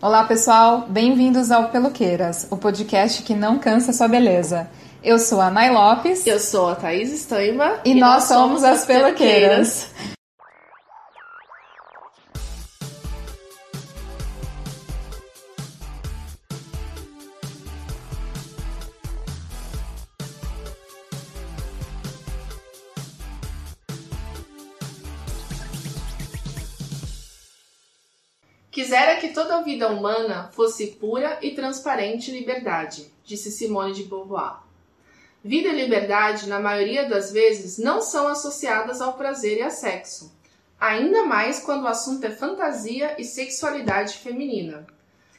Olá, 0.00 0.22
pessoal. 0.22 0.86
Bem-vindos 0.88 1.50
ao 1.50 1.70
Peloqueiras, 1.70 2.46
o 2.52 2.56
podcast 2.56 3.20
que 3.24 3.34
não 3.34 3.58
cansa 3.58 3.92
sua 3.92 4.06
beleza. 4.06 4.70
Eu 5.02 5.18
sou 5.18 5.40
a 5.40 5.50
Nay 5.50 5.70
Lopes. 5.70 6.24
Eu 6.24 6.38
sou 6.38 6.68
a 6.68 6.76
Thaís 6.76 7.12
Estaima. 7.12 7.80
E, 7.84 7.90
e 7.90 7.94
nós, 7.94 8.12
nós, 8.12 8.24
somos 8.24 8.62
as 8.62 8.84
Peloqueiras. 8.84 9.90
Toda 29.38 29.58
a 29.58 29.62
vida 29.62 29.86
humana 29.88 30.50
fosse 30.50 30.88
pura 30.88 31.38
e 31.40 31.52
transparente 31.52 32.32
liberdade, 32.32 33.06
disse 33.24 33.52
Simone 33.52 33.94
de 33.94 34.02
Beauvoir. 34.02 34.64
Vida 35.44 35.68
e 35.68 35.80
liberdade, 35.80 36.48
na 36.48 36.58
maioria 36.58 37.08
das 37.08 37.30
vezes, 37.30 37.78
não 37.78 38.02
são 38.02 38.26
associadas 38.26 39.00
ao 39.00 39.12
prazer 39.12 39.58
e 39.58 39.62
a 39.62 39.70
sexo, 39.70 40.34
ainda 40.80 41.22
mais 41.22 41.60
quando 41.60 41.84
o 41.84 41.86
assunto 41.86 42.24
é 42.24 42.30
fantasia 42.30 43.14
e 43.16 43.22
sexualidade 43.22 44.14
feminina. 44.14 44.84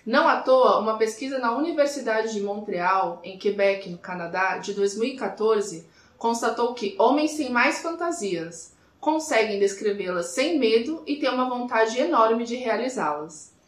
Não 0.05 0.29
à 0.29 0.39
toa, 0.43 0.79
uma 0.79 0.97
pesquisa 0.97 1.37
na 1.37 1.57
Universidade 1.57 2.31
de 2.31 2.39
Montreal, 2.39 3.19
em 3.21 3.37
Quebec, 3.37 3.89
no 3.89 3.97
Canadá, 3.97 4.59
de 4.59 4.73
2014, 4.73 5.85
constatou 6.17 6.73
que 6.73 6.95
homens 6.97 7.35
têm 7.35 7.49
mais 7.49 7.81
fantasias, 7.81 8.71
conseguem 8.97 9.59
descrevê-las 9.59 10.27
sem 10.27 10.57
medo 10.57 11.03
e 11.05 11.17
têm 11.17 11.29
uma 11.29 11.49
vontade 11.49 11.99
enorme 11.99 12.45
de 12.45 12.55
realizá-las. 12.55 13.58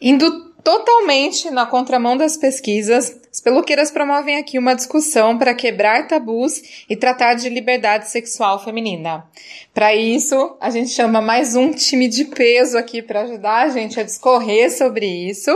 Indo 0.00 0.50
totalmente 0.62 1.50
na 1.50 1.66
contramão 1.66 2.16
das 2.16 2.36
pesquisas, 2.36 3.16
as 3.32 3.40
peluqueiras 3.40 3.90
promovem 3.90 4.36
aqui 4.36 4.58
uma 4.58 4.74
discussão 4.74 5.38
para 5.38 5.54
quebrar 5.54 6.08
tabus 6.08 6.84
e 6.88 6.96
tratar 6.96 7.34
de 7.34 7.48
liberdade 7.48 8.08
sexual 8.10 8.62
feminina. 8.62 9.24
Para 9.72 9.94
isso, 9.94 10.56
a 10.60 10.68
gente 10.70 10.90
chama 10.90 11.20
mais 11.20 11.54
um 11.54 11.70
time 11.70 12.08
de 12.08 12.24
peso 12.24 12.76
aqui 12.76 13.00
para 13.02 13.22
ajudar 13.22 13.66
a 13.66 13.68
gente 13.68 14.00
a 14.00 14.02
discorrer 14.02 14.70
sobre 14.76 15.06
isso. 15.06 15.50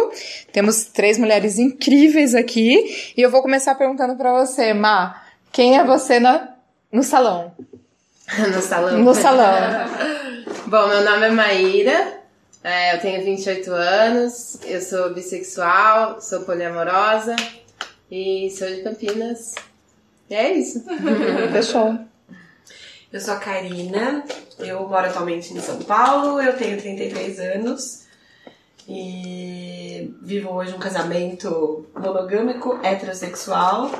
Temos 0.53 0.85
três 0.85 1.19
mulheres 1.19 1.59
incríveis 1.59 2.35
aqui 2.35 3.13
e 3.17 3.21
eu 3.21 3.31
vou 3.31 3.43
começar 3.43 3.75
perguntando 3.75 4.17
para 4.17 4.33
você, 4.33 4.73
Ma, 4.73 5.21
quem 5.51 5.77
é 5.77 5.85
você 5.85 6.21
na, 6.21 6.55
no 6.93 7.03
salão? 7.03 7.53
no 8.55 8.63
salão. 8.63 8.99
No 8.99 9.15
salão. 9.15 9.89
Bom, 10.67 10.89
meu 10.89 11.05
nome 11.05 11.27
é 11.27 11.31
Maíra, 11.31 12.24
é, 12.65 12.97
eu 12.97 13.01
tenho 13.01 13.23
28 13.23 13.71
anos, 13.71 14.59
eu 14.65 14.81
sou 14.81 15.13
bissexual, 15.13 16.19
sou 16.21 16.41
poliamorosa 16.41 17.37
e 18.11 18.51
sou 18.51 18.67
de 18.67 18.83
Campinas. 18.83 19.55
E 20.31 20.35
é 20.35 20.53
isso. 20.55 20.83
Fechou. 21.53 21.99
Eu 23.13 23.21
sou 23.21 23.35
a 23.35 23.39
Karina, 23.39 24.25
eu 24.59 24.89
moro 24.89 25.07
atualmente 25.07 25.53
em 25.53 25.61
São 25.61 25.79
Paulo, 25.81 26.41
eu 26.41 26.57
tenho 26.57 26.81
33 26.81 27.39
anos 27.39 28.04
e 28.89 30.15
vivo 30.23 30.51
hoje 30.51 30.75
um 30.75 30.79
casamento 30.79 31.87
monogâmico, 31.95 32.79
heterossexual 32.83 33.91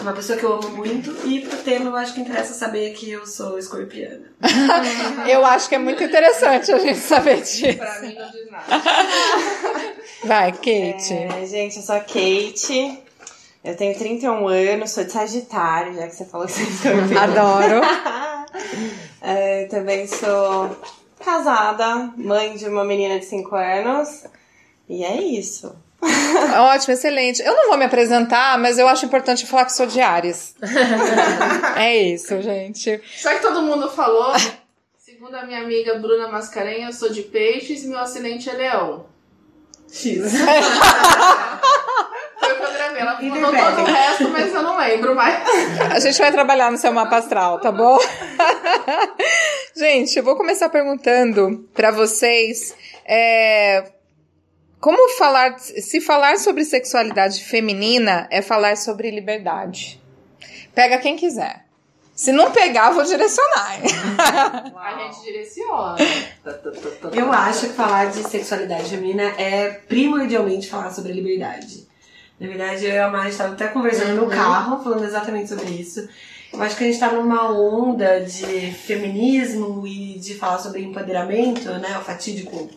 uma 0.00 0.12
pessoa 0.12 0.38
que 0.38 0.44
eu 0.44 0.52
amo 0.52 0.70
muito. 0.70 1.10
E 1.26 1.40
pro 1.40 1.56
tema, 1.58 1.90
eu 1.90 1.96
acho 1.96 2.14
que 2.14 2.20
interessa 2.20 2.54
saber 2.54 2.92
que 2.92 3.10
eu 3.10 3.26
sou 3.26 3.58
escorpiana. 3.58 4.32
eu 5.28 5.44
acho 5.44 5.68
que 5.68 5.74
é 5.74 5.78
muito 5.78 6.02
interessante 6.02 6.72
a 6.72 6.78
gente 6.78 6.98
saber 6.98 7.40
disso. 7.40 7.76
pra 7.76 8.00
mim 8.00 8.14
não 8.14 8.30
diz 8.30 8.50
nada. 8.50 8.66
Vai, 10.24 10.52
Kate. 10.52 11.14
É, 11.14 11.46
gente, 11.46 11.76
eu 11.76 11.82
sou 11.82 11.94
a 11.94 12.00
Kate. 12.00 13.02
Eu 13.64 13.76
tenho 13.76 13.98
31 13.98 14.46
anos, 14.46 14.90
sou 14.92 15.04
de 15.04 15.10
Sagitário, 15.10 15.94
já 15.94 16.06
que 16.06 16.14
você 16.14 16.24
falou 16.24 16.46
que 16.46 16.52
você 16.52 16.62
é 16.62 16.94
escorpiana. 16.94 17.22
Adoro. 17.22 17.80
é, 19.22 19.64
também 19.66 20.06
sou 20.06 20.76
casada, 21.26 22.12
mãe 22.16 22.54
de 22.54 22.66
uma 22.68 22.84
menina 22.84 23.18
de 23.18 23.24
5 23.24 23.56
anos. 23.56 24.24
E 24.88 25.04
é 25.04 25.20
isso. 25.20 25.74
Ótimo, 26.70 26.94
excelente. 26.94 27.42
Eu 27.42 27.56
não 27.56 27.68
vou 27.68 27.76
me 27.76 27.84
apresentar, 27.84 28.56
mas 28.58 28.78
eu 28.78 28.86
acho 28.86 29.04
importante 29.04 29.44
falar 29.44 29.64
que 29.64 29.72
sou 29.72 29.86
de 29.86 30.00
Ares. 30.00 30.54
é 31.76 31.96
isso, 31.96 32.40
gente. 32.40 33.02
Só 33.16 33.34
que 33.34 33.40
todo 33.40 33.60
mundo 33.60 33.90
falou, 33.90 34.34
segundo 34.96 35.34
a 35.34 35.44
minha 35.44 35.60
amiga 35.60 35.98
Bruna 35.98 36.28
Mascarenha, 36.28 36.86
eu 36.86 36.92
sou 36.92 37.10
de 37.10 37.22
peixes 37.22 37.82
e 37.82 37.88
meu 37.88 37.98
ascendente 37.98 38.48
é 38.48 38.52
leão. 38.52 39.06
X. 39.90 40.30
Foi 42.38 42.52
o 42.52 42.56
que 42.56 42.62
eu 42.62 42.72
gravei. 42.72 43.02
Ela 43.02 43.20
mudou 43.20 43.50
todo 43.50 43.80
o 43.80 43.84
resto, 43.84 44.28
mas 44.28 44.54
eu 44.54 44.62
não 44.62 44.76
lembro 44.76 45.14
mais. 45.16 45.42
A 45.92 45.98
gente 45.98 46.18
vai 46.18 46.30
trabalhar 46.30 46.70
no 46.70 46.76
seu 46.76 46.92
mapa 46.92 47.16
astral, 47.16 47.58
tá 47.60 47.72
bom? 47.72 47.98
Gente, 49.76 50.16
eu 50.16 50.24
vou 50.24 50.36
começar 50.36 50.68
perguntando 50.68 51.68
para 51.74 51.90
vocês. 51.90 52.74
É, 53.04 53.92
como 54.80 55.16
falar, 55.16 55.58
se 55.58 56.00
falar 56.00 56.38
sobre 56.38 56.64
sexualidade 56.64 57.44
feminina 57.44 58.26
é 58.30 58.40
falar 58.40 58.76
sobre 58.76 59.10
liberdade. 59.10 60.00
Pega 60.74 60.98
quem 60.98 61.16
quiser. 61.16 61.66
Se 62.14 62.32
não 62.32 62.50
pegar, 62.50 62.90
vou 62.90 63.04
direcionar. 63.04 63.78
A 64.74 64.98
gente 65.02 65.22
direciona. 65.22 65.96
Eu 67.12 67.30
acho 67.30 67.66
que 67.66 67.74
falar 67.74 68.06
de 68.06 68.26
sexualidade 68.26 68.88
feminina 68.88 69.24
é 69.38 69.68
primordialmente 69.68 70.68
falar 70.68 70.90
sobre 70.90 71.12
liberdade. 71.12 71.86
Na 72.40 72.46
verdade, 72.46 72.86
eu 72.86 72.92
e 72.92 72.98
a 72.98 73.10
Mari 73.10 73.30
estava 73.30 73.52
até 73.52 73.68
conversando 73.68 74.18
uhum. 74.18 74.26
no 74.26 74.30
carro, 74.30 74.82
falando 74.82 75.04
exatamente 75.04 75.48
sobre 75.48 75.70
isso. 75.70 76.08
Eu 76.56 76.62
acho 76.62 76.76
que 76.76 76.84
a 76.84 76.86
gente 76.86 76.94
está 76.94 77.12
numa 77.12 77.52
onda 77.52 78.20
de 78.20 78.72
feminismo 78.72 79.86
e 79.86 80.18
de 80.18 80.34
falar 80.34 80.58
sobre 80.58 80.82
empoderamento, 80.82 81.68
né? 81.72 81.98
O 81.98 82.02
fatídico 82.02 82.70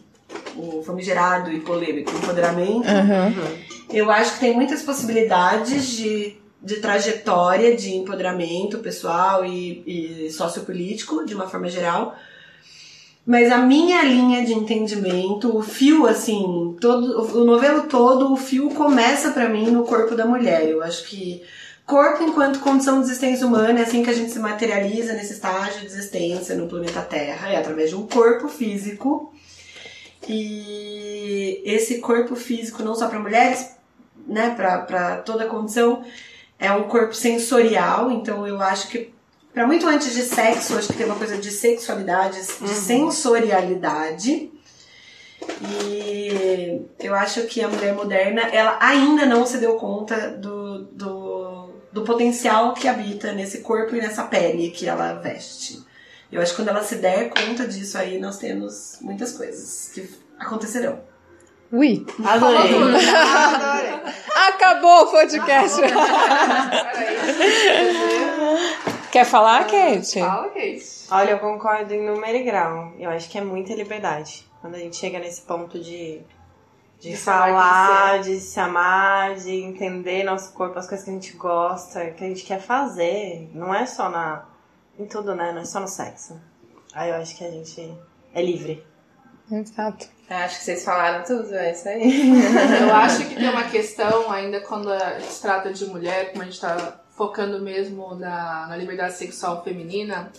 o 0.56 0.84
famigerado 0.84 1.52
e 1.52 1.62
polêmico 1.62 2.12
empoderamento. 2.12 2.88
Uhum. 2.88 3.58
Eu 3.92 4.12
acho 4.12 4.34
que 4.34 4.42
tem 4.42 4.54
muitas 4.54 4.82
possibilidades 4.82 5.88
de, 5.88 6.36
de 6.62 6.76
trajetória 6.76 7.76
de 7.76 7.96
empoderamento 7.96 8.80
pessoal 8.80 9.46
e, 9.46 10.26
e 10.28 10.32
sociopolítico, 10.32 11.26
de 11.26 11.34
uma 11.34 11.48
forma 11.48 11.70
geral. 11.70 12.16
Mas 13.26 13.52
a 13.52 13.60
minha 13.60 14.04
linha 14.04 14.46
de 14.46 14.54
entendimento, 14.54 15.56
o 15.56 15.62
fio, 15.62 16.06
assim, 16.06 16.76
todo, 16.82 17.40
o 17.40 17.46
novelo 17.46 17.84
todo, 17.84 18.34
o 18.34 18.36
fio 18.36 18.70
começa 18.72 19.32
para 19.32 19.48
mim 19.48 19.72
no 19.72 19.84
corpo 19.84 20.16
da 20.16 20.26
mulher. 20.26 20.68
Eu 20.68 20.84
acho 20.84 21.06
que 21.06 21.42
corpo 21.90 22.24
enquanto 22.24 22.60
condição 22.60 23.02
de 23.02 23.08
existência 23.08 23.48
humana 23.48 23.80
é 23.80 23.82
assim 23.82 24.04
que 24.04 24.12
a 24.12 24.14
gente 24.14 24.32
se 24.32 24.38
materializa 24.38 25.14
nesse 25.14 25.34
estágio 25.34 25.80
de 25.80 25.88
existência 25.88 26.56
no 26.56 26.68
planeta 26.68 27.02
Terra, 27.02 27.50
é 27.50 27.58
através 27.58 27.90
de 27.90 27.96
um 27.96 28.06
corpo 28.06 28.48
físico 28.48 29.34
e 30.28 31.64
esse 31.66 31.98
corpo 31.98 32.36
físico, 32.36 32.84
não 32.84 32.94
só 32.94 33.08
para 33.08 33.20
mulheres, 33.20 33.72
né, 34.28 34.52
para 34.52 35.18
toda 35.18 35.48
condição, 35.48 36.06
é 36.60 36.72
um 36.72 36.84
corpo 36.84 37.16
sensorial, 37.16 38.12
então 38.12 38.46
eu 38.46 38.62
acho 38.62 38.88
que 38.90 39.12
para 39.52 39.66
muito 39.66 39.88
antes 39.88 40.14
de 40.14 40.22
sexo, 40.22 40.78
acho 40.78 40.90
que 40.90 40.94
tem 40.94 41.08
uma 41.08 41.16
coisa 41.16 41.38
de 41.40 41.50
sexualidade, 41.50 42.40
de 42.40 42.62
uhum. 42.62 42.68
sensorialidade. 42.68 44.52
E 45.64 46.82
eu 47.00 47.16
acho 47.16 47.48
que 47.48 47.64
a 47.64 47.68
mulher 47.68 47.96
moderna, 47.96 48.42
ela 48.42 48.78
ainda 48.80 49.26
não 49.26 49.46
se 49.48 49.58
deu 49.58 49.76
conta 49.76 50.30
do, 50.30 50.84
do, 50.84 51.69
do 51.92 52.04
potencial 52.04 52.74
que 52.74 52.88
habita 52.88 53.32
nesse 53.32 53.60
corpo 53.60 53.96
e 53.96 54.00
nessa 54.00 54.24
pele 54.24 54.72
que 54.72 54.88
ela 54.88 55.14
veste. 55.14 55.84
Eu 56.32 56.42
acho 56.42 56.52
que 56.52 56.58
quando 56.58 56.70
ela 56.70 56.84
se 56.84 56.96
der 56.96 57.30
conta 57.30 57.68
disso 57.68 57.98
aí, 57.98 58.20
nós 58.20 58.38
temos 58.38 58.98
muitas 59.02 59.36
coisas 59.36 59.92
que 59.94 60.10
acontecerão. 60.38 61.00
Ui, 61.72 62.06
adorei. 62.26 62.76
adorei. 62.76 64.00
Acabou 64.48 65.04
o 65.04 65.12
podcast. 65.12 65.82
Quer 69.12 69.26
falar, 69.26 69.66
Kate? 69.66 70.20
Fala, 70.20 70.50
Kate. 70.50 70.86
Olha, 71.12 71.32
eu 71.32 71.40
concordo 71.40 71.94
em 71.94 72.06
número 72.06 72.38
e 72.38 72.44
grau. 72.44 72.94
Eu 72.98 73.10
acho 73.10 73.30
que 73.30 73.38
é 73.38 73.42
muita 73.42 73.74
liberdade. 73.74 74.48
Quando 74.62 74.76
a 74.76 74.80
gente 74.80 74.98
chega 74.98 75.20
nesse 75.20 75.42
ponto 75.42 75.80
de, 75.80 76.22
de, 77.00 77.12
de 77.12 77.18
falar, 77.18 78.22
de 78.22 78.40
se 78.40 78.60
amar, 78.60 79.36
de 79.36 79.52
entender 79.52 80.24
nosso 80.24 80.54
corpo, 80.54 80.78
as 80.78 80.88
coisas 80.88 81.06
que 81.06 81.12
a 81.12 81.14
gente 81.14 81.34
gosta, 81.38 82.12
que 82.12 82.24
a 82.24 82.28
gente 82.28 82.44
quer 82.44 82.60
fazer. 82.60 83.50
Não 83.54 83.74
é 83.74 83.86
só 83.86 84.10
na 84.10 84.46
em 84.98 85.06
tudo, 85.06 85.34
né? 85.34 85.54
Não 85.54 85.62
é 85.62 85.66
só 85.66 85.80
no 85.80 85.88
sexo. 85.88 86.40
Aí 86.94 87.10
eu 87.10 87.16
acho 87.16 87.38
que 87.38 87.46
a 87.46 87.52
gente 87.52 87.98
é 88.34 88.42
livre. 88.42 88.86
Exato. 89.50 90.08
Acho 90.30 90.60
que 90.60 90.64
vocês 90.64 90.84
falaram 90.84 91.24
tudo, 91.24 91.56
é 91.56 91.72
isso 91.72 91.88
aí. 91.88 92.32
eu 92.82 92.94
acho 92.94 93.28
que 93.28 93.36
tem 93.36 93.50
uma 93.50 93.64
questão, 93.72 94.30
ainda 94.32 94.62
quando 94.62 94.90
se 95.22 95.42
trata 95.42 95.74
de 95.74 95.86
mulher, 95.86 96.32
como 96.32 96.44
a 96.44 96.46
gente 96.46 96.60
tá 96.60 97.02
focando 97.10 97.62
mesmo 97.62 98.14
na, 98.16 98.68
na 98.68 98.78
liberdade 98.78 99.14
sexual 99.14 99.64
feminina, 99.64 100.32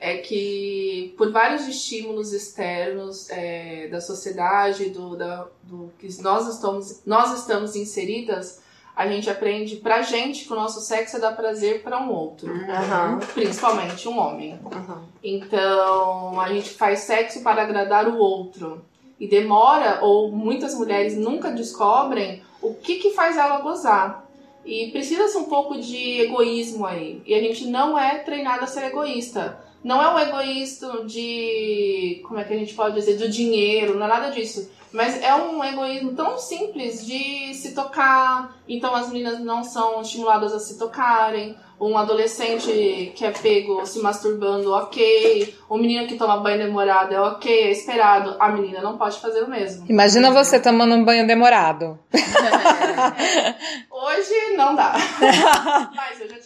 é 0.00 0.18
que 0.18 1.14
por 1.16 1.32
vários 1.32 1.66
estímulos 1.66 2.32
externos 2.32 3.28
é, 3.30 3.88
da 3.88 4.00
sociedade, 4.00 4.90
do, 4.90 5.16
da, 5.16 5.46
do 5.62 5.90
que 5.98 6.08
nós 6.22 6.46
estamos, 6.48 7.02
nós 7.04 7.38
estamos 7.38 7.74
inseridas, 7.74 8.60
a 8.98 9.06
gente 9.06 9.30
aprende 9.30 9.76
pra 9.76 10.02
gente 10.02 10.44
que 10.44 10.52
o 10.52 10.56
nosso 10.56 10.80
sexo 10.80 11.16
é 11.16 11.20
dar 11.20 11.36
prazer 11.36 11.82
para 11.82 12.02
um 12.02 12.10
outro. 12.10 12.52
Uhum. 12.52 13.18
Principalmente 13.32 14.08
um 14.08 14.18
homem. 14.18 14.58
Uhum. 14.64 15.02
Então, 15.22 16.40
a 16.40 16.48
gente 16.48 16.70
faz 16.70 17.00
sexo 17.00 17.42
para 17.42 17.62
agradar 17.62 18.08
o 18.08 18.18
outro. 18.18 18.84
E 19.20 19.28
demora, 19.28 20.00
ou 20.02 20.32
muitas 20.32 20.74
mulheres 20.74 21.16
nunca 21.16 21.50
descobrem 21.50 22.42
o 22.60 22.74
que, 22.74 22.96
que 22.96 23.10
faz 23.10 23.36
ela 23.36 23.60
gozar. 23.60 24.28
E 24.64 24.90
precisa-se 24.90 25.36
um 25.36 25.44
pouco 25.44 25.78
de 25.78 26.20
egoísmo 26.20 26.84
aí. 26.84 27.22
E 27.24 27.34
a 27.34 27.40
gente 27.40 27.66
não 27.66 27.96
é 27.96 28.18
treinada 28.18 28.64
a 28.64 28.66
ser 28.66 28.86
egoísta. 28.86 29.60
Não 29.82 30.02
é 30.02 30.14
um 30.14 30.18
egoísta 30.18 31.04
de. 31.04 32.20
Como 32.26 32.38
é 32.38 32.44
que 32.44 32.52
a 32.52 32.58
gente 32.58 32.74
pode 32.74 32.94
dizer? 32.94 33.16
Do 33.16 33.28
dinheiro, 33.28 33.96
não 33.96 34.06
é 34.06 34.08
nada 34.08 34.30
disso. 34.30 34.70
Mas 34.92 35.22
é 35.22 35.34
um 35.34 35.62
egoísmo 35.62 36.12
tão 36.12 36.38
simples 36.38 37.04
de 37.06 37.54
se 37.54 37.74
tocar. 37.74 38.56
Então 38.66 38.94
as 38.94 39.08
meninas 39.08 39.38
não 39.40 39.62
são 39.62 40.00
estimuladas 40.00 40.52
a 40.52 40.58
se 40.58 40.78
tocarem. 40.78 41.56
Um 41.80 41.96
adolescente 41.96 43.12
que 43.14 43.24
é 43.24 43.30
pego 43.30 43.86
se 43.86 44.00
masturbando, 44.00 44.72
ok. 44.72 45.54
Um 45.70 45.78
menino 45.78 46.08
que 46.08 46.16
toma 46.16 46.38
banho 46.38 46.58
demorado 46.58 47.14
é 47.14 47.20
ok, 47.20 47.68
é 47.68 47.70
esperado. 47.70 48.34
A 48.40 48.48
menina 48.48 48.80
não 48.80 48.98
pode 48.98 49.20
fazer 49.20 49.44
o 49.44 49.48
mesmo. 49.48 49.86
Imagina 49.88 50.32
você 50.32 50.58
tomando 50.58 50.96
um 50.96 51.04
banho 51.04 51.24
demorado. 51.24 51.96
Hoje 53.90 54.56
não 54.56 54.74
dá. 54.74 54.94
Mas 55.94 56.20
eu 56.20 56.28
já 56.28 56.37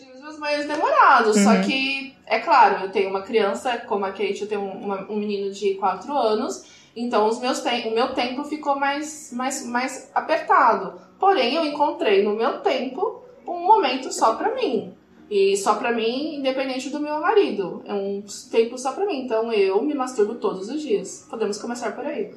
meus 0.42 0.66
banhos 0.66 0.66
demorados. 0.66 1.36
Só 1.38 1.60
que, 1.62 2.14
é 2.26 2.38
claro, 2.40 2.84
eu 2.84 2.90
tenho 2.90 3.08
uma 3.10 3.22
criança, 3.22 3.78
como 3.86 4.04
a 4.04 4.10
Kate, 4.10 4.42
eu 4.42 4.48
tenho 4.48 4.62
uma- 4.62 5.06
um 5.10 5.16
menino 5.16 5.52
de 5.52 5.74
4 5.74 6.12
anos. 6.16 6.64
Então 6.94 7.26
os 7.28 7.40
meus 7.40 7.60
o 7.86 7.94
meu 7.94 8.12
tempo 8.12 8.44
ficou 8.44 8.78
mais, 8.78 9.32
mais, 9.32 9.64
mais 9.66 10.10
apertado. 10.14 11.00
Porém, 11.18 11.54
eu 11.54 11.64
encontrei 11.64 12.22
no 12.22 12.34
meu 12.34 12.58
tempo 12.60 13.22
um 13.46 13.60
momento 13.60 14.12
só 14.12 14.34
pra 14.34 14.54
mim. 14.54 14.92
E 15.30 15.56
só 15.56 15.76
pra 15.76 15.92
mim, 15.92 16.34
independente 16.36 16.90
do 16.90 17.00
meu 17.00 17.18
marido. 17.18 17.82
É 17.86 17.94
um 17.94 18.22
tempo 18.50 18.76
só 18.76 18.92
pra 18.92 19.06
mim. 19.06 19.24
Então 19.24 19.50
eu 19.50 19.80
me 19.82 19.94
masturbo 19.94 20.34
todos 20.34 20.68
os 20.68 20.82
dias. 20.82 21.26
Podemos 21.30 21.56
começar 21.56 21.92
por 21.92 22.04
aí. 22.04 22.34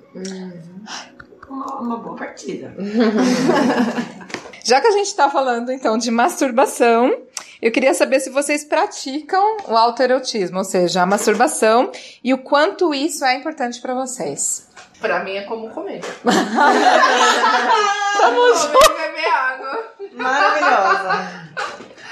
Uma, 1.49 1.75
uma 1.81 1.97
boa 1.97 2.15
partida. 2.15 2.73
Já 4.63 4.79
que 4.81 4.87
a 4.87 4.91
gente 4.91 5.13
tá 5.15 5.29
falando 5.29 5.71
então 5.71 5.97
de 5.97 6.09
masturbação, 6.09 7.11
eu 7.65 7.71
queria 7.71 7.93
saber 7.95 8.19
se 8.19 8.29
vocês 8.29 8.63
praticam 8.63 9.57
o 9.67 9.75
autoerotismo, 9.75 10.59
ou 10.59 10.63
seja, 10.63 11.01
a 11.01 11.05
masturbação, 11.05 11.91
e 12.23 12.31
o 12.31 12.37
quanto 12.37 12.93
isso 12.93 13.25
é 13.25 13.33
importante 13.33 13.81
pra 13.81 13.95
vocês. 13.95 14.67
Pra 15.01 15.23
mim 15.23 15.35
é 15.35 15.41
como 15.45 15.69
comer. 15.71 15.99
Tamo 18.17 18.41
e 18.53 18.97
beber 18.97 19.27
água. 19.27 19.83
Maravilhosa. 20.13 21.45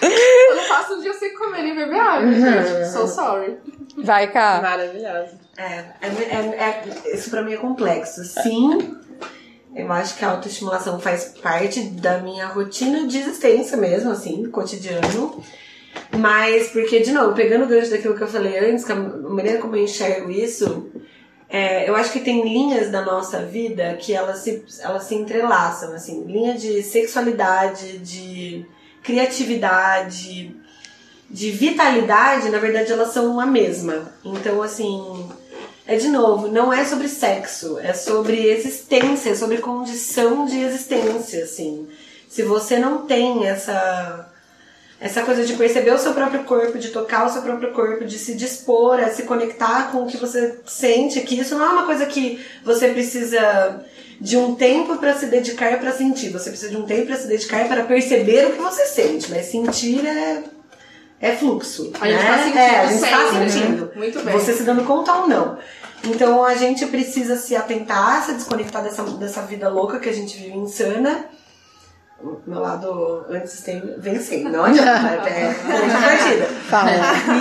Eu 0.01 0.55
não 0.55 0.67
passo 0.67 0.95
um 0.95 1.01
dia 1.01 1.13
sem 1.13 1.33
comer 1.35 1.65
e 1.65 1.75
beber 1.75 1.99
água, 1.99 2.31
gente. 2.33 2.88
So 2.91 3.07
sorry. 3.07 3.57
Vai, 3.97 4.31
cá. 4.31 4.59
Maravilhosa. 4.61 5.38
É, 5.56 5.63
é, 6.01 6.07
é- 6.07 6.83
é- 7.06 7.15
isso 7.15 7.29
pra 7.29 7.44
mim 7.44 7.53
é 7.53 7.57
complexo. 7.57 8.23
Sim, 8.23 8.97
eu 9.75 9.91
acho 9.91 10.15
que 10.17 10.23
a 10.23 10.31
autoestimulação 10.31 10.99
faz 10.99 11.33
parte 11.41 11.81
da 11.81 12.19
minha 12.19 12.47
rotina 12.47 13.07
de 13.07 13.17
existência 13.17 13.75
mesmo, 13.75 14.11
assim, 14.11 14.45
cotidiano. 14.49 15.43
Mas, 16.17 16.69
porque, 16.69 16.99
de 16.99 17.11
novo, 17.11 17.33
pegando 17.33 17.65
o 17.65 17.67
gancho 17.67 17.91
daquilo 17.91 18.15
que 18.15 18.21
eu 18.21 18.27
falei 18.27 18.57
antes, 18.57 18.89
a 18.89 18.95
maneira 18.95 19.59
como 19.59 19.75
eu 19.75 19.83
enxergo 19.83 20.29
isso, 20.29 20.89
é, 21.49 21.87
eu 21.87 21.95
acho 21.95 22.11
que 22.11 22.19
tem 22.19 22.43
linhas 22.43 22.89
da 22.89 23.01
nossa 23.01 23.45
vida 23.45 23.95
que 23.99 24.13
elas 24.13 24.39
se, 24.39 24.63
elas 24.79 25.03
se 25.03 25.15
entrelaçam, 25.15 25.93
assim, 25.93 26.23
linha 26.25 26.55
de 26.55 26.81
sexualidade, 26.81 27.99
de 27.99 28.65
criatividade, 29.03 30.55
de 31.29 31.51
vitalidade, 31.51 32.49
na 32.49 32.59
verdade, 32.59 32.91
elas 32.91 33.09
são 33.09 33.39
a 33.39 33.45
mesma. 33.45 34.11
Então, 34.23 34.61
assim, 34.61 35.29
é 35.85 35.97
de 35.97 36.07
novo, 36.07 36.47
não 36.47 36.71
é 36.71 36.85
sobre 36.85 37.07
sexo, 37.07 37.77
é 37.80 37.94
sobre 37.94 38.47
existência, 38.47 39.31
é 39.31 39.35
sobre 39.35 39.57
condição 39.57 40.45
de 40.45 40.59
existência, 40.59 41.44
assim. 41.44 41.88
Se 42.30 42.41
você 42.44 42.80
não 42.80 43.06
tem 43.06 43.45
essa 43.45 44.30
essa 45.03 45.21
coisa 45.24 45.44
de 45.44 45.51
perceber 45.53 45.91
o 45.91 45.97
seu 45.97 46.13
próprio 46.13 46.45
corpo, 46.45 46.80
de 46.80 46.88
tocar 46.88 47.25
o 47.25 47.30
seu 47.30 47.41
próprio 47.41 47.74
corpo, 47.74 48.06
de 48.06 48.18
se 48.18 48.35
dispor 48.35 48.97
a 49.00 49.09
se 49.09 49.24
conectar 49.24 49.91
com 49.91 50.03
o 50.03 50.07
que 50.07 50.15
você 50.15 50.59
sente, 50.65 51.19
que 51.19 51.38
isso 51.38 51.57
não 51.57 51.65
é 51.65 51.69
uma 51.69 51.85
coisa 51.85 52.06
que 52.06 52.39
você 52.63 52.88
precisa 52.88 53.83
de 54.21 54.38
um 54.38 54.56
tempo 54.56 54.95
para 54.97 55.13
se 55.13 55.25
dedicar 55.25 55.77
para 55.77 55.91
sentir. 55.91 56.30
Você 56.30 56.50
precisa 56.50 56.71
de 56.71 56.77
um 56.77 56.85
tempo 56.85 57.07
para 57.07 57.18
se 57.18 57.27
dedicar 57.27 57.68
para 57.68 57.83
perceber 57.83 58.47
o 58.47 58.53
que 58.53 58.62
você 58.62 58.85
sente, 58.85 59.30
mas 59.30 59.47
sentir 59.47 60.06
é 60.07 60.44
é 61.23 61.33
fluxo. 61.37 61.89
A 62.01 62.05
gente 62.05 62.21
né? 62.21 62.27
tá 62.27 62.37
sentindo 62.37 62.59
é, 62.59 62.79
a 62.79 62.85
gente 62.85 62.99
tá 62.99 63.29
sempre. 63.31 63.49
sentindo. 63.49 63.91
Muito 63.95 64.19
bem. 64.25 64.33
Você 64.33 64.53
se 64.53 64.63
dando 64.63 64.83
conta 64.83 65.13
ou 65.13 65.27
não. 65.27 65.57
Então 66.03 66.43
a 66.43 66.53
gente 66.53 66.85
precisa 66.87 67.37
se 67.37 67.55
atentar, 67.55 68.25
se 68.25 68.33
desconectar 68.33 68.83
dessa, 68.83 69.03
dessa 69.03 69.41
vida 69.43 69.69
louca 69.69 70.01
que 70.01 70.09
a 70.09 70.13
gente 70.13 70.37
vive 70.37 70.57
insana. 70.57 71.23
O 72.21 72.39
meu 72.45 72.59
lado 72.59 73.25
antes 73.29 73.61
tem 73.61 73.81
vencendo, 73.99 74.49
não 74.49 74.65
adianta, 74.65 75.29
é 75.29 75.49
de 75.53 75.93
partida. 75.93 76.45
Fala. 76.69 76.91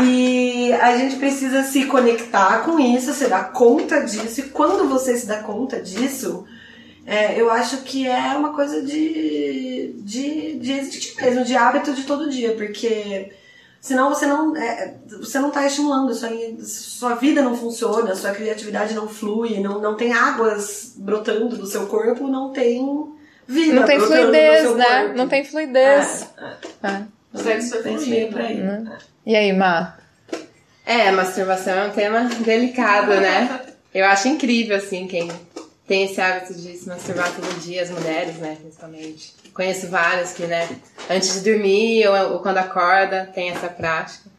E 0.05 0.73
a 0.75 0.96
gente 0.96 1.17
precisa 1.17 1.64
se 1.64 1.87
conectar 1.87 2.64
com 2.64 2.79
isso, 2.79 3.12
se 3.12 3.26
dar 3.26 3.50
conta 3.50 4.00
disso. 4.05 4.40
E 4.40 4.44
quando 4.44 4.88
você 4.88 5.17
se 5.17 5.26
dá 5.26 5.38
conta 5.38 5.81
disso, 5.81 6.44
é, 7.05 7.40
eu 7.40 7.50
acho 7.50 7.79
que 7.79 8.06
é 8.06 8.37
uma 8.37 8.55
coisa 8.55 8.81
de, 8.81 9.93
de, 9.99 10.58
de 10.58 10.73
existir 10.73 11.20
mesmo, 11.20 11.44
de 11.44 11.56
hábito 11.56 11.93
de 11.94 12.05
todo 12.05 12.31
dia, 12.31 12.55
porque 12.55 13.42
senão 13.82 14.08
você 14.08 14.25
não, 14.26 14.56
é, 14.56 14.94
você 15.20 15.40
não 15.40 15.50
tá 15.50 15.67
estimulando, 15.67 16.14
sua, 16.14 16.31
sua 16.64 17.14
vida 17.17 17.43
não 17.43 17.56
funciona, 17.56 18.14
sua 18.14 18.31
criatividade 18.31 18.94
não 18.94 19.08
flui, 19.08 19.58
não, 19.58 19.81
não 19.81 19.96
tem 19.96 20.12
águas 20.12 20.94
brotando 20.96 21.56
do 21.56 21.67
seu 21.67 21.87
corpo, 21.88 22.29
não 22.29 22.52
tem 22.52 23.12
vida. 23.46 23.75
Não 23.81 23.84
tem 23.84 23.99
fluidez, 23.99 24.76
né? 24.76 25.00
corpo. 25.00 25.17
Não 25.17 25.29
tem 25.29 25.44
fluidez. 25.44 26.29
É, 26.82 27.02
O 27.34 27.38
sexo 27.38 27.75
é 27.75 27.79
é, 27.79 27.82
pense 27.82 28.05
fluido. 28.05 28.11
meio 28.11 28.32
por 28.32 28.40
aí. 28.40 28.62
E 29.26 29.37
aí, 29.37 29.52
Má? 29.52 29.99
É, 30.87 31.08
a 31.08 31.12
masturbação 31.12 31.75
é 31.75 31.88
um 31.88 31.90
tema 31.90 32.25
delicado, 32.40 33.08
né? 33.08 33.62
Eu 33.93 34.06
acho 34.06 34.29
incrível, 34.29 34.76
assim, 34.76 35.08
quem 35.08 35.29
tem 35.88 36.05
esse 36.05 36.20
hábito 36.20 36.55
de 36.55 36.76
se 36.76 36.88
masturbar 36.88 37.31
todo 37.34 37.61
dia, 37.61 37.82
as 37.82 37.90
mulheres, 37.90 38.37
né, 38.37 38.56
principalmente. 38.61 39.34
Conheço 39.55 39.89
várias 39.89 40.32
que, 40.32 40.44
né, 40.44 40.69
antes 41.11 41.35
de 41.43 41.51
dormir 41.51 42.06
ou, 42.09 42.32
ou 42.35 42.39
quando 42.41 42.59
acorda, 42.59 43.31
tem 43.35 43.51
essa 43.51 43.69
prática. 43.69 44.31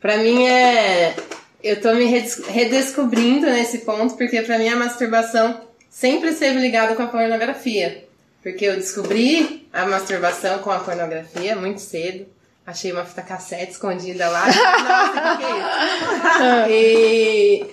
Pra 0.00 0.16
mim 0.18 0.46
é. 0.46 1.14
Eu 1.62 1.80
tô 1.80 1.92
me 1.94 2.04
redes- 2.04 2.42
redescobrindo 2.46 3.46
nesse 3.46 3.78
ponto, 3.78 4.14
porque 4.16 4.40
pra 4.42 4.58
mim 4.58 4.68
a 4.68 4.76
masturbação 4.76 5.60
sempre 5.90 6.30
esteve 6.30 6.58
ligada 6.60 6.94
com 6.94 7.02
a 7.02 7.06
pornografia. 7.08 8.04
Porque 8.42 8.64
eu 8.64 8.76
descobri 8.76 9.66
a 9.72 9.84
masturbação 9.86 10.60
com 10.60 10.70
a 10.70 10.78
pornografia 10.78 11.56
muito 11.56 11.80
cedo. 11.80 12.26
Achei 12.64 12.92
uma 12.92 13.04
fita 13.04 13.22
cassete 13.22 13.72
escondida 13.72 14.28
lá. 14.28 14.46
Nossa, 14.46 15.36
que 15.36 15.44
que 15.44 15.52
é? 15.52 16.66
E 16.70 17.66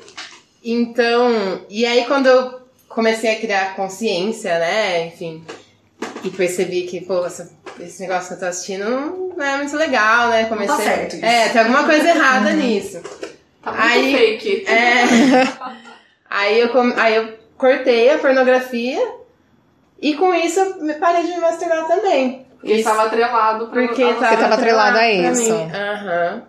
então, 0.64 1.62
e 1.70 1.86
aí 1.86 2.06
quando 2.06 2.28
eu 2.28 2.62
comecei 2.88 3.32
a 3.32 3.40
criar 3.40 3.76
consciência, 3.76 4.58
né, 4.60 5.08
enfim, 5.08 5.44
e 6.24 6.30
percebi 6.30 6.84
que, 6.84 7.02
pô, 7.02 7.26
essa- 7.26 7.52
esse 7.80 8.02
negócio 8.02 8.30
que 8.30 8.34
eu 8.36 8.40
tô 8.40 8.46
assistindo 8.46 9.34
não 9.36 9.46
é 9.46 9.58
muito 9.58 9.76
legal, 9.76 10.30
né? 10.30 10.46
Comecei. 10.46 10.76
tá 10.76 10.82
certo 10.82 11.16
isso. 11.16 11.26
É, 11.26 11.50
tem 11.50 11.62
alguma 11.62 11.84
coisa 11.84 12.08
errada 12.10 12.52
nisso. 12.52 13.02
Tá 13.62 13.72
muito 13.72 13.84
Aí- 13.84 14.16
fake. 14.16 14.66
É. 14.68 15.04
aí, 16.30 16.60
eu, 16.60 16.70
com- 16.70 16.94
aí 16.98 17.16
eu 17.16 17.34
cortei 17.58 18.10
a 18.12 18.18
pornografia 18.18 19.00
e 20.02 20.14
com 20.16 20.34
isso 20.34 20.60
eu 20.60 20.96
parei 21.00 21.24
de 21.24 21.30
me 21.32 21.40
masturbar 21.40 21.88
também. 21.88 22.46
E 22.64 22.74
estava 22.74 23.04
atrelado 23.04 23.68
pra 23.68 23.82
Porque 23.88 24.04
a- 24.04 24.14
tava, 24.16 24.38
tava 24.38 24.54
atrelado 24.56 24.98
a 24.98 25.00
pra 25.00 25.12
isso. 25.12 25.54
Aham. 25.54 26.44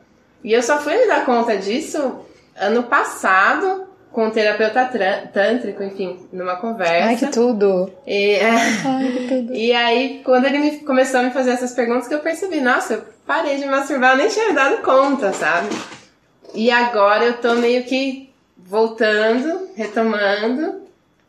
E 0.45 0.53
eu 0.53 0.63
só 0.63 0.79
fui 0.79 0.97
me 0.97 1.07
dar 1.07 1.25
conta 1.25 1.57
disso 1.57 2.21
ano 2.57 2.85
passado 2.85 3.84
com 4.15 4.27
um 4.27 4.31
terapeuta 4.31 4.89
tântrico, 5.33 5.83
enfim, 5.83 6.21
numa 6.33 6.55
conversa. 6.55 7.09
Ai, 7.09 7.17
que 7.17 7.27
tudo. 7.27 7.93
E, 8.07 8.35
é, 8.35 8.51
Ai, 8.51 9.11
que 9.11 9.29
tudo. 9.29 9.53
e 9.59 9.73
aí, 9.73 10.23
quando 10.25 10.45
ele 10.45 10.59
me, 10.59 10.79
começou 10.79 11.19
a 11.19 11.23
me 11.25 11.31
fazer 11.33 11.51
essas 11.51 11.73
perguntas, 11.73 12.07
que 12.07 12.15
eu 12.15 12.21
percebi, 12.21 12.61
nossa, 12.61 12.95
eu 12.95 13.05
parei 13.27 13.57
de 13.57 13.67
masturbar, 13.67 14.13
eu 14.13 14.19
nem 14.19 14.29
tinha 14.29 14.49
me 14.49 14.55
dado 14.55 14.83
conta, 14.83 15.33
sabe? 15.33 15.69
E 16.55 16.71
agora 16.71 17.25
eu 17.25 17.35
tô 17.39 17.57
meio 17.57 17.83
que 17.85 18.33
voltando, 18.57 19.69
retomando, 19.75 20.85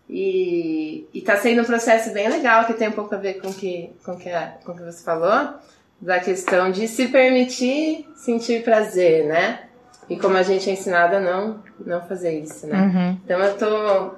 e, 0.07 1.07
e 1.11 1.21
tá 1.21 1.37
sendo 1.37 1.63
um 1.63 1.65
processo 1.65 2.13
bem 2.13 2.29
legal, 2.29 2.65
que 2.65 2.75
tem 2.75 2.89
um 2.89 2.93
pouco 2.93 3.15
a 3.15 3.17
ver 3.17 3.41
com 3.41 3.51
que, 3.51 3.89
com 4.05 4.15
que, 4.15 4.29
com 4.63 4.73
o 4.73 4.75
que 4.75 4.83
você 4.83 5.03
falou, 5.03 5.55
da 5.99 6.19
questão 6.19 6.71
de 6.71 6.87
se 6.87 7.07
permitir 7.07 8.07
sentir 8.15 8.63
prazer, 8.63 9.25
né? 9.25 9.61
E 10.09 10.17
como 10.19 10.37
a 10.37 10.43
gente 10.43 10.69
é 10.69 10.73
ensinada 10.73 11.17
a 11.17 11.19
não, 11.19 11.63
não 11.85 12.01
fazer 12.07 12.39
isso, 12.39 12.67
né? 12.67 12.77
Uhum. 12.79 13.19
Então 13.23 13.39
eu 13.39 13.57
tô, 13.57 14.11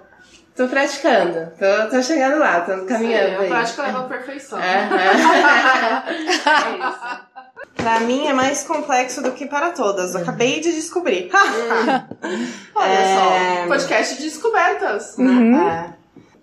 tô 0.55 0.67
praticando, 0.67 1.51
tô, 1.57 1.89
tô 1.89 2.01
chegando 2.03 2.39
lá, 2.39 2.61
tô 2.61 2.85
caminhando. 2.85 3.29
Sim, 3.29 3.35
a 3.35 3.39
aí. 3.41 3.47
prática 3.49 3.81
leva 3.83 3.99
à 3.99 4.03
perfeição. 4.03 4.59
É, 4.59 4.89
É 6.07 6.77
isso. 6.89 7.27
Pra 7.75 7.99
mim 8.01 8.27
é 8.27 8.33
mais 8.33 8.63
complexo 8.63 9.21
do 9.21 9.31
que 9.31 9.45
para 9.45 9.69
todas. 9.71 10.13
Eu 10.15 10.21
acabei 10.21 10.59
de 10.59 10.73
descobrir. 10.73 11.29
Olha 12.75 12.91
É. 12.91 13.61
só, 13.61 13.67
podcast 13.67 14.15
de 14.17 14.23
descobertas. 14.23 15.15
Uhum. 15.17 15.69
É. 15.69 15.93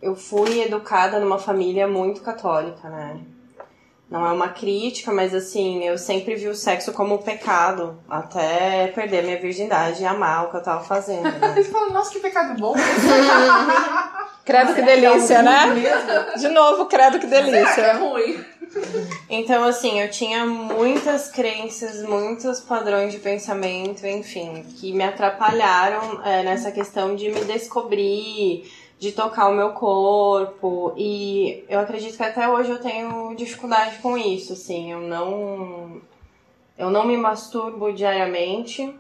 Eu 0.01 0.15
fui 0.15 0.63
educada 0.63 1.19
numa 1.19 1.39
família 1.39 1.87
muito 1.89 2.21
católica, 2.23 2.89
né? 2.89 3.19
Não 4.11 4.25
é 4.25 4.33
uma 4.33 4.49
crítica, 4.49 5.13
mas 5.13 5.35
assim, 5.35 5.83
eu 5.85 5.97
sempre 5.97 6.35
vi 6.37 6.49
o 6.49 6.55
sexo 6.55 6.93
como 6.93 7.15
um 7.15 7.23
pecado, 7.23 7.99
até 8.09 8.89
perder 8.89 9.25
minha 9.25 9.41
virgindade 9.41 10.03
e 10.03 10.07
amar 10.07 10.45
o 10.45 10.51
que 10.51 10.57
eu 10.57 10.63
tava 10.63 10.85
fazendo. 10.85 11.25
Né? 11.25 11.53
Eles 11.57 11.69
falam, 11.69 11.91
nossa, 11.91 12.11
que 12.13 12.21
pecado 12.21 12.59
bom. 12.61 12.75
Credo 14.45 14.75
que 14.75 14.83
delícia, 14.83 15.43
né? 15.43 15.75
De 16.37 16.49
novo, 16.49 16.85
credo 16.85 17.19
que 17.19 17.27
Será 17.27 17.43
que 17.45 17.49
é 17.49 17.53
delícia. 17.53 17.93
ruim? 17.95 18.45
Então, 19.31 19.65
assim, 19.65 20.01
eu 20.01 20.11
tinha 20.11 20.45
muitas 20.45 21.31
crenças, 21.31 22.03
muitos 22.03 22.61
padrões 22.61 23.13
de 23.13 23.19
pensamento, 23.19 24.07
enfim, 24.07 24.65
que 24.77 24.93
me 24.93 25.03
atrapalharam 25.03 26.23
é, 26.23 26.43
nessa 26.43 26.71
questão 26.71 27.17
de 27.17 27.31
me 27.31 27.43
descobrir, 27.45 28.71
de 28.99 29.13
tocar 29.13 29.49
o 29.49 29.55
meu 29.55 29.73
corpo. 29.73 30.95
E 30.97 31.65
eu 31.69 31.81
acredito 31.81 32.17
que 32.17 32.23
até 32.23 32.49
hoje 32.49 32.71
eu 32.71 32.81
tenho 32.81 33.35
dificuldade 33.35 33.99
com 33.99 34.17
isso, 34.17 34.53
assim. 34.53 34.93
Eu 34.93 35.01
não. 35.01 36.01
Eu 36.77 36.91
não 36.91 37.05
me 37.07 37.17
masturbo 37.17 37.93
diariamente, 37.93 38.95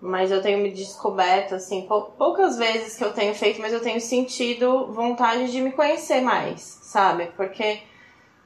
mas 0.00 0.30
eu 0.30 0.40
tenho 0.40 0.58
me 0.58 0.70
descoberto, 0.70 1.54
assim, 1.54 1.82
pou- 1.82 2.12
poucas 2.16 2.56
vezes 2.56 2.96
que 2.96 3.04
eu 3.04 3.12
tenho 3.12 3.34
feito, 3.34 3.60
mas 3.60 3.72
eu 3.72 3.80
tenho 3.80 4.00
sentido 4.00 4.90
vontade 4.92 5.50
de 5.52 5.60
me 5.60 5.72
conhecer 5.72 6.20
mais, 6.20 6.60
sabe? 6.82 7.26
Porque. 7.36 7.80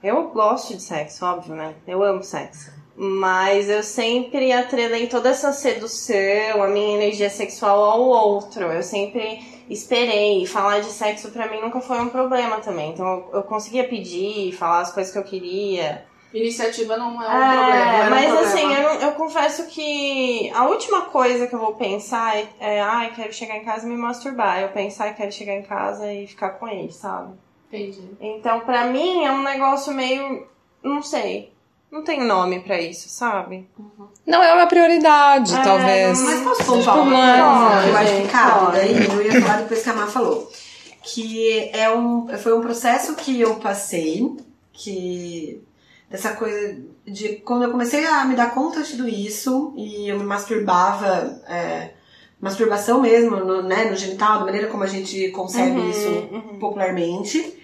Eu 0.02 0.28
gosto 0.28 0.74
de 0.76 0.82
sexo, 0.82 1.24
óbvio, 1.24 1.54
né? 1.54 1.74
Eu 1.86 2.02
amo 2.02 2.22
sexo. 2.22 2.70
Mas 2.94 3.68
eu 3.68 3.82
sempre 3.82 4.52
atrelei 4.52 5.06
toda 5.08 5.30
essa 5.30 5.52
sedução, 5.52 6.62
a 6.62 6.68
minha 6.68 6.96
energia 6.96 7.28
sexual 7.30 7.82
ao 7.82 8.02
outro. 8.02 8.64
Eu 8.66 8.82
sempre 8.82 9.40
esperei. 9.68 10.46
Falar 10.46 10.80
de 10.80 10.86
sexo 10.90 11.30
pra 11.30 11.48
mim 11.48 11.60
nunca 11.60 11.80
foi 11.80 12.00
um 12.00 12.08
problema 12.08 12.58
também. 12.58 12.90
Então 12.92 13.28
eu, 13.32 13.42
conseguia 13.42 13.88
pedir, 13.88 14.52
falar 14.52 14.80
as 14.80 14.92
coisas 14.92 15.12
que 15.12 15.18
eu 15.18 15.24
queria. 15.24 16.04
Iniciativa 16.34 16.96
não 16.96 17.22
é 17.22 17.28
um 17.28 17.32
É, 17.32 17.56
problema. 17.56 18.06
um 18.06 18.10
mas 18.10 18.24
problema. 18.26 18.40
assim, 18.40 18.74
eu, 18.74 18.90
eu 19.08 19.12
confesso 19.12 19.66
que 19.68 20.50
a 20.54 20.64
última 20.66 21.02
coisa 21.02 21.46
que 21.46 21.54
eu 21.54 21.58
vou 21.58 21.74
pensar 21.74 22.36
é, 22.36 22.48
é 22.60 22.80
ai, 22.80 23.12
quero 23.14 23.32
chegar 23.32 23.56
em 23.56 23.64
casa 23.64 23.86
e 23.86 23.88
me 23.90 23.96
masturbar. 23.96 24.60
Eu 24.60 24.68
pensar, 24.70 25.14
quero 25.14 25.32
chegar 25.32 25.54
em 25.54 25.62
casa 25.62 26.12
e 26.12 26.26
ficar 26.26 26.50
com 26.50 26.68
ele, 26.68 26.92
sabe? 26.92 27.32
Entendi. 27.68 28.10
Então, 28.20 28.60
pra 28.60 28.84
mim, 28.86 29.24
é 29.24 29.32
um 29.32 29.42
negócio 29.42 29.92
meio. 29.94 30.46
Não 30.82 31.02
sei. 31.02 31.52
Não 31.96 32.04
tem 32.04 32.22
nome 32.22 32.60
pra 32.60 32.78
isso, 32.78 33.08
sabe? 33.08 33.66
Não 34.26 34.42
é 34.42 34.52
uma 34.52 34.66
prioridade, 34.66 35.54
É, 35.54 35.62
talvez. 35.62 36.20
Mas 36.20 36.40
posso 36.42 36.64
pontuar 36.64 36.96
Tipo, 36.96 37.08
uma 37.08 37.36
não, 37.38 37.72
coisa 37.72 37.88
eu 37.88 37.96
acho 37.96 38.22
que 38.22 38.28
cabe 38.28 38.72
daí? 38.72 39.06
Eu 39.06 39.22
ia 39.22 39.40
falar 39.40 39.56
depois 39.62 39.82
que 39.82 39.88
a 39.88 39.94
Má 39.94 40.06
falou. 40.06 40.50
Que 41.02 41.70
é 41.72 41.90
um, 41.90 42.28
foi 42.36 42.52
um 42.52 42.60
processo 42.60 43.14
que 43.14 43.40
eu 43.40 43.54
passei, 43.56 44.30
que 44.74 45.62
dessa 46.10 46.32
coisa 46.32 46.76
de 47.06 47.36
quando 47.36 47.62
eu 47.64 47.70
comecei 47.70 48.04
a 48.06 48.24
me 48.26 48.34
dar 48.36 48.52
conta 48.52 48.82
de 48.82 48.90
tudo 48.90 49.08
isso 49.08 49.72
e 49.76 50.08
eu 50.08 50.18
me 50.18 50.24
masturbava, 50.24 51.40
é, 51.48 51.92
masturbação 52.38 53.00
mesmo, 53.00 53.36
no, 53.36 53.62
né, 53.62 53.86
no 53.90 53.96
genital, 53.96 54.40
da 54.40 54.44
maneira 54.44 54.66
como 54.66 54.82
a 54.82 54.86
gente 54.86 55.28
concebe 55.30 55.78
Uhum, 55.80 55.90
isso 55.90 56.08
uhum. 56.08 56.58
popularmente, 56.60 57.58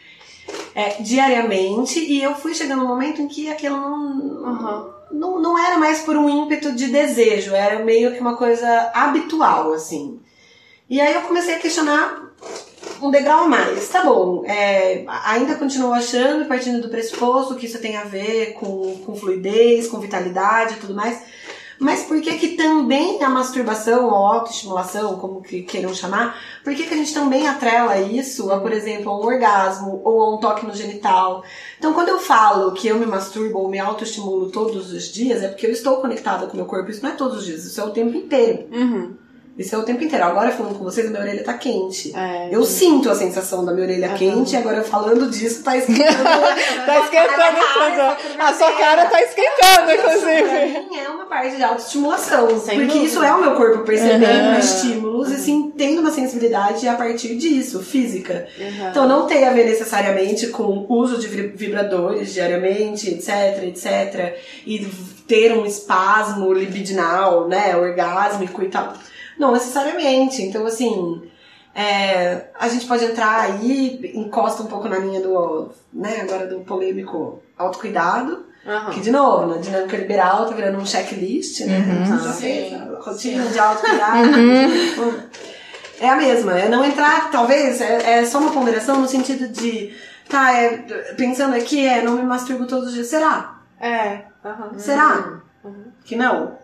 é, 0.74 1.02
diariamente, 1.02 1.98
e 1.98 2.22
eu 2.22 2.34
fui 2.34 2.54
chegando 2.54 2.82
num 2.82 2.88
momento 2.88 3.20
em 3.20 3.28
que 3.28 3.50
aquilo 3.50 3.76
não, 3.76 4.02
Uhum. 4.42 4.90
não, 5.12 5.40
não 5.40 5.58
era 5.58 5.78
mais 5.78 6.00
por 6.00 6.16
um 6.16 6.28
ímpeto 6.28 6.72
de 6.72 6.88
desejo, 6.88 7.54
era 7.54 7.84
meio 7.84 8.12
que 8.12 8.20
uma 8.20 8.36
coisa 8.36 8.90
habitual, 8.94 9.72
assim. 9.72 10.20
E 10.88 11.00
aí 11.00 11.14
eu 11.14 11.22
comecei 11.22 11.54
a 11.54 11.58
questionar 11.58 12.22
um 13.00 13.10
degrau 13.10 13.44
a 13.44 13.48
mais. 13.48 13.88
Tá 13.88 14.04
bom, 14.04 14.44
é, 14.46 15.04
ainda 15.24 15.54
continuo 15.56 15.92
achando, 15.92 16.46
partindo 16.46 16.80
do 16.80 16.88
pressuposto 16.88 17.54
que 17.54 17.66
isso 17.66 17.80
tem 17.80 17.96
a 17.96 18.04
ver 18.04 18.54
com, 18.54 18.96
com 19.04 19.14
fluidez, 19.14 19.88
com 19.88 20.00
vitalidade 20.00 20.74
e 20.74 20.76
tudo 20.78 20.94
mais. 20.94 21.20
Mas 21.82 22.04
por 22.04 22.20
que 22.20 22.38
que 22.38 22.48
também 22.56 23.20
a 23.24 23.28
masturbação 23.28 24.06
ou 24.06 24.14
autoestimulação, 24.14 25.16
como 25.16 25.42
que 25.42 25.62
queiram 25.62 25.92
chamar, 25.92 26.40
por 26.62 26.72
que 26.74 26.84
que 26.84 26.94
a 26.94 26.96
gente 26.96 27.12
também 27.12 27.48
atrela 27.48 27.98
isso 27.98 28.52
a, 28.52 28.60
por 28.60 28.72
exemplo, 28.72 29.10
a 29.10 29.18
um 29.18 29.24
orgasmo 29.24 30.00
ou 30.04 30.22
a 30.22 30.34
um 30.34 30.38
toque 30.38 30.64
no 30.64 30.72
genital? 30.72 31.42
Então, 31.76 31.92
quando 31.92 32.10
eu 32.10 32.20
falo 32.20 32.70
que 32.72 32.86
eu 32.86 32.98
me 32.98 33.04
masturbo 33.04 33.58
ou 33.58 33.68
me 33.68 33.80
autoestimulo 33.80 34.50
todos 34.50 34.92
os 34.92 35.12
dias, 35.12 35.42
é 35.42 35.48
porque 35.48 35.66
eu 35.66 35.72
estou 35.72 35.96
conectada 35.96 36.46
com 36.46 36.52
o 36.52 36.56
meu 36.56 36.66
corpo. 36.66 36.88
Isso 36.88 37.02
não 37.02 37.10
é 37.10 37.16
todos 37.16 37.38
os 37.38 37.44
dias, 37.44 37.64
isso 37.64 37.80
é 37.80 37.84
o 37.84 37.90
tempo 37.90 38.16
inteiro. 38.16 38.68
Uhum. 38.70 39.16
Isso 39.58 39.74
é 39.74 39.78
o 39.78 39.82
tempo 39.82 40.02
inteiro. 40.02 40.24
Agora, 40.24 40.50
falando 40.50 40.78
com 40.78 40.84
vocês, 40.84 41.06
a 41.06 41.10
minha 41.10 41.20
orelha 41.22 41.44
tá 41.44 41.52
quente. 41.54 42.10
É, 42.16 42.48
Eu 42.50 42.64
sinto 42.64 43.10
a 43.10 43.14
sensação 43.14 43.64
da 43.64 43.72
minha 43.72 43.84
orelha 43.86 44.08
quente 44.14 44.54
e 44.54 44.56
agora 44.56 44.82
falando 44.82 45.30
disso 45.30 45.62
tá 45.62 45.76
esquentando. 45.76 46.02
Tá 46.86 47.00
esquentando 47.00 47.60
tudo. 47.74 48.40
A 48.42 48.52
sua 48.54 48.72
cara 48.72 49.06
tá 49.06 49.22
esquentando, 49.22 49.84
Pra 49.84 49.94
inclusive. 49.94 50.80
mim 50.90 50.96
é 50.96 51.08
uma 51.08 51.26
parte 51.26 51.56
de 51.56 51.62
autoestimulação. 51.62 52.48
Sem 52.58 52.78
porque 52.78 52.86
dúvida. 52.86 53.04
isso 53.04 53.22
é 53.22 53.32
o 53.34 53.40
meu 53.40 53.54
corpo 53.54 53.84
percebendo 53.84 54.52
Uhum. 54.52 54.58
estímulos 54.58 55.30
e 55.30 55.36
sim 55.38 55.72
tendo 55.76 56.00
uma 56.00 56.10
sensibilidade 56.10 56.88
a 56.88 56.94
partir 56.94 57.36
disso, 57.36 57.80
física. 57.82 58.46
Uhum. 58.58 58.88
Então 58.90 59.06
não 59.06 59.26
tem 59.26 59.44
a 59.46 59.50
ver 59.52 59.66
necessariamente 59.66 60.48
com 60.48 60.86
uso 60.88 61.18
de 61.18 61.28
vi- 61.28 61.52
vibradores 61.54 62.32
diariamente, 62.32 63.10
etc, 63.10 63.62
etc. 63.64 64.34
E 64.66 64.86
ter 65.28 65.52
um 65.52 65.64
espasmo 65.64 66.52
libidinal, 66.52 67.46
né, 67.48 67.76
orgásmico 67.76 68.62
e 68.62 68.68
tal. 68.68 68.92
Não 69.42 69.50
necessariamente. 69.50 70.40
Então, 70.40 70.64
assim, 70.64 71.20
é, 71.74 72.44
a 72.56 72.68
gente 72.68 72.86
pode 72.86 73.04
entrar 73.04 73.40
aí, 73.40 74.12
encosta 74.14 74.62
um 74.62 74.66
pouco 74.66 74.88
na 74.88 74.98
linha 74.98 75.20
do, 75.20 75.68
né, 75.92 76.20
agora 76.20 76.46
do 76.46 76.60
polêmico 76.60 77.42
autocuidado. 77.58 78.46
Uhum. 78.64 78.90
Que, 78.92 79.00
de 79.00 79.10
novo, 79.10 79.48
na 79.48 79.56
dinâmica 79.60 79.96
liberal 79.96 80.46
tá 80.46 80.54
virando 80.54 80.78
um 80.78 80.86
checklist, 80.86 81.66
né? 81.66 81.78
Uhum. 81.78 82.18
Já 82.20 82.32
fez 82.32 82.68
Sim, 82.68 82.76
a 82.76 83.00
rotina 83.00 83.44
de 83.46 83.58
autocuidado. 83.58 84.28
É 85.98 86.08
a 86.08 86.16
mesma, 86.16 86.58
é 86.58 86.68
não 86.68 86.84
entrar, 86.84 87.30
talvez, 87.30 87.80
é, 87.80 88.18
é 88.18 88.24
só 88.24 88.38
uma 88.38 88.52
ponderação 88.52 89.00
no 89.00 89.08
sentido 89.08 89.48
de, 89.48 89.92
tá, 90.28 90.52
é, 90.52 90.78
pensando 91.16 91.56
aqui, 91.56 91.84
é, 91.84 92.02
não 92.02 92.14
me 92.14 92.22
masturbo 92.22 92.66
todos 92.66 92.88
os 92.88 92.94
dias. 92.94 93.08
Será? 93.08 93.58
É. 93.80 94.22
Uhum. 94.44 94.78
Será? 94.78 95.40
Que 96.04 96.14
não? 96.14 96.61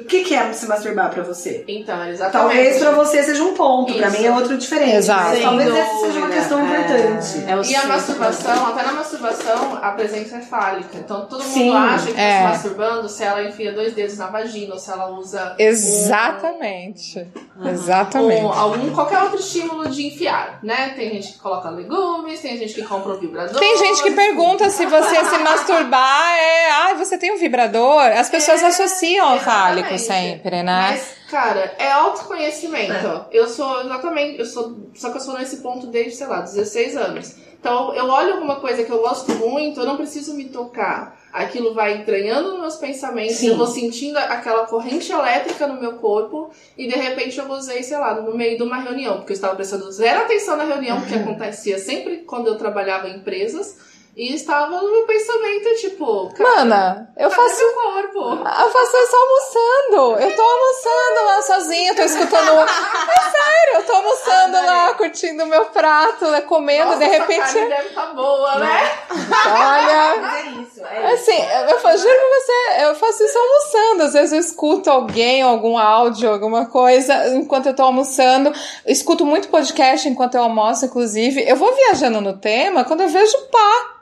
O 0.00 0.04
que, 0.04 0.24
que 0.24 0.34
é 0.34 0.52
se 0.52 0.66
masturbar 0.66 1.10
pra 1.10 1.22
você? 1.22 1.64
Então, 1.68 2.04
exatamente. 2.06 2.32
Talvez 2.32 2.78
pra 2.78 2.90
você 2.92 3.22
seja 3.22 3.42
um 3.42 3.54
ponto, 3.54 3.94
pra 3.94 4.08
Isso. 4.08 4.18
mim 4.18 4.26
é 4.26 4.32
outro 4.32 4.56
diferente. 4.56 4.96
Exato. 4.96 5.32
Sem 5.32 5.42
talvez 5.42 5.68
essa 5.68 5.92
dúvida, 5.92 6.06
seja 6.06 6.18
uma 6.18 6.28
questão 6.28 6.60
é. 6.60 6.62
importante. 6.64 7.44
É 7.46 7.56
o 7.56 7.64
E 7.64 7.76
a 7.76 7.86
masturbação, 7.86 8.66
até 8.66 8.82
na 8.82 8.92
masturbação, 8.92 9.78
a 9.82 9.90
presença 9.92 10.36
é 10.36 10.40
fálica. 10.40 10.96
Então 10.96 11.26
todo 11.26 11.42
mundo 11.42 11.52
Sim, 11.52 11.76
acha 11.76 12.06
que 12.06 12.14
tá 12.14 12.20
é. 12.20 12.38
se 12.38 12.44
masturbando 12.48 13.08
se 13.08 13.22
ela 13.22 13.42
enfia 13.44 13.72
dois 13.72 13.92
dedos 13.92 14.16
na 14.18 14.26
vagina, 14.26 14.74
ou 14.74 14.78
se 14.80 14.90
ela 14.90 15.10
usa 15.10 15.54
Exatamente. 15.58 17.26
Exatamente. 17.64 18.42
um, 18.42 18.52
algum, 18.52 18.90
qualquer 18.92 19.22
outro 19.22 19.38
estímulo 19.38 19.88
de 19.88 20.06
enfiar, 20.06 20.58
né? 20.62 20.92
Tem 20.96 21.10
gente 21.10 21.32
que 21.34 21.38
coloca 21.38 21.68
legumes, 21.70 22.40
tem 22.40 22.56
gente 22.56 22.74
que 22.74 22.82
compra 22.82 23.12
um 23.12 23.18
vibrador. 23.18 23.58
Tem 23.58 23.76
gente 23.78 24.02
que 24.02 24.10
pergunta 24.12 24.70
se 24.70 24.86
você 24.86 25.24
se 25.24 25.38
masturbar 25.38 26.30
é. 26.36 26.70
Ai, 26.70 26.94
você 26.96 27.18
tem 27.18 27.32
um 27.32 27.38
vibrador? 27.38 28.00
As 28.02 28.30
pessoas 28.30 28.62
É, 28.62 28.66
associam 28.66 29.28
ao 29.28 29.38
fálico 29.40 29.89
exatamente. 29.94 30.30
sempre, 30.30 30.62
né? 30.62 30.88
Mas, 30.90 31.14
cara, 31.30 31.74
é 31.78 31.90
autoconhecimento. 31.90 33.26
Eu 33.30 33.48
sou 33.48 33.82
exatamente, 33.82 34.38
eu 34.38 34.46
sou, 34.46 34.76
só 34.94 35.10
que 35.10 35.16
eu 35.16 35.20
sou 35.20 35.38
nesse 35.38 35.58
ponto 35.58 35.86
desde, 35.86 36.16
sei 36.16 36.26
lá, 36.26 36.40
16 36.40 36.96
anos. 36.96 37.34
Então, 37.60 37.94
eu 37.94 38.06
olho 38.08 38.34
alguma 38.34 38.56
coisa 38.56 38.82
que 38.82 38.90
eu 38.90 39.00
gosto 39.00 39.32
muito, 39.32 39.80
eu 39.80 39.86
não 39.86 39.96
preciso 39.96 40.34
me 40.34 40.46
tocar. 40.46 41.20
Aquilo 41.30 41.74
vai 41.74 41.98
entranhando 41.98 42.52
nos 42.52 42.60
meus 42.60 42.76
pensamentos, 42.76 43.36
Sim. 43.36 43.48
eu 43.48 43.56
vou 43.56 43.66
sentindo 43.66 44.16
aquela 44.16 44.66
corrente 44.66 45.12
elétrica 45.12 45.66
no 45.66 45.78
meu 45.78 45.92
corpo 45.98 46.50
e 46.76 46.88
de 46.88 46.96
repente 46.96 47.38
eu 47.38 47.48
usei, 47.50 47.82
sei 47.82 47.98
lá, 47.98 48.14
no 48.14 48.34
meio 48.34 48.56
de 48.56 48.62
uma 48.62 48.78
reunião, 48.78 49.18
porque 49.18 49.32
eu 49.32 49.34
estava 49.34 49.54
prestando 49.54 49.92
zero 49.92 50.22
atenção 50.22 50.56
na 50.56 50.64
reunião, 50.64 50.98
porque 51.00 51.14
acontecia 51.14 51.78
sempre 51.78 52.18
quando 52.18 52.48
eu 52.48 52.56
trabalhava 52.56 53.08
em 53.08 53.16
empresas. 53.16 53.76
E 54.16 54.34
estava 54.34 54.66
no 54.82 54.90
meu 54.90 55.06
pensamento, 55.06 55.74
tipo, 55.80 56.34
cara, 56.34 56.50
Mana, 56.56 57.12
eu 57.16 57.30
faço. 57.30 57.58
meu 57.58 57.72
corpo? 57.72 58.18
Eu 58.18 58.70
faço 58.70 58.96
isso 58.96 59.16
almoçando. 59.16 60.20
Eu 60.20 60.36
tô 60.36 60.42
almoçando 60.42 61.24
lá 61.26 61.42
sozinha, 61.42 61.94
tô 61.94 62.02
escutando. 62.02 62.50
É 62.60 62.66
sério, 62.66 63.74
eu 63.76 63.82
tô 63.86 63.92
almoçando 63.92 64.66
lá, 64.66 64.94
curtindo 64.94 65.44
o 65.44 65.46
meu 65.46 65.64
prato, 65.66 66.26
né, 66.26 66.40
comendo, 66.42 66.86
Nossa, 66.86 66.98
de 66.98 67.04
essa 67.04 67.18
repente. 67.18 67.52
carne 67.54 67.68
deve 67.68 67.88
tá 67.90 68.06
boa, 68.06 68.56
né? 68.58 68.98
Olha. 69.10 70.16
Mas 70.20 70.34
é 70.34 70.48
isso, 70.50 70.84
é 70.84 71.12
isso. 71.14 71.30
Assim, 71.30 71.40
eu, 71.40 71.90
eu 71.90 71.98
juro 71.98 72.14
pra 72.18 72.40
você, 72.40 72.84
eu 72.84 72.94
faço 72.96 73.24
isso 73.24 73.38
almoçando. 73.38 74.02
Às 74.02 74.12
vezes 74.12 74.32
eu 74.32 74.38
escuto 74.40 74.90
alguém, 74.90 75.40
algum 75.42 75.78
áudio, 75.78 76.30
alguma 76.30 76.66
coisa, 76.66 77.28
enquanto 77.28 77.66
eu 77.66 77.74
tô 77.76 77.82
almoçando. 77.84 78.52
Escuto 78.84 79.24
muito 79.24 79.48
podcast 79.48 80.08
enquanto 80.08 80.34
eu 80.34 80.42
almoço, 80.42 80.84
inclusive. 80.84 81.48
Eu 81.48 81.56
vou 81.56 81.72
viajando 81.74 82.20
no 82.20 82.36
tema 82.36 82.84
quando 82.84 83.02
eu 83.02 83.08
vejo 83.08 83.38
pá. 83.50 83.96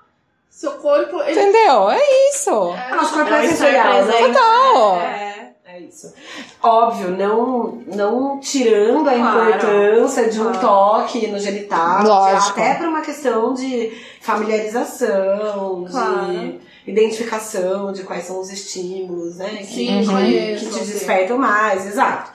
Seu 0.59 0.73
corpo. 0.73 1.23
Ele... 1.23 1.41
Entendeu? 1.41 1.89
É 1.89 2.01
isso. 2.31 2.51
É, 2.75 2.97
Nosso 2.97 3.15
corpo 3.15 3.33
é, 3.33 3.45
é 3.45 3.49
sensorial, 3.49 4.05
né? 4.07 4.13
Total. 4.27 5.01
É, 5.01 5.53
é 5.67 5.81
isso. 5.83 6.13
Óbvio, 6.61 7.13
não, 7.13 7.81
não 7.87 8.41
tirando 8.41 9.09
a 9.09 9.15
Claro. 9.15 9.49
importância 9.51 10.29
de 10.29 10.41
um 10.41 10.51
Claro. 10.51 10.61
toque 10.61 11.29
no 11.29 11.39
genital, 11.39 12.03
Lógico. 12.03 12.59
até 12.59 12.75
para 12.75 12.89
uma 12.89 13.03
questão 13.03 13.55
de 13.55 13.97
familiarização, 14.21 15.87
Claro. 15.89 16.27
de 16.27 16.61
identificação 16.89 17.93
de 17.93 18.03
quais 18.03 18.25
são 18.25 18.41
os 18.41 18.51
estímulos, 18.51 19.37
né? 19.37 19.59
Que, 19.59 19.65
Sim, 19.65 20.01
que- 20.01 20.07
conheço, 20.07 20.65
que 20.71 20.75
te 20.81 20.87
despertam 20.87 21.39
mais, 21.39 21.87
exato. 21.87 22.33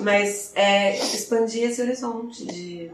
Mas 0.00 0.50
é, 0.56 0.96
expandir 0.96 1.70
esse 1.70 1.80
horizonte 1.82 2.44
de 2.46 2.90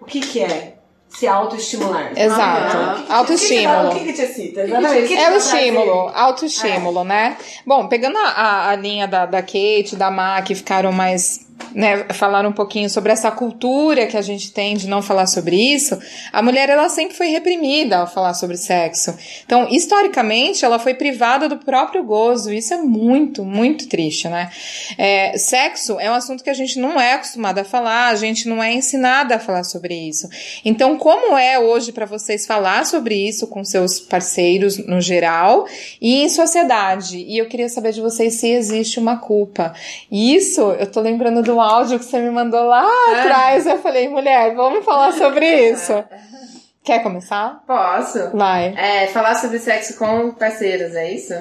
o 0.00 0.04
que 0.06 0.20
que 0.20 0.40
é 0.42 0.78
se 1.16 1.26
autoestimular. 1.26 2.12
Exato. 2.16 2.76
Ah, 2.76 2.92
o 2.92 2.94
que 2.96 3.02
que 3.02 3.06
te- 3.06 3.12
Autoestímulo. 3.12 3.88
O 3.88 3.94
que 3.94 4.04
que 4.04 4.12
te 4.12 4.22
excita? 4.22 4.62
Exatamente. 4.62 5.14
É 5.14 5.30
o 5.30 5.36
estímulo, 5.36 6.10
autoestímulo, 6.14 7.04
né? 7.04 7.36
Bom, 7.66 7.86
pegando 7.86 8.18
a, 8.18 8.28
a- 8.28 8.70
a 8.70 8.76
linha 8.76 9.06
da, 9.06 9.24
da 9.26 9.40
Kate, 9.42 9.94
da 9.96 10.10
Ma, 10.10 10.40
que 10.42 10.54
ficaram 10.54 10.92
mais. 10.92 11.40
Né, 11.72 12.06
falaram 12.12 12.50
um 12.50 12.52
pouquinho 12.52 12.88
sobre 12.88 13.12
essa 13.12 13.30
cultura 13.30 14.06
que 14.06 14.16
a 14.16 14.22
gente 14.22 14.52
tem 14.52 14.76
de 14.76 14.88
não 14.88 15.02
falar 15.02 15.26
sobre 15.26 15.56
isso. 15.56 15.98
A 16.32 16.40
mulher, 16.40 16.68
ela 16.68 16.88
sempre 16.88 17.16
foi 17.16 17.28
reprimida 17.28 17.98
ao 17.98 18.06
falar 18.06 18.34
sobre 18.34 18.56
sexo. 18.56 19.14
Então, 19.44 19.68
historicamente, 19.68 20.64
ela 20.64 20.78
foi 20.78 20.94
privada 20.94 21.48
do 21.48 21.58
próprio 21.58 22.04
gozo. 22.04 22.52
Isso 22.52 22.74
é 22.74 22.78
muito, 22.78 23.44
muito 23.44 23.88
triste, 23.88 24.28
né? 24.28 24.50
É, 24.96 25.36
sexo 25.36 25.98
é 25.98 26.10
um 26.10 26.14
assunto 26.14 26.44
que 26.44 26.50
a 26.50 26.54
gente 26.54 26.78
não 26.78 27.00
é 27.00 27.14
acostumada 27.14 27.62
a 27.62 27.64
falar, 27.64 28.08
a 28.08 28.14
gente 28.16 28.48
não 28.48 28.62
é 28.62 28.72
ensinada 28.72 29.36
a 29.36 29.38
falar 29.38 29.64
sobre 29.64 29.94
isso. 29.94 30.28
Então, 30.64 30.96
como 30.96 31.36
é 31.36 31.58
hoje 31.58 31.92
para 31.92 32.06
vocês 32.06 32.46
falar 32.46 32.86
sobre 32.86 33.14
isso 33.16 33.46
com 33.46 33.64
seus 33.64 34.00
parceiros 34.00 34.78
no 34.78 35.00
geral 35.00 35.66
e 36.00 36.22
em 36.22 36.28
sociedade? 36.28 37.18
E 37.18 37.38
eu 37.38 37.46
queria 37.46 37.68
saber 37.68 37.92
de 37.92 38.00
vocês 38.00 38.34
se 38.34 38.48
existe 38.48 38.98
uma 38.98 39.18
culpa. 39.18 39.74
Isso, 40.10 40.60
eu 40.72 40.86
tô 40.86 41.00
lembrando 41.00 41.42
do 41.44 41.60
áudio 41.60 41.98
que 41.98 42.04
você 42.04 42.18
me 42.18 42.30
mandou 42.30 42.64
lá 42.64 42.84
atrás. 43.18 43.66
Eu 43.66 43.78
falei, 43.78 44.08
mulher, 44.08 44.54
vamos 44.54 44.84
falar 44.84 45.12
sobre 45.12 45.70
isso. 45.70 45.92
Quer 46.82 47.02
começar? 47.02 47.62
Posso? 47.66 48.30
Vai. 48.36 48.74
É, 48.76 49.06
falar 49.06 49.36
sobre 49.36 49.58
sexo 49.58 49.96
com 49.98 50.32
parceiros, 50.32 50.94
é 50.94 51.10
isso? 51.12 51.32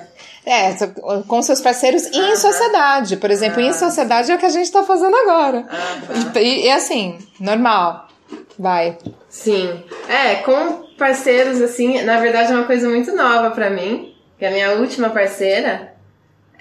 É, 0.46 0.70
com 1.28 1.42
seus 1.42 1.60
parceiros 1.60 2.06
e 2.06 2.18
em 2.18 2.36
sociedade. 2.38 3.18
Por 3.18 3.30
exemplo, 3.30 3.60
em 3.60 3.70
Ah. 3.70 3.74
sociedade 3.74 4.32
é 4.32 4.36
o 4.36 4.38
que 4.38 4.46
a 4.46 4.50
gente 4.50 4.72
tá 4.72 4.84
fazendo 4.84 5.16
agora. 5.16 5.66
Ah, 5.70 6.40
E, 6.40 6.66
e 6.68 6.72
assim, 6.72 7.18
normal. 7.42 8.08
Vai. 8.58 8.98
Sim. 9.30 9.84
É, 10.08 10.36
com 10.36 10.84
parceiros, 10.98 11.60
assim, 11.62 12.02
na 12.04 12.20
verdade 12.22 12.54
é 12.54 12.56
uma 12.56 12.66
coisa 12.66 12.88
muito 12.88 13.14
nova 13.14 13.52
pra 13.52 13.70
mim. 13.70 14.16
Que 14.40 14.46
a 14.46 14.52
minha 14.52 14.72
última 14.74 15.10
parceira 15.10 15.93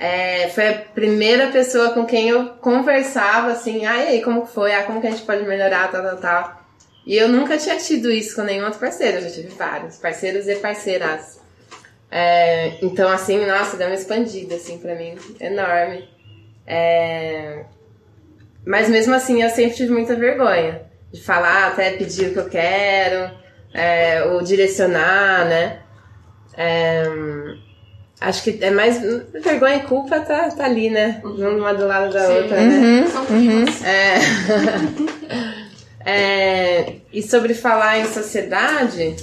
é, 0.02 0.48
foi 0.48 0.68
a 0.68 0.78
primeira 0.78 1.52
pessoa 1.52 1.90
com 1.90 2.04
quem 2.04 2.28
eu 2.28 2.54
conversava, 2.54 3.52
assim, 3.52 3.86
ah, 3.86 3.98
e 3.98 4.08
aí, 4.08 4.20
como 4.20 4.44
foi? 4.44 4.74
Ah, 4.74 4.82
como 4.82 5.00
que 5.00 5.06
a 5.06 5.10
gente 5.10 5.22
pode 5.22 5.44
melhorar, 5.44 5.92
tal, 5.92 6.02
tal, 6.02 6.16
tal. 6.16 6.66
E 7.06 7.16
eu 7.16 7.28
nunca 7.28 7.56
tinha 7.56 7.76
tido 7.76 8.10
isso 8.10 8.34
com 8.34 8.42
nenhum 8.42 8.64
outro 8.64 8.80
parceiro, 8.80 9.18
eu 9.18 9.22
já 9.22 9.30
tive 9.30 9.50
vários, 9.50 9.98
parceiros 9.98 10.48
e 10.48 10.56
parceiras. 10.56 11.40
É, 12.10 12.84
então, 12.84 13.08
assim, 13.08 13.46
nossa, 13.46 13.76
deu 13.76 13.86
uma 13.86 13.94
expandida, 13.94 14.56
assim, 14.56 14.76
pra 14.78 14.96
mim, 14.96 15.14
enorme. 15.38 16.08
É, 16.66 17.64
mas 18.66 18.88
mesmo 18.88 19.14
assim, 19.14 19.40
eu 19.40 19.50
sempre 19.50 19.76
tive 19.76 19.92
muita 19.92 20.16
vergonha 20.16 20.82
de 21.12 21.22
falar, 21.22 21.68
até 21.68 21.92
pedir 21.92 22.30
o 22.30 22.32
que 22.32 22.38
eu 22.40 22.48
quero, 22.48 23.30
é, 23.72 24.24
ou 24.24 24.42
direcionar, 24.42 25.44
né? 25.44 25.80
É, 26.56 27.04
acho 28.24 28.42
que 28.44 28.58
é 28.60 28.70
mais. 28.70 29.00
Vergonha 29.32 29.76
e 29.76 29.80
culpa 29.82 30.20
tá, 30.20 30.50
tá 30.50 30.64
ali, 30.64 30.90
né? 30.90 31.20
Uma 31.24 31.72
do 31.74 31.86
lado 31.86 32.12
da 32.12 32.26
Sim. 32.26 32.32
outra, 32.34 32.60
né? 32.60 32.78
Uhum, 33.00 33.06
São 33.10 33.26
climas. 33.26 33.84
É. 33.84 34.14
É, 36.04 36.94
e 37.12 37.22
sobre 37.22 37.54
falar 37.54 38.00
em 38.00 38.06
sociedade, 38.06 39.14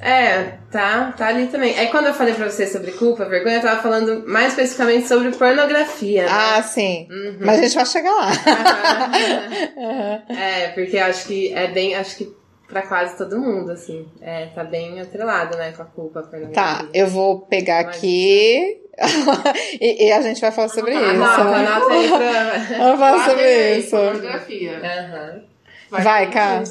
é, 0.00 0.54
tá, 0.70 1.12
tá 1.16 1.26
ali 1.26 1.48
também. 1.48 1.78
É 1.78 1.86
quando 1.86 2.06
eu 2.06 2.14
falei 2.14 2.32
pra 2.32 2.48
você 2.50 2.66
sobre 2.66 2.92
culpa, 2.92 3.26
vergonha, 3.26 3.56
eu 3.56 3.60
tava 3.60 3.82
falando 3.82 4.24
mais 4.26 4.48
especificamente 4.48 5.06
sobre 5.06 5.30
pornografia. 5.32 6.22
né? 6.22 6.28
Ah, 6.30 6.62
sim. 6.62 7.06
Mas 7.38 7.58
a 7.58 7.62
gente 7.62 7.74
vai 7.74 7.86
chegar 7.86 8.10
lá. 8.10 8.30
É, 10.28 10.68
porque 10.68 10.96
eu 10.96 11.04
acho 11.04 11.26
que 11.26 11.52
é 11.52 11.66
bem, 11.68 11.94
acho 11.94 12.16
que 12.16 12.32
pra 12.72 12.82
quase 12.82 13.16
todo 13.18 13.38
mundo, 13.38 13.70
assim, 13.70 14.08
é, 14.22 14.46
tá 14.46 14.64
bem 14.64 14.98
atrelado, 14.98 15.56
né, 15.58 15.72
com 15.72 15.82
a 15.82 15.84
culpa, 15.84 16.22
a. 16.22 16.52
Tá, 16.52 16.88
eu 16.94 17.06
vou 17.06 17.40
pegar 17.40 17.84
Mas- 17.84 17.96
aqui 17.98 18.80
e, 19.80 20.06
e 20.06 20.12
a 20.12 20.22
gente 20.22 20.40
vai 20.40 20.50
falar 20.50 20.68
sobre 20.68 20.94
isso. 20.94 21.04
Anota, 21.04 21.44
né? 21.44 21.66
anota 21.66 21.92
aí 21.92 22.08
pra... 22.08 22.78
Vamos 22.78 22.98
falar 22.98 23.28
sobre 23.28 23.76
isso. 23.76 23.90
Pornografia. 23.90 24.78
Aham. 24.78 25.42
Vai, 25.90 26.30
cá. 26.30 26.62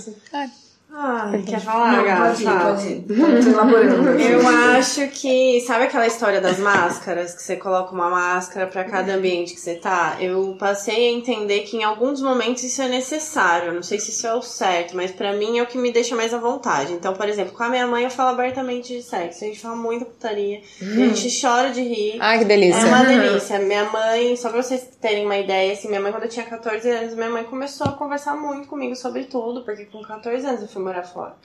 Ah, 0.93 1.31
quer 1.47 1.59
falar, 1.61 1.93
Não, 1.97 2.03
gata? 2.03 2.21
pode 2.31 2.43
ir, 2.43 3.01
pode 3.05 3.43
ir. 3.45 3.47
Elaborando. 3.47 4.09
Eu 4.19 4.47
acho 4.75 5.07
que. 5.07 5.61
Sabe 5.61 5.85
aquela 5.85 6.05
história 6.05 6.41
das 6.41 6.59
máscaras? 6.59 7.33
Que 7.33 7.41
você 7.41 7.55
coloca 7.55 7.93
uma 7.93 8.09
máscara 8.09 8.67
pra 8.67 8.83
cada 8.83 9.13
ambiente 9.13 9.53
que 9.53 9.59
você 9.59 9.75
tá? 9.75 10.17
Eu 10.19 10.55
passei 10.59 11.07
a 11.07 11.11
entender 11.13 11.61
que 11.61 11.77
em 11.77 11.83
alguns 11.83 12.21
momentos 12.21 12.63
isso 12.63 12.81
é 12.81 12.89
necessário. 12.89 13.73
Não 13.73 13.81
sei 13.81 13.99
se 13.99 14.11
isso 14.11 14.27
é 14.27 14.33
o 14.33 14.41
certo, 14.41 14.93
mas 14.95 15.11
pra 15.11 15.31
mim 15.31 15.59
é 15.59 15.63
o 15.63 15.67
que 15.67 15.77
me 15.77 15.93
deixa 15.93 16.13
mais 16.13 16.33
à 16.33 16.37
vontade. 16.37 16.91
Então, 16.91 17.13
por 17.13 17.29
exemplo, 17.29 17.53
com 17.53 17.63
a 17.63 17.69
minha 17.69 17.87
mãe 17.87 18.03
eu 18.03 18.09
falo 18.11 18.31
abertamente 18.31 18.93
de 18.97 19.01
sexo. 19.01 19.45
A 19.45 19.47
gente 19.47 19.59
fala 19.61 19.77
muita 19.77 20.03
putaria. 20.03 20.59
A 20.81 20.83
gente 20.85 21.41
chora 21.41 21.69
de 21.69 21.81
rir. 21.81 22.17
Ai, 22.19 22.37
que 22.39 22.43
É 22.43 22.47
delícia. 22.47 22.85
uma 22.85 23.03
delícia. 23.05 23.59
Minha 23.59 23.85
mãe, 23.85 24.35
só 24.35 24.49
pra 24.49 24.61
vocês 24.61 24.85
terem 24.99 25.25
uma 25.25 25.37
ideia, 25.37 25.71
assim, 25.71 25.87
minha 25.87 26.01
mãe, 26.01 26.11
quando 26.11 26.23
eu 26.23 26.29
tinha 26.29 26.45
14 26.45 26.89
anos, 26.89 27.13
minha 27.15 27.29
mãe 27.29 27.45
começou 27.45 27.87
a 27.87 27.91
conversar 27.93 28.35
muito 28.35 28.67
comigo 28.67 28.93
sobre 28.95 29.23
tudo, 29.23 29.63
porque 29.63 29.85
com 29.85 30.01
14 30.01 30.45
anos 30.45 30.61
eu 30.63 30.67
fui 30.67 30.80
morar 30.81 31.03
fora. 31.03 31.35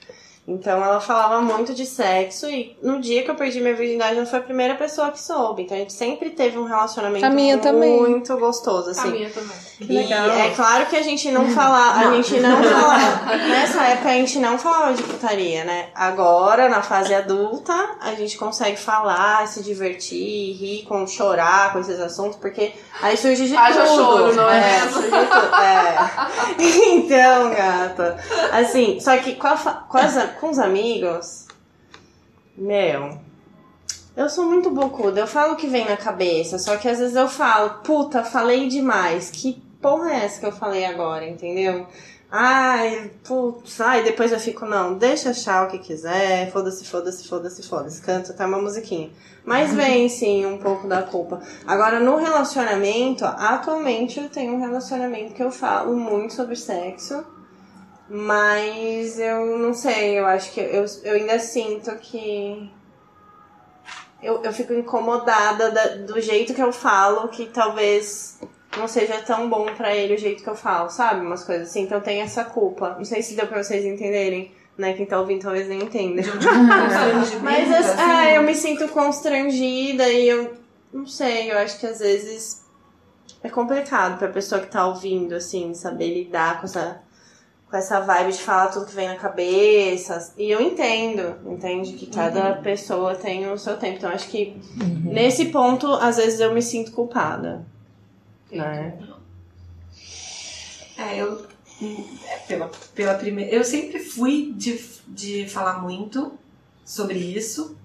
Então 0.47 0.81
ela 0.81 1.01
falava 1.01 1.41
muito 1.41 1.73
de 1.73 1.85
sexo 1.85 2.49
e 2.49 2.77
no 2.81 3.01
dia 3.01 3.21
que 3.21 3.29
eu 3.29 3.35
perdi 3.35 3.59
minha 3.59 3.75
virgindade, 3.75 4.15
ela 4.15 4.25
foi 4.25 4.39
a 4.39 4.41
primeira 4.41 4.75
pessoa 4.75 5.11
que 5.11 5.21
soube. 5.21 5.63
Então 5.63 5.75
a 5.75 5.79
gente 5.81 5.91
sempre 5.91 6.29
teve 6.29 6.57
um 6.57 6.63
relacionamento 6.63 7.25
A 7.25 7.29
minha 7.29 7.57
também. 7.57 7.99
muito 7.99 8.35
gostoso, 8.37 8.87
A 8.87 8.91
assim. 8.91 9.11
minha 9.11 9.29
também. 9.29 9.57
E 9.81 9.85
legal. 9.85 10.29
é 10.31 10.49
claro 10.51 10.85
que 10.85 10.95
a 10.95 11.03
gente 11.03 11.29
não 11.31 11.49
fala, 11.51 11.95
a 11.99 12.15
gente 12.15 12.39
não 12.39 12.63
falava, 12.63 13.35
nessa 13.49 13.83
época 13.83 14.09
a 14.09 14.13
gente 14.13 14.39
não 14.39 14.57
falava 14.57 14.93
de 14.93 15.03
putaria, 15.03 15.65
né? 15.65 15.89
Agora, 15.93 16.69
na 16.69 16.81
fase 16.81 17.13
adulta, 17.13 17.73
a 18.01 18.15
gente 18.15 18.37
consegue 18.37 18.77
falar, 18.77 19.45
se 19.47 19.61
divertir, 19.61 20.53
rir, 20.53 20.85
com, 20.87 21.05
chorar 21.05 21.73
com 21.73 21.79
esses 21.79 21.99
assuntos, 21.99 22.37
porque 22.37 22.71
aí 23.01 23.17
surge 23.17 23.47
de 23.49 23.55
Haja 23.55 23.81
tudo. 23.85 23.95
choro, 23.95 24.33
não 24.35 24.49
é? 24.49 24.79
surge 24.89 25.09
de 25.11 25.25
tudo. 25.27 25.55
É. 25.55 26.57
Então, 26.97 27.51
gata, 27.51 28.17
assim, 28.51 28.99
só 28.99 29.15
que 29.17 29.35
com, 29.35 29.47
a 29.47 29.55
fa- 29.57 29.85
com, 30.39 30.49
os 30.49 30.59
amigos, 30.59 31.45
meu, 32.57 33.19
eu 34.15 34.29
sou 34.29 34.45
muito 34.45 34.69
bocuda, 34.71 35.19
eu 35.19 35.27
falo 35.27 35.53
o 35.53 35.55
que 35.55 35.67
vem 35.67 35.85
na 35.85 35.97
cabeça, 35.97 36.57
só 36.57 36.77
que 36.77 36.87
às 36.87 36.99
vezes 36.99 37.15
eu 37.15 37.27
falo, 37.27 37.81
puta, 37.83 38.23
falei 38.23 38.67
demais, 38.67 39.29
que 39.29 39.61
porra 39.81 40.11
é 40.11 40.25
essa 40.25 40.39
que 40.39 40.45
eu 40.45 40.51
falei 40.51 40.85
agora, 40.85 41.27
entendeu? 41.27 41.87
Ai, 42.29 43.09
putz, 43.23 43.79
ai, 43.79 44.03
depois 44.03 44.33
eu 44.33 44.39
fico, 44.39 44.65
não, 44.65 44.97
deixa 44.97 45.29
achar 45.29 45.65
o 45.65 45.71
que 45.71 45.79
quiser, 45.79 46.51
foda-se, 46.51 46.83
foda-se, 46.83 47.27
foda-se, 47.27 47.63
foda-se, 47.63 48.01
canto 48.01 48.31
até 48.31 48.45
uma 48.45 48.61
musiquinha. 48.61 49.09
Mas 49.45 49.71
vem 49.75 50.09
sim 50.09 50.45
um 50.45 50.57
pouco 50.57 50.87
da 50.87 51.03
culpa. 51.03 51.41
Agora, 51.65 52.01
no 52.01 52.17
relacionamento, 52.17 53.23
atualmente 53.23 54.19
eu 54.19 54.29
tenho 54.29 54.55
um 54.55 54.59
relacionamento 54.59 55.33
que 55.33 55.43
eu 55.43 55.51
falo 55.51 55.95
muito 55.95 56.33
sobre 56.33 56.57
sexo, 56.57 57.23
mas 58.09 59.19
eu 59.19 59.57
não 59.57 59.73
sei, 59.73 60.17
eu 60.19 60.25
acho 60.25 60.51
que 60.51 60.59
eu, 60.61 60.85
eu 61.03 61.13
ainda 61.15 61.37
sinto 61.39 61.93
que 61.97 62.71
eu, 64.21 64.43
eu 64.43 64.51
fico 64.53 64.73
incomodada 64.73 65.69
da- 65.71 65.95
do 65.97 66.19
jeito 66.19 66.53
que 66.53 66.61
eu 66.61 66.71
falo, 66.73 67.27
que 67.27 67.45
talvez 67.47 68.39
não 68.77 68.87
seja 68.87 69.19
tão 69.21 69.49
bom 69.49 69.65
pra 69.75 69.95
ele 69.95 70.15
o 70.15 70.17
jeito 70.17 70.43
que 70.43 70.49
eu 70.49 70.55
falo, 70.55 70.89
sabe? 70.89 71.21
Umas 71.25 71.43
coisas 71.43 71.69
assim. 71.69 71.81
Então 71.83 71.99
tem 72.01 72.21
essa 72.21 72.43
culpa. 72.43 72.95
Não 72.97 73.05
sei 73.05 73.21
se 73.21 73.35
deu 73.35 73.47
pra 73.47 73.61
vocês 73.63 73.83
entenderem, 73.85 74.51
né? 74.77 74.93
Quem 74.93 75.05
tá 75.05 75.19
ouvindo 75.19 75.41
talvez 75.43 75.67
nem 75.67 75.81
entenda. 75.83 76.21
Mas 77.43 77.71
assim, 77.71 78.01
é, 78.01 78.37
eu 78.37 78.43
me 78.43 78.55
sinto 78.55 78.87
constrangida 78.89 80.07
e 80.09 80.27
eu 80.29 80.53
não 80.93 81.05
sei, 81.05 81.51
eu 81.51 81.57
acho 81.57 81.79
que 81.79 81.85
às 81.85 81.99
vezes 81.99 82.65
é 83.43 83.49
complicado 83.49 84.17
pra 84.17 84.27
pessoa 84.29 84.61
que 84.61 84.67
tá 84.67 84.87
ouvindo, 84.87 85.35
assim, 85.35 85.73
saber 85.73 86.13
lidar 86.13 86.59
com 86.59 86.65
essa 86.65 87.01
com 87.69 87.75
essa 87.75 87.99
vibe 87.99 88.31
de 88.31 88.41
falar 88.41 88.69
tudo 88.69 88.85
que 88.85 88.95
vem 88.95 89.07
na 89.07 89.15
cabeça. 89.15 90.33
E 90.37 90.49
eu 90.49 90.61
entendo, 90.61 91.35
entende? 91.45 91.93
Que 91.93 92.07
cada 92.07 92.55
uhum. 92.55 92.61
pessoa 92.63 93.15
tem 93.15 93.49
o 93.51 93.57
seu 93.57 93.77
tempo. 93.77 93.97
Então 93.97 94.09
acho 94.09 94.29
que 94.29 94.55
uhum. 94.79 95.11
nesse 95.13 95.47
ponto, 95.47 95.87
às 95.93 96.17
vezes 96.17 96.39
eu 96.39 96.53
me 96.53 96.61
sinto 96.61 96.91
culpada. 96.91 97.65
Né? 98.51 98.97
É, 100.97 101.17
eu. 101.17 101.45
É, 101.79 102.37
pela, 102.47 102.71
pela 102.95 103.13
primeira. 103.15 103.53
Eu 103.53 103.63
sempre 103.63 103.99
fui 103.99 104.53
de, 104.55 104.83
de 105.07 105.47
falar 105.47 105.81
muito 105.81 106.31
sobre 106.83 107.19
isso. 107.19 107.77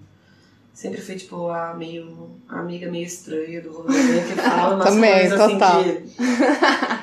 Sempre 0.73 1.01
fui, 1.01 1.15
tipo, 1.15 1.49
a 1.49 1.73
meio. 1.73 2.31
A 2.47 2.59
amiga 2.59 2.89
meio 2.89 3.05
estranha 3.05 3.61
do 3.61 3.71
rolê 3.71 4.23
que 4.23 4.35
fala 4.41 4.75
umas 4.75 4.87
Também, 4.95 5.19
coisas 5.19 5.51
total. 5.51 5.81
assim 5.81 6.01
de. 6.01 7.02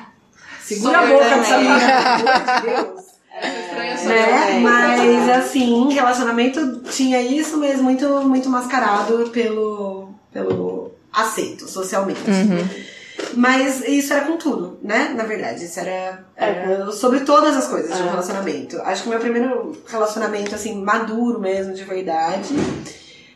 Segura 0.75 0.99
a 0.99 1.05
boca 1.05 1.23
dessa 1.23 1.57
menina, 1.59 1.79
pelo 2.17 2.29
amor 2.29 2.55
de 2.55 2.91
Deus. 2.91 3.11
É, 3.41 4.05
né? 4.05 4.59
Mas 4.59 5.29
assim, 5.29 5.91
relacionamento 5.93 6.81
tinha 6.89 7.21
isso, 7.21 7.57
mas 7.57 7.79
muito, 7.81 8.07
muito 8.21 8.49
mascarado 8.49 9.29
pelo, 9.29 10.09
pelo 10.31 10.91
aceito 11.11 11.67
socialmente. 11.67 12.21
Uhum. 12.29 12.91
Mas 13.35 13.87
isso 13.87 14.13
era 14.13 14.25
com 14.25 14.37
tudo, 14.37 14.79
né? 14.81 15.13
Na 15.15 15.23
verdade, 15.23 15.65
isso 15.65 15.79
era, 15.79 16.25
era 16.35 16.91
sobre 16.91 17.21
todas 17.21 17.55
as 17.55 17.67
coisas 17.67 17.95
de 17.95 18.03
um 18.03 18.09
relacionamento. 18.09 18.81
Acho 18.81 19.03
que 19.03 19.07
o 19.09 19.11
meu 19.11 19.19
primeiro 19.19 19.77
relacionamento, 19.87 20.55
assim, 20.55 20.81
maduro 20.81 21.39
mesmo, 21.39 21.73
de 21.73 21.83
verdade, 21.83 22.53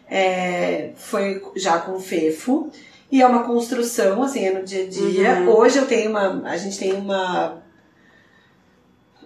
é, 0.10 0.92
foi 0.98 1.42
já 1.56 1.80
com 1.80 1.94
o 1.94 2.00
Fefo. 2.00 2.72
E 3.12 3.22
é 3.22 3.28
uma 3.28 3.44
construção, 3.44 4.24
assim, 4.24 4.46
é 4.46 4.54
no 4.54 4.64
dia 4.64 4.84
a 4.84 4.90
dia. 4.90 5.34
Uhum. 5.40 5.50
Hoje 5.56 5.78
eu 5.78 5.86
tenho 5.86 6.10
uma. 6.10 6.42
A 6.50 6.58
gente 6.58 6.78
tem 6.78 6.94
uma. 6.94 7.64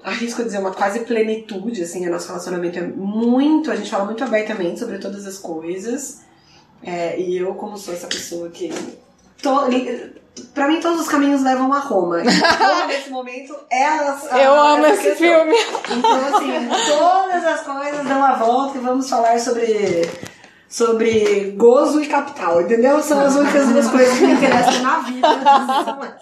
Arrisco 0.04 0.44
dizer, 0.44 0.60
uma 0.60 0.72
quase 0.72 1.02
plenitude, 1.02 1.84
assim, 1.84 2.08
o 2.08 2.12
nosso 2.12 2.28
relacionamento 2.28 2.80
é 2.80 2.82
muito. 2.82 3.72
A 3.72 3.76
gente 3.76 3.90
fala 3.90 4.06
muito 4.06 4.24
abertamente 4.24 4.80
sobre 4.80 4.98
todas 4.98 5.26
as 5.26 5.38
coisas. 5.38 6.22
É, 6.84 7.20
e 7.20 7.38
eu, 7.38 7.54
como 7.56 7.78
sou 7.78 7.94
essa 7.94 8.08
pessoa 8.08 8.50
que. 8.50 8.70
To, 9.42 9.70
pra 10.54 10.68
mim, 10.68 10.80
todos 10.80 11.02
os 11.02 11.08
caminhos 11.08 11.42
levam 11.42 11.72
a 11.74 11.80
Roma. 11.80 12.22
Então, 12.30 12.88
nesse 12.88 13.10
momento, 13.10 13.56
elas. 13.70 14.24
Eu 14.32 14.54
amo 14.54 14.86
esse 14.88 15.04
questão. 15.04 15.16
filme. 15.16 15.56
Então, 15.98 16.36
assim, 16.36 16.52
todas 16.88 17.46
as 17.46 17.62
coisas 17.62 18.06
dão 18.06 18.24
a 18.24 18.34
volta 18.34 18.78
e 18.78 18.82
vamos 18.82 19.10
falar 19.10 19.40
sobre 19.40 20.02
sobre 20.70 21.56
gozo 21.58 22.00
e 22.00 22.06
capital, 22.06 22.62
entendeu? 22.62 23.02
São 23.02 23.20
as 23.20 23.36
únicas 23.36 23.68
duas 23.70 23.90
coisas 23.90 24.18
que 24.20 24.28
me 24.28 24.34
interessam 24.34 24.84
na 24.84 25.00
vida. 25.00 26.20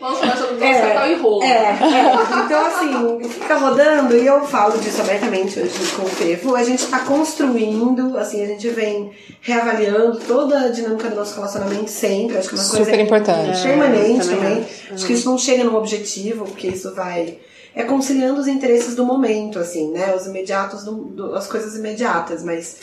Vamos 0.00 0.18
falar 0.18 0.36
sobre 0.36 0.54
gozo, 0.54 0.64
é, 0.64 0.80
capital 0.80 1.10
e 1.10 1.14
rolo. 1.16 1.42
É, 1.42 1.48
é, 1.48 2.44
então 2.44 2.66
assim, 2.66 3.28
fica 3.28 3.56
rodando 3.56 4.16
e 4.16 4.24
eu 4.24 4.46
falo 4.46 4.78
disso 4.78 5.02
abertamente 5.02 5.58
hoje 5.58 5.92
com 5.94 6.02
o 6.02 6.06
Fefo. 6.06 6.54
A 6.54 6.62
gente 6.62 6.86
tá 6.86 7.00
construindo, 7.00 8.16
assim, 8.16 8.42
a 8.42 8.46
gente 8.46 8.68
vem 8.68 9.10
reavaliando 9.42 10.20
toda 10.20 10.60
a 10.60 10.68
dinâmica 10.68 11.10
do 11.10 11.16
nosso 11.16 11.34
relacionamento 11.34 11.90
sempre. 11.90 12.38
Acho 12.38 12.48
que 12.48 12.54
é 12.54 12.58
uma 12.58 12.64
Super 12.64 12.84
coisa 12.86 13.02
importante. 13.02 13.62
permanente 13.62 14.28
é, 14.28 14.34
também. 14.34 14.58
Acho. 14.62 14.94
acho 14.94 15.06
que 15.06 15.12
isso 15.12 15.28
não 15.28 15.36
chega 15.36 15.64
num 15.64 15.74
objetivo, 15.74 16.44
porque 16.44 16.68
isso 16.68 16.94
vai 16.94 17.38
é 17.74 17.84
conciliando 17.84 18.40
os 18.40 18.48
interesses 18.48 18.94
do 18.94 19.04
momento, 19.04 19.58
assim, 19.58 19.90
né? 19.90 20.14
Os 20.14 20.26
imediatos, 20.26 20.84
do, 20.84 20.94
do, 20.94 21.34
as 21.34 21.46
coisas 21.46 21.76
imediatas, 21.76 22.42
mas 22.42 22.78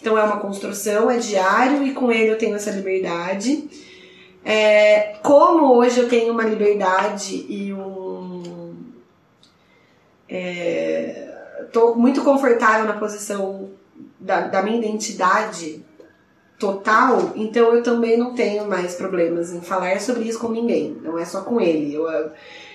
então 0.00 0.16
é 0.16 0.24
uma 0.24 0.38
construção, 0.38 1.10
é 1.10 1.18
diário 1.18 1.86
e 1.86 1.92
com 1.92 2.10
ele 2.10 2.30
eu 2.30 2.38
tenho 2.38 2.56
essa 2.56 2.70
liberdade. 2.70 3.68
É, 4.42 5.16
como 5.22 5.74
hoje 5.74 6.00
eu 6.00 6.08
tenho 6.08 6.32
uma 6.32 6.44
liberdade 6.44 7.44
e 7.48 7.72
um. 7.72 8.74
Estou 11.66 11.92
é, 11.92 11.96
muito 11.96 12.22
confortável 12.22 12.86
na 12.86 12.94
posição 12.94 13.70
da, 14.18 14.40
da 14.42 14.62
minha 14.62 14.78
identidade 14.78 15.84
total, 16.58 17.32
então 17.34 17.74
eu 17.74 17.82
também 17.82 18.16
não 18.16 18.34
tenho 18.34 18.68
mais 18.68 18.94
problemas 18.94 19.52
em 19.52 19.60
falar 19.60 20.00
sobre 20.00 20.24
isso 20.24 20.38
com 20.38 20.48
ninguém. 20.48 20.96
Não 21.02 21.18
é 21.18 21.24
só 21.24 21.42
com 21.42 21.60
ele. 21.60 21.94
Eu, 21.94 22.06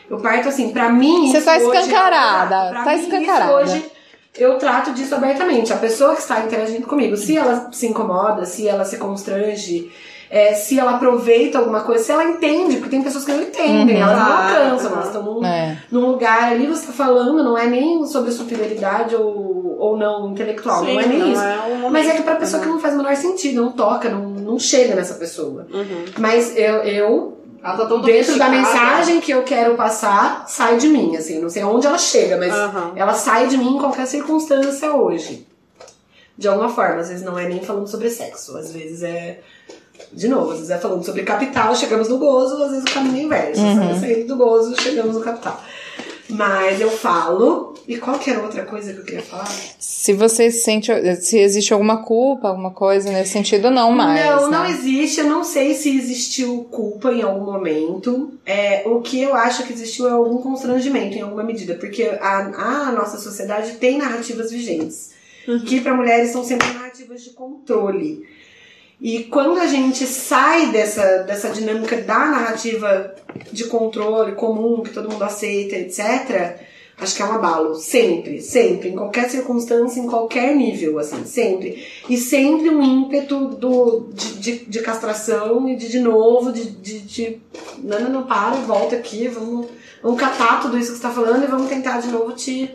eu 0.09 0.17
parto 0.19 0.49
assim, 0.49 0.71
pra 0.71 0.89
mim. 0.89 1.31
Você 1.31 1.41
tá 1.41 1.55
é 1.55 1.63
escancarada. 1.63 2.65
Hoje, 2.65 2.83
tá 2.83 2.91
mim, 2.91 3.01
escancarada. 3.01 3.55
hoje 3.55 3.94
eu 4.37 4.57
trato 4.57 4.93
disso 4.93 5.15
abertamente. 5.15 5.73
A 5.73 5.77
pessoa 5.77 6.15
que 6.15 6.21
está 6.21 6.41
interagindo 6.41 6.87
comigo, 6.87 7.15
se 7.15 7.37
ela 7.37 7.69
se 7.71 7.87
incomoda, 7.87 8.45
se 8.45 8.67
ela 8.67 8.85
se 8.85 8.97
constrange, 8.97 9.91
é, 10.29 10.53
se 10.53 10.79
ela 10.79 10.95
aproveita 10.95 11.59
alguma 11.59 11.81
coisa, 11.81 12.03
se 12.03 12.11
ela 12.11 12.23
entende, 12.23 12.77
porque 12.77 12.89
tem 12.89 13.01
pessoas 13.01 13.23
que 13.23 13.31
não 13.31 13.43
entendem, 13.43 13.95
uhum. 13.95 14.01
elas 14.01 14.19
não 14.19 14.25
alcançam, 14.25 14.91
elas 14.91 15.05
estão 15.05 15.23
num, 15.23 15.45
é. 15.45 15.77
num 15.91 16.05
lugar 16.07 16.51
ali, 16.51 16.65
você 16.67 16.81
está 16.81 16.93
falando, 16.93 17.43
não 17.43 17.57
é 17.57 17.67
nem 17.67 18.05
sobre 18.05 18.31
sua 18.31 18.45
fidelidade 18.45 19.15
ou, 19.15 19.77
ou 19.77 19.97
não 19.97 20.31
intelectual, 20.31 20.83
Sim, 20.83 20.93
não 20.93 21.01
é 21.01 21.05
nem 21.05 21.19
não 21.19 21.31
isso. 21.31 21.41
É 21.41 21.85
um 21.85 21.89
Mas 21.89 22.07
é 22.07 22.15
que 22.15 22.23
pra 22.23 22.35
pessoa 22.35 22.59
uhum. 22.59 22.67
que 22.67 22.73
não 22.73 22.79
faz 22.79 22.93
o 22.95 22.97
menor 22.97 23.15
sentido, 23.15 23.61
não 23.61 23.71
toca, 23.71 24.09
não, 24.09 24.29
não 24.29 24.59
chega 24.59 24.95
nessa 24.95 25.13
pessoa. 25.15 25.67
Uhum. 25.71 26.05
Mas 26.17 26.55
eu, 26.57 26.77
eu 26.83 27.37
ela 27.65 27.87
tá 27.87 27.95
Dentro 27.97 28.37
da 28.37 28.47
mensagem 28.47 29.19
que 29.19 29.31
eu 29.31 29.41
quero 29.41 29.75
passar, 29.75 30.45
sai 30.47 30.77
de 30.77 30.87
mim, 30.87 31.15
assim. 31.15 31.39
Não 31.39 31.49
sei 31.49 31.63
onde 31.63 31.87
ela 31.87 31.97
chega, 31.97 32.37
mas 32.37 32.53
uhum. 32.53 32.91
ela 32.95 33.13
sai 33.15 33.47
de 33.47 33.57
mim 33.57 33.75
em 33.75 33.79
qualquer 33.79 34.05
circunstância 34.05 34.93
hoje. 34.93 35.47
De 36.37 36.47
alguma 36.47 36.69
forma. 36.69 37.01
Às 37.01 37.09
vezes 37.09 37.25
não 37.25 37.39
é 37.39 37.49
nem 37.49 37.63
falando 37.63 37.87
sobre 37.87 38.09
sexo. 38.09 38.55
Às 38.55 38.71
vezes 38.71 39.01
é. 39.01 39.39
De 40.13 40.27
novo, 40.27 40.51
às 40.51 40.57
vezes 40.57 40.69
é 40.69 40.77
falando 40.77 41.03
sobre 41.03 41.23
capital, 41.23 41.75
chegamos 41.75 42.09
no 42.09 42.17
gozo, 42.17 42.61
às 42.61 42.71
vezes 42.71 42.83
o 42.83 42.93
caminho 42.93 43.17
é 43.17 43.23
inverso. 43.23 43.61
Uhum. 43.61 43.99
Saindo 43.99 44.27
do 44.27 44.35
gozo, 44.35 44.79
chegamos 44.79 45.15
no 45.15 45.21
capital. 45.21 45.59
Mas 46.29 46.79
eu 46.79 46.91
falo. 46.91 47.73
E 47.87 47.97
qualquer 47.97 48.39
outra 48.39 48.63
coisa 48.63 48.93
que 48.93 48.99
eu 48.99 49.03
queria 49.05 49.21
falar? 49.21 49.47
Se 49.77 50.11
você 50.13 50.49
sente. 50.49 50.91
Se 51.21 51.37
existe 51.37 51.71
alguma 51.71 52.03
culpa, 52.03 52.47
alguma 52.47 52.71
coisa 52.71 53.11
nesse 53.11 53.31
sentido, 53.31 53.69
não 53.69 53.91
mais. 53.91 54.25
Não, 54.25 54.49
né? 54.49 54.57
não 54.57 54.65
existe. 54.65 55.19
Eu 55.19 55.27
não 55.27 55.43
sei 55.43 55.75
se 55.75 55.95
existiu 55.95 56.63
culpa 56.71 57.11
em 57.11 57.21
algum 57.21 57.45
momento. 57.45 58.33
É, 58.45 58.83
o 58.87 59.01
que 59.01 59.21
eu 59.21 59.35
acho 59.35 59.63
que 59.63 59.73
existiu 59.73 60.07
é 60.07 60.11
algum 60.11 60.37
constrangimento 60.37 61.15
em 61.15 61.21
alguma 61.21 61.43
medida. 61.43 61.75
Porque 61.75 62.03
a, 62.19 62.87
a 62.87 62.91
nossa 62.91 63.19
sociedade 63.19 63.73
tem 63.73 63.99
narrativas 63.99 64.51
vigentes. 64.51 65.11
Uhum. 65.47 65.59
Que 65.59 65.79
para 65.79 65.93
mulheres 65.93 66.31
são 66.31 66.43
sempre 66.43 66.67
narrativas 66.73 67.23
de 67.23 67.31
controle. 67.31 68.25
E 68.99 69.25
quando 69.25 69.59
a 69.59 69.67
gente 69.67 70.05
sai 70.07 70.71
dessa, 70.71 71.19
dessa 71.23 71.49
dinâmica 71.49 71.97
da 71.97 72.25
narrativa 72.25 73.13
de 73.51 73.65
controle 73.65 74.31
comum, 74.31 74.81
que 74.81 74.91
todo 74.91 75.11
mundo 75.11 75.23
aceita, 75.23 75.75
etc., 75.75 76.59
acho 76.97 77.15
que 77.15 77.21
é 77.21 77.25
um 77.25 77.33
abalo. 77.33 77.75
Sempre, 77.75 78.41
sempre, 78.41 78.89
em 78.89 78.95
qualquer 78.95 79.29
circunstância, 79.29 79.99
em 79.99 80.07
qualquer 80.07 80.55
nível, 80.55 80.97
assim, 80.99 81.25
sempre. 81.25 81.85
E 82.09 82.17
sempre 82.17 82.69
um 82.69 82.81
ímpeto 82.81 83.47
do, 83.47 84.09
de, 84.13 84.39
de, 84.39 84.65
de 84.65 84.79
castração 84.81 85.67
e 85.67 85.75
de, 85.75 85.89
de 85.89 85.99
novo, 85.99 86.51
de, 86.51 86.69
de, 86.69 86.99
de. 86.99 87.41
Não, 87.79 87.99
não, 87.99 88.09
não, 88.09 88.23
para, 88.23 88.55
volta 88.57 88.95
aqui, 88.95 89.27
vamos, 89.27 89.67
vamos 90.01 90.19
catar 90.19 90.61
tudo 90.61 90.77
isso 90.77 90.93
que 90.93 90.97
você 90.97 91.07
está 91.07 91.11
falando 91.11 91.43
e 91.43 91.47
vamos 91.47 91.69
tentar 91.69 91.99
de 91.99 92.07
novo 92.07 92.31
te 92.33 92.69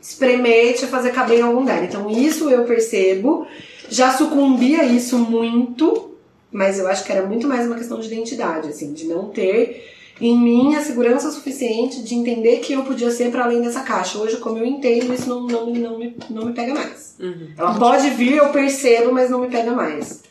espremer, 0.00 0.74
te 0.74 0.86
fazer 0.86 1.12
caber 1.12 1.38
em 1.38 1.42
algum 1.42 1.60
lugar. 1.60 1.82
Então, 1.84 2.10
isso 2.10 2.50
eu 2.50 2.64
percebo. 2.64 3.46
Já 3.88 4.16
sucumbi 4.16 4.74
a 4.76 4.84
isso 4.84 5.18
muito, 5.18 6.16
mas 6.50 6.78
eu 6.78 6.88
acho 6.88 7.04
que 7.04 7.12
era 7.12 7.26
muito 7.26 7.46
mais 7.46 7.66
uma 7.66 7.76
questão 7.76 8.00
de 8.00 8.06
identidade, 8.06 8.68
assim, 8.68 8.92
de 8.92 9.06
não 9.06 9.28
ter 9.28 9.92
em 10.22 10.38
mim 10.38 10.76
a 10.76 10.82
segurança 10.82 11.32
suficiente 11.32 12.00
de 12.02 12.14
entender 12.14 12.58
que 12.60 12.74
eu 12.74 12.84
podia 12.84 13.10
ser 13.10 13.32
para 13.32 13.44
além 13.44 13.60
dessa 13.60 13.82
caixa. 13.82 14.18
Hoje, 14.18 14.36
como 14.36 14.56
eu 14.56 14.64
entendo, 14.64 15.12
isso 15.12 15.28
não, 15.28 15.46
não, 15.46 15.66
não, 15.66 15.98
me, 15.98 16.16
não 16.30 16.46
me 16.46 16.52
pega 16.52 16.72
mais. 16.72 17.16
Uhum. 17.18 17.48
Ela 17.58 17.76
pode 17.76 18.08
vir, 18.10 18.36
eu 18.36 18.50
percebo, 18.50 19.12
mas 19.12 19.28
não 19.28 19.40
me 19.40 19.48
pega 19.48 19.72
mais. 19.72 20.22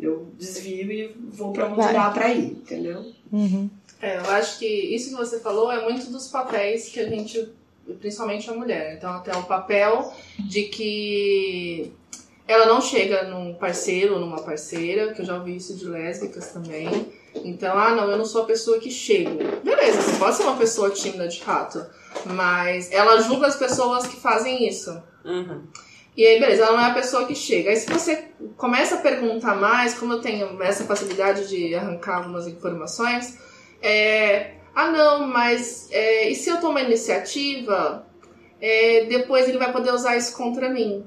Eu 0.00 0.28
desvio 0.38 0.90
e 0.90 1.14
vou 1.30 1.52
para 1.52 1.66
onde 1.66 1.92
dá 1.92 2.10
pra 2.10 2.32
ir, 2.32 2.52
entendeu? 2.52 3.04
Uhum. 3.30 3.68
É, 4.00 4.16
eu 4.16 4.30
acho 4.30 4.58
que 4.58 4.66
isso 4.66 5.10
que 5.10 5.16
você 5.16 5.40
falou 5.40 5.70
é 5.70 5.82
muito 5.84 6.10
dos 6.10 6.28
papéis 6.28 6.88
que 6.88 6.98
a 6.98 7.06
gente, 7.06 7.52
principalmente 8.00 8.48
a 8.48 8.54
mulher. 8.54 8.94
Então, 8.96 9.12
até 9.12 9.36
o 9.36 9.42
papel 9.42 10.10
de 10.38 10.62
que 10.64 11.92
ela 12.46 12.64
não 12.64 12.80
chega 12.80 13.24
num 13.24 13.52
parceiro 13.52 14.14
ou 14.14 14.20
numa 14.20 14.40
parceira, 14.40 15.12
que 15.12 15.20
eu 15.20 15.26
já 15.26 15.36
ouvi 15.36 15.56
isso 15.56 15.76
de 15.76 15.84
lésbicas 15.84 16.48
também. 16.48 16.88
Então, 17.44 17.78
ah, 17.78 17.94
não, 17.94 18.10
eu 18.10 18.18
não 18.18 18.24
sou 18.24 18.42
a 18.42 18.46
pessoa 18.46 18.78
que 18.78 18.90
chega. 18.90 19.30
Beleza, 19.62 20.00
você 20.00 20.18
pode 20.18 20.36
ser 20.36 20.42
uma 20.44 20.56
pessoa 20.56 20.90
tímida 20.90 21.28
de 21.28 21.42
fato, 21.42 21.84
mas 22.24 22.90
ela 22.92 23.20
julga 23.20 23.46
as 23.46 23.56
pessoas 23.56 24.06
que 24.06 24.16
fazem 24.16 24.68
isso. 24.68 25.02
Uhum. 25.24 25.62
E 26.16 26.26
aí, 26.26 26.40
beleza, 26.40 26.64
ela 26.64 26.76
não 26.76 26.84
é 26.84 26.90
a 26.90 26.94
pessoa 26.94 27.26
que 27.26 27.34
chega. 27.34 27.70
Aí, 27.70 27.76
se 27.76 27.88
você 27.88 28.28
começa 28.56 28.96
a 28.96 28.98
perguntar 28.98 29.54
mais, 29.54 29.94
como 29.94 30.14
eu 30.14 30.20
tenho 30.20 30.60
essa 30.62 30.84
facilidade 30.84 31.48
de 31.48 31.74
arrancar 31.74 32.16
algumas 32.16 32.46
informações, 32.46 33.38
é. 33.80 34.54
Ah, 34.74 34.90
não, 34.90 35.26
mas 35.26 35.88
é, 35.90 36.28
e 36.28 36.34
se 36.34 36.50
eu 36.50 36.60
tomar 36.60 36.82
iniciativa, 36.82 38.06
é, 38.60 39.06
depois 39.06 39.48
ele 39.48 39.58
vai 39.58 39.72
poder 39.72 39.92
usar 39.92 40.16
isso 40.16 40.36
contra 40.36 40.68
mim. 40.68 41.04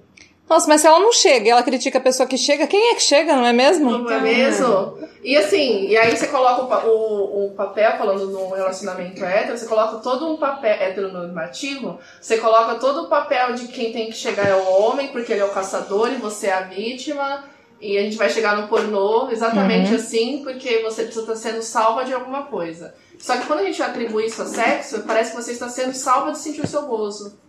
Nossa, 0.49 0.67
mas 0.67 0.81
se 0.81 0.87
ela 0.87 0.99
não 0.99 1.13
chega 1.13 1.47
e 1.47 1.49
ela 1.49 1.63
critica 1.63 1.97
a 1.97 2.01
pessoa 2.01 2.27
que 2.27 2.37
chega, 2.37 2.67
quem 2.67 2.91
é 2.91 2.95
que 2.95 3.01
chega, 3.01 3.35
não 3.35 3.45
é 3.45 3.53
mesmo? 3.53 3.89
Não 3.89 4.11
é 4.11 4.19
mesmo? 4.19 4.97
E 5.23 5.37
assim, 5.37 5.87
e 5.87 5.95
aí 5.95 6.15
você 6.15 6.27
coloca 6.27 6.87
o, 6.87 6.89
o, 6.89 7.45
o 7.47 7.51
papel, 7.51 7.97
falando 7.97 8.27
num 8.27 8.49
relacionamento 8.49 9.23
hétero, 9.23 9.57
você 9.57 9.67
coloca 9.67 9.99
todo 9.99 10.27
um 10.27 10.37
papel 10.37 10.73
heteronormativo, 10.73 11.99
você 12.19 12.37
coloca 12.37 12.75
todo 12.75 13.03
o 13.03 13.07
papel 13.07 13.53
de 13.53 13.67
quem 13.67 13.93
tem 13.93 14.09
que 14.09 14.15
chegar 14.15 14.47
é 14.47 14.55
o 14.55 14.67
homem, 14.67 15.09
porque 15.09 15.31
ele 15.31 15.41
é 15.41 15.45
o 15.45 15.53
caçador 15.53 16.11
e 16.11 16.15
você 16.15 16.47
é 16.47 16.53
a 16.53 16.61
vítima. 16.61 17.45
E 17.79 17.97
a 17.97 18.01
gente 18.01 18.15
vai 18.15 18.29
chegar 18.29 18.57
no 18.57 18.67
pornô 18.67 19.29
exatamente 19.31 19.95
assim, 19.95 20.43
porque 20.43 20.83
você 20.83 21.03
precisa 21.03 21.21
estar 21.21 21.35
sendo 21.35 21.63
salva 21.63 22.05
de 22.05 22.13
alguma 22.13 22.43
coisa. 22.43 22.93
Só 23.17 23.37
que 23.37 23.45
quando 23.45 23.61
a 23.61 23.63
gente 23.63 23.81
atribui 23.81 24.25
isso 24.25 24.41
a 24.41 24.45
sexo, 24.45 25.03
parece 25.03 25.31
que 25.31 25.41
você 25.41 25.51
está 25.51 25.67
sendo 25.67 25.93
salva 25.93 26.31
de 26.31 26.37
sentir 26.37 26.61
o 26.61 26.67
seu 26.67 26.83
gozo. 26.83 27.39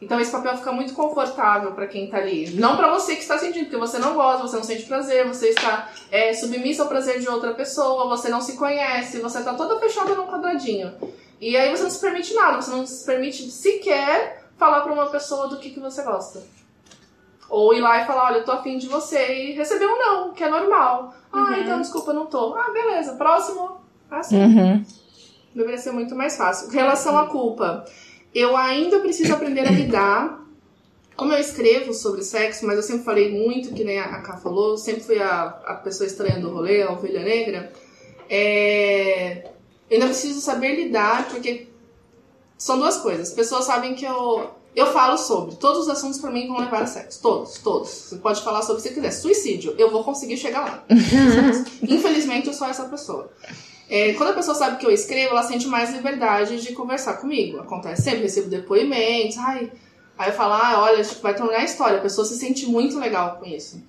Então 0.00 0.18
esse 0.18 0.32
papel 0.32 0.56
fica 0.56 0.72
muito 0.72 0.94
confortável 0.94 1.72
pra 1.72 1.86
quem 1.86 2.08
tá 2.08 2.16
ali. 2.16 2.50
Não 2.52 2.76
pra 2.76 2.90
você 2.90 3.14
que 3.14 3.20
está 3.20 3.36
sentindo, 3.36 3.64
porque 3.64 3.76
você 3.76 3.98
não 3.98 4.14
gosta, 4.14 4.48
você 4.48 4.56
não 4.56 4.64
sente 4.64 4.84
prazer, 4.84 5.26
você 5.26 5.48
está 5.48 5.90
é, 6.10 6.32
submissa 6.32 6.82
ao 6.82 6.88
prazer 6.88 7.20
de 7.20 7.28
outra 7.28 7.52
pessoa, 7.52 8.08
você 8.08 8.30
não 8.30 8.40
se 8.40 8.56
conhece, 8.56 9.20
você 9.20 9.42
tá 9.42 9.52
toda 9.52 9.78
fechada 9.78 10.14
num 10.14 10.26
quadradinho. 10.26 10.94
E 11.38 11.56
aí 11.56 11.70
você 11.70 11.82
não 11.82 11.90
se 11.90 12.00
permite 12.00 12.34
nada, 12.34 12.60
você 12.60 12.70
não 12.70 12.86
se 12.86 13.04
permite 13.04 13.50
sequer 13.50 14.46
falar 14.56 14.80
pra 14.80 14.92
uma 14.92 15.06
pessoa 15.06 15.48
do 15.48 15.58
que, 15.58 15.70
que 15.70 15.80
você 15.80 16.02
gosta. 16.02 16.42
Ou 17.48 17.74
ir 17.74 17.80
lá 17.80 18.02
e 18.02 18.06
falar, 18.06 18.26
olha, 18.26 18.36
eu 18.38 18.44
tô 18.44 18.52
afim 18.52 18.78
de 18.78 18.86
você 18.86 19.34
e 19.34 19.52
receber 19.52 19.86
um 19.86 19.98
não, 19.98 20.32
que 20.32 20.44
é 20.44 20.48
normal. 20.48 21.14
Ah, 21.32 21.58
então 21.58 21.80
desculpa, 21.80 22.12
não 22.12 22.26
tô. 22.26 22.54
Ah, 22.54 22.70
beleza, 22.72 23.14
próximo. 23.14 23.80
Assim. 24.10 24.40
Uhum. 24.40 24.84
Deveria 25.54 25.78
ser 25.78 25.92
muito 25.92 26.14
mais 26.14 26.36
fácil. 26.36 26.68
Em 26.68 26.74
relação 26.74 27.18
à 27.18 27.26
culpa, 27.26 27.84
eu 28.34 28.56
ainda 28.56 29.00
preciso 29.00 29.32
aprender 29.32 29.66
a 29.66 29.70
lidar. 29.70 30.40
Como 31.16 31.32
eu 31.32 31.38
escrevo 31.38 31.92
sobre 31.92 32.22
sexo, 32.22 32.66
mas 32.66 32.76
eu 32.76 32.82
sempre 32.82 33.04
falei 33.04 33.30
muito, 33.30 33.74
que 33.74 33.84
nem 33.84 33.98
a 33.98 34.22
Ká 34.22 34.38
falou, 34.38 34.78
sempre 34.78 35.02
fui 35.02 35.20
a, 35.20 35.42
a 35.66 35.74
pessoa 35.74 36.06
estranha 36.06 36.40
do 36.40 36.50
rolê, 36.50 36.82
a 36.82 36.92
ovelha 36.92 37.22
negra. 37.22 37.70
É, 38.28 39.50
eu 39.90 39.96
ainda 39.96 40.06
preciso 40.06 40.40
saber 40.40 40.76
lidar, 40.76 41.28
porque 41.28 41.66
são 42.56 42.78
duas 42.78 42.98
coisas. 42.98 43.28
As 43.28 43.34
pessoas 43.34 43.64
sabem 43.64 43.94
que 43.94 44.04
eu, 44.04 44.50
eu 44.74 44.86
falo 44.92 45.18
sobre. 45.18 45.56
Todos 45.56 45.82
os 45.82 45.88
assuntos 45.88 46.18
pra 46.18 46.30
mim 46.30 46.46
vão 46.46 46.58
levar 46.58 46.82
a 46.82 46.86
sexo. 46.86 47.20
Todos, 47.20 47.58
todos. 47.58 47.90
Você 47.90 48.16
pode 48.16 48.40
falar 48.42 48.62
sobre 48.62 48.80
o 48.80 48.82
que 48.82 48.88
você 48.88 48.94
quiser. 48.94 49.10
Suicídio, 49.10 49.74
eu 49.76 49.90
vou 49.90 50.04
conseguir 50.04 50.36
chegar 50.36 50.60
lá. 50.60 50.84
Infelizmente, 51.82 52.46
eu 52.46 52.54
sou 52.54 52.68
essa 52.68 52.84
pessoa. 52.84 53.30
É, 53.90 54.14
quando 54.14 54.30
a 54.30 54.34
pessoa 54.34 54.54
sabe 54.54 54.78
que 54.78 54.86
eu 54.86 54.90
escrevo, 54.92 55.30
ela 55.32 55.42
sente 55.42 55.66
mais 55.66 55.90
liberdade 55.92 56.60
de 56.62 56.72
conversar 56.72 57.14
comigo. 57.14 57.58
Acontece 57.58 58.02
sempre, 58.02 58.20
recebo 58.22 58.48
depoimentos, 58.48 59.36
ai. 59.36 59.72
Aí 60.16 60.28
eu 60.30 60.34
falo, 60.34 60.54
ah, 60.54 60.82
olha, 60.84 61.02
vai 61.20 61.34
terminar 61.34 61.58
a 61.58 61.64
história. 61.64 61.98
A 61.98 62.00
pessoa 62.00 62.24
se 62.24 62.38
sente 62.38 62.66
muito 62.66 62.98
legal 62.98 63.38
com 63.38 63.46
isso. 63.46 63.82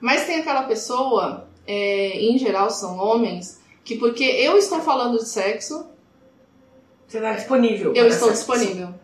Mas 0.00 0.26
tem 0.26 0.40
aquela 0.40 0.64
pessoa, 0.64 1.46
é, 1.66 2.18
em 2.20 2.36
geral 2.36 2.68
são 2.68 2.98
homens, 2.98 3.60
que 3.84 3.96
porque 3.96 4.24
eu 4.24 4.56
estou 4.58 4.80
falando 4.80 5.18
de 5.18 5.28
sexo, 5.28 5.86
Você 7.06 7.20
tá 7.20 7.32
disponível. 7.34 7.92
eu 7.94 8.06
estou 8.08 8.28
sexo. 8.34 8.52
disponível. 8.52 8.94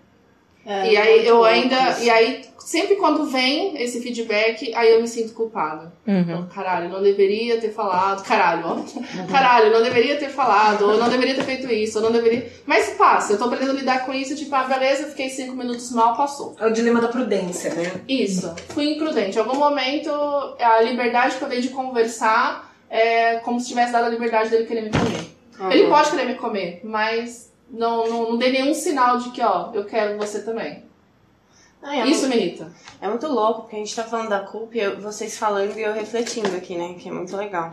É, 0.71 0.93
e 0.93 0.97
aí 0.97 1.27
eu 1.27 1.45
ainda. 1.45 1.91
isso. 1.91 2.05
E 2.05 2.11
aí, 2.11 2.45
sempre 2.61 2.95
quando 2.95 3.25
vem 3.27 3.83
esse 3.83 4.01
feedback, 4.01 4.73
aí 4.73 4.95
eu 4.95 5.01
me 5.01 5.09
sinto 5.09 5.35
culpada. 5.35 5.93
Uhum. 6.07 6.21
Então, 6.21 6.47
Caralho, 6.47 6.89
não 6.89 7.03
deveria 7.03 7.61
ter 7.61 7.71
falado. 7.71 8.23
Caralho, 8.23 8.63
ó. 8.65 8.77
Caralho, 9.29 9.73
não 9.73 9.83
deveria 9.83 10.17
ter 10.17 10.29
falado. 10.29 10.83
Ou 10.83 10.97
não 10.97 11.09
deveria 11.09 11.35
ter 11.35 11.43
feito 11.43 11.67
isso. 11.73 11.99
Ou 11.99 12.05
não 12.05 12.13
deveria. 12.13 12.49
Mas 12.65 12.91
passa, 12.91 13.33
eu 13.33 13.39
tô 13.39 13.47
aprendendo 13.47 13.73
a 13.73 13.75
lidar 13.75 14.07
com 14.07 14.15
isso, 14.15 14.37
tipo, 14.37 14.55
ah, 14.55 14.63
beleza, 14.63 15.09
fiquei 15.09 15.29
cinco 15.29 15.57
minutos 15.57 15.91
mal, 15.91 16.17
passou. 16.17 16.55
É 16.61 16.67
o 16.69 16.73
dilema 16.73 17.01
da 17.01 17.09
prudência, 17.09 17.75
né? 17.75 17.91
Isso, 18.09 18.55
fui 18.69 18.93
imprudente. 18.93 19.37
Em 19.37 19.41
algum 19.41 19.57
momento, 19.57 20.09
a 20.61 20.81
liberdade 20.83 21.37
que 21.37 21.43
eu 21.43 21.49
dei 21.49 21.61
de 21.61 21.71
conversar 21.71 22.73
é 22.89 23.39
como 23.39 23.59
se 23.59 23.67
tivesse 23.67 23.93
dado 23.93 24.05
a 24.05 24.09
liberdade 24.09 24.51
dele 24.51 24.67
querer 24.67 24.83
me 24.83 24.91
comer. 24.91 25.41
Ele 25.73 25.89
pode 25.89 26.11
querer 26.11 26.27
me 26.27 26.35
comer, 26.37 26.81
mas 26.85 27.50
não, 27.71 28.07
não, 28.09 28.31
não 28.31 28.37
dei 28.37 28.53
nenhum 28.53 28.75
sinal 28.75 29.19
de 29.19 29.31
que, 29.31 29.41
ó, 29.43 29.71
eu 29.73 29.85
quero 29.85 30.19
você 30.19 30.43
também. 30.43 30.85
Ah, 31.83 31.97
é 31.97 32.07
Isso 32.07 32.27
muito, 32.27 32.37
me 32.37 32.37
irrita. 32.47 32.73
é 33.01 33.09
muito 33.09 33.27
louco, 33.27 33.63
porque 33.63 33.77
a 33.77 33.79
gente 33.79 33.97
tá 33.97 34.05
falando 34.05 34.29
da 34.29 34.41
culpa 34.41 34.77
e 34.77 34.81
eu- 34.81 35.01
vocês 35.01 35.39
falando 35.39 35.77
e 35.79 35.83
eu 35.83 35.93
refletindo 35.95 36.55
aqui, 36.55 36.77
né? 36.77 36.95
Que 36.99 37.09
é 37.09 37.13
muito 37.13 37.35
legal. 37.37 37.71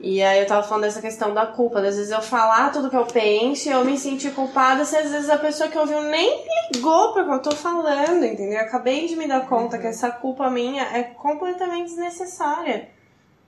E 0.00 0.22
aí 0.22 0.38
eu 0.38 0.46
tava 0.46 0.62
falando 0.64 0.84
dessa 0.84 1.00
questão 1.00 1.34
da 1.34 1.44
culpa. 1.44 1.80
Às 1.80 1.96
vezes 1.96 2.12
eu 2.12 2.22
falar 2.22 2.70
tudo 2.70 2.88
que 2.88 2.96
eu 2.96 3.04
penso 3.06 3.68
e 3.68 3.72
eu 3.72 3.84
me 3.84 3.98
sentir 3.98 4.30
culpada 4.32 4.84
se 4.84 4.96
às 4.96 5.10
vezes 5.10 5.28
a 5.28 5.36
pessoa 5.36 5.68
que 5.68 5.76
ouviu 5.76 6.00
nem 6.02 6.44
ligou 6.72 7.12
pra 7.12 7.24
que 7.24 7.30
eu 7.32 7.42
tô 7.42 7.50
falando, 7.56 8.24
entendeu? 8.24 8.60
Eu 8.60 8.64
acabei 8.66 9.08
de 9.08 9.16
me 9.16 9.26
dar 9.26 9.48
conta 9.48 9.76
que 9.76 9.88
essa 9.88 10.08
culpa 10.12 10.48
minha 10.48 10.84
é 10.84 11.02
completamente 11.02 11.86
desnecessária. 11.88 12.88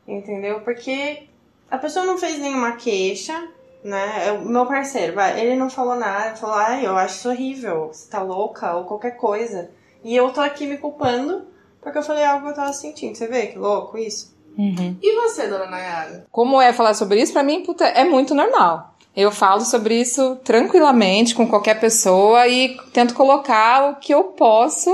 Entendeu? 0.09 0.61
Porque 0.63 1.29
a 1.71 1.79
pessoa 1.79 2.05
não 2.05 2.19
fez 2.19 2.41
nenhuma 2.41 2.73
queixa, 2.73 3.47
né? 3.83 4.33
O 4.33 4.49
meu 4.49 4.67
parceiro, 4.67 5.15
vai, 5.15 5.41
ele 5.41 5.57
não 5.57 5.71
falou 5.71 5.97
nada, 5.97 6.37
falou, 6.37 6.57
ai, 6.57 6.87
eu 6.87 6.97
acho 6.97 7.17
isso 7.17 7.29
horrível, 7.31 7.89
você 7.89 8.09
tá 8.11 8.23
louca, 8.23 8.77
ou 8.77 8.85
qualquer 8.85 9.17
coisa. 9.17 9.71
E 10.05 10.15
eu 10.15 10.31
tô 10.33 10.41
aqui 10.41 10.67
me 10.67 10.79
culpando 10.79 11.47
porque 11.81 11.99
eu 11.99 12.03
falei 12.03 12.25
algo 12.25 12.45
que 12.45 12.51
eu 12.53 12.57
tava 12.57 12.73
sentindo. 12.73 13.17
Você 13.17 13.27
vê 13.27 13.47
que 13.47 13.59
louco 13.59 13.97
isso? 13.97 14.35
Uhum. 14.59 14.97
E 15.01 15.15
você, 15.17 15.47
dona 15.47 15.67
Nayara? 15.67 16.27
Como 16.31 16.61
é 16.61 16.73
falar 16.73 16.95
sobre 16.95 17.21
isso? 17.21 17.33
Pra 17.33 17.43
mim, 17.43 17.63
puta, 17.63 17.85
é 17.85 18.05
muito 18.05 18.35
normal. 18.35 18.95
Eu 19.17 19.33
falo 19.33 19.65
sobre 19.65 20.01
isso 20.01 20.37
tranquilamente 20.45 21.35
com 21.35 21.47
qualquer 21.47 21.81
pessoa 21.81 22.47
e 22.47 22.77
tento 22.93 23.15
colocar 23.15 23.91
o 23.91 23.97
que 23.97 24.15
eu 24.15 24.25
posso 24.25 24.91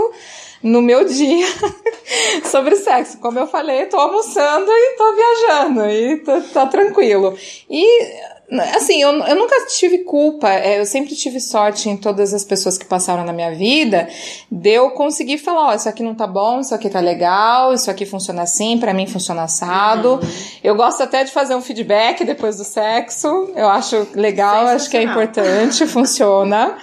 no 0.63 0.81
meu 0.81 1.05
dia 1.05 1.47
sobre 2.45 2.77
sexo. 2.77 3.19
Como 3.19 3.39
eu 3.39 3.47
falei, 3.47 3.87
tô 3.87 3.99
almoçando 3.99 4.71
e 4.71 4.97
tô 4.97 5.15
viajando 5.15 5.91
e 5.91 6.17
tá, 6.19 6.41
tá 6.53 6.67
tranquilo. 6.67 7.37
E 7.69 8.36
assim, 8.77 9.03
eu, 9.03 9.13
eu 9.13 9.35
nunca 9.35 9.67
tive 9.67 9.99
culpa, 9.99 10.49
é, 10.49 10.79
eu 10.79 10.87
sempre 10.87 11.15
tive 11.17 11.41
sorte 11.41 11.89
em 11.89 11.97
todas 11.97 12.33
as 12.33 12.45
pessoas 12.45 12.79
que 12.79 12.85
passaram 12.85 13.25
na 13.25 13.33
minha 13.33 13.53
vida, 13.53 14.09
de 14.51 14.71
eu 14.71 14.91
conseguir 14.91 15.39
falar, 15.39 15.69
ó, 15.69 15.75
isso 15.75 15.89
aqui 15.89 16.03
não 16.03 16.15
tá 16.15 16.27
bom, 16.27 16.61
isso 16.61 16.75
aqui 16.75 16.89
tá 16.89 17.01
legal, 17.01 17.75
isso 17.75 17.91
aqui 17.91 18.07
funciona 18.07 18.43
assim, 18.43 18.79
pra 18.79 18.95
mim 18.95 19.07
funciona 19.07 19.43
assado. 19.43 20.21
Eu 20.63 20.77
gosto 20.77 21.03
até 21.03 21.25
de 21.25 21.33
fazer 21.33 21.57
um 21.57 21.61
feedback 21.61 22.25
depois 22.25 22.57
do 22.57 22.65
sexo, 22.65 23.51
eu 23.57 23.69
acho 23.69 24.07
legal, 24.15 24.67
acho 24.69 24.89
que 24.89 24.97
é 24.97 25.03
importante, 25.03 25.87
funciona. 25.89 26.77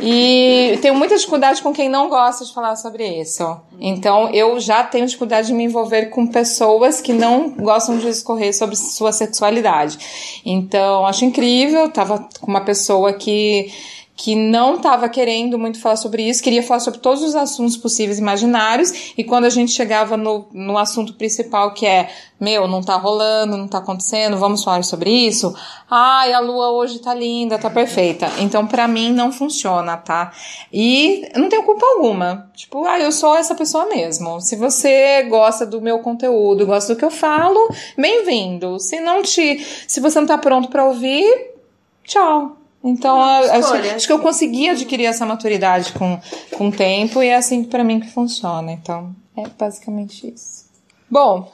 E 0.00 0.78
tenho 0.82 0.94
muita 0.94 1.16
dificuldade 1.16 1.62
com 1.62 1.72
quem 1.72 1.88
não 1.88 2.08
gosta 2.10 2.44
de 2.44 2.52
falar 2.52 2.76
sobre 2.76 3.06
isso. 3.06 3.58
Então, 3.80 4.30
eu 4.30 4.58
já 4.60 4.82
tenho 4.82 5.06
dificuldade 5.06 5.48
de 5.48 5.54
me 5.54 5.64
envolver 5.64 6.06
com 6.06 6.26
pessoas 6.26 7.00
que 7.00 7.12
não 7.12 7.50
gostam 7.50 7.98
de 7.98 8.06
discorrer 8.06 8.54
sobre 8.54 8.76
sua 8.76 9.12
sexualidade. 9.12 9.98
Então, 10.44 11.05
acho 11.06 11.24
incrível. 11.24 11.90
Tava 11.90 12.28
com 12.40 12.50
uma 12.50 12.64
pessoa 12.64 13.12
que 13.12 13.72
que 14.16 14.34
não 14.34 14.76
estava 14.76 15.10
querendo 15.10 15.58
muito 15.58 15.78
falar 15.78 15.96
sobre 15.96 16.26
isso, 16.26 16.42
queria 16.42 16.62
falar 16.62 16.80
sobre 16.80 17.00
todos 17.00 17.22
os 17.22 17.36
assuntos 17.36 17.76
possíveis 17.76 18.18
imaginários, 18.18 19.12
e 19.16 19.22
quando 19.22 19.44
a 19.44 19.50
gente 19.50 19.72
chegava 19.72 20.16
no, 20.16 20.48
no 20.54 20.78
assunto 20.78 21.12
principal, 21.12 21.74
que 21.74 21.84
é, 21.84 22.08
meu, 22.40 22.66
não 22.66 22.82
tá 22.82 22.96
rolando, 22.96 23.58
não 23.58 23.68
tá 23.68 23.76
acontecendo, 23.76 24.38
vamos 24.38 24.64
falar 24.64 24.82
sobre 24.84 25.10
isso, 25.10 25.54
ai, 25.90 26.32
a 26.32 26.40
lua 26.40 26.70
hoje 26.70 26.98
tá 26.98 27.12
linda, 27.12 27.58
tá 27.58 27.68
perfeita. 27.68 28.30
Então, 28.38 28.66
pra 28.66 28.88
mim, 28.88 29.12
não 29.12 29.30
funciona, 29.30 29.98
tá? 29.98 30.32
E 30.72 31.28
não 31.36 31.50
tenho 31.50 31.62
culpa 31.64 31.84
alguma. 31.84 32.50
Tipo, 32.54 32.86
ah, 32.86 32.98
eu 32.98 33.12
sou 33.12 33.36
essa 33.36 33.54
pessoa 33.54 33.86
mesmo. 33.86 34.40
Se 34.40 34.56
você 34.56 35.24
gosta 35.24 35.66
do 35.66 35.80
meu 35.80 35.98
conteúdo, 35.98 36.64
gosta 36.64 36.94
do 36.94 36.98
que 36.98 37.04
eu 37.04 37.10
falo, 37.10 37.68
bem-vindo. 37.98 38.80
Se 38.80 38.98
não 38.98 39.22
te, 39.22 39.58
se 39.86 40.00
você 40.00 40.18
não 40.20 40.26
tá 40.26 40.38
pronto 40.38 40.68
pra 40.68 40.86
ouvir, 40.86 41.52
tchau. 42.02 42.56
Então, 42.84 43.16
eu- 43.42 43.52
acho, 43.52 43.74
acho 43.74 44.06
que 44.06 44.12
eu 44.12 44.18
consegui 44.20 44.68
adquirir 44.68 45.06
essa 45.06 45.26
maturidade 45.26 45.92
com, 45.92 46.20
com 46.56 46.68
o 46.68 46.72
tempo 46.72 47.22
e 47.22 47.26
é 47.28 47.36
assim 47.36 47.64
pra 47.64 47.82
mim 47.82 47.98
que 48.00 48.08
funciona. 48.10 48.70
Então, 48.72 49.14
é 49.36 49.44
basicamente 49.58 50.32
isso. 50.32 50.66
Bom, 51.10 51.52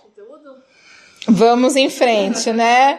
vamos 1.29 1.77
em 1.77 1.89
frente, 1.89 2.53
né? 2.53 2.99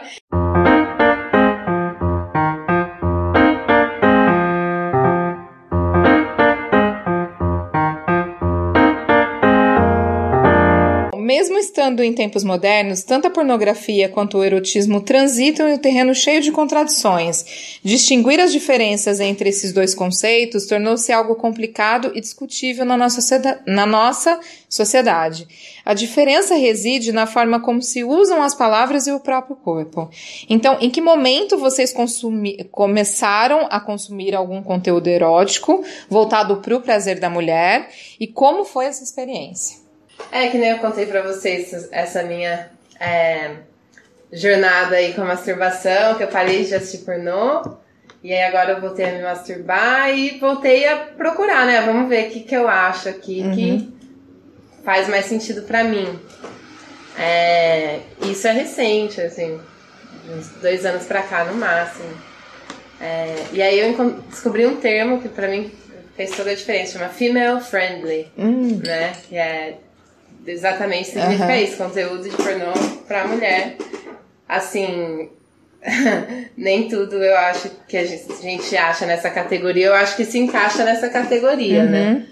Mesmo 11.36 11.58
estando 11.58 12.04
em 12.04 12.14
tempos 12.14 12.44
modernos, 12.44 13.02
tanto 13.02 13.26
a 13.26 13.32
pornografia 13.32 14.08
quanto 14.08 14.38
o 14.38 14.44
erotismo 14.44 15.02
transitam 15.02 15.68
em 15.68 15.74
um 15.74 15.78
terreno 15.80 16.14
cheio 16.14 16.40
de 16.40 16.52
contradições. 16.52 17.80
Distinguir 17.84 18.40
as 18.40 18.52
diferenças 18.52 19.20
entre 19.20 19.50
esses 19.50 19.74
dois 19.74 19.96
conceitos 19.96 20.68
tornou-se 20.68 21.12
algo 21.12 21.34
complicado 21.34 22.12
e 22.14 22.22
discutível 22.22 22.86
na 22.86 22.96
nossa, 22.96 23.62
na 23.66 23.84
nossa 23.84 24.40
sociedade. 24.70 25.48
A 25.84 25.96
diferença 25.96 26.54
reside 26.54 27.12
na 27.12 27.26
forma 27.26 27.60
como 27.60 27.82
se 27.82 28.04
usam 28.04 28.44
as 28.44 28.54
palavras 28.54 29.08
e 29.08 29.12
o 29.12 29.20
próprio 29.20 29.56
corpo. 29.56 30.12
Então, 30.48 30.78
em 30.80 30.90
que 30.92 31.02
momento 31.02 31.58
vocês 31.58 31.92
começaram 32.70 33.66
a 33.72 33.80
consumir 33.80 34.36
algum 34.36 34.62
conteúdo 34.62 35.08
erótico 35.08 35.84
voltado 36.08 36.58
para 36.58 36.76
o 36.76 36.82
prazer 36.82 37.20
da 37.20 37.28
mulher 37.28 37.90
e 38.20 38.28
como 38.28 38.64
foi 38.64 38.86
essa 38.86 39.04
experiência? 39.04 39.83
É, 40.32 40.48
que 40.48 40.58
nem 40.58 40.72
eu 40.72 40.80
contei 40.80 41.06
pra 41.06 41.22
vocês 41.22 41.90
essa 41.92 42.24
minha 42.24 42.70
é, 43.00 43.52
jornada 44.32 44.96
aí 44.96 45.14
com 45.14 45.22
a 45.22 45.26
masturbação, 45.26 46.16
que 46.16 46.24
eu 46.24 46.28
parei 46.28 46.66
de 46.66 46.74
assistir 46.74 47.06
pornô. 47.06 47.78
E 48.24 48.32
aí 48.32 48.44
agora 48.44 48.72
eu 48.72 48.82
voltei 48.82 49.06
a 49.06 49.12
me 49.12 49.22
masturbar 49.22 50.10
e 50.10 50.40
voltei 50.40 50.88
a 50.88 50.96
procurar, 50.96 51.66
né? 51.66 51.82
Vamos 51.82 52.08
ver 52.08 52.28
o 52.28 52.32
que, 52.32 52.40
que 52.40 52.56
eu 52.56 52.68
acho 52.68 53.10
aqui 53.10 53.42
uhum. 53.42 53.56
que 53.56 53.94
faz 54.84 55.10
mais 55.10 55.26
sentido 55.26 55.64
pra 55.64 55.84
mim. 55.84 56.20
É, 57.18 58.00
isso 58.22 58.48
é 58.48 58.52
recente, 58.54 59.22
assim, 59.22 59.60
uns 60.30 60.48
dois 60.62 60.86
anos 60.86 61.06
pra 61.06 61.22
cá 61.22 61.44
no 61.44 61.56
máximo. 61.56 62.10
É, 63.00 63.36
e 63.52 63.62
aí 63.62 63.80
eu 63.80 63.94
descobri 64.30 64.66
um 64.66 64.78
termo 64.78 65.22
que 65.22 65.28
pra 65.28 65.50
mim 65.50 65.70
fez 66.16 66.32
toda 66.32 66.52
a 66.52 66.56
diferença, 66.56 66.98
chama 66.98 67.10
female 67.10 67.60
friendly, 67.60 68.32
hum. 68.38 68.80
né? 68.84 69.14
Que 69.28 69.36
é 69.36 69.80
exatamente 70.46 71.10
significa 71.10 71.48
uhum. 71.48 71.56
isso, 71.56 71.78
conteúdo 71.78 72.30
de 72.30 72.36
pornô 72.36 72.74
pra 73.08 73.28
mulher. 73.28 73.78
Assim, 74.48 75.30
nem 76.58 76.88
tudo 76.88 77.16
eu 77.24 77.38
acho 77.38 77.70
que 77.88 77.98
a 77.98 78.06
gente 78.06 78.76
acha 78.76 79.06
nessa 79.06 79.30
categoria, 79.30 79.88
eu 79.88 79.94
acho 79.94 80.16
que 80.16 80.26
se 80.26 80.38
encaixa 80.38 80.84
nessa 80.84 81.10
categoria, 81.10 81.84
né? 81.84 82.08
uhum. 82.08 82.14
né? 82.16 82.26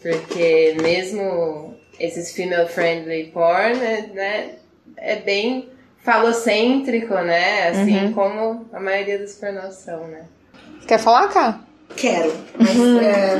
Porque 0.00 0.76
mesmo 0.82 1.76
esses 1.98 2.32
female 2.32 2.68
friendly 2.68 3.30
porn, 3.32 3.76
né, 4.14 4.50
é 4.96 5.16
bem 5.16 5.68
falocêntrico, 6.02 7.14
né? 7.14 7.68
Assim 7.68 8.06
uhum. 8.06 8.12
como 8.12 8.66
a 8.72 8.80
maioria 8.80 9.18
dos 9.18 9.34
pornôs 9.34 9.74
são, 9.74 10.08
né? 10.08 10.24
Quer 10.86 10.98
falar, 10.98 11.28
Cá? 11.28 11.60
Quero. 11.96 12.32
Mas, 12.58 12.76
uhum. 12.76 13.00
é... 13.00 13.38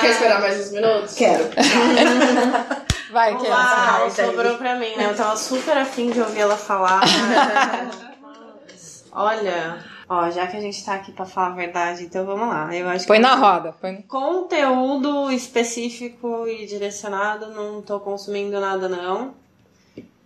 Quer 0.00 0.10
esperar 0.10 0.40
mais 0.40 0.60
uns 0.60 0.72
minutos? 0.72 1.14
Quero. 1.14 1.44
Vai, 3.10 3.36
que 3.38 3.46
Olá, 3.46 4.10
sobrou 4.10 4.58
pra 4.58 4.74
mim, 4.74 4.94
né? 4.96 5.06
Eu 5.06 5.16
tava 5.16 5.36
super 5.36 5.76
afim 5.76 6.10
de 6.10 6.20
ouvir 6.20 6.40
ela 6.40 6.56
falar. 6.56 7.02
Olha, 9.12 9.84
ó, 10.08 10.30
já 10.30 10.46
que 10.46 10.56
a 10.56 10.60
gente 10.60 10.84
tá 10.84 10.94
aqui 10.94 11.12
pra 11.12 11.24
falar 11.24 11.48
a 11.48 11.54
verdade, 11.54 12.04
então 12.04 12.26
vamos 12.26 12.48
lá. 12.48 12.74
Eu 12.74 12.88
acho 12.88 13.06
Põe 13.06 13.18
que 13.18 13.22
na 13.22 13.34
roda. 13.34 13.74
Põe... 13.80 14.02
Conteúdo 14.02 15.30
específico 15.30 16.46
e 16.46 16.66
direcionado, 16.66 17.48
não 17.48 17.80
tô 17.80 17.98
consumindo 18.00 18.58
nada, 18.60 18.88
não. 18.88 19.34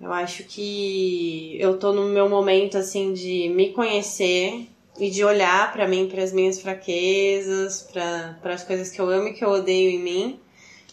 Eu 0.01 0.13
acho 0.13 0.45
que 0.45 1.57
eu 1.61 1.79
tô 1.79 1.93
no 1.93 2.07
meu 2.07 2.29
momento, 2.29 2.79
assim, 2.79 3.13
de 3.13 3.49
me 3.51 3.73
conhecer 3.73 4.67
e 4.99 5.11
de 5.11 5.23
olhar 5.23 5.73
para 5.73 5.87
mim, 5.87 6.09
para 6.09 6.23
as 6.23 6.33
minhas 6.33 6.61
fraquezas, 6.61 7.89
para 7.93 8.55
as 8.55 8.65
coisas 8.65 8.91
que 8.91 9.01
eu 9.01 9.09
amo 9.09 9.29
e 9.29 9.35
que 9.35 9.45
eu 9.45 9.51
odeio 9.51 9.91
em 9.91 9.99
mim. 9.99 10.41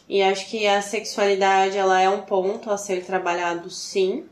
E 0.09 0.21
acho 0.21 0.49
que 0.49 0.65
a 0.65 0.81
sexualidade 0.81 1.77
ela 1.77 1.99
é 1.99 2.07
um 2.09 2.21
ponto 2.21 2.71
a 2.71 2.77
ser 2.77 3.03
trabalhado 3.05 3.69
sim. 3.69 4.25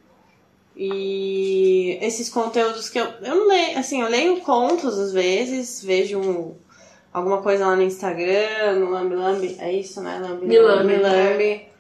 E 0.76 1.98
esses 2.02 2.30
conteúdos 2.30 2.90
que 2.90 3.00
eu, 3.00 3.06
eu 3.22 3.36
não 3.36 3.48
leio, 3.48 3.78
assim, 3.78 4.02
eu 4.02 4.10
leio 4.10 4.42
contos 4.42 4.98
às 4.98 5.14
vezes, 5.14 5.84
vejo 5.84 6.20
um, 6.20 6.56
alguma 7.14 7.42
coisa 7.42 7.68
lá 7.68 7.76
no 7.76 7.82
Instagram, 7.82 8.80
no 8.80 8.90
Lambi 8.90 9.16
Lambi, 9.16 9.56
é 9.60 9.72
isso, 9.72 10.02
né? 10.02 10.20
Lambi 10.22 10.58
Lambi. 10.60 10.98
Lambi. 10.98 11.76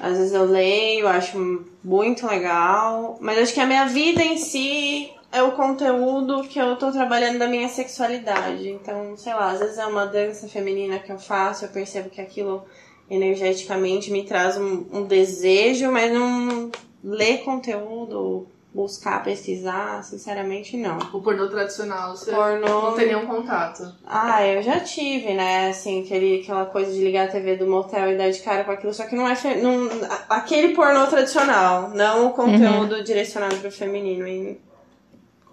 Às 0.00 0.18
vezes 0.18 0.32
eu 0.32 0.44
leio, 0.44 1.06
acho 1.06 1.64
muito 1.82 2.26
legal, 2.26 3.16
mas 3.20 3.38
acho 3.38 3.54
que 3.54 3.60
a 3.60 3.66
minha 3.66 3.86
vida 3.86 4.22
em 4.22 4.36
si 4.36 5.12
é 5.30 5.42
o 5.42 5.52
conteúdo 5.52 6.42
que 6.44 6.58
eu 6.58 6.76
tô 6.76 6.90
trabalhando 6.90 7.38
da 7.38 7.46
minha 7.46 7.68
sexualidade. 7.68 8.68
Então, 8.68 9.16
sei 9.16 9.34
lá, 9.34 9.50
às 9.50 9.60
vezes 9.60 9.78
é 9.78 9.86
uma 9.86 10.06
dança 10.06 10.48
feminina 10.48 10.98
que 10.98 11.12
eu 11.12 11.18
faço, 11.18 11.64
eu 11.64 11.68
percebo 11.68 12.08
que 12.08 12.20
aquilo 12.20 12.64
energeticamente 13.10 14.10
me 14.10 14.24
traz 14.24 14.56
um, 14.56 14.84
um 14.92 15.04
desejo, 15.04 15.90
mas 15.90 16.12
não 16.12 16.70
ler 17.02 17.44
conteúdo, 17.44 18.46
buscar, 18.72 19.22
pesquisar, 19.22 20.02
sinceramente 20.02 20.76
não. 20.76 20.98
O 21.12 21.20
pornô 21.20 21.48
tradicional, 21.48 22.16
você 22.16 22.32
pornô... 22.32 22.66
não 22.66 22.94
tem 22.94 23.06
nenhum 23.06 23.26
contato? 23.26 23.94
Ah, 24.04 24.44
eu 24.46 24.62
já 24.62 24.80
tive, 24.80 25.32
né, 25.34 25.68
assim, 25.68 26.02
aquele, 26.02 26.40
aquela 26.40 26.66
coisa 26.66 26.92
de 26.92 27.04
ligar 27.04 27.28
a 27.28 27.30
TV 27.30 27.56
do 27.56 27.66
motel 27.66 28.10
e 28.10 28.16
dar 28.16 28.30
de 28.30 28.40
cara 28.40 28.64
com 28.64 28.72
aquilo, 28.72 28.92
só 28.92 29.06
que 29.06 29.14
não 29.14 29.28
é 29.28 29.36
fe... 29.36 29.54
não, 29.56 29.88
aquele 30.28 30.74
pornô 30.74 31.06
tradicional, 31.06 31.90
não 31.90 32.26
o 32.26 32.30
conteúdo 32.32 32.96
uhum. 32.96 33.04
direcionado 33.04 33.56
pro 33.56 33.70
feminino. 33.70 34.26
E 34.26 34.58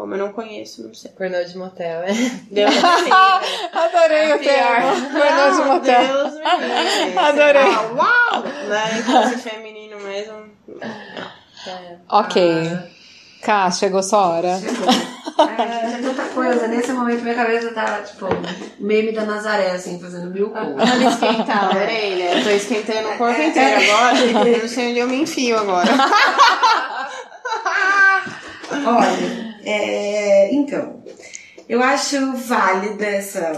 como 0.01 0.15
eu 0.15 0.17
não 0.17 0.33
conheço, 0.33 0.81
não 0.81 0.95
sei. 0.95 1.11
Pornô 1.11 1.43
de 1.43 1.55
motel, 1.55 2.01
é? 2.01 2.07
Deus 2.49 2.73
me 2.73 3.11
Adorei 3.71 4.31
é 4.31 4.35
o 4.35 4.39
termo. 4.39 4.89
Pornô 5.11 5.51
de 5.51 5.67
motel. 5.67 6.07
Deus 6.07 6.33
me 6.33 6.39
livre. 7.05 7.19
Adorei. 7.21 7.61
Ah, 7.61 7.91
uau! 7.93 8.41
Né? 8.41 8.97
Então, 8.97 9.29
se 9.29 9.37
feminino 9.37 9.99
mesmo. 9.99 10.45
É. 11.67 11.97
Ok. 12.09 12.41
Ah. 12.73 12.83
Cá, 13.43 13.69
chegou 13.69 14.01
sua 14.01 14.25
hora. 14.25 14.59
Chegou. 14.59 14.89
É, 14.89 15.93
é 15.93 16.01
tanta 16.01 16.23
coisa. 16.33 16.67
Nesse 16.67 16.91
momento, 16.93 17.21
minha 17.21 17.35
cabeça 17.35 17.71
tá, 17.71 18.01
tipo, 18.01 18.25
meme 18.79 19.11
da 19.11 19.23
Nazaré, 19.23 19.69
assim, 19.69 19.99
fazendo 19.99 20.31
mil 20.31 20.49
coisas. 20.49 20.73
Olha 20.77 21.09
esquentar 21.09 21.65
a 21.65 21.69
orelha. 21.77 22.37
Eu 22.39 22.43
tô 22.43 22.49
esquentando 22.49 23.07
o 23.07 23.17
corpo 23.19 23.39
inteiro 23.39 23.83
agora. 23.83 24.17
Eu 24.49 24.61
não 24.61 24.67
sei 24.67 24.89
onde 24.89 24.97
eu 24.97 25.07
me 25.07 25.17
enfio 25.17 25.59
agora. 25.59 25.91
Olha. 28.83 29.50
É, 29.63 30.53
então, 30.53 31.03
eu 31.67 31.81
acho 31.81 32.33
válida 32.33 33.05
essa. 33.05 33.53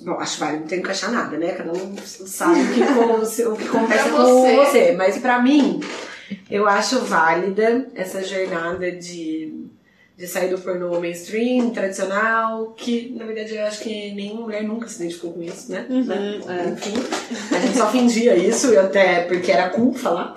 Bom, 0.00 0.12
acho 0.20 0.38
válido, 0.38 0.60
não 0.60 0.68
tem 0.68 0.78
que 0.78 0.84
encaixar 0.84 1.10
nada, 1.10 1.36
né? 1.36 1.52
Cada 1.52 1.72
um 1.72 1.96
sabe 1.98 2.60
o 2.60 2.74
que, 2.74 2.82
o 3.44 3.56
que 3.56 3.68
acontece 3.68 4.10
com 4.10 4.16
você. 4.16 4.56
você. 4.56 4.92
Mas 4.92 5.18
pra 5.18 5.42
mim, 5.42 5.80
eu 6.50 6.68
acho 6.68 7.00
válida 7.00 7.88
essa 7.94 8.22
jornada 8.22 8.92
de, 8.92 9.66
de 10.16 10.26
sair 10.26 10.50
do 10.50 10.60
pornô 10.60 11.00
mainstream, 11.00 11.70
tradicional, 11.70 12.74
que 12.76 13.14
na 13.16 13.24
verdade 13.24 13.54
eu 13.54 13.64
acho 13.64 13.80
que 13.80 14.12
nenhuma 14.12 14.42
mulher 14.42 14.62
nunca 14.62 14.88
se 14.88 14.96
identificou 15.02 15.32
com 15.32 15.42
isso, 15.42 15.72
né? 15.72 15.86
Uhum, 15.88 16.12
é. 16.50 16.68
Enfim, 16.70 16.94
a 17.54 17.60
gente 17.60 17.76
só 17.76 17.90
fingia 17.90 18.36
isso, 18.36 18.78
até 18.78 19.22
porque 19.24 19.50
era 19.50 19.70
cool 19.70 19.94
falar. 19.94 20.36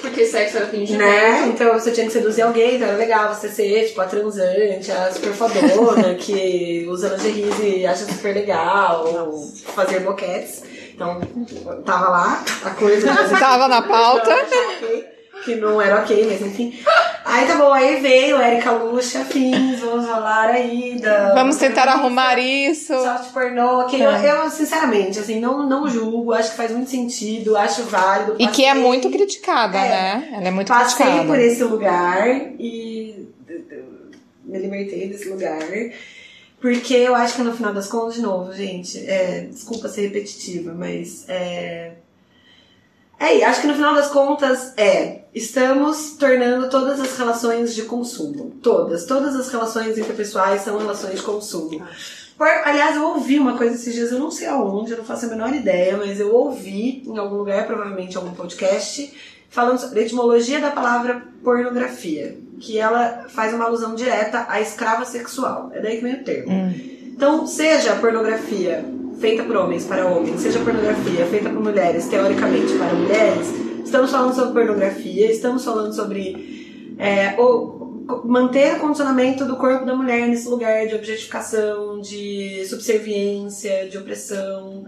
Porque 0.00 0.26
sexo 0.26 0.56
era 0.56 0.66
fingimento. 0.66 1.04
Né? 1.04 1.48
Então 1.48 1.72
você 1.72 1.90
tinha 1.90 2.06
que 2.06 2.12
seduzir 2.12 2.42
alguém, 2.42 2.76
então 2.76 2.88
era 2.88 2.96
legal 2.96 3.34
você 3.34 3.48
ser, 3.48 3.86
tipo, 3.88 4.00
a 4.00 4.06
transante, 4.06 4.90
a 4.90 5.12
super 5.12 5.32
fodona, 5.32 6.14
que 6.18 6.86
usa 6.88 7.16
lingerie 7.16 7.80
e 7.80 7.86
acha 7.86 8.04
super 8.04 8.34
legal, 8.34 9.04
fazer 9.74 10.00
boquetes. 10.00 10.62
Então, 10.94 11.20
tava 11.84 12.08
lá 12.10 12.44
a 12.64 12.70
coisa. 12.70 13.08
Tava 13.40 13.68
na 13.68 13.80
pauta 13.80 14.30
que 15.44 15.56
não 15.56 15.80
era 15.80 16.00
ok, 16.00 16.26
mas 16.26 16.40
enfim. 16.42 16.78
Aí 17.24 17.46
tá 17.46 17.56
bom, 17.56 17.72
aí 17.72 18.00
veio 18.00 18.40
Erika 18.40 18.72
Luxa, 18.72 19.24
fins, 19.24 19.80
vamos 19.80 20.06
falar 20.06 20.50
aí 20.50 20.98
da. 21.00 21.34
Vamos 21.34 21.56
tentar 21.56 21.88
arrumar 21.88 22.38
isso. 22.38 22.92
Soft 22.92 23.32
pornô, 23.32 23.80
ok. 23.80 24.04
Eu, 24.04 24.10
é. 24.10 24.30
eu, 24.30 24.50
sinceramente, 24.50 25.18
assim, 25.18 25.40
não, 25.40 25.68
não 25.68 25.88
julgo, 25.88 26.32
acho 26.32 26.50
que 26.50 26.56
faz 26.56 26.72
muito 26.72 26.90
sentido, 26.90 27.56
acho 27.56 27.84
válido. 27.84 28.32
Passei, 28.32 28.46
e 28.46 28.48
que 28.50 28.64
é 28.64 28.74
muito 28.74 29.10
criticada, 29.10 29.78
é, 29.78 29.88
né? 29.88 30.28
Ela 30.32 30.48
é 30.48 30.50
muito 30.50 30.68
passei 30.68 31.06
criticada. 31.06 31.10
Passei 31.10 31.26
por 31.26 31.38
esse 31.38 31.64
lugar 31.64 32.28
e 32.58 33.28
me 34.44 34.58
libertei 34.58 35.08
desse 35.08 35.28
lugar. 35.28 35.60
Porque 36.60 36.94
eu 36.94 37.14
acho 37.14 37.36
que 37.36 37.42
no 37.42 37.54
final 37.54 37.72
das 37.72 37.88
contas, 37.88 38.16
de 38.16 38.22
novo, 38.22 38.52
gente, 38.52 38.98
é, 38.98 39.46
desculpa 39.50 39.88
ser 39.88 40.02
repetitiva, 40.02 40.74
mas 40.74 41.24
é, 41.26 41.92
é, 43.20 43.44
acho 43.44 43.60
que 43.60 43.66
no 43.66 43.74
final 43.74 43.94
das 43.94 44.08
contas 44.08 44.72
é, 44.78 45.24
estamos 45.34 46.12
tornando 46.12 46.70
todas 46.70 46.98
as 46.98 47.18
relações 47.18 47.74
de 47.74 47.82
consumo. 47.82 48.56
Todas. 48.62 49.04
Todas 49.04 49.36
as 49.36 49.50
relações 49.50 49.98
interpessoais 49.98 50.62
são 50.62 50.78
relações 50.78 51.16
de 51.16 51.22
consumo. 51.22 51.86
Por, 52.38 52.46
aliás, 52.46 52.96
eu 52.96 53.04
ouvi 53.04 53.38
uma 53.38 53.58
coisa 53.58 53.74
esses 53.74 53.92
dias, 53.92 54.10
eu 54.10 54.18
não 54.18 54.30
sei 54.30 54.46
aonde, 54.46 54.92
eu 54.92 54.96
não 54.96 55.04
faço 55.04 55.26
a 55.26 55.28
menor 55.28 55.54
ideia, 55.54 55.98
mas 55.98 56.18
eu 56.18 56.34
ouvi 56.34 57.02
em 57.06 57.18
algum 57.18 57.36
lugar, 57.36 57.66
provavelmente 57.66 58.14
em 58.14 58.16
algum 58.16 58.32
podcast, 58.32 59.12
falando 59.50 59.78
sobre 59.78 60.00
a 60.00 60.02
etimologia 60.04 60.58
da 60.58 60.70
palavra 60.70 61.22
pornografia, 61.44 62.38
que 62.58 62.78
ela 62.78 63.26
faz 63.28 63.52
uma 63.52 63.66
alusão 63.66 63.94
direta 63.94 64.46
à 64.48 64.62
escrava 64.62 65.04
sexual. 65.04 65.70
É 65.74 65.82
daí 65.82 65.98
que 65.98 66.02
vem 66.02 66.14
o 66.14 66.24
termo. 66.24 66.50
Hum. 66.50 66.72
Então, 67.14 67.46
seja 67.46 67.92
a 67.92 67.96
pornografia 67.96 68.82
feita 69.20 69.44
por 69.44 69.56
homens 69.56 69.84
para 69.84 70.06
homens, 70.06 70.40
seja 70.40 70.58
pornografia 70.60 71.26
feita 71.26 71.50
por 71.50 71.62
mulheres, 71.62 72.08
teoricamente 72.08 72.72
para 72.72 72.94
mulheres, 72.94 73.48
estamos 73.84 74.10
falando 74.10 74.34
sobre 74.34 74.52
pornografia, 74.52 75.30
estamos 75.30 75.62
falando 75.62 75.94
sobre 75.94 76.94
é, 76.98 77.36
manter 78.24 78.76
o 78.76 78.80
condicionamento 78.80 79.44
do 79.44 79.56
corpo 79.56 79.84
da 79.84 79.94
mulher 79.94 80.26
nesse 80.26 80.48
lugar 80.48 80.86
de 80.86 80.94
objetificação, 80.94 82.00
de 82.00 82.64
subserviência, 82.66 83.88
de 83.88 83.98
opressão 83.98 84.86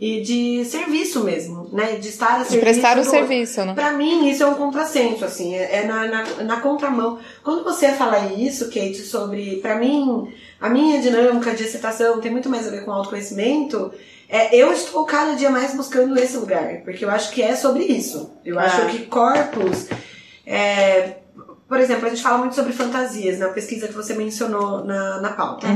e 0.00 0.20
de 0.20 0.64
serviço 0.64 1.24
mesmo, 1.24 1.68
né? 1.72 1.96
De 1.96 2.08
estar 2.08 2.40
a 2.40 2.44
serviço. 2.44 2.52
De 2.52 2.60
prestar 2.60 2.98
o 2.98 3.04
serviço, 3.04 3.64
né? 3.64 3.74
Pra 3.74 3.92
mim, 3.92 4.28
isso 4.28 4.44
é 4.44 4.46
um 4.46 4.54
contrassenso, 4.54 5.24
assim, 5.24 5.54
é, 5.54 5.80
é 5.80 5.86
na, 5.86 6.06
na, 6.06 6.24
na, 6.44 6.60
contramão. 6.60 7.18
Quando 7.42 7.64
você 7.64 7.90
fala 7.92 8.32
isso, 8.32 8.66
Kate, 8.66 8.98
sobre. 8.98 9.56
Pra 9.56 9.76
mim, 9.76 10.32
a 10.60 10.68
minha 10.68 11.00
dinâmica 11.00 11.52
de 11.52 11.64
excitação 11.64 12.20
tem 12.20 12.30
muito 12.30 12.48
mais 12.48 12.68
a 12.68 12.70
ver 12.70 12.84
com 12.84 12.92
autoconhecimento. 12.92 13.92
É, 14.28 14.54
eu 14.54 14.72
estou 14.72 15.04
cada 15.04 15.34
dia 15.34 15.50
mais 15.50 15.74
buscando 15.74 16.16
esse 16.18 16.36
lugar, 16.36 16.82
porque 16.84 17.04
eu 17.04 17.10
acho 17.10 17.32
que 17.32 17.42
é 17.42 17.56
sobre 17.56 17.82
isso. 17.84 18.30
Eu 18.44 18.58
acho 18.58 18.86
que 18.86 19.06
corpos. 19.06 19.88
é, 20.46 21.16
por 21.68 21.80
exemplo, 21.80 22.06
a 22.06 22.10
gente 22.10 22.22
fala 22.22 22.38
muito 22.38 22.54
sobre 22.54 22.72
fantasias, 22.72 23.38
na 23.38 23.48
pesquisa 23.48 23.88
que 23.88 23.94
você 23.94 24.14
mencionou 24.14 24.84
na, 24.84 25.20
na 25.20 25.32
pauta. 25.32 25.66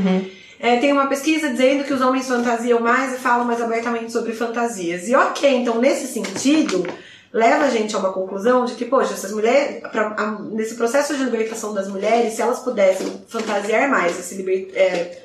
É, 0.63 0.77
tem 0.77 0.93
uma 0.93 1.09
pesquisa 1.09 1.51
dizendo 1.51 1.83
que 1.83 1.93
os 1.93 2.01
homens 2.01 2.29
fantasiam 2.29 2.79
mais 2.79 3.13
e 3.15 3.17
falam 3.17 3.45
mais 3.45 3.61
abertamente 3.61 4.13
sobre 4.13 4.33
fantasias. 4.33 5.09
E 5.09 5.15
ok, 5.17 5.57
então 5.57 5.81
nesse 5.81 6.07
sentido, 6.07 6.87
leva 7.33 7.65
a 7.65 7.69
gente 7.69 7.97
a 7.97 7.99
uma 7.99 8.13
conclusão 8.13 8.65
de 8.65 8.75
que, 8.75 8.85
poxa, 8.85 9.13
essas 9.15 9.33
mulheres, 9.33 9.81
pra- 9.91 10.15
a- 10.17 10.39
nesse 10.53 10.77
processo 10.77 11.17
de 11.17 11.25
libertação 11.25 11.75
das 11.75 11.89
mulheres, 11.89 12.35
se 12.35 12.43
elas 12.43 12.61
pudessem 12.61 13.09
fantasiar 13.27 13.91
mais 13.91 14.17
e, 14.17 14.23
se 14.23 14.37
liber- 14.37 14.71
é, 14.75 15.19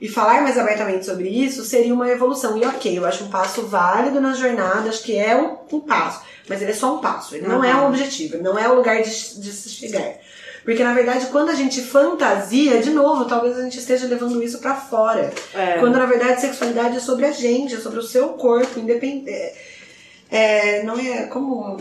e 0.00 0.08
falar 0.08 0.42
mais 0.42 0.56
abertamente 0.56 1.04
sobre 1.04 1.28
isso, 1.30 1.64
seria 1.64 1.92
uma 1.92 2.08
evolução. 2.08 2.56
E 2.56 2.64
ok, 2.64 2.96
eu 2.96 3.04
acho 3.04 3.24
um 3.24 3.28
passo 3.28 3.62
válido 3.66 4.20
na 4.20 4.34
jornada, 4.34 4.88
acho 4.88 5.02
que 5.02 5.18
é 5.18 5.34
um, 5.34 5.56
um 5.76 5.80
passo. 5.80 6.20
Mas 6.48 6.62
ele 6.62 6.70
é 6.70 6.74
só 6.74 6.94
um 6.94 7.00
passo, 7.00 7.34
ele 7.34 7.48
não 7.48 7.64
é 7.64 7.74
um 7.74 7.88
objetivo, 7.88 8.36
ele 8.36 8.44
não 8.44 8.56
é 8.56 8.68
o 8.68 8.74
lugar 8.76 9.02
de, 9.02 9.10
de 9.40 9.52
se 9.52 9.68
chegar. 9.68 10.12
Porque, 10.66 10.82
na 10.82 10.92
verdade, 10.92 11.26
quando 11.26 11.50
a 11.50 11.54
gente 11.54 11.80
fantasia, 11.80 12.82
de 12.82 12.90
novo, 12.90 13.24
talvez 13.26 13.56
a 13.56 13.62
gente 13.62 13.78
esteja 13.78 14.08
levando 14.08 14.42
isso 14.42 14.58
pra 14.58 14.74
fora. 14.74 15.32
É. 15.54 15.78
Quando, 15.78 15.96
na 15.96 16.06
verdade, 16.06 16.40
sexualidade 16.40 16.96
é 16.96 17.00
sobre 17.00 17.24
a 17.24 17.30
gente, 17.30 17.76
é 17.76 17.78
sobre 17.78 18.00
o 18.00 18.02
seu 18.02 18.30
corpo, 18.30 18.80
independente. 18.80 19.30
É, 19.30 19.54
é, 20.28 20.82
não 20.82 20.98
é 20.98 21.26
como. 21.26 21.76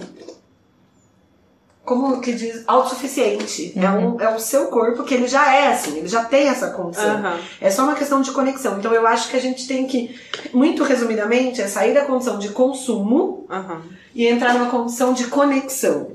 Como 1.86 2.20
que 2.20 2.34
diz? 2.34 2.64
Autossuficiente. 2.66 3.72
É, 3.76 3.90
um, 3.90 4.20
é 4.20 4.36
o 4.36 4.40
seu 4.40 4.66
corpo 4.68 5.04
que 5.04 5.14
ele 5.14 5.28
já 5.28 5.54
é 5.54 5.68
assim, 5.68 5.98
ele 5.98 6.08
já 6.08 6.26
tem 6.26 6.48
essa 6.48 6.72
condição. 6.72 7.18
Aham. 7.18 7.40
É 7.62 7.70
só 7.70 7.84
uma 7.84 7.94
questão 7.94 8.22
de 8.22 8.32
conexão. 8.32 8.80
Então 8.80 8.92
eu 8.92 9.06
acho 9.06 9.30
que 9.30 9.38
a 9.38 9.42
gente 9.42 9.68
tem 9.68 9.86
que, 9.86 10.20
muito 10.52 10.84
resumidamente, 10.84 11.62
é 11.62 11.68
sair 11.68 11.94
da 11.94 12.06
condição 12.06 12.40
de 12.40 12.50
consumo 12.50 13.46
Aham. 13.50 13.84
e 14.16 14.26
entrar 14.26 14.56
numa 14.56 14.70
condição 14.72 15.14
de 15.14 15.28
conexão. 15.28 16.08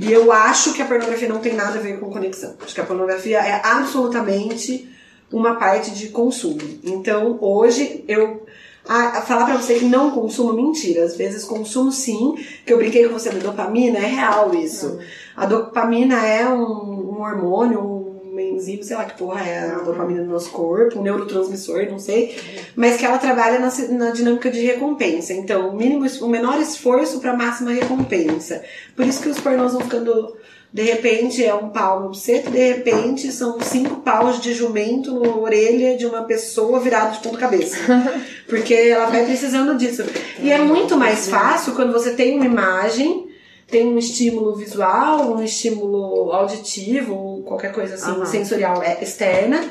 E 0.00 0.12
eu 0.12 0.30
acho 0.30 0.72
que 0.72 0.80
a 0.80 0.86
pornografia 0.86 1.28
não 1.28 1.40
tem 1.40 1.54
nada 1.54 1.78
a 1.78 1.82
ver 1.82 1.98
com 1.98 2.10
conexão. 2.10 2.54
Acho 2.64 2.74
que 2.74 2.80
a 2.80 2.84
pornografia 2.84 3.38
é 3.38 3.60
absolutamente 3.64 4.88
uma 5.32 5.56
parte 5.56 5.90
de 5.90 6.08
consumo. 6.08 6.60
Então, 6.84 7.38
hoje, 7.40 8.04
eu. 8.06 8.46
A, 8.88 9.18
a 9.18 9.22
falar 9.22 9.46
pra 9.46 9.56
você 9.56 9.74
que 9.74 9.84
não 9.84 10.10
consumo, 10.10 10.52
mentira. 10.52 11.04
Às 11.04 11.16
vezes 11.16 11.44
consumo 11.44 11.90
sim, 11.90 12.34
que 12.64 12.72
eu 12.72 12.78
brinquei 12.78 13.08
com 13.08 13.18
você 13.18 13.30
da 13.30 13.38
dopamina, 13.38 13.98
é 13.98 14.06
real 14.06 14.54
isso. 14.54 14.98
A 15.36 15.44
dopamina 15.46 16.24
é 16.24 16.48
um, 16.48 17.16
um 17.16 17.20
hormônio, 17.20 17.80
um 17.80 18.16
enzima, 18.56 18.82
sei 18.82 18.96
lá 18.96 19.04
que 19.04 19.18
porra 19.18 19.40
é 19.42 19.70
a 19.70 19.78
dopamina 19.78 20.22
no 20.22 20.32
nosso 20.32 20.50
corpo, 20.50 20.98
um 20.98 21.02
neurotransmissor, 21.02 21.86
não 21.90 21.98
sei, 21.98 22.36
mas 22.74 22.96
que 22.96 23.04
ela 23.04 23.18
trabalha 23.18 23.58
na, 23.58 23.70
na 23.96 24.10
dinâmica 24.10 24.50
de 24.50 24.60
recompensa. 24.60 25.32
Então, 25.32 25.68
o 25.68 25.76
mínimo, 25.76 26.06
o 26.20 26.28
menor 26.28 26.60
esforço 26.60 27.20
para 27.20 27.36
máxima 27.36 27.70
recompensa. 27.70 28.62
Por 28.94 29.06
isso 29.06 29.22
que 29.22 29.28
os 29.28 29.40
pornôs 29.40 29.72
vão 29.72 29.82
ficando 29.82 30.36
de 30.76 30.82
repente 30.82 31.42
é 31.42 31.54
um 31.54 31.70
pau 31.70 32.00
no 32.02 32.08
buceta, 32.10 32.50
de 32.50 32.58
repente 32.58 33.32
são 33.32 33.58
cinco 33.62 33.96
paus 34.02 34.42
de 34.42 34.52
jumento 34.52 35.18
na 35.18 35.34
orelha 35.34 35.96
de 35.96 36.04
uma 36.04 36.24
pessoa 36.24 36.78
virada 36.78 37.12
de 37.12 37.20
ponta 37.20 37.38
cabeça. 37.38 37.78
Porque 38.46 38.74
ela 38.74 39.06
vai 39.06 39.24
precisando 39.24 39.74
disso. 39.78 40.04
E 40.38 40.52
é 40.52 40.58
muito 40.58 40.94
mais 40.94 41.28
fácil 41.28 41.74
quando 41.74 41.94
você 41.94 42.10
tem 42.12 42.36
uma 42.36 42.44
imagem, 42.44 43.26
tem 43.66 43.86
um 43.86 43.96
estímulo 43.96 44.54
visual, 44.54 45.32
um 45.34 45.42
estímulo 45.42 46.30
auditivo, 46.32 47.42
qualquer 47.46 47.72
coisa 47.72 47.94
assim, 47.94 48.10
Aham. 48.10 48.26
sensorial 48.26 48.82
é, 48.82 49.02
externa. 49.02 49.64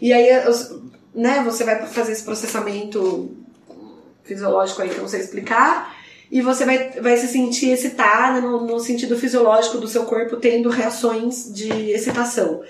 E 0.00 0.12
aí 0.12 0.48
os- 0.48 0.74
né, 1.14 1.40
você 1.44 1.62
vai 1.62 1.86
fazer 1.86 2.10
esse 2.10 2.24
processamento 2.24 3.30
fisiológico 4.24 4.82
aí 4.82 4.88
que 4.88 4.96
eu 4.96 5.02
não 5.02 5.08
sei 5.08 5.20
explicar. 5.20 5.96
E 6.30 6.42
você 6.42 6.64
vai, 6.64 6.90
vai 7.00 7.16
se 7.16 7.26
sentir 7.28 7.70
excitada 7.70 8.40
no, 8.40 8.66
no 8.66 8.78
sentido 8.80 9.16
fisiológico 9.18 9.78
do 9.78 9.88
seu 9.88 10.04
corpo 10.04 10.36
tendo 10.36 10.68
reações 10.68 11.52
de 11.52 11.70
excitação. 11.90 12.60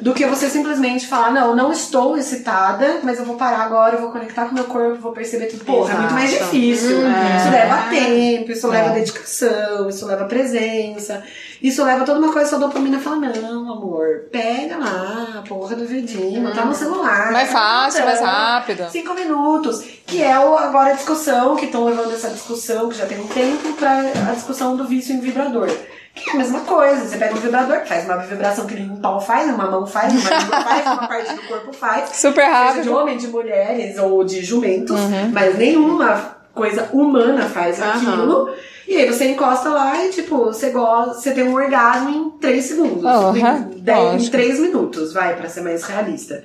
Do 0.00 0.12
que 0.12 0.26
você 0.26 0.48
simplesmente 0.50 1.06
falar, 1.06 1.32
não, 1.32 1.56
não 1.56 1.72
estou 1.72 2.16
excitada, 2.16 3.00
mas 3.02 3.18
eu 3.18 3.24
vou 3.24 3.36
parar 3.36 3.60
agora, 3.60 3.96
eu 3.96 4.00
vou 4.02 4.12
conectar 4.12 4.44
com 4.44 4.52
o 4.52 4.54
meu 4.54 4.64
corpo, 4.64 5.00
vou 5.00 5.12
perceber 5.12 5.46
tudo. 5.46 5.64
Porra, 5.64 5.94
é 5.94 5.96
muito 5.96 6.14
mais 6.14 6.30
difícil. 6.30 6.98
É. 7.04 7.36
Isso 7.36 7.50
leva 7.50 7.88
tempo, 7.88 8.52
isso 8.52 8.68
leva 8.68 8.90
É. 8.90 8.94
dedicação, 8.94 9.88
isso 9.88 10.06
leva 10.06 10.26
presença, 10.26 11.24
isso 11.62 11.84
leva 11.84 12.04
toda 12.04 12.18
uma 12.20 12.32
coisa, 12.32 12.50
sua 12.50 12.58
dopamina 12.58 12.98
fala, 12.98 13.16
não, 13.16 13.72
amor, 13.72 14.24
pega 14.30 14.76
lá, 14.76 15.42
porra 15.48 15.74
do 15.76 15.84
vidinho, 15.86 16.52
tá 16.54 16.64
no 16.64 16.74
celular. 16.74 17.32
Mais 17.32 17.50
tá 17.50 17.58
fácil, 17.58 18.04
mais 18.04 18.20
rápido. 18.20 18.86
Cinco 18.90 19.14
minutos, 19.14 19.82
que 20.06 20.22
é 20.22 20.38
o, 20.38 20.56
agora 20.56 20.90
a 20.90 20.94
discussão, 20.94 21.56
que 21.56 21.66
estão 21.66 21.84
levando 21.84 22.12
essa 22.12 22.28
discussão, 22.30 22.88
que 22.88 22.96
já 22.96 23.06
tem 23.06 23.20
um 23.20 23.26
tempo, 23.28 23.72
pra 23.74 23.98
a 24.30 24.34
discussão 24.34 24.76
do 24.76 24.84
vício 24.86 25.14
em 25.14 25.20
vibrador. 25.20 25.68
Que 26.14 26.30
é 26.30 26.32
a 26.32 26.36
mesma 26.36 26.60
coisa, 26.60 27.06
você 27.06 27.16
pega 27.16 27.32
um 27.34 27.38
vibrador, 27.38 27.86
faz 27.86 28.04
uma 28.04 28.16
vibração 28.16 28.66
que 28.66 28.74
nenhum 28.74 28.96
pau 28.96 29.20
faz, 29.20 29.48
uma 29.54 29.70
mão 29.70 29.86
faz, 29.86 30.12
uma 30.12 30.30
língua 30.38 30.60
faz, 30.62 30.84
uma 30.86 31.06
parte 31.08 31.34
do 31.34 31.42
corpo 31.42 31.72
faz. 31.72 32.10
Super 32.16 32.44
Seja 32.44 32.56
de 32.62 32.66
rápido. 32.88 32.96
homens, 32.96 33.22
de 33.22 33.28
mulheres 33.28 33.98
ou 33.98 34.24
de 34.24 34.44
jumentos, 34.44 34.98
Uhum. 34.98 35.30
mas 35.32 35.56
nenhuma 35.56 36.36
coisa 36.52 36.88
humana 36.92 37.42
faz 37.48 37.80
Aham. 37.80 37.90
aquilo. 37.98 38.50
E 38.88 38.96
aí 38.96 39.06
você 39.06 39.26
encosta 39.28 39.68
lá 39.68 40.02
e, 40.04 40.08
tipo, 40.10 40.46
você 40.46 40.70
gosta, 40.70 41.14
você 41.20 41.32
tem 41.32 41.44
um 41.44 41.54
orgasmo 41.54 42.08
em 42.08 42.30
3 42.38 42.64
segundos. 42.64 43.04
Aham, 43.04 43.68
Em, 43.76 43.78
dez- 43.80 43.98
em 43.98 44.12
lógico. 44.12 44.30
3 44.32 44.58
minutos, 44.60 45.12
vai, 45.12 45.36
pra 45.36 45.48
ser 45.48 45.60
mais 45.60 45.84
realista. 45.84 46.42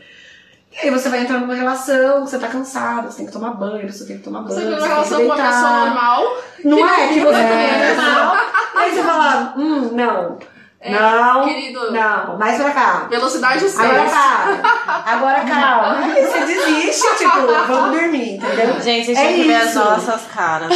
E 0.74 0.80
aí 0.86 0.89
você 0.91 1.08
vai 1.08 1.22
entrar 1.22 1.39
numa 1.39 1.54
relação, 1.56 2.26
você 2.28 2.38
tá 2.38 2.48
cansado, 2.50 3.10
você 3.10 3.18
tem 3.18 3.26
que 3.28 3.32
tomar 3.32 3.52
banho, 3.52 3.89
você 3.89 4.06
tem 4.06 4.18
que 4.18 4.24
tomar 4.24 4.41
banho. 4.41 4.56
Você 4.56 4.60
tem 4.62 4.70
uma 4.70 4.76
tem 4.78 4.84
que 4.88 4.94
relação 4.94 5.20
com 5.20 5.26
uma 5.26 5.36
pessoa 5.36 5.80
normal. 5.86 6.38
Não 6.66 6.89
é 6.89 7.08
que 7.08 7.20
você 7.22 7.39
É. 7.39 7.48
também 7.48 7.70
é 7.70 7.96
normal. 7.96 8.36
Aí 8.76 8.91
você 8.91 9.04
fala, 9.04 9.54
hum, 9.58 9.89
não. 9.94 10.38
É, 10.86 10.91
não. 10.91 11.45
querido. 11.45 11.91
Não, 11.93 12.38
mais 12.38 12.61
pra 12.61 12.71
cá. 12.71 13.07
Velocidade 13.09 13.61
6. 13.61 13.79
Agora 13.79 14.03
para. 14.09 15.03
Agora 15.13 15.39
calma. 15.45 16.01
Você 16.13 16.45
desiste, 16.45 17.07
tipo, 17.17 17.47
vamos 17.67 17.97
dormir, 17.99 18.36
entendeu? 18.36 18.81
Gente, 18.81 19.05
vocês 19.05 19.17
É 19.17 19.27
tinham 19.27 19.41
que 19.41 19.47
ver 19.47 19.55
as 19.55 19.69
isso. 19.69 19.79
nossas 19.79 20.21
caras. 20.27 20.69
É, 20.71 20.75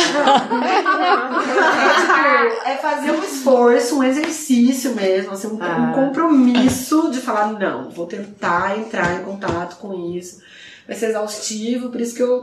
tipo, 2.49 2.69
é 2.69 2.77
fazer 2.77 3.11
um 3.11 3.23
esforço, 3.23 3.99
um 3.99 4.03
exercício 4.03 4.93
mesmo, 4.95 5.33
assim, 5.33 5.47
um, 5.47 5.59
Ah. 5.61 5.77
um 5.77 5.91
compromisso 5.93 7.09
de 7.11 7.19
falar, 7.21 7.47
não, 7.47 7.89
vou 7.89 8.05
tentar 8.05 8.77
entrar 8.77 9.13
em 9.15 9.23
contato 9.23 9.77
com 9.77 9.93
isso. 10.15 10.39
Vai 10.87 10.95
ser 10.95 11.07
exaustivo, 11.07 11.89
por 11.89 11.99
isso 11.99 12.15
que 12.15 12.23
eu 12.23 12.39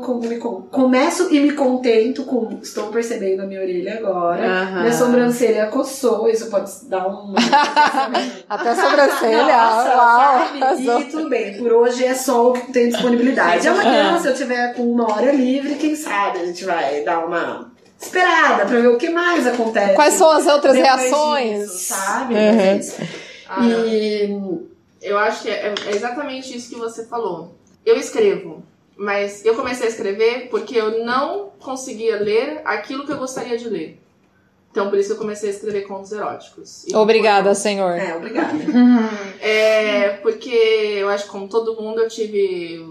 começo 0.71 1.35
e 1.35 1.41
me 1.41 1.53
contento 1.53 2.25
com 2.25 2.59
estou 2.63 2.89
percebendo 2.89 3.41
a 3.41 3.47
minha 3.47 3.59
orelha 3.59 3.95
agora. 3.95 4.47
Aham. 4.47 4.81
Minha 4.81 4.93
sobrancelha 4.93 5.67
coçou, 5.69 6.29
isso 6.29 6.51
pode 6.51 6.71
dar 6.87 7.09
um. 7.09 7.33
Até 8.47 8.69
a 8.69 8.77
sobrancelha. 8.77 9.47
Nossa, 9.47 9.97
Uau. 9.97 10.39
sabe? 10.39 10.85
E 11.01 11.05
tudo 11.05 11.31
bem, 11.31 11.57
por 11.57 11.73
hoje 11.73 12.05
é 12.05 12.15
só 12.15 12.51
o 12.51 12.53
que 12.53 12.71
tem 12.71 12.91
disponibilidade. 12.91 13.67
Amanhã, 13.67 14.19
se 14.21 14.29
eu 14.29 14.35
tiver 14.35 14.75
com 14.75 14.93
uma 14.93 15.11
hora 15.11 15.33
livre, 15.33 15.77
quem 15.77 15.97
sabe 15.97 16.41
a 16.41 16.45
gente 16.45 16.67
vai 16.67 17.03
dar 17.03 17.25
uma 17.25 17.73
esperada 17.99 18.67
pra 18.67 18.79
ver 18.79 18.89
o 18.89 18.99
que 18.99 19.09
mais 19.09 19.47
acontece. 19.47 19.95
Quais 19.95 20.15
são 20.15 20.31
as 20.31 20.47
outras 20.47 20.75
reações? 20.75 21.61
disso, 21.61 21.95
sabe? 21.95 22.35
Uhum. 22.35 22.75
Mas 22.77 23.01
é. 23.01 23.09
Ah, 23.49 23.67
E 23.67 24.61
Eu 25.01 25.17
acho 25.19 25.43
que 25.43 25.49
é, 25.49 25.73
é 25.87 25.95
exatamente 25.95 26.55
isso 26.55 26.69
que 26.69 26.77
você 26.77 27.07
falou. 27.07 27.64
Eu 27.85 27.97
escrevo, 27.97 28.63
mas 28.97 29.45
eu 29.45 29.55
comecei 29.55 29.87
a 29.87 29.91
escrever 29.91 30.49
porque 30.49 30.77
eu 30.77 31.05
não 31.05 31.51
conseguia 31.59 32.17
ler 32.21 32.63
aquilo 32.65 33.05
que 33.05 33.13
eu 33.13 33.19
gostaria 33.19 33.59
de 33.59 33.69
ler. 33.69 34.01
Então, 34.75 34.91
por 34.91 34.99
isso 34.99 35.13
eu 35.13 35.17
comecei 35.17 35.51
a 35.51 35.53
escrever 35.53 35.83
contos 35.83 36.11
eróticos. 36.11 36.85
E 36.89 36.97
Obrigada, 36.97 37.55
senhor. 37.55 37.93
é, 37.93 38.17
obrigada. 38.17 38.53
É, 39.41 40.17
porque 40.17 40.51
eu 40.51 41.09
acho 41.09 41.27
que 41.27 41.31
como 41.31 41.49
todo 41.49 41.81
mundo 41.81 42.01
eu 42.01 42.09
tive 42.09 42.85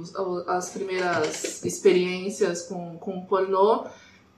as 0.47 0.69
primeiras 0.69 1.63
experiências 1.65 2.61
com, 2.67 2.97
com 2.97 3.25
pornô. 3.25 3.85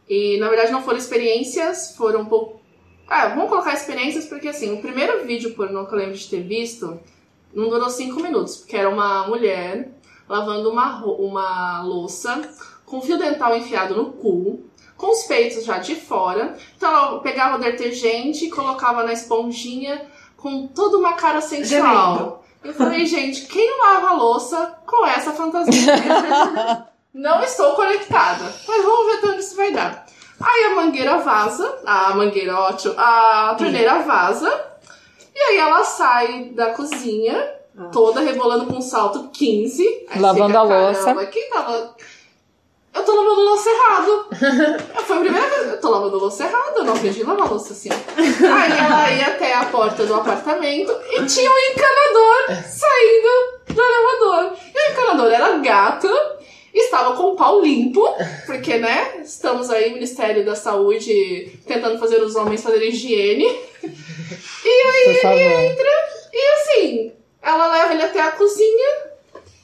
E 0.10 0.40
na 0.40 0.50
verdade 0.50 0.72
não 0.72 0.82
foram 0.82 0.98
experiências, 0.98 1.96
foram 1.96 2.22
um 2.22 2.26
pouco. 2.26 2.62
Ah, 3.08 3.28
vamos 3.28 3.50
colocar 3.50 3.74
experiências 3.74 4.26
porque 4.26 4.48
assim, 4.48 4.74
o 4.74 4.82
primeiro 4.82 5.24
vídeo 5.26 5.54
pornô 5.54 5.86
que 5.86 5.94
eu 5.94 6.00
lembro 6.00 6.16
de 6.16 6.28
ter 6.28 6.42
visto 6.42 7.00
não 7.54 7.70
durou 7.70 7.90
cinco 7.90 8.22
minutos, 8.22 8.58
porque 8.58 8.76
era 8.76 8.90
uma 8.90 9.28
mulher 9.28 9.92
lavando 10.28 10.70
uma, 10.70 11.04
uma 11.06 11.82
louça 11.84 12.42
com 12.86 13.02
fio 13.02 13.18
dental 13.18 13.56
enfiado 13.56 13.96
no 13.96 14.12
cu, 14.14 14.70
com 14.98 15.12
os 15.12 15.24
peitos 15.24 15.66
já 15.66 15.78
de 15.78 15.96
fora. 15.96 16.56
Então 16.78 16.90
ela 16.90 17.20
pegava 17.20 17.58
o 17.58 17.60
detergente, 17.60 18.50
colocava 18.50 19.04
na 19.04 19.14
esponjinha 19.14 20.06
com 20.38 20.68
toda 20.68 20.98
uma 20.98 21.14
cara 21.14 21.42
sensual. 21.42 22.44
Eu 22.64 22.74
falei, 22.74 23.06
gente, 23.06 23.46
quem 23.46 23.78
lava 23.80 24.10
a 24.10 24.14
louça 24.14 24.80
com 24.86 25.06
essa 25.06 25.32
fantasia? 25.34 25.94
Não 27.14 27.42
estou 27.44 27.76
conectada. 27.76 28.44
Mas 28.68 28.84
vamos 28.84 29.22
ver 29.22 29.28
onde 29.30 29.40
isso 29.40 29.56
vai 29.56 29.72
dar. 29.72 30.06
Aí 30.42 30.66
a 30.66 30.76
mangueira 30.76 31.18
vaza, 31.20 31.80
a 31.86 32.14
mangueira 32.14 32.60
ótimo, 32.60 32.94
a 32.98 33.56
torneira 33.58 34.00
vaza. 34.00 34.52
E 35.34 35.40
aí 35.40 35.58
ela 35.58 35.84
sai 35.84 36.46
da 36.56 36.74
cozinha, 36.74 37.54
toda 37.92 38.22
rebolando 38.22 38.66
com 38.66 38.78
um 38.78 38.82
salto 38.82 39.30
15. 39.34 40.06
Aí 40.10 40.20
Lavando 40.22 40.48
fica, 40.48 40.60
a 40.60 40.64
louça. 40.64 41.04
"Caramba, 41.04 41.26
Quem 41.28 41.50
tava... 41.50 41.96
eu 42.96 43.04
tô 43.04 43.16
lavando 43.16 43.42
louça 43.42 43.70
errado. 43.70 44.26
Foi 45.06 45.18
a 45.18 45.20
primeira 45.20 45.48
vez, 45.50 45.68
eu 45.72 45.82
tô 45.82 45.90
lavando 45.90 46.18
louça 46.18 46.46
errado, 46.46 46.78
eu 46.78 46.84
não 46.86 46.94
aprendi 46.94 47.22
a 47.24 47.28
lavar 47.28 47.50
louça 47.52 47.74
assim. 47.74 47.90
Aí 48.18 48.72
ela 48.72 49.12
ia 49.12 49.28
até 49.28 49.54
a 49.54 49.66
porta 49.66 50.06
do 50.06 50.14
apartamento 50.16 50.92
e 51.12 51.26
tinha 51.26 51.52
um 51.52 51.58
encanador 51.58 52.64
saindo 52.66 53.74
do 53.74 53.82
elevador. 53.82 54.58
E 54.74 54.90
o 54.90 54.92
encanador 54.94 55.32
era 55.32 55.58
gato, 55.58 56.08
estava 56.74 57.16
com 57.16 57.32
o 57.32 57.36
pau 57.36 57.62
limpo, 57.62 58.06
porque, 58.46 58.78
né, 58.78 59.22
estamos 59.24 59.70
aí, 59.70 59.94
Ministério 59.94 60.46
da 60.46 60.56
Saúde, 60.56 61.60
tentando 61.68 62.00
fazer 62.00 62.22
os 62.22 62.36
homens 62.36 62.64
fazerem 62.64 62.90
higiene. 62.90 63.46
E 63.84 64.68
aí 64.88 65.20
ele 65.24 65.72
entra 65.72 65.90
e 66.34 66.54
assim, 66.54 67.12
ela 67.46 67.68
leva 67.68 67.94
ele 67.94 68.04
até 68.04 68.20
a 68.22 68.32
cozinha 68.32 69.16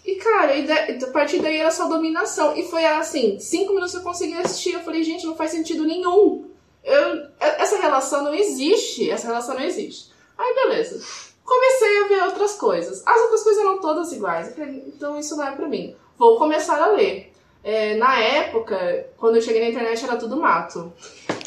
e, 0.05 0.15
cara, 0.15 0.55
e 0.55 0.71
a 0.71 1.07
partir 1.11 1.39
daí 1.41 1.57
era 1.57 1.71
só 1.71 1.87
dominação. 1.87 2.55
E 2.57 2.63
foi 2.67 2.85
assim, 2.85 3.39
cinco 3.39 3.73
minutos 3.73 3.93
eu 3.93 4.01
consegui 4.01 4.33
assistir. 4.35 4.73
Eu 4.73 4.81
falei, 4.81 5.03
gente, 5.03 5.25
não 5.25 5.35
faz 5.35 5.51
sentido 5.51 5.85
nenhum. 5.85 6.49
Eu, 6.83 7.27
essa 7.39 7.77
relação 7.77 8.23
não 8.23 8.33
existe. 8.33 9.09
Essa 9.09 9.27
relação 9.27 9.55
não 9.55 9.63
existe. 9.63 10.11
Aí, 10.37 10.55
beleza. 10.55 11.01
Comecei 11.43 12.03
a 12.03 12.07
ver 12.07 12.23
outras 12.23 12.53
coisas. 12.53 13.03
As 13.05 13.21
outras 13.21 13.43
coisas 13.43 13.61
eram 13.61 13.79
todas 13.79 14.11
iguais. 14.11 14.47
Eu 14.47 14.55
falei, 14.55 14.83
então 14.87 15.19
isso 15.19 15.35
não 15.35 15.47
é 15.47 15.51
pra 15.51 15.67
mim. 15.67 15.95
Vou 16.17 16.37
começar 16.37 16.81
a 16.81 16.91
ler. 16.91 17.31
É, 17.63 17.95
na 17.95 18.19
época, 18.19 19.07
quando 19.17 19.35
eu 19.35 19.41
cheguei 19.41 19.61
na 19.61 19.69
internet, 19.69 20.03
era 20.03 20.17
tudo 20.17 20.37
mato. 20.37 20.91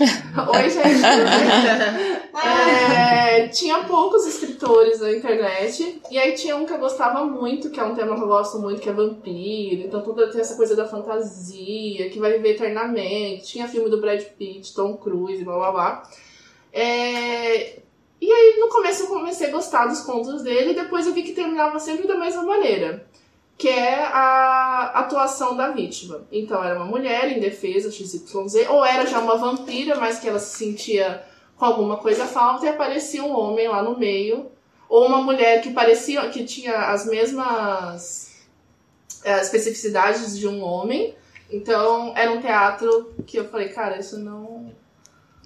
Oi, 0.00 0.70
gente. 0.70 1.04
é, 2.44 3.48
tinha 3.48 3.84
poucos 3.84 4.26
escritores 4.26 5.00
na 5.00 5.12
internet. 5.12 6.00
E 6.10 6.18
aí 6.18 6.32
tinha 6.34 6.56
um 6.56 6.66
que 6.66 6.72
eu 6.72 6.78
gostava 6.78 7.24
muito, 7.24 7.70
que 7.70 7.78
é 7.78 7.84
um 7.84 7.94
tema 7.94 8.16
que 8.16 8.22
eu 8.22 8.26
gosto 8.26 8.58
muito, 8.58 8.80
que 8.80 8.88
é 8.88 8.92
vampiro. 8.92 9.82
Então 9.82 10.02
tudo 10.02 10.30
tem 10.30 10.40
essa 10.40 10.56
coisa 10.56 10.74
da 10.74 10.86
fantasia, 10.86 12.10
que 12.10 12.18
vai 12.18 12.32
viver 12.32 12.50
eternamente. 12.50 13.46
Tinha 13.46 13.68
filme 13.68 13.88
do 13.88 14.00
Brad 14.00 14.22
Pitt, 14.22 14.74
Tom 14.74 14.96
Cruise, 14.96 15.44
blá 15.44 15.56
blá 15.56 15.72
blá. 15.72 16.10
É, 16.72 17.78
e 18.20 18.32
aí 18.32 18.56
no 18.58 18.68
começo 18.68 19.04
eu 19.04 19.08
comecei 19.08 19.48
a 19.48 19.52
gostar 19.52 19.86
dos 19.86 20.00
contos 20.00 20.42
dele, 20.42 20.72
e 20.72 20.74
depois 20.74 21.06
eu 21.06 21.12
vi 21.12 21.22
que 21.22 21.32
terminava 21.32 21.78
sempre 21.78 22.08
da 22.08 22.18
mesma 22.18 22.42
maneira 22.42 23.06
que 23.56 23.68
é 23.68 24.04
a 24.04 24.92
atuação 24.94 25.56
da 25.56 25.70
vítima. 25.70 26.26
Então, 26.30 26.62
era 26.62 26.76
uma 26.76 26.86
mulher 26.86 27.36
indefesa, 27.36 27.90
XYZ, 27.90 28.68
ou 28.68 28.84
era 28.84 29.06
já 29.06 29.20
uma 29.20 29.36
vampira, 29.36 29.96
mas 29.96 30.18
que 30.18 30.28
ela 30.28 30.38
se 30.38 30.56
sentia 30.56 31.24
com 31.56 31.64
alguma 31.64 31.98
coisa 31.98 32.26
falta 32.26 32.66
e 32.66 32.68
aparecia 32.68 33.22
um 33.22 33.36
homem 33.36 33.68
lá 33.68 33.82
no 33.82 33.96
meio, 33.96 34.50
ou 34.88 35.06
uma 35.06 35.22
mulher 35.22 35.62
que 35.62 35.72
parecia 35.72 36.28
que 36.30 36.44
tinha 36.44 36.90
as 36.90 37.06
mesmas 37.06 38.44
é, 39.24 39.40
especificidades 39.40 40.36
de 40.36 40.48
um 40.48 40.62
homem. 40.62 41.14
Então, 41.50 42.12
era 42.16 42.32
um 42.32 42.40
teatro 42.40 43.14
que 43.26 43.38
eu 43.38 43.48
falei, 43.48 43.68
cara, 43.68 43.98
isso 43.98 44.18
não 44.18 44.72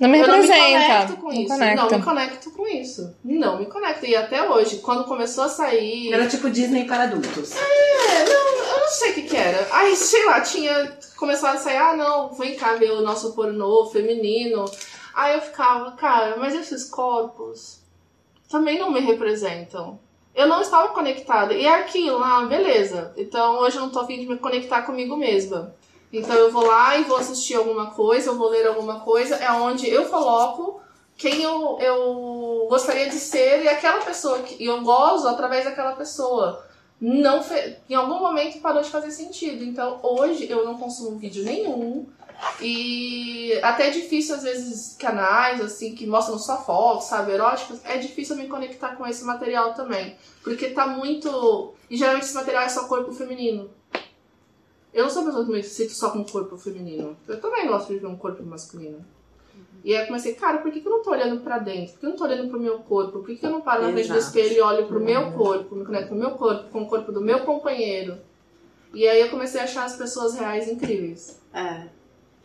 não 0.00 0.08
me 0.08 0.18
eu 0.18 0.26
representa. 0.26 0.58
não 0.58 0.68
me 0.68 0.74
conecto 0.74 1.16
com 1.16 1.26
não 1.26 1.32
isso. 1.32 1.48
conecta. 1.48 1.82
Não 1.82 1.98
me 1.98 2.04
conecto 2.04 2.50
com 2.52 2.66
isso. 2.66 3.16
Não 3.24 3.58
me 3.58 3.66
conecto. 3.66 4.06
E 4.06 4.14
até 4.14 4.48
hoje, 4.48 4.78
quando 4.78 5.04
começou 5.04 5.44
a 5.44 5.48
sair. 5.48 6.12
Era 6.12 6.28
tipo 6.28 6.48
Disney 6.50 6.84
para 6.84 7.04
adultos. 7.04 7.52
É, 7.56 8.24
não, 8.24 8.64
eu 8.64 8.80
não 8.80 8.88
sei 8.88 9.10
o 9.10 9.14
que 9.14 9.22
que 9.22 9.36
era. 9.36 9.66
Aí, 9.72 9.96
sei 9.96 10.24
lá, 10.24 10.40
tinha 10.40 10.96
começado 11.16 11.56
a 11.56 11.58
sair, 11.58 11.76
ah, 11.76 11.96
não, 11.96 12.32
vem 12.32 12.54
cá 12.54 12.74
ver 12.74 12.92
o 12.92 13.02
nosso 13.02 13.34
pornô 13.34 13.86
feminino. 13.86 14.64
Aí 15.14 15.34
eu 15.34 15.40
ficava, 15.40 15.92
cara, 15.92 16.36
mas 16.36 16.54
esses 16.54 16.84
corpos 16.88 17.80
também 18.48 18.78
não 18.78 18.90
me 18.90 19.00
representam. 19.00 19.98
Eu 20.34 20.46
não 20.46 20.60
estava 20.60 20.88
conectada. 20.90 21.52
E 21.52 21.66
é 21.66 21.74
aquilo, 21.80 22.22
ah, 22.22 22.46
beleza. 22.46 23.12
Então 23.16 23.58
hoje 23.58 23.76
eu 23.76 23.82
não 23.82 23.90
tô 23.90 23.98
afim 23.98 24.20
de 24.20 24.26
me 24.28 24.38
conectar 24.38 24.82
comigo 24.82 25.16
mesma. 25.16 25.74
Então 26.12 26.34
eu 26.34 26.50
vou 26.50 26.64
lá 26.64 26.96
e 26.96 27.04
vou 27.04 27.16
assistir 27.16 27.54
alguma 27.54 27.90
coisa, 27.90 28.30
eu 28.30 28.38
vou 28.38 28.48
ler 28.48 28.66
alguma 28.66 29.00
coisa, 29.00 29.36
é 29.36 29.50
onde 29.52 29.88
eu 29.88 30.06
coloco 30.06 30.80
quem 31.16 31.42
eu, 31.42 31.78
eu 31.80 32.66
gostaria 32.70 33.10
de 33.10 33.16
ser 33.16 33.64
e 33.64 33.68
aquela 33.68 34.00
pessoa 34.00 34.38
que 34.38 34.64
eu 34.64 34.80
gozo 34.82 35.26
através 35.26 35.64
daquela 35.64 35.92
pessoa. 35.92 36.64
Não 37.00 37.42
fe... 37.42 37.76
Em 37.90 37.94
algum 37.94 38.20
momento 38.20 38.60
parou 38.60 38.82
de 38.82 38.88
fazer 38.88 39.10
sentido. 39.10 39.64
Então 39.64 39.98
hoje 40.02 40.48
eu 40.48 40.64
não 40.64 40.78
consumo 40.78 41.18
vídeo 41.18 41.44
nenhum. 41.44 42.06
E 42.60 43.58
até 43.62 43.88
é 43.88 43.90
difícil, 43.90 44.36
às 44.36 44.44
vezes, 44.44 44.96
canais 44.96 45.60
assim 45.60 45.96
que 45.96 46.06
mostram 46.06 46.38
só 46.38 46.62
fotos, 46.62 47.06
sabe, 47.06 47.32
eróticas, 47.32 47.80
é 47.84 47.98
difícil 47.98 48.36
me 48.36 48.46
conectar 48.46 48.94
com 48.94 49.04
esse 49.04 49.24
material 49.24 49.74
também. 49.74 50.16
Porque 50.44 50.70
tá 50.70 50.86
muito. 50.86 51.74
E 51.90 51.96
geralmente 51.96 52.26
esse 52.26 52.34
material 52.34 52.62
é 52.62 52.68
só 52.68 52.84
corpo 52.84 53.12
feminino. 53.12 53.68
Eu 54.92 55.04
não 55.04 55.10
sou 55.10 55.22
uma 55.22 55.30
pessoa 55.30 55.46
que 55.46 55.52
me 55.52 55.62
sinto 55.62 55.92
só 55.92 56.10
com 56.10 56.20
o 56.20 56.24
corpo 56.30 56.56
feminino. 56.56 57.16
Eu 57.26 57.40
também 57.40 57.66
gosto 57.66 57.92
de 57.92 57.98
ver 57.98 58.06
um 58.06 58.16
corpo 58.16 58.42
masculino. 58.42 59.04
E 59.84 59.94
aí 59.94 60.02
eu 60.02 60.06
comecei, 60.06 60.34
cara, 60.34 60.58
por 60.58 60.72
que, 60.72 60.80
que 60.80 60.88
eu 60.88 60.92
não 60.92 61.02
tô 61.02 61.10
olhando 61.10 61.40
pra 61.40 61.58
dentro? 61.58 61.92
Por 61.92 62.00
que 62.00 62.06
eu 62.06 62.10
não 62.10 62.16
tô 62.16 62.24
olhando 62.24 62.48
pro 62.50 62.58
meu 62.60 62.78
corpo? 62.80 63.12
Por 63.20 63.26
que, 63.26 63.36
que 63.36 63.46
eu 63.46 63.50
não 63.50 63.60
paro 63.60 63.82
na 63.82 63.92
frente 63.92 64.08
do 64.08 64.18
espelho 64.18 64.52
e 64.56 64.60
olho 64.60 64.86
pro 64.86 64.98
meu 65.00 65.30
corpo? 65.32 65.74
Me 65.76 65.84
conecto 65.84 66.08
com 66.08 66.14
o 66.14 66.18
meu 66.18 66.30
corpo, 66.32 66.70
com 66.70 66.82
o 66.82 66.88
corpo 66.88 67.12
do 67.12 67.20
meu 67.20 67.40
companheiro. 67.40 68.18
E 68.92 69.06
aí 69.06 69.20
eu 69.20 69.28
comecei 69.30 69.60
a 69.60 69.64
achar 69.64 69.84
as 69.84 69.94
pessoas 69.96 70.34
reais 70.34 70.68
incríveis. 70.68 71.40
É. 71.54 71.86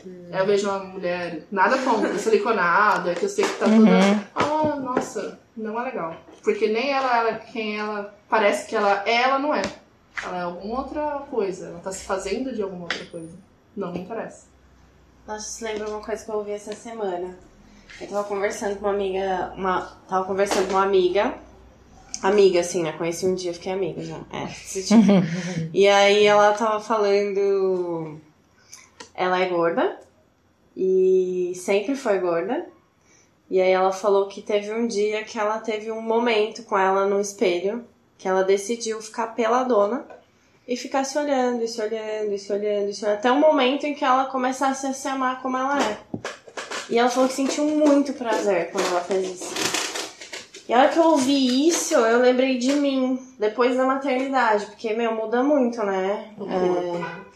Aí 0.06 0.40
eu 0.40 0.46
vejo 0.46 0.70
uma 0.70 0.80
mulher, 0.84 1.48
nada 1.50 1.78
contra, 1.80 2.14
siliconada, 2.20 3.16
que 3.16 3.24
eu 3.24 3.30
sei 3.30 3.46
que 3.46 3.54
tá 3.58 3.66
Uhum. 3.68 3.86
toda. 3.86 4.30
Ah, 4.36 4.76
nossa, 4.76 5.40
não 5.56 5.80
é 5.80 5.84
legal. 5.86 6.16
Porque 6.44 6.68
nem 6.68 6.92
ela, 6.92 7.18
ela, 7.18 7.34
quem 7.40 7.80
ela 7.80 8.14
parece 8.30 8.68
que 8.68 8.76
ela 8.76 9.02
é, 9.08 9.22
ela 9.24 9.40
não 9.40 9.56
é. 9.56 9.62
Ela 10.22 10.38
é 10.38 10.42
alguma 10.42 10.80
outra 10.80 11.20
coisa. 11.30 11.68
Ela 11.68 11.80
tá 11.80 11.92
se 11.92 12.04
fazendo 12.04 12.54
de 12.54 12.62
alguma 12.62 12.84
outra 12.84 13.06
coisa. 13.06 13.38
Não 13.76 13.92
me 13.92 14.00
interessa. 14.00 14.48
Nossa, 15.26 15.48
isso 15.48 15.64
lembra 15.64 15.90
uma 15.90 16.02
coisa 16.02 16.24
que 16.24 16.30
eu 16.30 16.36
ouvi 16.36 16.52
essa 16.52 16.74
semana. 16.74 17.38
Eu 18.02 18.08
tava 18.08 18.24
conversando 18.26 18.78
com 18.78 18.86
uma 18.86 18.94
amiga, 18.94 19.54
uma, 19.56 19.82
tava 20.08 20.26
conversando 20.26 20.68
com 20.68 20.74
uma 20.74 20.84
amiga, 20.84 21.36
amiga 22.22 22.60
assim, 22.60 22.84
né? 22.84 22.92
Conheci 22.94 23.26
um 23.26 23.36
dia, 23.36 23.54
fiquei 23.54 23.72
amiga 23.72 24.04
já. 24.04 24.20
É, 24.32 24.44
esse 24.46 24.86
tipo. 24.86 25.02
e 25.74 25.88
aí 25.88 26.26
ela 26.26 26.54
tava 26.54 26.80
falando, 26.80 28.20
ela 29.14 29.40
é 29.40 29.48
gorda 29.48 30.00
e 30.76 31.54
sempre 31.56 31.96
foi 31.96 32.20
gorda. 32.20 32.66
E 33.50 33.62
aí 33.62 33.72
ela 33.72 33.92
falou 33.92 34.28
que 34.28 34.42
teve 34.42 34.74
um 34.74 34.88
dia 34.88 35.24
que 35.24 35.38
ela 35.38 35.60
teve 35.60 35.92
um 35.92 36.02
momento 36.02 36.64
com 36.64 36.78
ela 36.78 37.06
no 37.06 37.22
espelho, 37.22 37.86
que 38.18 38.28
ela 38.28 38.44
decidiu 38.44 39.02
ficar 39.02 39.28
peladona 39.28 40.06
e 40.68 40.78
ficar 40.78 41.04
se 41.04 41.18
olhando, 41.18 41.64
e 41.64 41.68
se 41.68 41.82
olhando, 41.82 42.34
e 42.34 42.40
se 42.40 42.52
olhando, 42.52 42.90
e 42.90 42.94
se 42.94 43.04
olhando, 43.04 43.18
até 43.18 43.32
o 43.32 43.36
momento 43.36 43.86
em 43.86 43.94
que 43.94 44.06
ela 44.06 44.26
começasse 44.26 44.88
a 44.88 44.94
se 44.94 45.08
amar 45.08 45.42
como 45.42 45.58
ela 45.58 45.80
é. 45.84 45.98
E 46.90 46.98
ela 46.98 47.10
falou 47.10 47.28
que 47.28 47.36
sentiu 47.36 47.66
muito 47.66 48.14
prazer 48.14 48.72
quando 48.72 48.88
ela 48.88 49.02
fez 49.02 49.42
isso. 49.42 49.54
E 50.68 50.74
a 50.74 50.80
hora 50.80 50.90
que 50.90 50.98
eu 50.98 51.04
ouvi 51.04 51.68
isso, 51.68 51.96
eu 51.96 52.20
lembrei 52.20 52.58
de 52.58 52.74
mim, 52.74 53.20
depois 53.38 53.76
da 53.76 53.86
maternidade, 53.86 54.66
porque, 54.68 54.94
meu, 54.94 55.14
muda 55.14 55.44
muito, 55.44 55.84
né? 55.84 56.34
É, 56.40 57.33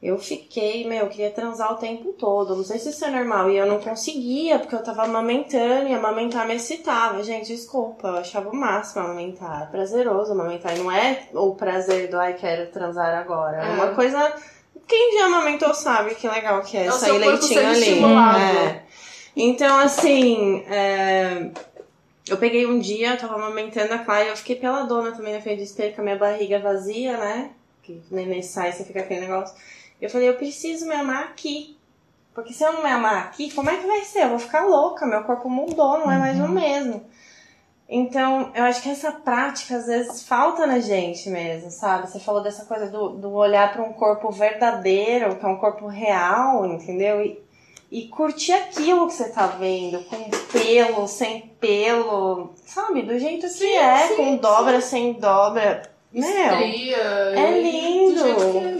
eu 0.00 0.16
fiquei, 0.16 0.86
meu, 0.86 1.00
eu 1.00 1.08
queria 1.08 1.30
transar 1.30 1.72
o 1.72 1.76
tempo 1.76 2.12
todo. 2.12 2.54
Não 2.54 2.62
sei 2.62 2.78
se 2.78 2.90
isso 2.90 3.04
é 3.04 3.10
normal. 3.10 3.50
E 3.50 3.56
eu 3.56 3.66
não 3.66 3.80
conseguia, 3.80 4.58
porque 4.60 4.74
eu 4.76 4.82
tava 4.82 5.02
amamentando 5.02 5.88
e 5.88 5.94
amamentar 5.94 6.46
me 6.46 6.54
excitava. 6.54 7.22
Gente, 7.24 7.48
desculpa, 7.48 8.06
eu 8.06 8.16
achava 8.18 8.48
o 8.48 8.54
máximo 8.54 9.04
amamentar. 9.04 9.64
É 9.64 9.66
prazeroso 9.66 10.32
amamentar. 10.32 10.76
E 10.76 10.78
não 10.78 10.92
é 10.92 11.24
o 11.34 11.54
prazer 11.56 12.08
do 12.08 12.18
ai, 12.18 12.34
quero 12.34 12.70
transar 12.70 13.12
agora. 13.18 13.56
É, 13.56 13.70
É. 13.70 13.72
uma 13.74 13.88
coisa. 13.88 14.34
Quem 14.86 15.18
já 15.18 15.26
amamentou 15.26 15.74
sabe 15.74 16.14
que 16.14 16.28
legal 16.28 16.62
que 16.62 16.76
é, 16.76 16.86
É 16.86 16.90
sair 16.92 17.18
leitinho 17.18 17.66
ali. 17.66 18.00
É. 18.40 18.82
Então, 19.36 19.78
assim, 19.78 20.64
é, 20.68 21.50
eu 22.28 22.36
peguei 22.36 22.66
um 22.66 22.78
dia, 22.78 23.10
eu 23.10 23.18
tava 23.18 23.34
amamentando 23.34 23.92
a 23.94 23.98
Clara 23.98 24.24
e 24.24 24.28
eu 24.28 24.36
fiquei 24.36 24.56
peladona 24.56 25.12
também 25.12 25.34
na 25.34 25.40
frente 25.40 25.58
do 25.58 25.64
espelho 25.64 25.94
com 25.94 26.00
a 26.02 26.04
minha 26.04 26.16
barriga 26.16 26.60
vazia, 26.60 27.16
né? 27.16 27.50
Que 27.82 28.00
nem 28.10 28.26
nem 28.26 28.42
sai, 28.42 28.72
você 28.72 28.84
fica 28.84 29.00
aquele 29.00 29.20
negócio. 29.22 29.54
Eu 30.00 30.10
falei, 30.10 30.28
eu 30.28 30.36
preciso 30.36 30.86
me 30.86 30.94
amar 30.94 31.24
aqui. 31.24 31.76
Porque 32.34 32.52
se 32.52 32.62
eu 32.62 32.72
não 32.72 32.82
me 32.84 32.88
amar 32.88 33.26
aqui, 33.26 33.52
como 33.52 33.68
é 33.68 33.76
que 33.76 33.86
vai 33.86 34.02
ser? 34.04 34.24
Eu 34.24 34.28
vou 34.30 34.38
ficar 34.38 34.64
louca, 34.64 35.04
meu 35.04 35.24
corpo 35.24 35.50
mudou, 35.50 35.98
não 35.98 36.12
é 36.12 36.18
mais 36.18 36.38
o 36.38 36.48
mesmo. 36.48 37.04
Então, 37.88 38.52
eu 38.54 38.64
acho 38.64 38.82
que 38.82 38.90
essa 38.90 39.10
prática 39.10 39.76
às 39.76 39.86
vezes 39.86 40.22
falta 40.22 40.66
na 40.66 40.78
gente 40.78 41.30
mesmo, 41.30 41.70
sabe? 41.70 42.08
Você 42.08 42.20
falou 42.20 42.42
dessa 42.42 42.66
coisa 42.66 42.88
do, 42.90 43.08
do 43.08 43.32
olhar 43.32 43.72
para 43.72 43.82
um 43.82 43.94
corpo 43.94 44.30
verdadeiro, 44.30 45.36
que 45.36 45.44
é 45.44 45.48
um 45.48 45.56
corpo 45.56 45.86
real, 45.86 46.66
entendeu? 46.66 47.22
E, 47.22 47.42
e 47.90 48.06
curtir 48.08 48.52
aquilo 48.52 49.06
que 49.06 49.14
você 49.14 49.30
tá 49.30 49.46
vendo, 49.46 50.04
com 50.04 50.28
pelo, 50.52 51.08
sem 51.08 51.40
pelo, 51.58 52.50
sabe? 52.66 53.02
Do 53.02 53.18
jeito 53.18 53.46
que 53.46 53.48
Sim, 53.48 53.72
é, 53.72 54.08
sim, 54.08 54.16
com 54.16 54.36
dobra, 54.36 54.82
sem 54.82 55.14
dobra. 55.14 55.82
Meu, 56.18 56.28
Estria, 56.28 56.96
é 56.96 57.60
lindo! 57.60 58.22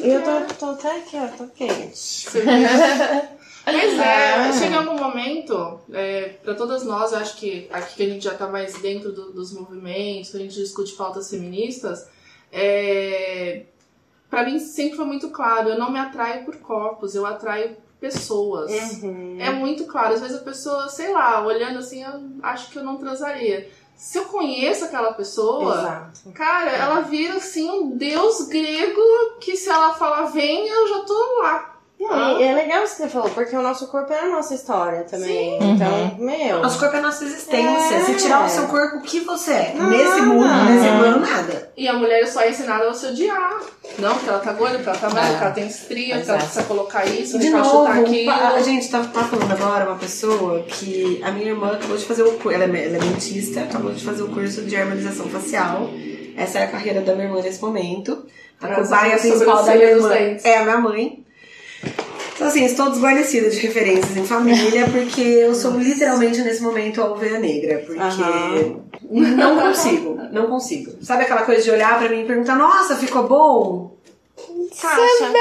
que 0.01 0.07
E 0.07 0.11
eu 0.12 0.20
é. 0.20 0.41
tô, 0.45 0.55
tô 0.55 0.66
até 0.72 0.97
aqui, 0.99 1.16
ó, 1.16 1.26
tô 1.28 1.47
quente. 1.49 2.28
Vê? 2.30 2.41
Pois 3.70 3.99
é, 3.99 4.34
Ah. 4.34 4.53
chega 4.55 4.76
em 4.76 4.78
algum 4.78 4.97
momento, 4.99 5.78
é, 5.93 6.30
para 6.43 6.55
todas 6.55 6.84
nós, 6.84 7.12
eu 7.12 7.18
acho 7.18 7.36
que 7.36 7.68
aqui 7.70 7.97
que 7.97 8.03
a 8.03 8.09
gente 8.09 8.24
já 8.24 8.32
tá 8.34 8.49
mais 8.49 8.72
dentro 8.78 9.12
do- 9.12 9.30
dos 9.30 9.53
movimentos, 9.53 10.30
que 10.30 10.39
a 10.39 10.41
gente 10.41 10.55
discute 10.55 10.95
pautas 10.95 11.28
feministas, 11.30 12.07
é, 12.51 13.64
Pra 14.30 14.45
mim 14.45 14.59
sempre 14.59 14.97
foi 14.97 15.07
muito 15.07 15.30
claro, 15.30 15.70
eu 15.70 15.78
não 15.78 15.91
me 15.91 15.99
atraio 15.99 16.45
por 16.45 16.57
corpos, 16.57 17.14
eu 17.14 17.24
atraio 17.24 17.74
pessoas. 17.99 18.70
Uhum. 19.03 19.39
É 19.41 19.49
muito 19.51 19.84
claro. 19.86 20.12
Às 20.14 20.20
vezes 20.20 20.36
a 20.36 20.41
pessoa, 20.45 20.86
sei 20.91 21.11
lá, 21.14 21.43
olhando 21.47 21.78
assim, 21.78 22.03
eu 22.05 22.12
acho 22.43 22.70
que 22.70 22.76
eu 22.78 22.84
não 22.84 22.99
transaria. 22.99 23.68
Se 23.99 24.16
eu 24.16 24.26
conheço 24.26 24.84
aquela 24.84 25.12
pessoa, 25.12 25.74
Exato. 25.74 26.30
cara, 26.32 26.70
ela 26.70 27.01
vira 27.01 27.34
assim 27.34 27.68
um 27.68 27.96
deus 27.96 28.46
grego 28.46 29.01
que 29.40 29.57
se 29.57 29.68
ela 29.68 29.92
falar 29.92 30.26
vem, 30.26 30.68
eu 30.68 30.86
já 30.86 31.01
tô 31.01 31.38
lá. 31.42 31.78
Não, 32.01 32.38
e 32.40 32.44
é 32.44 32.55
legal 32.55 32.84
isso 32.84 32.96
que 32.96 33.03
você 33.03 33.09
falou, 33.09 33.28
porque 33.30 33.57
o 33.57 33.61
nosso 33.61 33.88
corpo 33.88 34.12
é 34.12 34.20
a 34.20 34.28
nossa 34.28 34.55
história 34.55 35.03
também. 35.03 35.61
Sim. 35.61 35.70
Então, 35.72 36.16
meu. 36.18 36.61
Nosso 36.62 36.78
corpo 36.78 36.94
é 36.94 36.99
a 37.01 37.03
nossa 37.03 37.24
existência. 37.24 37.96
É. 37.96 38.05
Se 38.05 38.14
tirar 38.14 38.46
o 38.46 38.49
seu 38.49 38.68
corpo, 38.68 38.99
o 38.99 39.03
que 39.03 39.20
você 39.20 39.51
é? 39.53 39.72
Nada. 39.74 39.90
Nesse 39.90 40.20
mundo, 40.22 40.46
nesse 40.46 40.88
plano, 40.88 41.20
nada. 41.20 41.72
E 41.76 41.88
a 41.88 41.92
mulher 41.94 42.26
só 42.28 42.40
é 42.42 42.51
ensinada 42.51 42.84
a 42.88 42.94
você 42.94 43.09
odiar. 43.09 43.61
Não, 43.99 44.14
porque 44.14 44.28
ela 44.30 44.38
tá 44.38 44.53
gorda, 44.53 44.74
porque 44.76 44.90
ela 44.90 44.99
tá 44.99 45.09
magra, 45.11 45.22
É. 45.22 45.30
porque 45.32 45.44
ela 45.44 45.55
tem 45.55 45.66
estria, 45.66 46.14
porque 46.16 46.30
ela 46.30 46.38
Exato. 46.38 46.44
precisa 46.44 46.62
colocar 46.64 47.05
isso, 47.07 47.38
de 47.38 47.51
novo, 47.51 47.64
chutar 47.88 47.99
aquilo. 47.99 48.30
a 48.30 48.61
gente 48.62 48.88
tá, 48.90 49.01
tá 49.03 49.24
falando 49.24 49.51
agora 49.53 49.86
uma 49.90 49.99
pessoa 49.99 50.62
que 50.62 51.20
a 51.24 51.32
minha 51.32 51.49
irmã 51.49 51.72
acabou 51.72 51.96
de 51.96 52.05
fazer 52.05 52.22
o 52.22 52.32
curso, 52.34 52.51
ela, 52.53 52.64
é- 52.64 52.86
ela 52.86 52.96
é 52.96 53.01
dentista, 53.01 53.61
acabou 53.61 53.92
de 53.92 54.05
fazer 54.05 54.22
o 54.22 54.28
curso 54.28 54.62
de 54.62 54.76
harmonização 54.76 55.28
facial. 55.28 55.90
Essa 56.36 56.61
é 56.61 56.64
a 56.64 56.68
carreira 56.68 57.01
da 57.01 57.12
minha 57.14 57.26
irmã 57.26 57.40
nesse 57.42 57.61
momento. 57.61 58.24
A 58.61 58.68
cobaia 58.68 59.18
principal 59.18 59.64
da 59.64 59.74
minha 59.74 59.84
irmã 59.90 60.14
é 60.44 60.57
a 60.59 60.62
minha 60.62 60.78
mãe. 60.78 61.24
Então, 62.35 62.47
assim, 62.47 62.64
estou 62.64 62.89
desguarnecida 62.91 63.51
de 63.51 63.59
referências 63.59 64.16
em 64.16 64.24
família, 64.24 64.87
porque 64.89 65.20
eu 65.20 65.55
sou 65.55 65.72
literalmente 65.72 66.41
nesse 66.43 66.62
momento 66.62 67.03
a 67.03 67.11
ovelha 67.11 67.41
negra. 67.41 67.83
Porque 67.85 68.01
Aham. 68.01 68.81
não 69.11 69.59
consigo, 69.61 70.18
não 70.31 70.47
consigo. 70.47 70.93
Sabe 71.03 71.24
aquela 71.24 71.43
coisa 71.43 71.62
de 71.62 71.70
olhar 71.70 71.99
pra 71.99 72.09
mim 72.09 72.22
e 72.22 72.24
perguntar: 72.26 72.55
Nossa, 72.55 72.95
ficou 72.97 73.26
bom? 73.26 73.99
Caixa. 74.81 75.33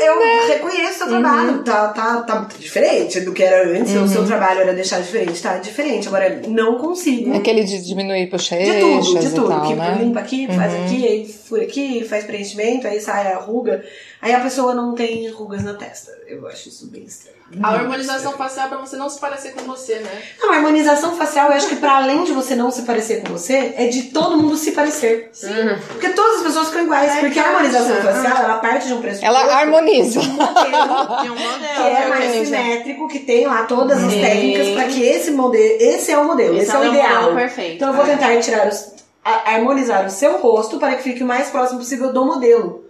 Eu 0.00 0.48
reconheço 0.48 0.98
seu 0.98 1.08
trabalho, 1.08 1.62
tá, 1.62 1.88
tá, 1.88 2.22
tá 2.22 2.48
diferente 2.58 3.20
do 3.20 3.32
que 3.32 3.42
era 3.42 3.68
antes. 3.68 3.94
O 3.94 4.08
seu 4.08 4.24
trabalho 4.24 4.60
era 4.60 4.72
deixar 4.72 5.00
diferente, 5.00 5.42
tá 5.42 5.58
diferente. 5.58 6.08
Agora, 6.08 6.40
não 6.48 6.78
consigo. 6.78 7.34
Aquele 7.36 7.62
de 7.64 7.84
diminuir 7.84 8.24
De 8.24 8.30
bochechas 8.30 8.80
tudo, 8.80 9.18
de 9.20 9.30
tudo. 9.34 9.48
tal, 9.48 9.66
que 9.66 9.74
né? 9.74 9.98
limpa 10.00 10.20
aqui, 10.20 10.46
faz 10.46 10.74
aqui, 10.74 11.06
aí 11.06 11.28
fura 11.28 11.62
aqui, 11.64 12.04
faz 12.08 12.24
preenchimento, 12.24 12.86
aí 12.86 13.00
sai 13.00 13.32
a 13.32 13.36
ruga. 13.36 13.84
Aí 14.22 14.32
a 14.32 14.38
pessoa 14.40 14.72
não 14.72 14.94
tem 14.94 15.28
rugas 15.32 15.64
na 15.64 15.74
testa. 15.74 16.12
Eu 16.28 16.46
acho 16.46 16.68
isso 16.68 16.86
bem 16.86 17.02
estranho. 17.02 17.36
A 17.60 17.70
harmonização 17.74 18.32
facial 18.32 18.66
é 18.66 18.68
pra 18.70 18.78
você 18.78 18.96
não 18.96 19.10
se 19.10 19.18
parecer 19.18 19.52
com 19.52 19.62
você, 19.64 19.96
né? 19.96 20.22
Não, 20.40 20.52
a 20.52 20.56
harmonização 20.56 21.16
facial, 21.16 21.48
eu 21.50 21.54
acho 21.56 21.68
que 21.68 21.74
pra 21.76 21.96
além 21.96 22.22
de 22.24 22.32
você 22.32 22.54
não 22.54 22.70
se 22.70 22.82
parecer 22.82 23.20
com 23.22 23.32
você, 23.32 23.74
é 23.76 23.88
de 23.88 24.04
todo 24.04 24.38
mundo 24.38 24.56
se 24.56 24.70
parecer. 24.72 25.30
Uhum. 25.42 25.78
Porque 25.88 26.08
todas 26.10 26.36
as 26.36 26.42
pessoas 26.44 26.68
ficam 26.68 26.84
iguais. 26.84 27.12
É, 27.16 27.20
porque 27.20 27.38
a 27.38 27.48
harmonização 27.48 27.98
encaixa. 27.98 28.22
facial, 28.22 28.44
ela 28.44 28.58
parte 28.58 28.86
de 28.86 28.94
um 28.94 29.02
pressuposto. 29.02 29.26
Ela 29.38 29.54
harmoniza. 29.60 30.20
um 30.20 30.24
modelo 30.24 30.62
De 31.22 31.30
um 31.30 31.34
modelo. 31.34 31.74
que 31.76 31.82
é 31.82 32.08
mais 32.08 32.32
simétrico, 32.46 33.08
que 33.08 33.18
tem 33.18 33.46
lá 33.46 33.64
todas 33.64 34.02
as 34.02 34.12
Sim. 34.12 34.20
técnicas 34.20 34.68
pra 34.68 34.84
que 34.84 35.02
esse 35.02 35.30
modelo, 35.32 35.76
esse 35.82 36.10
é 36.12 36.16
o 36.18 36.24
modelo, 36.24 36.56
esse, 36.56 36.70
é 36.70 36.74
o 36.74 36.84
modelo 36.84 36.94
ideal. 36.94 37.34
perfeito. 37.34 37.74
Então 37.74 37.88
eu 37.88 37.94
vou 37.96 38.06
É. 38.06 38.16
tentar 38.16 38.40
tirar 38.40 38.68
os, 38.68 38.94
a- 39.24 39.52
harmonizar 39.56 40.06
o 40.06 40.10
seu 40.10 40.38
rosto 40.38 40.78
para 40.78 40.94
que 40.94 41.02
fique 41.02 41.22
o 41.22 41.26
mais 41.26 41.50
próximo 41.50 41.80
possível 41.80 42.12
do 42.14 42.24
modelo. 42.24 42.81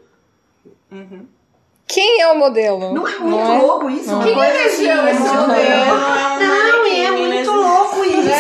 Quem 1.86 2.20
é 2.22 2.28
o 2.28 2.38
modelo? 2.38 2.92
Não 2.94 3.06
é 3.06 3.18
muito 3.18 3.50
é? 3.50 3.58
louco 3.58 3.90
isso? 3.90 4.10
Não. 4.10 4.22
Quem 4.22 4.32
elegeu 4.32 5.00
assim, 5.00 5.10
esse 5.10 5.20
modelo? 5.22 5.86
Não, 6.40 6.86
e 6.86 7.04
é 7.04 7.10
muito 7.10 7.50
louco 7.50 8.04
isso. 8.04 8.30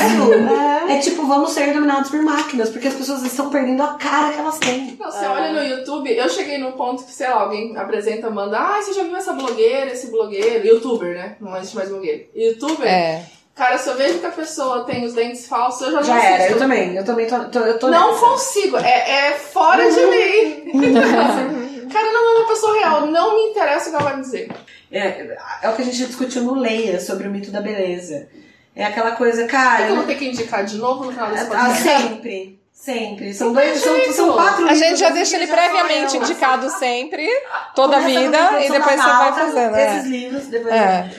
É. 0.88 0.94
É 0.94 0.98
tipo, 0.98 1.26
vamos 1.26 1.50
ser 1.52 1.72
dominados 1.72 2.10
por 2.10 2.22
máquinas, 2.22 2.70
porque 2.70 2.88
as 2.88 2.94
pessoas 2.94 3.22
estão 3.22 3.50
perdendo 3.50 3.82
a 3.82 3.94
cara 3.94 4.32
que 4.32 4.38
elas 4.40 4.58
têm. 4.58 4.96
Não, 4.98 5.10
você 5.10 5.24
olha 5.26 5.52
no 5.52 5.62
YouTube, 5.62 6.10
eu 6.16 6.28
cheguei 6.28 6.58
no 6.58 6.72
ponto 6.72 7.04
que, 7.04 7.12
sei 7.12 7.28
lá, 7.28 7.42
alguém 7.42 7.76
apresenta, 7.76 8.30
manda, 8.30 8.58
ah, 8.58 8.80
você 8.82 8.92
já 8.94 9.02
viu 9.02 9.16
essa 9.16 9.32
blogueira, 9.32 9.90
esse 9.92 10.10
blogueiro, 10.10 10.66
youtuber, 10.66 11.14
né? 11.14 11.36
Não 11.40 11.56
existe 11.56 11.76
mais 11.76 11.88
blogueiro. 11.88 12.24
Youtuber, 12.34 12.86
É. 12.88 13.22
cara, 13.54 13.76
se 13.78 13.88
eu 13.88 13.96
vejo 13.96 14.18
que 14.18 14.26
a 14.26 14.30
pessoa 14.30 14.84
tem 14.84 15.04
os 15.04 15.14
dentes 15.14 15.46
falsos, 15.46 15.82
eu 15.82 15.92
já 15.92 15.98
não 15.98 16.04
Já 16.06 16.22
era, 16.24 16.34
assisto. 16.36 16.52
eu 16.52 16.58
também. 16.58 16.96
Eu 16.96 17.04
também 17.04 17.26
tô, 17.26 17.38
tô- 17.44 17.60
eu 17.60 17.78
tô 17.78 17.88
Não 17.88 18.12
nessa. 18.12 18.26
consigo, 18.26 18.76
é, 18.78 19.10
é 19.28 19.32
fora 19.32 19.90
de 19.90 20.00
mim. 20.06 20.72
cara, 21.92 22.12
não 22.12 22.34
é 22.34 22.38
uma 22.40 22.48
pessoa 22.48 22.78
real, 22.78 23.06
não 23.06 23.34
me 23.36 23.50
interessa 23.50 23.86
o 23.86 23.90
que 23.90 23.96
ela 23.96 24.04
vai 24.04 24.16
me 24.16 24.22
dizer. 24.22 24.50
É, 24.90 25.36
é 25.62 25.68
o 25.68 25.74
que 25.74 25.82
a 25.82 25.84
gente 25.84 26.06
discutiu 26.06 26.42
no 26.42 26.54
Leia 26.54 27.00
sobre 27.00 27.26
o 27.26 27.30
mito 27.30 27.50
da 27.50 27.60
beleza. 27.60 28.28
É 28.74 28.84
aquela 28.84 29.12
coisa, 29.12 29.46
Será 29.46 29.48
cara. 29.48 29.84
que 29.86 29.90
eu 29.92 29.96
vou 29.96 30.04
ter 30.04 30.14
que 30.16 30.24
indicar 30.28 30.64
de 30.64 30.76
novo 30.78 31.04
no 31.04 31.12
final 31.12 31.30
desse 31.30 31.44
Ah, 31.44 31.66
podcast? 31.66 31.82
sempre. 31.82 32.58
Sempre. 32.72 33.32
São, 33.34 33.52
dois, 33.52 33.78
são, 33.80 34.12
são 34.12 34.32
quatro 34.32 34.66
A 34.68 34.74
gente 34.74 34.98
já 34.98 35.10
deixa 35.10 35.36
ele 35.36 35.46
previamente 35.46 36.16
indicado 36.16 36.68
sempre, 36.70 37.28
toda 37.76 37.98
a 37.98 38.00
vida, 38.00 38.60
e 38.60 38.70
depois 38.70 38.96
você 39.00 39.06
vai 39.08 39.32
fazendo. 39.34 39.76
Esses 39.76 40.04
É. 40.04 40.08
livros, 40.08 40.46
depois. 40.46 40.74
É. 40.74 41.10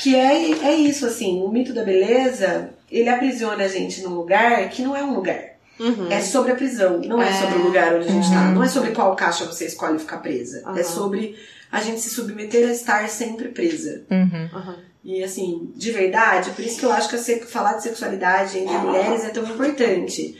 Que 0.00 0.14
é, 0.14 0.68
é 0.68 0.74
isso, 0.74 1.06
assim, 1.06 1.42
o 1.42 1.48
mito 1.48 1.72
da 1.72 1.82
beleza, 1.82 2.70
ele 2.90 3.08
aprisiona 3.08 3.64
a 3.64 3.68
gente 3.68 4.00
num 4.02 4.14
lugar 4.14 4.68
que 4.68 4.82
não 4.82 4.94
é 4.96 5.02
um 5.02 5.12
lugar. 5.14 5.57
Uhum. 5.78 6.10
É 6.10 6.20
sobre 6.20 6.52
a 6.52 6.54
prisão, 6.54 7.00
não 7.00 7.22
é, 7.22 7.28
É. 7.28 7.32
sobre 7.32 7.58
o 7.58 7.62
lugar 7.64 7.94
onde 7.96 8.08
a 8.08 8.10
gente 8.10 8.28
tá. 8.30 8.48
Uhum. 8.48 8.54
Não 8.54 8.62
é 8.64 8.68
sobre 8.68 8.90
qual 8.92 9.14
caixa 9.14 9.44
você 9.44 9.66
escolhe 9.66 9.98
ficar 9.98 10.18
presa. 10.18 10.58
É 10.58 10.68
Aham. 10.70 10.82
sobre 10.84 11.36
a 11.70 11.80
gente 11.80 12.00
se 12.00 12.10
submeter 12.10 12.68
a 12.68 12.72
estar 12.72 13.08
sempre 13.08 13.48
presa. 13.48 14.02
Uhum. 14.10 14.50
Uhum. 14.54 14.74
E 15.04 15.22
assim, 15.22 15.70
de 15.76 15.90
verdade, 15.92 16.50
por 16.50 16.64
isso 16.64 16.78
que 16.80 16.84
eu 16.84 16.92
acho 16.92 17.08
que 17.08 17.40
falar 17.46 17.74
de 17.74 17.82
sexualidade 17.82 18.58
entre 18.58 18.76
mulheres 18.78 19.24
é 19.24 19.28
tão 19.30 19.44
importante. 19.44 20.36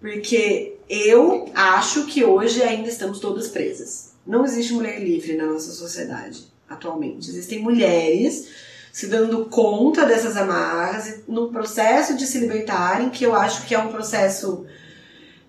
Porque 0.00 0.76
eu 0.88 1.50
acho 1.54 2.06
que 2.06 2.24
hoje 2.24 2.62
ainda 2.62 2.88
estamos 2.88 3.20
todas 3.20 3.48
presas. 3.48 4.12
Não 4.26 4.44
existe 4.44 4.72
mulher 4.72 5.02
livre 5.02 5.36
na 5.36 5.46
nossa 5.46 5.70
sociedade 5.72 6.44
atualmente. 6.68 7.28
Existem 7.28 7.60
mulheres 7.60 8.48
se 8.92 9.06
dando 9.06 9.44
conta 9.46 10.04
dessas 10.04 10.36
amarras 10.36 11.06
e 11.08 11.24
num 11.28 11.52
processo 11.52 12.16
de 12.16 12.26
se 12.26 12.38
libertarem, 12.38 13.10
que 13.10 13.24
eu 13.24 13.34
acho 13.34 13.66
que 13.66 13.74
é 13.74 13.78
um 13.78 13.88
processo 13.88 14.66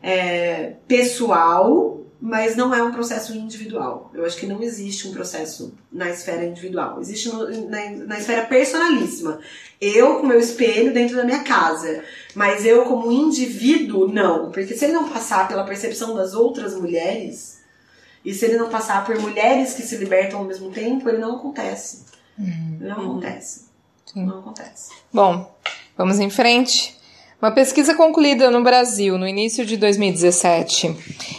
é, 0.02 0.74
pessoal, 0.88 2.00
mas 2.20 2.56
não 2.56 2.74
é 2.74 2.84
um 2.84 2.92
processo 2.92 3.36
individual. 3.36 4.12
Eu 4.14 4.26
acho 4.26 4.38
que 4.38 4.46
não 4.46 4.62
existe 4.62 5.08
um 5.08 5.12
processo 5.12 5.74
na 5.92 6.10
esfera 6.10 6.46
individual. 6.46 7.00
Existe 7.02 7.30
no- 7.30 7.70
na, 7.70 7.90
na 7.92 8.20
esfera 8.20 8.46
personalíssima. 8.46 9.40
Eu 9.80 10.20
com 10.20 10.28
meu 10.28 10.40
espelho 10.40 10.94
dentro 10.94 11.16
da 11.16 11.24
minha 11.24 11.44
casa. 11.44 12.04
Mas 12.36 12.64
eu 12.66 12.84
como 12.86 13.12
indivíduo, 13.12 14.08
não. 14.08 14.52
Porque 14.52 14.76
se 14.76 14.86
ele 14.86 14.94
não 14.94 15.10
passar 15.10 15.48
pela 15.48 15.64
percepção 15.64 16.14
das 16.16 16.34
outras 16.36 16.76
mulheres, 16.76 17.60
e 18.24 18.34
se 18.36 18.46
ele 18.46 18.58
não 18.58 18.70
passar 18.70 19.04
por 19.04 19.18
mulheres 19.20 19.74
que 19.74 19.82
se 19.82 19.98
libertam 19.98 20.40
ao 20.40 20.46
mesmo 20.46 20.70
tempo, 20.70 21.10
ele 21.10 21.18
não 21.18 21.38
acontece. 21.38 22.06
Ele 22.40 22.88
não 22.88 23.02
acontece. 23.02 23.66
Sim. 24.06 24.26
Não 24.26 24.40
acontece. 24.40 24.92
Bom, 25.12 25.56
vamos 25.98 26.20
em 26.20 26.30
frente. 26.30 26.96
Uma 27.42 27.50
pesquisa 27.50 27.96
concluída 27.96 28.52
no 28.52 28.62
Brasil 28.62 29.18
no 29.18 29.28
início 29.28 29.66
de 29.66 29.76
2017 29.76 30.96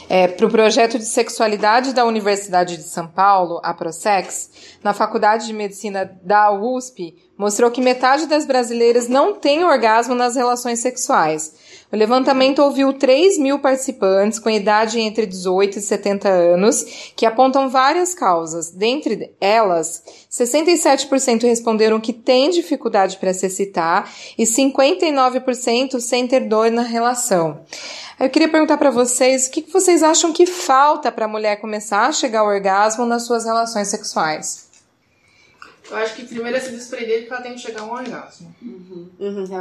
é, 0.08 0.26
para 0.26 0.44
o 0.44 0.50
projeto 0.50 0.98
de 0.98 1.04
sexualidade 1.04 1.94
da 1.94 2.04
Universidade 2.04 2.76
de 2.76 2.82
São 2.82 3.06
Paulo, 3.06 3.60
a 3.62 3.72
Prosex, 3.72 4.50
na 4.82 4.92
Faculdade 4.92 5.46
de 5.46 5.52
Medicina 5.52 6.04
da 6.24 6.50
USP, 6.50 7.14
mostrou 7.36 7.70
que 7.70 7.80
metade 7.80 8.26
das 8.26 8.44
brasileiras 8.44 9.08
não 9.08 9.34
tem 9.34 9.64
orgasmo 9.64 10.14
nas 10.14 10.36
relações 10.36 10.78
sexuais. 10.80 11.52
O 11.92 11.96
levantamento 11.96 12.60
ouviu 12.60 12.92
3 12.94 13.36
mil 13.38 13.58
participantes 13.58 14.38
com 14.38 14.48
idade 14.48 14.98
entre 14.98 15.26
18 15.26 15.78
e 15.78 15.82
70 15.82 16.28
anos, 16.28 17.12
que 17.14 17.26
apontam 17.26 17.68
várias 17.68 18.14
causas. 18.14 18.70
Dentre 18.70 19.34
elas, 19.40 20.02
67% 20.30 21.42
responderam 21.42 22.00
que 22.00 22.12
têm 22.12 22.48
dificuldade 22.48 23.18
para 23.18 23.34
se 23.34 23.46
excitar 23.46 24.10
e 24.38 24.44
59% 24.44 26.00
sem 26.00 26.26
ter 26.26 26.40
dor 26.48 26.70
na 26.70 26.82
relação. 26.82 27.60
Eu 28.18 28.30
queria 28.30 28.48
perguntar 28.48 28.78
para 28.78 28.90
vocês 28.90 29.46
o 29.46 29.50
que 29.50 29.62
que 29.62 29.72
vocês 29.72 30.02
acham 30.02 30.32
que 30.32 30.46
falta 30.46 31.12
para 31.12 31.26
a 31.26 31.28
mulher 31.28 31.60
começar 31.60 32.06
a 32.06 32.12
chegar 32.12 32.40
ao 32.40 32.46
orgasmo 32.46 33.04
nas 33.04 33.26
suas 33.26 33.44
relações 33.44 33.88
sexuais. 33.88 34.71
Eu 35.92 35.98
acho 35.98 36.14
que 36.14 36.24
primeiro 36.24 36.56
é 36.56 36.60
se 36.60 36.70
desprender 36.72 37.20
de 37.20 37.26
que 37.26 37.32
ela 37.32 37.42
tem 37.42 37.52
que 37.54 37.60
chegar 37.60 37.82
a 37.82 37.84
um 37.84 37.92
orgasmo. 37.92 38.54
Uhum, 38.62 39.08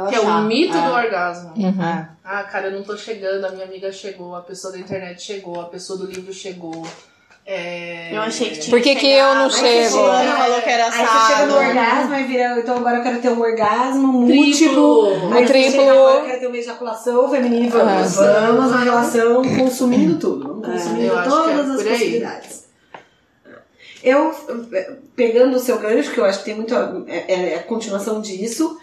Que 0.08 0.14
é 0.16 0.20
o 0.20 0.42
mito 0.42 0.76
É. 0.76 0.80
do 0.86 0.92
orgasmo. 0.92 1.52
É. 1.58 2.06
Ah, 2.24 2.42
cara, 2.44 2.68
eu 2.68 2.72
não 2.72 2.82
tô 2.82 2.96
chegando, 2.96 3.44
a 3.44 3.50
minha 3.50 3.64
amiga 3.66 3.92
chegou, 3.92 4.34
a 4.34 4.40
pessoa 4.40 4.72
da 4.72 4.78
internet 4.78 5.20
chegou, 5.22 5.60
a 5.60 5.64
pessoa 5.66 5.98
do 5.98 6.06
livro 6.06 6.32
chegou. 6.32 6.86
É... 7.44 8.14
Eu 8.16 8.22
achei 8.22 8.50
que 8.50 8.60
tinha 8.60 8.70
Por 8.70 8.80
que 8.80 8.94
que 8.94 9.06
eu 9.10 9.34
não 9.34 9.46
Aí 9.46 9.50
você 9.50 9.60
chego? 9.82 9.90
fulano 9.96 10.36
falou 10.36 10.62
que 10.62 10.70
era 10.70 10.84
Aí 10.84 10.90
você 10.92 10.96
chega 10.98 11.46
no 11.46 11.52
sábado. 11.52 11.54
orgasmo 11.68 12.14
e 12.14 12.22
vira, 12.24 12.58
então 12.60 12.76
agora 12.76 12.98
eu 12.98 13.02
quero 13.02 13.20
ter 13.20 13.28
um 13.30 13.40
orgasmo 13.40 14.26
Triplo. 14.26 14.44
múltiplo. 14.46 15.34
Aí 15.34 15.42
você 15.46 15.52
Triplo. 15.52 15.70
chega, 15.72 15.90
agora 15.92 16.18
eu 16.20 16.24
quero 16.26 16.40
ter 16.40 16.46
uma 16.46 16.56
ejaculação 16.56 17.28
feminina. 17.28 17.68
Vamos, 17.68 18.18
Ah, 18.20 18.46
vamos 18.52 18.70
na 18.70 18.84
relação 18.84 19.42
consumindo 19.58 20.18
tudo. 20.20 20.46
Vamos 20.48 20.68
É, 20.68 20.72
consumindo 20.72 21.18
é 21.18 21.22
todas 21.24 21.70
as 21.70 21.82
possibilidades. 21.82 22.61
Eu, 24.02 24.34
pegando 25.14 25.56
o 25.56 25.60
seu 25.60 25.78
gancho, 25.78 26.12
que 26.12 26.18
eu 26.18 26.24
acho 26.24 26.40
que 26.40 26.44
tem 26.46 26.54
muito. 26.56 26.74
a- 26.74 27.04
É, 27.06 27.52
é 27.52 27.56
a 27.56 27.62
continuação 27.62 28.20
disso, 28.20 28.78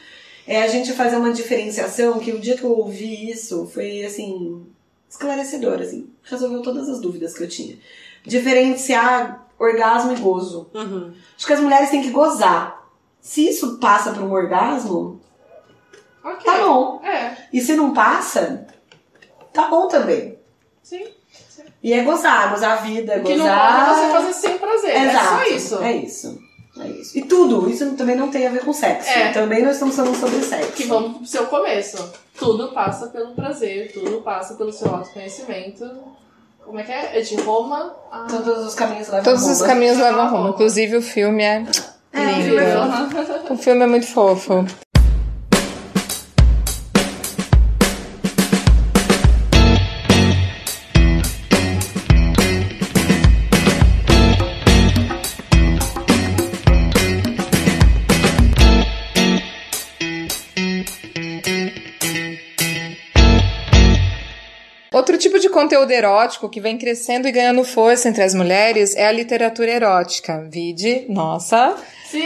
é 0.47 0.61
a 0.63 0.67
gente 0.67 0.93
fazer 0.93 1.17
uma 1.17 1.34
diferenciação 1.34 2.20
que 2.20 2.32
o 2.32 2.39
dia 2.39 2.57
que 2.57 2.63
eu 2.63 2.72
ouvi 2.72 3.30
isso 3.30 3.67
foi 3.74 4.03
assim. 4.05 4.65
esclarecedor, 5.09 5.80
assim. 5.82 6.09
Resolveu 6.24 6.61
todas 6.61 6.88
as 6.88 6.99
dúvidas 7.01 7.34
que 7.36 7.43
eu 7.43 7.47
tinha. 7.49 7.78
diferenciar 8.26 9.47
orgasmo 9.57 10.11
e 10.13 10.15
gozo. 10.17 10.70
Uhum. 10.74 11.13
Acho 11.36 11.47
que 11.47 11.53
as 11.53 11.59
mulheres 11.59 11.89
têm 11.89 12.01
que 12.01 12.09
gozar. 12.11 12.88
Se 13.22 13.47
isso 13.47 13.78
passa 13.80 14.11
por 14.13 14.24
um 14.24 14.32
orgasmo, 14.32 15.20
Ok. 16.24 16.43
tá 16.45 16.57
bom. 16.65 17.01
É, 17.03 17.36
E 17.51 17.59
se 17.61 17.76
não 17.76 17.93
passa, 17.93 18.67
tá 19.53 19.67
bom 19.67 19.88
também. 19.88 20.38
sim. 20.84 21.07
E 21.82 21.93
é 21.93 22.03
gozar, 22.03 22.49
gozar 22.49 22.73
a 22.73 22.82
vida, 22.82 23.17
O 23.17 23.23
que 23.23 23.36
não 23.36 23.45
gozar. 23.45 23.86
pode 23.88 23.99
é 23.99 24.03
você 24.03 24.11
fazer 24.11 24.34
sem 24.34 24.57
prazer. 24.57 24.95
Exato. 24.95 25.25
É 25.25 25.30
só 25.30 25.43
isso. 25.55 25.84
É 25.84 25.91
isso. 25.93 26.49
É 26.80 26.88
isso. 26.88 27.17
E 27.17 27.21
tudo, 27.23 27.69
isso 27.69 27.91
também 27.95 28.15
não 28.15 28.30
tem 28.30 28.47
a 28.47 28.49
ver 28.51 28.63
com 28.63 28.71
sexo. 28.71 29.09
É. 29.09 29.32
Também 29.32 29.63
nós 29.63 29.73
estamos 29.73 29.95
falando 29.95 30.15
sobre 30.15 30.41
sexo. 30.41 30.71
Que 30.73 30.84
vamos 30.86 31.17
pro 31.17 31.25
seu 31.25 31.45
começo. 31.47 32.11
Tudo 32.38 32.69
passa 32.69 33.07
pelo 33.07 33.34
prazer, 33.34 33.91
tudo 33.93 34.21
passa 34.21 34.53
pelo 34.55 34.71
seu 34.71 34.89
autoconhecimento. 34.93 35.89
Como 36.65 36.80
é 36.80 36.84
que 36.84 36.91
é? 36.91 37.17
É 37.17 37.21
de 37.21 37.36
Roma 37.41 37.95
a... 38.11 38.19
Todos 38.30 38.65
os 38.65 38.75
caminhos 38.75 39.07
levam 39.07 39.23
Todos 39.23 39.43
a 39.47 39.51
os 39.51 39.59
Roma. 39.59 39.67
caminhos 39.73 39.97
levam 39.97 40.21
a 40.21 40.27
Roma. 40.27 40.49
Inclusive 40.49 40.97
o 40.97 41.01
filme 41.01 41.43
é 41.43 41.63
É, 42.13 42.19
lindo. 42.23 42.59
Aham. 42.59 43.09
O 43.49 43.57
filme 43.57 43.82
é 43.84 43.88
muito 43.88 44.07
fofo. 44.07 44.65
Outro 64.99 65.17
tipo 65.17 65.39
de 65.39 65.47
conteúdo 65.47 65.91
erótico 65.91 66.49
que 66.49 66.59
vem 66.59 66.77
crescendo 66.77 67.25
e 67.25 67.31
ganhando 67.31 67.63
força 67.63 68.09
entre 68.09 68.21
as 68.21 68.33
mulheres 68.33 68.93
é 68.97 69.07
a 69.07 69.11
literatura 69.13 69.71
erótica. 69.71 70.45
Vide, 70.51 71.05
nossa, 71.07 71.77
Sim! 72.05 72.19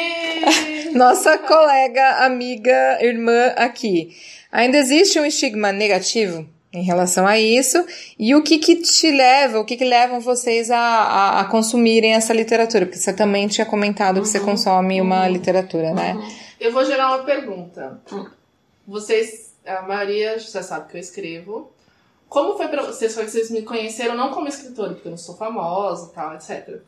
nossa 0.97 1.37
colega, 1.37 2.25
amiga, 2.25 2.97
irmã 2.99 3.53
aqui. 3.55 4.17
Ainda 4.51 4.75
existe 4.79 5.19
um 5.19 5.25
estigma 5.25 5.71
negativo 5.71 6.49
em 6.73 6.81
relação 6.81 7.27
a 7.27 7.39
isso. 7.39 7.85
E 8.17 8.33
o 8.33 8.41
que 8.41 8.57
que 8.57 8.77
te 8.77 9.11
leva, 9.11 9.59
o 9.59 9.65
que 9.65 9.77
que 9.77 9.85
levam 9.85 10.19
vocês 10.19 10.71
a, 10.71 10.79
a, 10.79 11.41
a 11.41 11.45
consumirem 11.45 12.15
essa 12.15 12.33
literatura? 12.33 12.87
Porque 12.87 12.97
você 12.97 13.13
também 13.13 13.47
tinha 13.47 13.67
comentado 13.67 14.19
que 14.19 14.27
você 14.27 14.39
consome 14.39 14.99
uma 14.99 15.29
literatura, 15.29 15.93
né? 15.93 16.17
Eu 16.59 16.73
vou 16.73 16.83
gerar 16.83 17.09
uma 17.09 17.23
pergunta. 17.23 18.01
Vocês, 18.87 19.53
a 19.63 19.83
maioria 19.83 20.39
já 20.39 20.63
sabe 20.63 20.89
que 20.89 20.97
eu 20.97 21.01
escrevo. 21.01 21.71
Como 22.33 22.57
foi 22.57 22.67
pra 22.67 22.81
vocês? 22.81 23.13
Foi 23.13 23.25
que 23.25 23.29
vocês 23.29 23.51
me 23.51 23.61
conheceram 23.61 24.15
não 24.15 24.31
como 24.31 24.47
escritora, 24.47 24.95
porque 24.95 25.07
eu 25.07 25.11
não 25.11 25.17
sou 25.19 25.37
famosa 25.37 26.11
tal, 26.15 26.33
etc. 26.33 26.81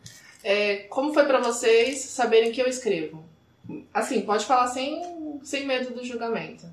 É, 0.43 0.77
como 0.89 1.13
foi 1.13 1.23
pra 1.25 1.39
vocês 1.39 1.99
saberem 1.99 2.51
que 2.51 2.59
eu 2.59 2.65
escrevo? 2.65 3.23
Assim, 3.93 4.21
pode 4.21 4.43
falar 4.43 4.69
sem, 4.69 5.39
sem 5.43 5.67
medo 5.67 5.93
do 5.93 6.03
julgamento. 6.03 6.65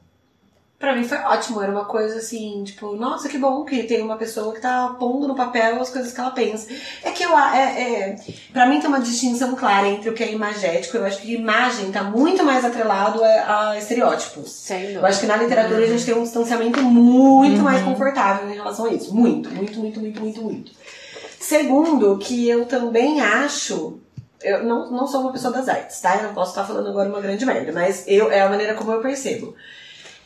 Pra 0.83 0.97
mim 0.97 1.05
foi 1.05 1.18
ótimo, 1.18 1.62
era 1.62 1.70
uma 1.70 1.85
coisa 1.85 2.18
assim, 2.18 2.64
tipo, 2.64 2.97
nossa, 2.97 3.28
que 3.28 3.39
bom 3.39 3.64
que 3.64 3.85
tem 3.85 4.03
uma 4.03 4.16
pessoa 4.16 4.53
que 4.53 4.61
tá 4.61 4.97
pondo 4.99 5.28
no 5.28 5.37
papel 5.37 5.80
as 5.80 5.91
coisas 5.91 6.12
que 6.12 6.18
ela 6.18 6.33
pensa. 6.33 6.66
É 7.05 7.12
que 7.12 7.22
eu, 7.22 7.39
é, 7.39 7.83
é, 7.83 8.16
pra 8.53 8.66
mim 8.66 8.80
tem 8.80 8.89
uma 8.89 8.99
distinção 8.99 9.55
clara 9.55 9.87
entre 9.87 10.11
o 10.11 10.12
que 10.12 10.24
é 10.24 10.33
imagético, 10.33 10.97
eu 10.97 11.05
acho 11.05 11.22
que 11.22 11.35
imagem 11.35 11.93
tá 11.93 12.03
muito 12.03 12.43
mais 12.43 12.64
atrelado 12.64 13.22
a, 13.22 13.70
a 13.70 13.78
estereótipos. 13.78 14.51
Eu 14.95 15.07
acho 15.07 15.20
que 15.20 15.26
na 15.26 15.37
literatura 15.37 15.85
a 15.85 15.87
gente 15.87 16.05
tem 16.05 16.16
um 16.16 16.24
distanciamento 16.24 16.83
muito 16.83 17.62
mais 17.62 17.80
confortável 17.83 18.51
em 18.51 18.55
relação 18.55 18.87
a 18.87 18.93
isso. 18.93 19.14
Muito, 19.14 19.51
muito, 19.51 19.78
muito, 19.78 20.01
muito, 20.01 20.20
muito, 20.20 20.43
muito. 20.43 20.72
Segundo, 21.39 22.18
que 22.18 22.49
eu 22.49 22.66
também 22.66 23.20
acho. 23.20 24.01
Eu 24.43 24.64
não, 24.64 24.91
não 24.91 25.07
sou 25.07 25.20
uma 25.20 25.33
pessoa 25.33 25.53
das 25.53 25.68
artes, 25.68 26.01
tá? 26.01 26.16
Eu 26.16 26.24
não 26.24 26.35
posso 26.35 26.51
estar 26.51 26.64
falando 26.64 26.89
agora 26.89 27.09
uma 27.09 27.20
grande 27.20 27.47
merda, 27.47 27.70
mas 27.70 28.03
eu, 28.09 28.33
é 28.33 28.41
a 28.41 28.49
maneira 28.49 28.74
como 28.74 28.91
eu 28.91 29.01
percebo. 29.01 29.55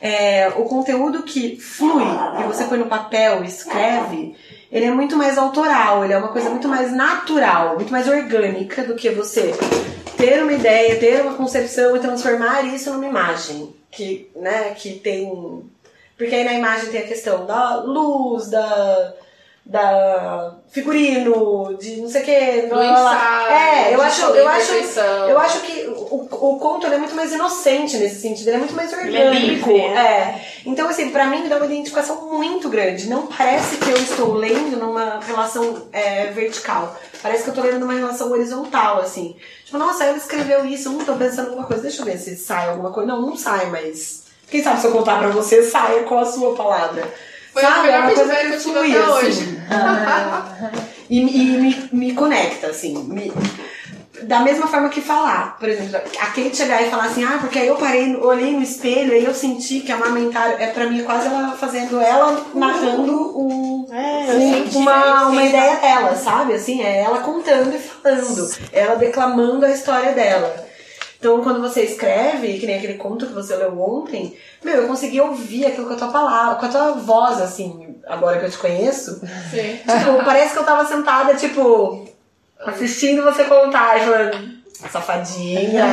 É, 0.01 0.49
o 0.57 0.65
conteúdo 0.65 1.23
que 1.23 1.59
flui 1.59 2.05
e 2.41 2.43
você 2.45 2.65
põe 2.65 2.79
no 2.79 2.87
papel 2.87 3.43
escreve, 3.43 4.37
ele 4.71 4.85
é 4.85 4.91
muito 4.91 5.17
mais 5.17 5.39
autoral, 5.39 6.05
ele 6.05 6.13
é 6.13 6.19
uma 6.19 6.29
coisa 6.29 6.51
muito 6.51 6.69
mais 6.69 6.93
natural, 6.93 7.77
muito 7.77 7.91
mais 7.91 8.07
orgânica 8.07 8.85
do 8.85 8.95
que 8.95 9.09
você 9.11 9.55
ter 10.17 10.43
uma 10.43 10.53
ideia, 10.53 10.99
ter 10.99 11.23
uma 11.23 11.35
concepção 11.35 11.97
e 11.97 12.01
transformar 12.01 12.63
isso 12.63 12.91
numa 12.93 13.07
imagem. 13.07 13.75
Que, 13.91 14.31
né, 14.37 14.75
que 14.75 14.99
tem. 14.99 15.63
Porque 16.19 16.35
aí 16.35 16.45
na 16.45 16.53
imagem 16.53 16.91
tem 16.91 17.01
a 17.01 17.07
questão 17.07 17.47
da 17.47 17.77
luz, 17.77 18.51
da. 18.51 19.15
Da 19.67 20.55
figurino, 20.71 21.77
de 21.77 21.97
não 21.97 22.09
sei 22.09 22.23
o 22.23 22.25
que. 22.25 22.67
Do 22.69 22.81
ensaio, 22.81 23.51
É, 23.51 23.95
eu 23.95 24.01
acho, 24.01 24.23
eu 24.27 24.49
acho, 24.49 24.73
eu 25.29 25.39
acho 25.39 25.61
que 25.63 25.87
o, 25.89 26.29
o 26.31 26.59
conto 26.59 26.87
ele 26.87 26.95
é 26.95 26.99
muito 26.99 27.17
mais 27.17 27.33
inocente 27.33 27.97
nesse 27.97 28.21
sentido, 28.21 28.47
ele 28.47 28.57
é 28.57 28.61
muito 28.61 28.77
mais 28.77 28.93
é 28.93 28.97
orgânico. 28.97 29.71
livre, 29.71 29.81
é. 29.81 30.41
Então, 30.65 30.89
assim, 30.89 31.11
pra 31.11 31.27
mim 31.27 31.49
dá 31.49 31.57
uma 31.57 31.67
identificação 31.67 32.33
muito 32.33 32.69
grande. 32.69 33.09
Não 33.09 33.27
parece 33.27 33.77
que 33.79 33.91
eu 33.91 33.97
estou 33.97 34.35
lendo 34.35 34.77
numa 34.77 35.19
relação 35.19 35.83
é, 35.93 36.27
vertical. 36.27 36.97
Parece 37.21 37.43
que 37.43 37.51
eu 37.51 37.55
tô 37.55 37.63
lendo 37.63 37.81
numa 37.81 37.95
relação 37.95 38.31
horizontal, 38.31 39.01
assim. 39.01 39.35
Tipo, 39.65 39.79
nossa, 39.79 40.05
ela 40.05 40.17
escreveu 40.17 40.65
isso, 40.65 40.93
não 40.93 41.05
tô 41.05 41.15
pensando 41.15 41.47
em 41.47 41.49
alguma 41.51 41.67
coisa. 41.67 41.83
Deixa 41.83 42.03
eu 42.03 42.07
ver 42.07 42.19
se 42.19 42.37
sai 42.37 42.69
alguma 42.69 42.93
coisa. 42.93 43.09
Não, 43.09 43.21
não 43.21 43.37
sai, 43.37 43.67
mas. 43.67 44.27
Quem 44.49 44.63
sabe 44.63 44.81
se 44.81 44.87
eu 44.87 44.93
contar 44.93 45.19
pra 45.19 45.29
você, 45.29 45.61
saia 45.65 46.05
com 46.05 46.17
a 46.17 46.25
sua 46.25 46.55
palavra. 46.55 47.13
Foi 47.57 47.65
a 47.65 47.69
Sabe? 47.71 47.87
melhor 47.87 48.11
É 48.11 48.15
coisa 48.15 48.37
que 48.37 48.47
eu 48.53 48.61
flui, 48.61 48.93
até 48.97 49.05
assim. 49.05 49.27
hoje. 49.27 49.61
E, 51.09 51.21
e 51.21 51.45
me, 51.59 51.89
me 51.93 52.13
conecta, 52.15 52.67
assim. 52.67 52.99
me- 53.05 53.33
da 54.23 54.41
mesma 54.41 54.67
forma 54.67 54.89
que 54.89 55.01
falar. 55.01 55.57
Por 55.59 55.69
exemplo, 55.69 55.97
a 55.97 56.27
Kate 56.27 56.57
chegar 56.57 56.83
e 56.83 56.91
falar 56.91 57.05
assim, 57.05 57.23
ah, 57.23 57.39
porque 57.41 57.59
aí 57.61 57.69
eu 57.69 57.77
parei, 57.77 58.17
olhei 58.17 58.53
no 58.53 58.63
espelho 58.63 59.15
e 59.15 59.25
eu 59.25 59.33
senti 59.35 59.81
que 59.81 59.93
amamentar 59.93 60.61
é 60.61 60.67
pra 60.69 60.87
mim 60.87 61.01
é 61.01 61.05
quase 61.05 61.27
ela 61.29 61.53
fazendo, 61.53 62.01
ela 62.01 62.45
narrando 62.55 63.39
um, 63.39 63.87
É, 63.93 64.33
um- 64.35 64.79
uma, 64.81 65.29
uma 65.29 65.45
ideia 65.45 65.77
dela, 65.77 66.17
sabe? 66.17 66.55
Assim, 66.55 66.83
é 66.83 67.03
ela 67.03 67.21
contando 67.21 67.75
e 67.75 67.79
falando, 67.79 68.51
ela 68.73 68.97
declamando 68.97 69.65
a 69.65 69.71
história 69.71 70.13
dela. 70.13 70.66
Então, 71.27 71.43
quando 71.43 71.61
você 71.61 71.83
escreve, 71.83 72.57
que 72.57 72.67
nem 72.67 72.77
aquele 72.77 72.95
conto 72.95 73.27
que 73.27 73.33
você 73.33 73.57
leu 73.57 73.81
ontem, 73.81 74.39
meu, 74.63 74.83
eu 74.83 74.87
consegui 74.87 75.21
ouvir 75.21 75.67
aquilo 75.67 75.89
com 75.89 75.95
a 75.95 75.97
tua 75.97 76.07
palavra, 76.07 76.55
com 76.55 76.67
a 76.67 76.69
tua 76.69 76.93
voz, 76.93 77.41
assim, 77.41 77.97
agora 78.07 78.39
que 78.39 78.47
eu 78.47 78.51
te 78.51 78.59
conheço. 78.59 79.21
Sim. 79.51 79.81
Tipo, 79.83 80.25
parece 80.25 80.53
que 80.53 80.61
eu 80.61 80.65
tava 80.65 80.87
sentada, 80.87 81.35
tipo, 81.35 82.07
assistindo 82.65 83.25
você 83.25 83.43
contar, 83.43 83.99
falando, 83.99 84.39
safadinha. 84.89 85.87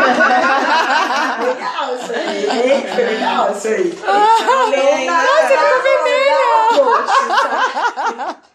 legal 1.41 1.95
isso 1.95 2.11
aí. 2.13 2.45
Foi 2.93 3.03
legal 3.03 3.51
isso 3.53 3.67
aí. 3.69 3.97
Nossa, 4.05 5.53
É 8.39 8.52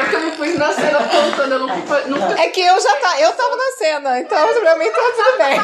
porque 0.00 0.16
eu 0.16 0.20
me 0.20 0.30
pus 0.32 0.54
na 0.58 0.72
cena 0.72 0.98
contando, 0.98 1.52
eu 1.52 1.58
nunca, 1.60 2.00
nunca 2.06 2.42
É 2.42 2.48
que 2.48 2.60
eu 2.60 2.80
já 2.80 2.96
tá, 2.96 3.20
eu 3.20 3.32
tava 3.32 3.56
na 3.56 3.72
cena, 3.76 4.20
então 4.20 4.60
pra 4.60 4.76
mim 4.76 4.90
tá 4.90 5.00
tudo 5.16 5.38
bem. 5.38 5.60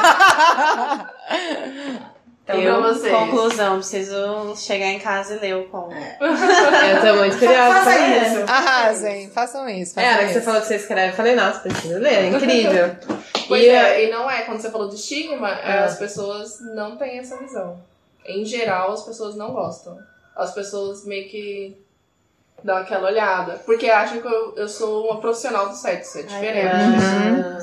Então, 2.44 2.60
eu, 2.60 2.82
vocês. 2.82 3.10
conclusão, 3.10 3.76
preciso 3.76 4.54
chegar 4.56 4.88
em 4.88 4.98
casa 4.98 5.36
e 5.36 5.38
ler 5.38 5.56
o 5.56 5.64
conto. 5.68 5.94
Eu 6.20 7.00
tô 7.00 7.18
muito 7.18 7.38
curiosa. 7.38 7.72
Faça 7.72 7.84
pra 7.84 7.94
ler. 8.06 8.26
isso. 8.26 8.44
Arrasem, 8.52 9.30
façam 9.30 9.68
isso. 9.70 9.98
É, 9.98 10.02
a 10.04 10.06
Façam 10.08 10.18
hora 10.18 10.26
que 10.28 10.34
você 10.34 10.40
falou 10.42 10.60
que 10.60 10.66
você 10.66 10.74
escreve, 10.76 11.12
eu 11.12 11.16
falei, 11.16 11.34
nossa, 11.34 11.60
preciso 11.60 11.98
ler, 11.98 12.12
é 12.12 12.26
incrível. 12.28 12.96
Pois 13.48 13.62
E, 13.62 13.68
é, 13.68 14.04
e 14.04 14.10
não 14.10 14.30
é, 14.30 14.40
quando 14.42 14.58
você 14.60 14.70
falou 14.70 14.88
de 14.88 14.94
estigma, 14.96 15.50
é, 15.50 15.78
Ah. 15.80 15.84
as 15.84 15.98
pessoas 15.98 16.60
não 16.74 16.96
têm 16.96 17.18
essa 17.18 17.36
visão. 17.38 17.78
Em 18.26 18.42
geral, 18.44 18.92
as 18.92 19.02
pessoas 19.04 19.36
não 19.36 19.52
gostam. 19.52 19.98
As 20.36 20.52
pessoas 20.54 21.04
meio 21.04 21.28
que 21.28 21.76
dão 22.64 22.76
aquela 22.78 23.08
olhada. 23.08 23.60
Porque 23.66 23.88
acham 23.90 24.20
que 24.20 24.26
eu, 24.26 24.54
eu 24.56 24.68
sou 24.68 25.04
uma 25.06 25.20
profissional 25.20 25.68
do 25.68 25.74
sexo, 25.76 26.18
é 26.18 26.22
diferente. 26.22 26.66
Ah, 26.66 27.54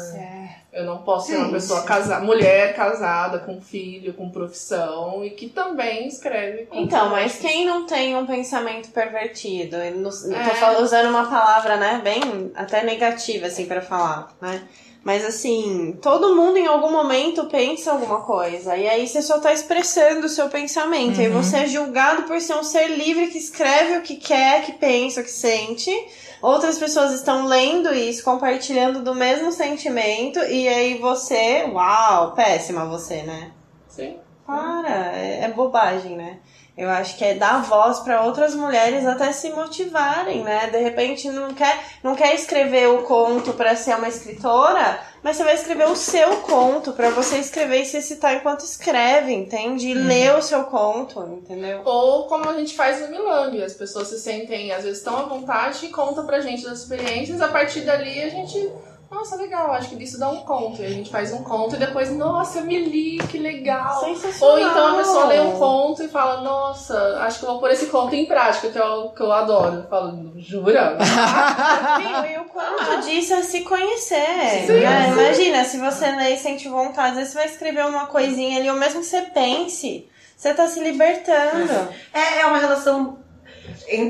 Eu 0.71 0.85
não 0.85 0.99
posso 0.99 1.27
ser 1.27 1.37
uma 1.37 1.51
pessoa 1.51 1.83
casada, 1.83 2.23
mulher 2.23 2.73
casada, 2.73 3.39
com 3.39 3.59
filho, 3.59 4.13
com 4.13 4.29
profissão 4.29 5.21
e 5.25 5.31
que 5.31 5.49
também 5.49 6.07
escreve. 6.07 6.65
com 6.67 6.77
Então, 6.77 7.09
mas 7.09 7.35
quem 7.39 7.65
não 7.65 7.85
tem 7.85 8.15
um 8.15 8.25
pensamento 8.25 8.89
pervertido? 8.91 9.75
Eu 9.75 9.97
não- 9.97 10.09
É. 10.09 10.75
Tô 10.75 10.81
usando 10.81 11.09
uma 11.09 11.25
palavra, 11.29 11.75
né, 11.75 11.99
bem 12.01 12.51
até 12.55 12.85
negativa, 12.85 13.47
assim, 13.47 13.65
pra 13.65 13.81
falar, 13.81 14.29
né? 14.41 14.61
Mas 15.03 15.25
assim, 15.25 15.97
todo 15.99 16.35
mundo 16.35 16.57
em 16.57 16.67
algum 16.67 16.91
momento 16.91 17.45
pensa 17.45 17.91
alguma 17.91 18.21
coisa. 18.21 18.77
E 18.77 18.87
aí 18.87 19.07
você 19.07 19.21
só 19.21 19.39
tá 19.39 19.51
expressando 19.51 20.27
o 20.27 20.29
seu 20.29 20.47
pensamento. 20.47 21.19
E 21.19 21.25
aí 21.25 21.31
você 21.31 21.57
é 21.57 21.67
julgado 21.67 22.23
por 22.23 22.39
ser 22.39 22.53
um 22.55 22.63
ser 22.63 22.87
livre 22.87 23.27
que 23.27 23.37
escreve 23.39 23.97
o 23.97 24.01
que 24.03 24.15
quer, 24.15 24.63
que 24.63 24.73
pensa, 24.73 25.21
o 25.21 25.23
que 25.23 25.31
sente. 25.31 25.91
Outras 26.39 26.77
pessoas 26.77 27.13
estão 27.13 27.47
lendo 27.47 27.91
isso, 27.93 28.23
compartilhando 28.23 29.01
do 29.01 29.15
mesmo 29.15 29.51
sentimento. 29.51 30.37
E 30.39 30.67
aí 30.67 30.99
você, 30.99 31.63
uau, 31.71 32.33
péssima 32.33 32.85
você, 32.85 33.23
né? 33.23 33.51
Sim. 33.87 34.17
Para, 34.45 35.17
é, 35.17 35.45
é 35.45 35.47
bobagem, 35.49 36.15
né? 36.15 36.37
Eu 36.77 36.89
acho 36.89 37.17
que 37.17 37.25
é 37.25 37.33
dar 37.33 37.63
voz 37.63 37.99
para 37.99 38.23
outras 38.23 38.55
mulheres 38.55 39.05
até 39.05 39.31
se 39.33 39.49
motivarem, 39.49 40.41
né? 40.41 40.67
De 40.67 40.77
repente 40.77 41.29
não 41.29 41.53
quer, 41.53 41.77
não 42.01 42.15
quer 42.15 42.33
escrever 42.33 42.87
o 42.87 43.03
conto 43.03 43.53
para 43.53 43.75
ser 43.75 43.95
uma 43.95 44.07
escritora, 44.07 44.99
mas 45.21 45.35
você 45.35 45.43
vai 45.43 45.55
escrever 45.55 45.87
o 45.87 45.95
seu 45.95 46.37
conto 46.37 46.93
para 46.93 47.09
você 47.09 47.37
escrever 47.37 47.81
e 47.81 47.85
se 47.85 48.01
citar 48.01 48.35
enquanto 48.35 48.61
escreve, 48.61 49.33
entende? 49.33 49.89
E 49.89 49.95
uhum. 49.95 50.07
ler 50.07 50.35
o 50.35 50.41
seu 50.41 50.63
conto, 50.63 51.19
entendeu? 51.33 51.81
Ou 51.83 52.27
como 52.27 52.49
a 52.49 52.53
gente 52.53 52.73
faz 52.73 53.01
no 53.01 53.09
Milambi, 53.09 53.61
as 53.61 53.73
pessoas 53.73 54.07
se 54.07 54.19
sentem 54.19 54.71
às 54.71 54.85
vezes 54.85 55.03
tão 55.03 55.17
à 55.17 55.23
vontade 55.23 55.85
e 55.85 55.89
contam 55.89 56.25
pra 56.25 56.39
gente 56.39 56.63
das 56.63 56.79
experiências, 56.79 57.41
a 57.41 57.49
partir 57.49 57.81
dali 57.81 58.23
a 58.23 58.29
gente 58.29 58.71
nossa, 59.11 59.35
legal, 59.35 59.73
acho 59.73 59.89
que 59.89 60.01
isso 60.01 60.17
dá 60.17 60.29
um 60.29 60.37
conto. 60.37 60.81
E 60.81 60.85
a 60.85 60.89
gente 60.89 61.09
faz 61.09 61.33
um 61.33 61.43
conto 61.43 61.75
e 61.75 61.79
depois, 61.79 62.09
nossa, 62.15 62.59
eu 62.59 62.63
me 62.63 62.79
li, 62.79 63.17
que 63.27 63.37
legal. 63.37 63.99
Sensacional. 63.99 64.55
Ou 64.55 64.59
então 64.59 64.87
a 64.87 64.97
pessoa 64.97 65.25
lê 65.25 65.39
um 65.41 65.51
conto 65.59 66.01
e 66.01 66.07
fala, 66.07 66.41
nossa, 66.41 67.19
acho 67.19 67.39
que 67.39 67.45
eu 67.45 67.49
vou 67.49 67.59
pôr 67.59 67.71
esse 67.71 67.87
conto 67.87 68.15
em 68.15 68.25
prática, 68.25 68.69
que 68.69 68.79
eu, 68.79 69.09
que 69.09 69.21
eu 69.21 69.31
adoro. 69.33 69.79
Eu 69.79 69.87
falo, 69.89 70.31
jura? 70.37 70.97
e 72.31 72.39
o 72.39 72.45
quanto 72.45 73.01
disso 73.01 73.33
é 73.33 73.43
se 73.43 73.61
conhecer. 73.61 74.65
Sim, 74.65 74.79
né? 74.79 75.05
sim. 75.05 75.11
Imagina, 75.11 75.65
se 75.65 75.77
você 75.77 76.09
lê 76.11 76.35
e 76.35 76.37
sente 76.37 76.69
vontade, 76.69 77.09
às 77.09 77.15
vezes 77.15 77.33
você 77.33 77.37
vai 77.37 77.47
escrever 77.47 77.85
uma 77.85 78.05
coisinha 78.05 78.59
ali, 78.59 78.69
ou 78.69 78.77
mesmo 78.77 79.01
que 79.01 79.07
você 79.07 79.23
pense, 79.23 80.09
você 80.37 80.53
tá 80.53 80.67
se 80.67 80.79
libertando. 80.79 81.89
É, 82.13 82.39
é 82.39 82.45
uma 82.45 82.59
relação 82.59 83.20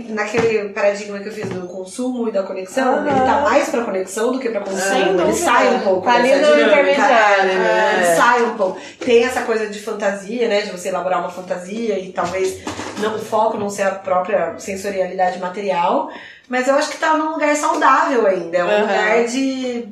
naquele 0.09 0.69
paradigma 0.69 1.19
que 1.19 1.29
eu 1.29 1.33
fiz 1.33 1.49
do 1.49 1.67
consumo 1.67 2.27
e 2.27 2.31
da 2.31 2.43
conexão, 2.43 3.07
ele 3.07 3.19
tá 3.19 3.41
mais 3.41 3.69
pra 3.69 3.83
conexão 3.83 4.31
do 4.31 4.39
que 4.39 4.49
pra 4.49 4.61
consumo. 4.61 5.21
ele 5.21 5.33
sai 5.33 5.75
um 5.75 5.79
pouco. 5.79 6.01
Tá 6.01 6.15
ali 6.15 6.35
no 6.35 6.59
intermediário, 6.59 7.45
né? 7.45 7.93
Ele 7.95 8.15
sai 8.15 8.43
um 8.43 8.57
pouco. 8.57 8.79
Tem 8.99 9.23
essa 9.23 9.41
coisa 9.41 9.67
de 9.67 9.79
fantasia, 9.79 10.47
né? 10.47 10.61
De 10.61 10.71
você 10.71 10.89
elaborar 10.89 11.19
uma 11.19 11.29
fantasia 11.29 11.99
e 11.99 12.11
talvez 12.11 12.59
não, 12.99 13.15
o 13.15 13.19
foco 13.19 13.57
não 13.57 13.69
ser 13.69 13.83
a 13.83 13.91
própria 13.91 14.57
sensorialidade 14.57 15.39
material. 15.39 16.09
Mas 16.47 16.67
eu 16.67 16.75
acho 16.75 16.89
que 16.89 16.97
tá 16.97 17.13
num 17.13 17.31
lugar 17.31 17.55
saudável 17.55 18.27
ainda. 18.27 18.57
É 18.57 18.63
um 18.63 18.67
uhum. 18.67 18.81
lugar 18.81 19.25
de. 19.25 19.87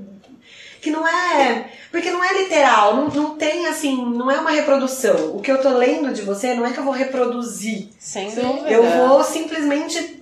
Que 0.82 0.92
não 0.92 1.08
é 1.08 1.70
porque 1.92 2.12
não 2.12 2.24
é 2.24 2.34
literal, 2.34 2.96
não, 2.96 3.08
não 3.08 3.36
tem 3.36 3.66
assim, 3.66 4.06
não 4.06 4.30
é 4.30 4.40
uma 4.40 4.52
reprodução. 4.52 5.36
O 5.36 5.42
que 5.42 5.52
eu 5.52 5.62
tô 5.62 5.70
lendo 5.70 6.14
de 6.14 6.22
você 6.22 6.54
não 6.54 6.66
é 6.66 6.72
que 6.72 6.78
eu 6.78 6.84
vou 6.84 6.94
reproduzir. 6.94 7.90
Sem 8.00 8.34
dúvida. 8.34 8.70
Eu 8.70 8.84
vou 8.84 9.24
simplesmente 9.24 10.22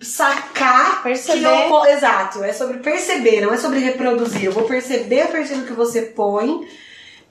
sacar 0.00 1.02
perceber. 1.02 1.46
Eu, 1.46 1.84
exato, 1.86 2.44
é 2.44 2.52
sobre 2.52 2.78
perceber, 2.78 3.40
não 3.40 3.52
é 3.52 3.56
sobre 3.56 3.80
reproduzir. 3.80 4.44
Eu 4.44 4.52
vou 4.52 4.64
perceber 4.64 5.22
a 5.22 5.28
partir 5.28 5.54
do 5.54 5.66
que 5.66 5.72
você 5.72 6.02
põe 6.02 6.66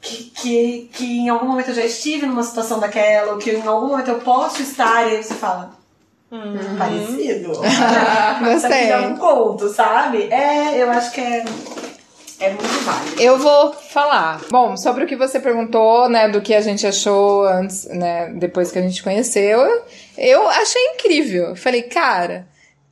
que, 0.01 0.25
que, 0.25 0.89
que 0.93 1.05
em 1.05 1.29
algum 1.29 1.47
momento 1.47 1.69
eu 1.69 1.75
já 1.75 1.85
estive 1.85 2.25
numa 2.25 2.43
situação 2.43 2.79
daquela, 2.79 3.33
ou 3.33 3.37
que 3.37 3.51
em 3.51 3.65
algum 3.65 3.87
momento 3.87 4.09
eu 4.09 4.19
posso 4.19 4.61
estar, 4.61 5.07
e 5.07 5.17
aí 5.17 5.23
você 5.23 5.33
fala. 5.35 5.77
Hum, 6.31 6.77
parecido. 6.77 7.53
Gostei. 8.43 8.87
Tá 8.89 9.01
um 9.07 9.17
conto, 9.17 9.69
sabe? 9.69 10.31
É, 10.31 10.77
eu 10.77 10.91
acho 10.91 11.11
que 11.11 11.21
é 11.21 11.43
é 12.39 12.49
muito 12.49 12.83
válido. 12.85 13.21
Eu 13.21 13.37
vou 13.37 13.73
falar. 13.73 14.41
Bom, 14.49 14.77
sobre 14.77 15.03
o 15.03 15.07
que 15.07 15.15
você 15.15 15.39
perguntou, 15.39 16.07
né, 16.07 16.29
do 16.29 16.41
que 16.41 16.53
a 16.53 16.61
gente 16.61 16.87
achou 16.87 17.45
antes, 17.45 17.85
né, 17.85 18.31
depois 18.35 18.71
que 18.71 18.79
a 18.79 18.81
gente 18.81 19.03
conheceu, 19.03 19.83
eu 20.17 20.47
achei 20.49 20.81
incrível. 20.93 21.55
Falei, 21.55 21.83
cara, 21.83 22.47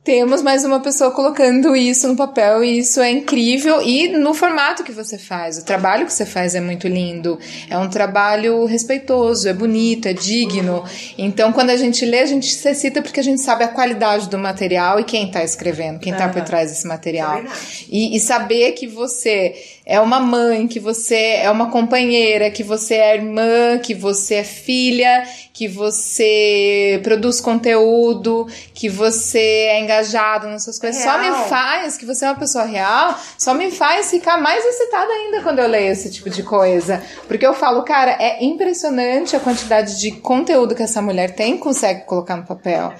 temos 0.08 0.40
mais 0.40 0.64
uma 0.64 0.80
pessoa 0.80 1.10
colocando 1.10 1.76
isso 1.76 2.08
no 2.08 2.16
papel 2.16 2.64
e 2.64 2.78
isso 2.78 2.98
é 2.98 3.10
incrível 3.10 3.82
e 3.82 4.08
no 4.08 4.32
formato 4.32 4.82
que 4.82 4.90
você 4.90 5.18
faz. 5.18 5.58
O 5.58 5.64
trabalho 5.66 6.06
que 6.06 6.12
você 6.14 6.24
faz 6.24 6.54
é 6.54 6.62
muito 6.62 6.88
lindo, 6.88 7.38
é 7.68 7.76
um 7.76 7.90
trabalho 7.90 8.64
respeitoso, 8.64 9.46
é 9.46 9.52
bonito, 9.52 10.08
é 10.08 10.14
digno. 10.14 10.82
Então, 11.18 11.52
quando 11.52 11.68
a 11.68 11.76
gente 11.76 12.06
lê, 12.06 12.20
a 12.20 12.26
gente 12.26 12.46
se 12.46 12.74
cita 12.74 13.02
porque 13.02 13.20
a 13.20 13.22
gente 13.22 13.42
sabe 13.42 13.64
a 13.64 13.68
qualidade 13.68 14.30
do 14.30 14.38
material 14.38 14.98
e 14.98 15.04
quem 15.04 15.26
está 15.26 15.44
escrevendo, 15.44 15.98
quem 16.00 16.14
está 16.14 16.26
por 16.26 16.40
trás 16.40 16.70
desse 16.70 16.86
material. 16.86 17.40
É 17.40 17.44
e, 17.90 18.16
e 18.16 18.18
saber 18.18 18.72
que 18.72 18.86
você 18.86 19.54
é 19.88 19.98
uma 19.98 20.20
mãe, 20.20 20.68
que 20.68 20.78
você 20.78 21.38
é 21.42 21.50
uma 21.50 21.70
companheira, 21.70 22.50
que 22.50 22.62
você 22.62 22.96
é 22.96 23.14
irmã, 23.14 23.78
que 23.78 23.94
você 23.94 24.34
é 24.34 24.44
filha, 24.44 25.26
que 25.54 25.66
você 25.66 27.00
produz 27.02 27.40
conteúdo, 27.40 28.46
que 28.74 28.86
você 28.86 29.38
é 29.38 29.80
engajado 29.80 30.46
nas 30.46 30.62
suas 30.62 30.78
coisas, 30.78 31.02
só 31.02 31.18
me 31.18 31.48
faz, 31.48 31.96
que 31.96 32.04
você 32.04 32.26
é 32.26 32.28
uma 32.28 32.38
pessoa 32.38 32.64
real, 32.64 33.18
só 33.38 33.54
me 33.54 33.70
faz 33.70 34.10
ficar 34.10 34.36
mais 34.36 34.62
excitada 34.62 35.10
ainda 35.10 35.42
quando 35.42 35.60
eu 35.60 35.66
leio 35.66 35.90
esse 35.90 36.10
tipo 36.10 36.28
de 36.28 36.42
coisa. 36.42 37.02
Porque 37.26 37.46
eu 37.46 37.54
falo, 37.54 37.82
cara, 37.82 38.14
é 38.20 38.44
impressionante 38.44 39.34
a 39.34 39.40
quantidade 39.40 39.98
de 39.98 40.10
conteúdo 40.12 40.74
que 40.74 40.82
essa 40.82 41.00
mulher 41.00 41.34
tem 41.34 41.56
consegue 41.56 42.04
colocar 42.04 42.36
no 42.36 42.44
papel. 42.44 42.92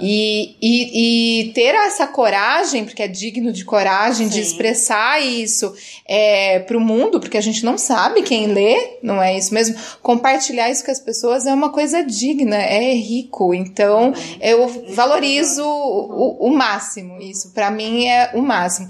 E, 0.00 0.56
e, 0.60 1.42
e 1.42 1.52
ter 1.52 1.76
essa 1.76 2.08
coragem, 2.08 2.84
porque 2.84 3.04
é 3.04 3.08
digno 3.08 3.52
de 3.52 3.64
coragem, 3.64 4.26
Sim. 4.26 4.32
de 4.32 4.40
expressar 4.40 5.22
isso 5.22 5.72
é, 6.06 6.23
pro 6.66 6.80
mundo, 6.80 7.20
porque 7.20 7.36
a 7.36 7.40
gente 7.40 7.64
não 7.64 7.76
sabe 7.76 8.22
quem 8.22 8.46
lê, 8.46 8.98
não 9.02 9.22
é 9.22 9.36
isso 9.36 9.52
mesmo? 9.52 9.76
Compartilhar 10.02 10.70
isso 10.70 10.84
com 10.84 10.90
as 10.90 11.00
pessoas 11.00 11.46
é 11.46 11.52
uma 11.52 11.70
coisa 11.70 12.02
digna, 12.02 12.56
é 12.56 12.92
rico. 12.94 13.54
Então, 13.54 14.12
eu 14.40 14.68
valorizo 14.94 15.64
o, 15.64 16.48
o 16.48 16.56
máximo. 16.56 17.20
Isso, 17.20 17.52
para 17.52 17.70
mim, 17.70 18.06
é 18.06 18.30
o 18.34 18.42
máximo. 18.42 18.88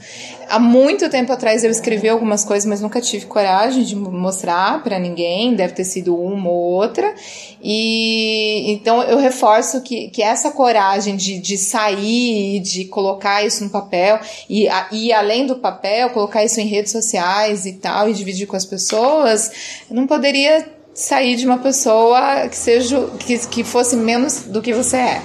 Há 0.49 0.59
muito 0.59 1.09
tempo 1.09 1.32
atrás 1.32 1.64
eu 1.64 1.70
escrevi 1.70 2.09
algumas 2.09 2.45
coisas, 2.45 2.68
mas 2.68 2.80
nunca 2.80 3.01
tive 3.01 3.26
coragem 3.26 3.82
de 3.82 3.97
mostrar 3.97 4.82
para 4.82 4.99
ninguém. 4.99 5.55
Deve 5.55 5.74
ter 5.74 5.85
sido 5.85 6.16
uma 6.16 6.49
ou 6.51 6.74
outra. 6.74 7.14
E 7.62 8.72
então 8.72 9.03
eu 9.03 9.18
reforço 9.18 9.80
que, 9.80 10.09
que 10.11 10.22
essa 10.22 10.51
coragem 10.51 11.16
de, 11.16 11.39
de 11.39 11.57
sair, 11.57 12.61
de 12.61 12.85
colocar 12.85 13.43
isso 13.45 13.64
no 13.64 13.70
papel 13.70 14.20
e, 14.49 14.68
e 14.93 15.12
além 15.12 15.47
do 15.47 15.57
papel, 15.57 16.11
colocar 16.11 16.45
isso 16.45 16.61
em 16.61 16.66
redes 16.66 16.93
sociais 16.93 17.24
e 17.66 17.75
tal, 17.75 18.09
e 18.09 18.12
dividir 18.12 18.47
com 18.47 18.57
as 18.57 18.64
pessoas, 18.64 19.85
não 19.91 20.07
poderia 20.07 20.66
sair 20.95 21.37
de 21.37 21.45
uma 21.45 21.59
pessoa 21.59 22.49
que 22.49 22.57
seja 22.57 23.09
que, 23.18 23.47
que 23.49 23.64
fosse 23.64 23.97
menos 23.97 24.43
do 24.43 24.62
que 24.62 24.72
você 24.72 24.97
é. 24.97 25.22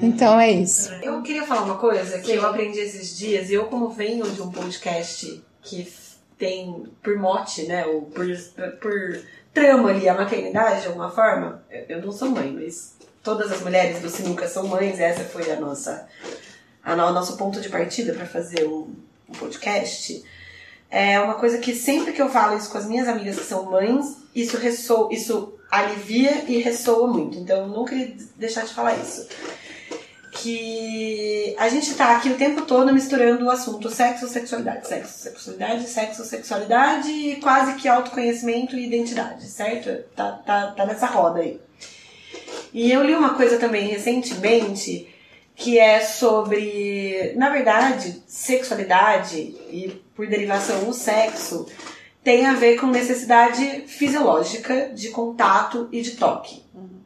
Então 0.00 0.38
é 0.38 0.50
isso. 0.50 0.92
Eu 1.02 1.22
queria 1.22 1.44
falar 1.44 1.62
uma 1.62 1.78
coisa 1.78 2.18
que 2.18 2.32
eu 2.32 2.46
aprendi 2.46 2.78
esses 2.78 3.16
dias, 3.16 3.50
eu 3.50 3.64
como 3.64 3.88
venho 3.88 4.30
de 4.30 4.42
um 4.42 4.50
podcast 4.50 5.42
que 5.62 5.90
tem 6.38 6.84
por 7.02 7.16
mote, 7.16 7.62
né, 7.62 7.86
ou 7.86 8.02
por, 8.02 8.26
por 8.80 9.22
trama 9.54 9.88
ali 9.88 10.06
a 10.06 10.14
maternidade 10.14 10.82
de 10.82 10.88
alguma 10.88 11.10
forma, 11.10 11.64
eu 11.88 12.02
não 12.02 12.12
sou 12.12 12.28
mãe, 12.28 12.52
mas 12.52 12.94
todas 13.22 13.50
as 13.50 13.62
mulheres 13.62 14.02
do 14.02 14.10
Sinuca 14.10 14.46
são 14.46 14.66
mães, 14.66 15.00
essa 15.00 15.24
foi 15.24 15.50
a 15.50 15.58
nossa 15.58 16.06
a, 16.84 16.92
o 16.92 17.12
nosso 17.12 17.36
ponto 17.36 17.60
de 17.60 17.68
partida 17.68 18.12
para 18.12 18.26
fazer 18.26 18.66
um, 18.66 18.94
um 19.28 19.32
podcast. 19.32 20.22
É 20.90 21.20
uma 21.20 21.34
coisa 21.34 21.58
que 21.58 21.74
sempre 21.74 22.12
que 22.12 22.22
eu 22.22 22.28
falo 22.28 22.56
isso 22.56 22.70
com 22.70 22.78
as 22.78 22.86
minhas 22.86 23.08
amigas 23.08 23.36
que 23.36 23.44
são 23.44 23.64
mães, 23.64 24.16
isso 24.34 24.56
ressoa, 24.56 25.12
isso 25.12 25.54
alivia 25.70 26.44
e 26.48 26.58
ressoa 26.58 27.08
muito. 27.08 27.38
Então 27.38 27.62
eu 27.62 27.68
não 27.68 27.84
queria 27.84 28.14
deixar 28.36 28.64
de 28.64 28.72
falar 28.72 28.96
isso. 28.96 29.26
Que 30.32 31.54
a 31.58 31.68
gente 31.68 31.94
tá 31.94 32.16
aqui 32.16 32.28
o 32.28 32.36
tempo 32.36 32.62
todo 32.62 32.92
misturando 32.92 33.46
o 33.46 33.50
assunto 33.50 33.90
sexo, 33.90 34.28
sexualidade, 34.28 34.86
sexo, 34.86 35.18
sexualidade, 35.18 35.88
sexo, 35.88 36.24
sexualidade 36.24 37.10
e 37.10 37.36
quase 37.36 37.74
que 37.74 37.88
autoconhecimento 37.88 38.76
e 38.76 38.86
identidade, 38.86 39.46
certo? 39.46 40.04
Tá, 40.14 40.32
tá, 40.32 40.72
tá 40.72 40.86
nessa 40.86 41.06
roda 41.06 41.40
aí. 41.40 41.58
E 42.72 42.92
eu 42.92 43.02
li 43.02 43.14
uma 43.14 43.34
coisa 43.34 43.58
também 43.58 43.88
recentemente 43.88 45.08
que 45.56 45.78
é 45.78 46.00
sobre, 46.00 47.32
na 47.34 47.48
verdade, 47.48 48.22
sexualidade 48.26 49.36
e 49.38 50.02
por 50.14 50.26
derivação 50.26 50.86
o 50.88 50.92
sexo 50.92 51.66
tem 52.22 52.44
a 52.44 52.52
ver 52.52 52.78
com 52.78 52.88
necessidade 52.88 53.84
fisiológica 53.86 54.90
de 54.94 55.08
contato 55.08 55.88
e 55.90 56.02
de 56.02 56.12
toque. 56.12 56.62
Uhum. 56.74 57.00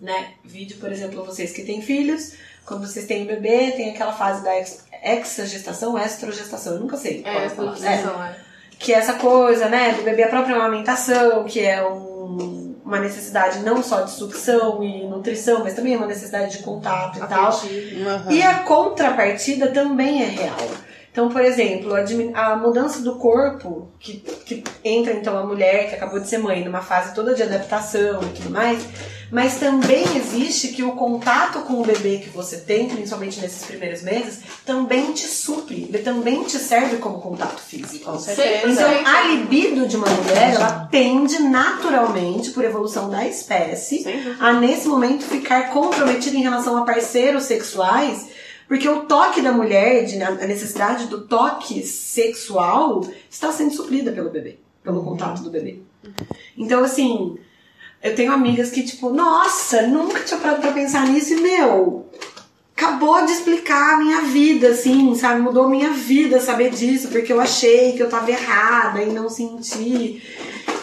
Né? 0.00 0.34
Vídeo, 0.44 0.76
por 0.78 0.92
exemplo, 0.92 1.24
vocês 1.24 1.52
que 1.52 1.64
têm 1.64 1.82
filhos, 1.82 2.34
quando 2.64 2.86
vocês 2.86 3.06
têm 3.06 3.26
bebê, 3.26 3.72
tem 3.72 3.90
aquela 3.90 4.12
fase 4.12 4.44
da 4.44 4.56
ex 4.56 4.84
exagestação, 5.02 5.98
estrogestação, 5.98 6.74
eu 6.74 6.80
nunca 6.80 6.96
sei. 6.96 7.22
É, 7.24 7.46
exagestação, 7.46 8.22
é. 8.22 8.28
é. 8.28 8.36
Que 8.78 8.92
é 8.92 8.98
essa 8.98 9.14
coisa, 9.14 9.68
né, 9.68 9.92
do 9.94 10.02
bebê, 10.02 10.22
a 10.22 10.28
própria 10.28 10.54
amamentação, 10.54 11.44
que 11.44 11.60
é 11.60 11.84
um, 11.84 12.61
uma 12.84 12.98
necessidade 12.98 13.60
não 13.60 13.82
só 13.82 14.02
de 14.02 14.10
sucção 14.10 14.82
e 14.82 15.04
nutrição, 15.06 15.60
mas 15.62 15.74
também 15.74 15.96
uma 15.96 16.06
necessidade 16.06 16.58
de 16.58 16.62
contato 16.62 17.18
e 17.18 17.26
tal. 17.26 17.52
Uhum. 17.52 18.32
E 18.32 18.42
a 18.42 18.60
contrapartida 18.60 19.68
também 19.68 20.22
é 20.22 20.26
real. 20.26 20.56
Então, 21.12 21.28
por 21.28 21.42
exemplo, 21.42 21.92
a, 22.34 22.56
mudança 22.56 23.02
do 23.02 23.16
corpo, 23.16 23.90
que, 24.00 24.16
que 24.46 24.64
entra 24.82 25.12
então 25.12 25.36
a 25.36 25.44
mulher 25.44 25.90
que 25.90 25.94
acabou 25.94 26.18
de 26.18 26.26
ser 26.26 26.38
mãe 26.38 26.64
numa 26.64 26.80
fase 26.80 27.14
toda 27.14 27.34
de 27.34 27.42
adaptação 27.42 28.22
e 28.22 28.28
tudo 28.30 28.48
mais, 28.50 28.82
Mas 29.32 29.56
também 29.56 30.04
existe 30.14 30.68
que 30.68 30.82
o 30.82 30.92
contato 30.92 31.60
com 31.60 31.80
o 31.80 31.84
bebê 31.84 32.18
que 32.18 32.28
você 32.28 32.58
tem, 32.58 32.86
principalmente 32.86 33.40
nesses 33.40 33.64
primeiros 33.64 34.02
meses, 34.02 34.40
também 34.64 35.12
te 35.12 35.26
supre, 35.26 35.86
ele 35.88 36.02
também 36.02 36.44
te 36.44 36.58
serve 36.58 36.98
como 36.98 37.18
contato 37.18 37.58
físico. 37.58 38.04
Com 38.04 38.18
certeza. 38.18 38.68
Então, 38.68 38.90
a 39.06 39.22
libido 39.28 39.88
de 39.88 39.96
uma 39.96 40.06
mulher, 40.06 40.54
ela 40.54 40.86
tende 40.90 41.38
naturalmente, 41.38 42.50
por 42.50 42.62
evolução 42.62 43.08
da 43.08 43.26
espécie, 43.26 44.04
a 44.38 44.52
nesse 44.52 44.86
momento 44.86 45.24
ficar 45.24 45.70
comprometida 45.70 46.36
em 46.36 46.42
relação 46.42 46.76
a 46.76 46.84
parceiros 46.84 47.44
sexuais, 47.44 48.26
porque 48.72 48.88
o 48.88 49.00
toque 49.00 49.42
da 49.42 49.52
mulher, 49.52 50.06
de- 50.06 50.22
a 50.22 50.30
necessidade 50.46 51.06
do 51.06 51.26
toque 51.26 51.86
sexual, 51.86 53.06
está 53.28 53.52
sendo 53.52 53.70
suprida 53.74 54.12
pelo 54.12 54.30
bebê, 54.30 54.60
pelo 54.82 55.04
contato 55.04 55.42
do 55.42 55.50
bebê. 55.50 55.80
Então, 56.56 56.82
assim, 56.82 57.36
eu 58.02 58.14
tenho 58.14 58.32
amigas 58.32 58.70
que, 58.70 58.82
tipo, 58.82 59.10
nossa, 59.10 59.82
nunca 59.82 60.20
tinha 60.20 60.40
parado 60.40 60.62
pra 60.62 60.72
pensar 60.72 61.06
nisso 61.06 61.34
e, 61.34 61.40
meu, 61.42 62.06
acabou 62.74 63.22
de 63.26 63.32
explicar 63.32 63.92
a 63.92 63.96
minha 63.98 64.22
vida, 64.22 64.68
assim, 64.68 65.14
sabe? 65.16 65.42
Mudou 65.42 65.68
minha 65.68 65.90
vida 65.90 66.40
saber 66.40 66.70
disso, 66.70 67.08
porque 67.08 67.30
eu 67.30 67.42
achei 67.42 67.92
que 67.92 68.02
eu 68.02 68.08
tava 68.08 68.30
errada 68.30 69.02
e 69.02 69.12
não 69.12 69.28
senti. 69.28 70.22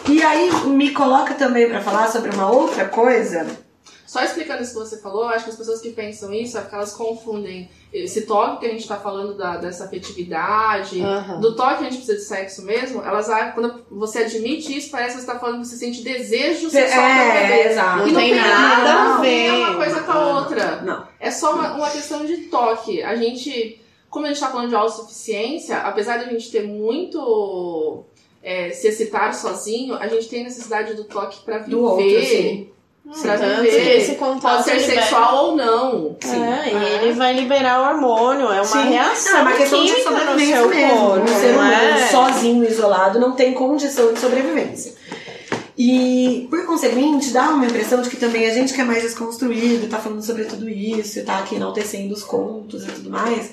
E 0.08 0.22
aí 0.22 0.48
me 0.68 0.92
coloca 0.92 1.34
também 1.34 1.68
pra 1.68 1.80
falar 1.80 2.06
sobre 2.06 2.30
uma 2.32 2.48
outra 2.52 2.84
coisa. 2.84 3.48
Só 4.10 4.24
explicando 4.24 4.60
isso 4.60 4.72
que 4.72 4.78
você 4.80 5.00
falou, 5.00 5.22
eu 5.22 5.28
acho 5.28 5.44
que 5.44 5.50
as 5.50 5.56
pessoas 5.56 5.80
que 5.80 5.90
pensam 5.90 6.34
isso 6.34 6.58
é 6.58 6.62
porque 6.62 6.74
elas 6.74 6.92
confundem 6.92 7.70
esse 7.92 8.22
toque 8.22 8.58
que 8.58 8.66
a 8.66 8.70
gente 8.70 8.88
tá 8.88 8.96
falando 8.96 9.36
da, 9.36 9.56
dessa 9.56 9.84
afetividade, 9.84 11.00
Aham. 11.00 11.38
do 11.38 11.54
toque 11.54 11.78
que 11.78 11.86
a 11.86 11.90
gente 11.90 11.98
precisa 11.98 12.16
de 12.16 12.24
sexo 12.24 12.62
mesmo, 12.62 13.04
elas 13.04 13.30
ah, 13.30 13.52
quando 13.52 13.84
você 13.88 14.24
admite 14.24 14.76
isso, 14.76 14.90
parece 14.90 15.14
que 15.14 15.20
você 15.20 15.26
tá 15.28 15.38
falando 15.38 15.60
que 15.60 15.68
você 15.68 15.76
sente 15.76 16.02
desejo 16.02 16.68
sexual 16.70 17.06
pelo 17.06 17.32
bebê. 17.34 17.52
É, 17.52 17.70
exato. 17.70 18.08
E 18.08 18.12
Não 18.12 18.20
tem 18.20 18.34
nada 18.34 18.90
a 18.90 19.04
não, 19.04 19.20
ver. 19.20 19.46
É 19.46 19.52
uma 19.52 19.76
coisa 19.76 20.02
com 20.02 20.10
a 20.10 20.40
outra. 20.40 20.82
Não. 20.82 21.06
É 21.20 21.30
só 21.30 21.54
uma, 21.54 21.74
uma 21.74 21.90
questão 21.90 22.26
de 22.26 22.36
toque. 22.48 23.04
A 23.04 23.14
gente, 23.14 23.80
como 24.08 24.26
a 24.26 24.30
gente 24.30 24.40
tá 24.40 24.50
falando 24.50 24.70
de 24.70 24.74
autossuficiência, 24.74 25.76
apesar 25.82 26.16
de 26.16 26.24
a 26.24 26.32
gente 26.32 26.50
ter 26.50 26.64
muito 26.64 28.02
é, 28.42 28.70
se 28.70 28.88
excitar 28.88 29.32
sozinho, 29.34 29.94
a 29.94 30.08
gente 30.08 30.28
tem 30.28 30.42
necessidade 30.42 30.94
do 30.94 31.04
toque 31.04 31.44
pra 31.44 31.58
viver. 31.58 31.70
Do 31.70 31.84
outro, 31.84 32.20
sim. 32.22 32.70
Viver. 33.12 33.82
que 33.82 33.88
esse 33.90 34.14
contato 34.14 34.64
Pode 34.64 34.64
ser 34.64 34.74
libera- 34.80 35.00
sexual 35.02 35.44
ou 35.46 35.56
não. 35.56 36.16
É, 36.22 36.68
e 36.72 36.94
ele 37.04 37.12
vai 37.14 37.32
liberar 37.34 37.80
o 37.80 37.84
hormônio, 37.94 38.46
é 38.52 38.56
uma 38.60 38.64
Sim. 38.64 38.88
reação 38.90 39.32
Não, 39.32 39.38
é 39.38 39.42
uma 39.42 39.52
questão 39.52 39.84
de 39.84 40.02
sobrevivência 40.02 40.56
seu 40.56 40.68
mesmo. 40.68 40.98
corpo, 40.98 41.20
Um 41.24 41.40
ser 41.40 41.50
humano 41.54 41.72
é? 41.72 42.06
sozinho, 42.08 42.64
isolado, 42.64 43.18
não 43.18 43.32
tem 43.32 43.52
condição 43.52 44.12
de 44.12 44.20
sobrevivência. 44.20 44.92
E, 45.76 46.46
por 46.50 46.66
conseguinte, 46.66 47.30
dá 47.30 47.48
uma 47.50 47.64
impressão 47.64 48.02
de 48.02 48.10
que 48.10 48.16
também 48.16 48.46
a 48.46 48.52
gente 48.54 48.72
que 48.74 48.80
é 48.80 48.84
mais 48.84 49.02
desconstruído, 49.02 49.88
tá 49.88 49.98
falando 49.98 50.22
sobre 50.22 50.44
tudo 50.44 50.68
isso, 50.68 51.24
tá 51.24 51.38
aqui 51.38 51.54
enaltecendo 51.56 52.12
os 52.12 52.22
contos 52.22 52.84
e 52.84 52.88
tudo 52.88 53.08
mais, 53.10 53.50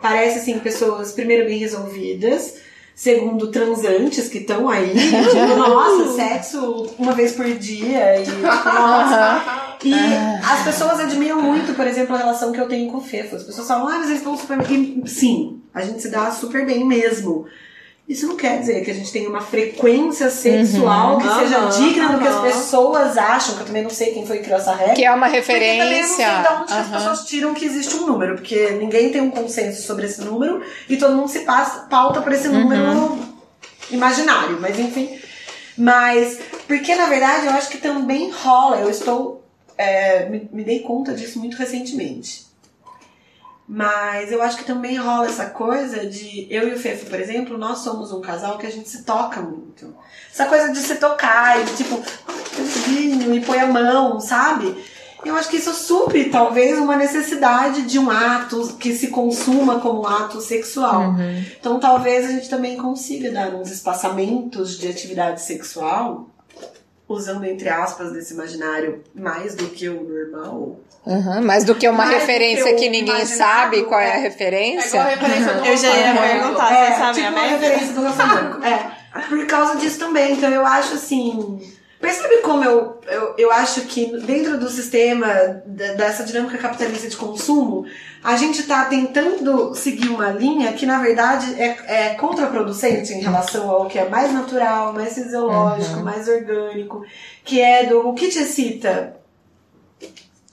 parece, 0.00 0.38
assim, 0.40 0.58
pessoas, 0.58 1.12
primeiro, 1.12 1.46
bem 1.46 1.58
resolvidas, 1.58 2.54
segundo, 3.00 3.50
transantes 3.50 4.28
que 4.28 4.36
estão 4.36 4.68
aí, 4.68 4.90
tipo, 4.92 5.56
nossa, 5.56 6.12
sexo 6.12 6.94
uma 6.98 7.12
vez 7.12 7.32
por 7.32 7.46
dia, 7.46 8.20
e, 8.20 8.24
tipo, 8.26 8.42
nossa, 8.44 9.78
e 9.82 9.94
as 10.44 10.64
pessoas 10.64 11.00
admiram 11.00 11.40
muito, 11.40 11.72
por 11.72 11.86
exemplo, 11.86 12.14
a 12.14 12.18
relação 12.18 12.52
que 12.52 12.60
eu 12.60 12.68
tenho 12.68 12.90
com 12.90 12.98
o 12.98 13.00
Fefo. 13.00 13.36
As 13.36 13.42
pessoas 13.42 13.66
falam, 13.66 13.88
ah, 13.88 13.98
mas 14.00 14.08
eles 14.08 14.18
estão 14.18 14.36
super 14.36 14.58
bem. 14.58 15.00
E, 15.02 15.08
sim, 15.08 15.62
a 15.72 15.80
gente 15.80 16.02
se 16.02 16.10
dá 16.10 16.30
super 16.30 16.66
bem 16.66 16.86
mesmo. 16.86 17.46
Isso 18.10 18.26
não 18.26 18.34
quer 18.34 18.58
dizer 18.58 18.84
que 18.84 18.90
a 18.90 18.94
gente 18.94 19.12
tenha 19.12 19.28
uma 19.28 19.40
frequência 19.40 20.28
sexual 20.30 21.18
que 21.18 21.28
seja 21.28 21.58
Aham, 21.58 21.70
digna 21.70 22.08
do 22.08 22.18
que 22.18 22.26
as 22.26 22.40
pessoas 22.40 23.16
acham, 23.16 23.54
que 23.54 23.60
eu 23.60 23.66
também 23.66 23.84
não 23.84 23.90
sei 23.90 24.12
quem 24.12 24.26
foi 24.26 24.38
que 24.38 24.42
criou 24.42 24.58
essa 24.58 24.74
regra. 24.74 24.94
Que 24.94 25.04
é 25.04 25.12
uma 25.12 25.28
Porque 25.30 25.42
também 25.42 25.78
eu 25.78 25.84
não 25.84 25.92
sei 26.08 26.24
referência. 26.24 26.42
de 26.42 26.62
onde 26.62 26.72
as 26.72 26.88
pessoas 26.88 27.24
tiram 27.26 27.54
que 27.54 27.64
existe 27.64 27.94
um 27.94 28.06
número, 28.06 28.34
porque 28.34 28.70
ninguém 28.72 29.12
tem 29.12 29.20
um 29.20 29.30
consenso 29.30 29.82
sobre 29.86 30.06
esse 30.06 30.22
número 30.22 30.60
e 30.88 30.96
todo 30.96 31.14
mundo 31.14 31.28
se 31.28 31.40
passa, 31.40 31.86
pauta 31.88 32.20
por 32.20 32.32
esse 32.32 32.48
número 32.48 33.16
imaginário, 33.92 34.58
mas 34.60 34.76
enfim. 34.76 35.16
Mas, 35.78 36.36
porque 36.66 36.96
na 36.96 37.06
verdade 37.06 37.46
eu 37.46 37.52
acho 37.52 37.68
que 37.70 37.78
também 37.78 38.28
rola, 38.32 38.78
eu 38.78 38.90
estou. 38.90 39.44
é, 39.78 40.28
me, 40.28 40.48
me 40.52 40.64
dei 40.64 40.80
conta 40.80 41.14
disso 41.14 41.38
muito 41.38 41.56
recentemente. 41.56 42.49
Mas 43.72 44.32
eu 44.32 44.42
acho 44.42 44.56
que 44.56 44.64
também 44.64 44.96
rola 44.96 45.26
essa 45.26 45.46
coisa 45.46 46.04
de. 46.04 46.44
Eu 46.50 46.66
e 46.66 46.74
o 46.74 46.78
Fefo, 46.78 47.06
por 47.06 47.20
exemplo, 47.20 47.56
nós 47.56 47.78
somos 47.78 48.10
um 48.10 48.20
casal 48.20 48.58
que 48.58 48.66
a 48.66 48.70
gente 48.70 48.88
se 48.88 49.04
toca 49.04 49.40
muito. 49.40 49.94
Essa 50.28 50.46
coisa 50.46 50.72
de 50.72 50.78
se 50.78 50.96
tocar 50.96 51.60
e 51.60 51.64
de 51.66 51.76
tipo, 51.76 52.02
"Ai, 52.26 52.64
vinho 52.84 53.32
e 53.32 53.40
põe 53.40 53.60
a 53.60 53.68
mão, 53.68 54.18
sabe? 54.18 54.76
Eu 55.24 55.36
acho 55.36 55.48
que 55.48 55.58
isso 55.58 55.72
supre 55.72 56.30
talvez 56.30 56.80
uma 56.80 56.96
necessidade 56.96 57.82
de 57.82 57.96
um 57.96 58.10
ato 58.10 58.76
que 58.76 58.92
se 58.92 59.06
consuma 59.06 59.78
como 59.78 60.00
um 60.02 60.06
ato 60.06 60.40
sexual. 60.40 61.14
Então 61.60 61.78
talvez 61.78 62.26
a 62.26 62.32
gente 62.32 62.48
também 62.48 62.76
consiga 62.76 63.30
dar 63.30 63.54
uns 63.54 63.70
espaçamentos 63.70 64.76
de 64.78 64.88
atividade 64.88 65.42
sexual, 65.42 66.26
usando 67.14 67.44
entre 67.44 67.68
aspas 67.68 68.12
desse 68.12 68.34
imaginário 68.34 69.02
mais 69.14 69.54
do 69.54 69.66
que 69.68 69.88
o 69.88 70.02
normal. 70.02 70.80
Uhum, 71.04 71.42
mais 71.42 71.64
do 71.64 71.74
que 71.74 71.88
uma 71.88 72.04
Mais 72.04 72.20
referência 72.20 72.74
que 72.74 72.80
que 72.80 72.88
ninguém 72.90 73.24
sabe 73.24 73.82
qual 73.84 73.98
é 73.98 74.04
a 74.04 74.08
é. 74.08 74.10
É 74.10 74.16
igual 74.16 74.16
a 74.16 74.28
referência. 74.28 75.02
referência 75.02 75.54
do 75.54 75.66
Eu 75.66 75.76
já 75.76 75.88
ia 75.96 76.14
perguntar. 76.14 76.72
é, 76.72 76.92
você 76.92 76.98
sabe 76.98 77.22
tipo 77.22 77.38
a 77.38 77.42
referência 77.42 77.94
do 77.94 78.02
Rafael. 78.02 78.62
É, 78.62 79.20
por 79.28 79.46
causa 79.46 79.76
disso 79.76 79.98
também. 79.98 80.34
Então 80.34 80.50
eu 80.50 80.64
acho 80.64 80.94
assim. 80.94 81.60
Percebe 82.00 82.38
como 82.38 82.64
eu, 82.64 82.98
eu, 83.06 83.34
eu 83.36 83.52
acho 83.52 83.82
que 83.82 84.06
dentro 84.22 84.58
do 84.58 84.70
sistema 84.70 85.28
dessa 85.66 86.24
dinâmica 86.24 86.56
capitalista 86.56 87.06
de 87.08 87.16
consumo, 87.16 87.84
a 88.24 88.36
gente 88.36 88.62
tá 88.62 88.86
tentando 88.86 89.74
seguir 89.74 90.08
uma 90.08 90.30
linha 90.30 90.72
que, 90.72 90.86
na 90.86 90.98
verdade, 90.98 91.60
é, 91.60 91.76
é 91.86 92.14
contraproducente 92.14 93.12
em 93.12 93.20
relação 93.20 93.68
ao 93.68 93.86
que 93.86 93.98
é 93.98 94.08
mais 94.08 94.32
natural, 94.32 94.94
mais 94.94 95.12
fisiológico, 95.12 96.00
mais 96.00 96.26
orgânico, 96.26 97.04
que 97.44 97.60
é 97.60 97.84
do 97.84 98.08
o 98.08 98.14
que 98.14 98.28
te 98.28 98.38
excita? 98.38 99.16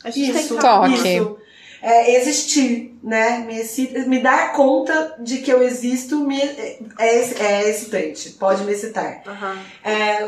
A 0.03 0.09
gente 0.09 0.33
tem 0.33 0.33
que 0.33 0.39
Isso, 0.39 0.57
Toque. 0.57 0.93
isso. 0.95 1.37
É, 1.81 2.15
existir, 2.15 2.97
né? 3.03 3.39
Me, 3.45 3.59
excita- 3.59 3.99
me 4.07 4.19
dar 4.19 4.51
conta 4.53 5.15
de 5.19 5.37
que 5.39 5.51
eu 5.51 5.61
existo 5.61 6.19
me, 6.25 6.41
é, 6.41 6.79
é 7.39 7.69
excitante, 7.69 8.31
pode 8.31 8.63
me 8.63 8.71
excitar. 8.73 9.21
Aham. 9.27 9.57
É, 9.83 10.27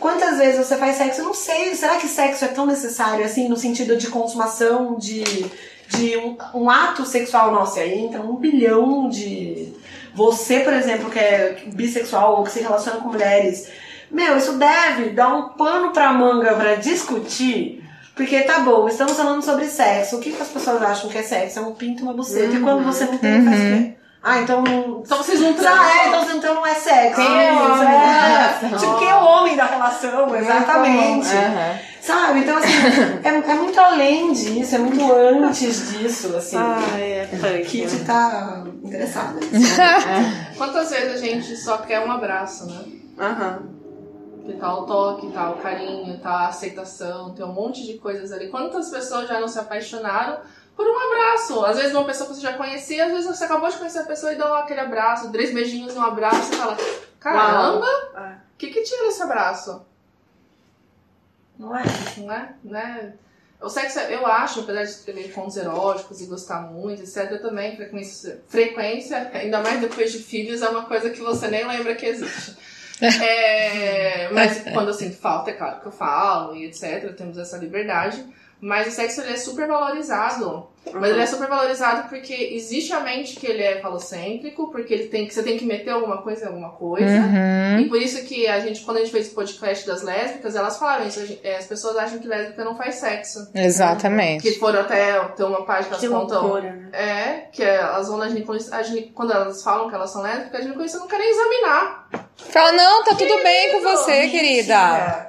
quantas 0.00 0.38
vezes 0.38 0.66
você 0.66 0.76
faz 0.76 0.96
sexo? 0.96 1.20
Eu 1.20 1.26
não 1.26 1.34
sei. 1.34 1.74
Será 1.76 1.96
que 1.96 2.08
sexo 2.08 2.44
é 2.44 2.48
tão 2.48 2.66
necessário 2.66 3.24
assim, 3.24 3.48
no 3.48 3.56
sentido 3.56 3.96
de 3.96 4.08
consumação, 4.08 4.96
de, 4.98 5.22
de 5.88 6.16
um, 6.16 6.36
um 6.54 6.68
ato 6.70 7.04
sexual? 7.06 7.52
Nossa, 7.52 7.80
aí 7.80 7.96
entra 8.06 8.20
um 8.20 8.34
bilhão 8.36 9.08
de. 9.08 9.72
Você, 10.14 10.60
por 10.60 10.72
exemplo, 10.72 11.10
que 11.10 11.18
é 11.18 11.62
bissexual 11.66 12.38
ou 12.38 12.44
que 12.44 12.50
se 12.50 12.60
relaciona 12.60 13.00
com 13.00 13.08
mulheres. 13.08 13.68
Meu, 14.10 14.36
isso 14.36 14.52
deve 14.58 15.10
dar 15.10 15.34
um 15.34 15.48
pano 15.50 15.92
pra 15.92 16.12
manga 16.12 16.54
pra 16.54 16.74
discutir. 16.76 17.83
Porque 18.14 18.40
tá 18.42 18.60
bom, 18.60 18.86
estamos 18.88 19.14
falando 19.14 19.42
sobre 19.42 19.66
sexo. 19.66 20.16
O 20.16 20.20
que, 20.20 20.30
que 20.32 20.40
as 20.42 20.48
pessoas 20.48 20.80
acham 20.82 21.10
que 21.10 21.18
é 21.18 21.22
sexo? 21.22 21.58
É 21.58 21.62
um 21.62 21.72
pinto 21.74 22.00
e 22.00 22.02
uma 22.04 22.12
buceta. 22.14 22.54
E 22.54 22.60
quando 22.60 22.84
você 22.84 23.04
não 23.06 23.18
tem, 23.18 23.44
faz 23.44 23.58
o 23.58 23.62
quê? 23.62 23.94
Ah, 24.26 24.38
então. 24.38 24.64
Então 25.04 25.18
vocês 25.18 25.38
não 25.40 25.50
Ah, 25.50 25.54
transam. 25.54 25.84
é, 25.84 26.08
então, 26.08 26.36
então 26.36 26.54
não 26.54 26.66
é 26.66 26.74
sexo. 26.74 27.20
Sim, 27.20 27.28
Isso, 27.28 27.78
sim. 27.78 27.84
é. 28.74 28.78
Tipo, 28.78 28.98
quem 28.98 29.08
é 29.10 29.14
o 29.16 29.24
homem 29.24 29.56
da 29.56 29.66
relação, 29.66 30.34
exatamente. 30.34 31.28
Aham. 31.28 31.78
Sabe? 32.00 32.40
Então, 32.40 32.56
assim, 32.58 32.68
é, 33.24 33.28
é 33.28 33.54
muito 33.54 33.80
além 33.80 34.32
disso, 34.32 34.74
é 34.74 34.78
muito 34.78 35.12
antes 35.12 35.90
disso, 35.92 36.34
assim. 36.36 36.56
Ai, 36.58 37.02
é 37.02 37.26
que 37.30 37.36
punk. 37.36 37.64
Kit 37.64 37.96
tá 38.04 38.62
interessada 38.82 39.40
nisso. 39.40 39.76
Quantas 40.56 40.90
vezes 40.90 41.14
a 41.14 41.16
gente 41.24 41.56
só 41.56 41.78
quer 41.78 42.00
um 42.00 42.10
abraço, 42.12 42.66
né? 42.66 42.80
Aham. 43.18 43.58
Que 43.58 43.83
tá 44.52 44.74
o 44.74 44.84
toque, 44.86 45.32
tá 45.32 45.50
o 45.50 45.56
carinho, 45.58 46.18
tá 46.18 46.30
a 46.30 46.48
aceitação, 46.48 47.34
tem 47.34 47.44
um 47.44 47.52
monte 47.52 47.84
de 47.84 47.94
coisas 47.98 48.30
ali. 48.30 48.48
Quantas 48.48 48.90
pessoas 48.90 49.26
já 49.28 49.40
não 49.40 49.48
se 49.48 49.58
apaixonaram 49.58 50.40
por 50.76 50.86
um 50.86 50.98
abraço? 50.98 51.64
Às 51.64 51.76
vezes 51.78 51.94
uma 51.94 52.04
pessoa 52.04 52.28
que 52.28 52.36
você 52.36 52.42
já 52.42 52.52
conhecia, 52.52 53.06
às 53.06 53.12
vezes 53.12 53.26
você 53.26 53.44
acabou 53.44 53.70
de 53.70 53.76
conhecer 53.76 54.00
a 54.00 54.04
pessoa 54.04 54.32
e 54.32 54.36
dá 54.36 54.58
aquele 54.58 54.80
abraço, 54.80 55.32
três 55.32 55.52
beijinhos 55.54 55.94
e 55.94 55.98
um 55.98 56.02
abraço, 56.02 56.42
você 56.42 56.56
fala, 56.56 56.76
caramba, 57.18 57.86
É. 58.16 58.20
o 58.20 58.58
que 58.58 58.68
que 58.68 58.82
tinha 58.82 59.04
nesse 59.04 59.22
abraço? 59.22 59.82
Não 61.58 61.76
é? 61.76 61.82
Não 62.18 62.32
é? 62.34 62.54
Né? 62.62 63.14
O 63.60 63.68
sexo, 63.70 63.98
eu 64.00 64.26
acho, 64.26 64.60
apesar 64.60 64.82
de 64.82 64.90
escrever 64.90 65.32
contos 65.32 65.56
eróticos 65.56 66.20
e 66.20 66.26
gostar 66.26 66.60
muito, 66.60 67.00
etc., 67.00 67.30
eu 67.30 67.40
também, 67.40 67.74
frequência, 67.76 68.42
frequência, 68.46 69.30
ainda 69.32 69.60
mais 69.62 69.80
depois 69.80 70.12
de 70.12 70.18
filhos, 70.18 70.60
é 70.60 70.68
uma 70.68 70.84
coisa 70.84 71.08
que 71.08 71.20
você 71.20 71.48
nem 71.48 71.66
lembra 71.66 71.94
que 71.94 72.04
existe. 72.04 72.56
É, 73.00 74.28
mas 74.32 74.62
quando 74.72 74.88
eu 74.88 74.94
sinto 74.94 75.16
falta, 75.16 75.50
é 75.50 75.54
claro 75.54 75.80
que 75.80 75.86
eu 75.86 75.92
falo 75.92 76.54
e 76.56 76.66
etc., 76.66 77.14
temos 77.16 77.38
essa 77.38 77.56
liberdade. 77.56 78.24
Mas 78.60 78.86
o 78.88 78.90
sexo 78.92 79.20
ele 79.20 79.34
é 79.34 79.36
super 79.36 79.66
valorizado. 79.68 80.68
Mas 80.94 81.10
ele 81.10 81.20
é 81.20 81.26
super 81.26 81.48
valorizado 81.48 82.08
porque 82.08 82.32
existe 82.32 82.94
a 82.94 83.00
mente 83.00 83.36
que 83.36 83.46
ele 83.46 83.62
é 83.62 83.78
falocêntrico, 83.80 84.70
porque 84.70 84.94
ele 84.94 85.08
tem 85.08 85.26
que 85.26 85.34
você 85.34 85.42
tem 85.42 85.58
que 85.58 85.66
meter 85.66 85.90
alguma 85.90 86.22
coisa 86.22 86.44
em 86.44 86.48
alguma 86.48 86.70
coisa. 86.70 87.06
Uhum. 87.06 87.80
E 87.80 87.88
por 87.90 88.00
isso 88.00 88.24
que 88.24 88.46
a 88.46 88.60
gente, 88.60 88.80
quando 88.82 88.98
a 88.98 89.00
gente 89.00 89.10
fez 89.12 89.30
o 89.32 89.34
podcast 89.34 89.86
das 89.86 90.02
lésbicas, 90.02 90.56
elas 90.56 90.78
falaram 90.78 91.06
isso. 91.06 91.26
gente- 91.26 91.40
é, 91.44 91.56
As 91.56 91.66
pessoas 91.66 91.96
acham 91.96 92.18
que 92.18 92.26
lésbica 92.28 92.64
não 92.64 92.74
faz 92.74 92.94
sexo. 92.94 93.50
Exatamente. 93.54 94.42
Que 94.42 94.58
foram 94.58 94.80
até 94.80 95.18
ter 95.20 95.44
uma 95.44 95.66
página 95.66 95.96
que 95.98 96.08
contam. 96.08 96.42
loucura, 96.42 96.72
né? 96.72 96.88
É, 96.92 97.32
que 97.52 97.62
elas 97.62 98.08
vão 98.08 98.16
na 98.16 98.28
ginecologista, 98.28 98.80
quando 99.14 99.32
elas 99.32 99.62
falam 99.62 99.90
que 99.90 99.94
elas 99.94 100.10
são 100.10 100.22
lésbicas, 100.22 100.54
a 100.60 100.62
ginecologista 100.62 100.98
não 101.00 101.08
quer 101.08 101.18
nem 101.18 101.28
examinar. 101.30 102.08
Fala, 102.36 102.72
não, 102.72 103.04
tá 103.04 103.14
tudo 103.14 103.42
bem 103.42 103.72
com 103.72 103.80
você, 103.80 104.28
querida. 104.28 105.28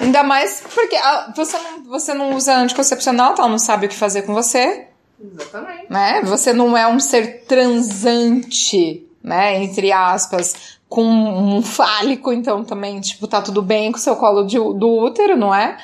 Ainda 0.00 0.22
mais 0.22 0.62
porque 0.74 0.96
ah, 0.96 1.32
você, 1.36 1.58
não, 1.58 1.84
você 1.84 2.14
não 2.14 2.34
usa 2.34 2.56
anticoncepcional, 2.56 3.34
tá? 3.34 3.42
Ela 3.42 3.50
não 3.52 3.58
sabe 3.58 3.86
o 3.86 3.88
que 3.88 3.94
fazer 3.96 4.22
com 4.22 4.34
você, 4.34 4.86
Exatamente. 5.22 5.86
né? 5.90 6.20
Você 6.24 6.52
não 6.52 6.76
é 6.76 6.86
um 6.88 6.98
ser 6.98 7.44
transante, 7.46 9.06
né? 9.22 9.62
Entre 9.62 9.92
aspas, 9.92 10.78
com 10.88 11.04
um 11.04 11.62
fálico, 11.62 12.32
então 12.32 12.64
também, 12.64 13.00
tipo, 13.00 13.26
tá 13.26 13.40
tudo 13.40 13.62
bem 13.62 13.92
com 13.92 13.98
o 13.98 14.00
seu 14.00 14.16
colo 14.16 14.44
de- 14.44 14.58
do 14.58 14.88
útero, 14.88 15.36
não 15.36 15.54
é? 15.54 15.76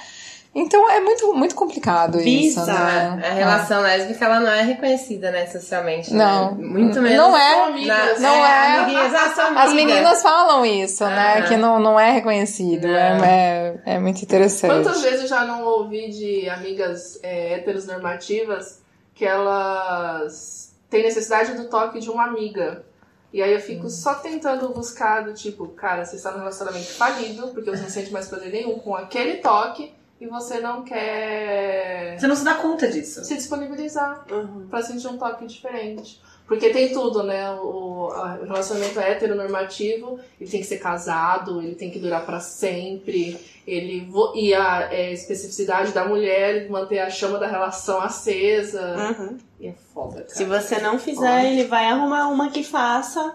Então 0.55 0.91
é 0.91 0.99
muito, 1.01 1.35
muito 1.35 1.55
complicado 1.55 2.19
isso, 2.21 2.61
Bizarro. 2.61 3.17
né? 3.17 3.29
A 3.29 3.33
relação 3.33 3.81
lésbica, 3.83 4.25
ela 4.25 4.41
não 4.41 4.51
é 4.51 4.63
reconhecida, 4.63 5.31
né, 5.31 5.47
socialmente. 5.47 6.13
Não. 6.13 6.55
Né? 6.55 6.65
Muito 6.67 7.01
menos. 7.01 7.19
Não 7.19 7.37
é. 7.37 7.65
Amigas. 7.65 8.21
Não 8.21 8.47
é. 8.47 8.79
Amiguinhas, 8.79 9.15
ah, 9.15 9.63
As 9.63 9.73
meninas 9.73 10.23
falam 10.23 10.65
isso, 10.65 11.05
né? 11.05 11.39
Aham. 11.39 11.49
Que 11.49 11.57
não, 11.57 11.79
não 11.79 12.01
é 12.01 12.11
reconhecido. 12.11 12.89
Não. 12.89 12.95
É, 13.25 13.77
é, 13.87 13.95
é 13.95 13.99
muito 13.99 14.23
interessante. 14.23 14.73
Quantas 14.73 15.03
vezes 15.03 15.23
eu 15.23 15.29
já 15.29 15.45
não 15.45 15.65
ouvi 15.65 16.09
de 16.11 16.49
amigas 16.49 17.19
é, 17.23 17.55
héteros 17.55 17.87
normativas 17.87 18.81
que 19.15 19.25
elas 19.25 20.73
têm 20.89 21.03
necessidade 21.03 21.55
do 21.55 21.69
toque 21.69 22.01
de 22.01 22.09
uma 22.11 22.25
amiga. 22.25 22.85
E 23.33 23.43
aí 23.43 23.53
eu 23.53 23.61
fico 23.61 23.91
só 23.91 24.15
tentando 24.15 24.71
buscar 24.71 25.23
do 25.23 25.35
tipo, 25.35 25.69
cara, 25.69 26.05
você 26.05 26.17
está 26.17 26.31
num 26.31 26.39
relacionamento 26.39 26.87
falido, 26.95 27.49
porque 27.49 27.71
você 27.71 27.83
não 27.83 27.91
sente 27.91 28.11
mais 28.11 28.27
prazer 28.27 28.51
nenhum 28.51 28.79
com 28.79 28.95
aquele 28.97 29.37
toque 29.37 29.93
e 30.21 30.27
você 30.27 30.61
não 30.61 30.83
quer 30.83 32.17
Você 32.19 32.27
não 32.27 32.37
se 32.37 32.45
dá 32.45 32.55
conta 32.55 32.89
disso. 32.89 33.25
se 33.25 33.35
disponibilizar 33.35 34.25
Uhum. 34.31 34.67
pra 34.69 34.83
sentir 34.83 35.07
um 35.09 35.17
toque 35.19 35.47
diferente. 35.47 36.21
Porque 36.47 36.71
tem 36.71 36.93
tudo, 36.95 37.23
né? 37.23 37.51
O, 37.61 38.09
a- 38.11 38.39
o 38.41 38.45
relacionamento 38.47 38.99
é 38.99 39.11
heteronormativo, 39.13 40.19
ele 40.41 40.49
tem 40.51 40.61
que 40.61 40.67
ser 40.67 40.79
casado, 40.79 41.61
ele 41.61 41.75
tem 41.75 41.91
que 41.91 41.99
durar 41.99 42.25
pra 42.25 42.41
sempre. 42.41 43.39
Ele 43.67 44.07
vo- 44.11 44.33
e 44.35 44.55
a 44.55 44.89
é, 44.91 45.13
especificidade 45.13 45.93
da 45.93 46.07
mulher 46.07 46.71
manter 46.71 47.01
a 47.01 47.11
chama 47.11 47.39
da 47.39 47.47
relação 47.47 48.01
acesa. 48.01 48.97
Uhum. 48.97 49.37
E 49.61 49.67
é 49.69 49.75
foda, 49.93 50.23
cara. 50.23 50.29
Se 50.31 50.45
você 50.45 50.79
não 50.81 50.99
fizer, 50.99 51.45
ele 51.53 51.65
vai 51.65 51.85
arrumar 51.87 52.29
uma 52.29 52.49
que 52.51 52.65
faça. 52.65 53.35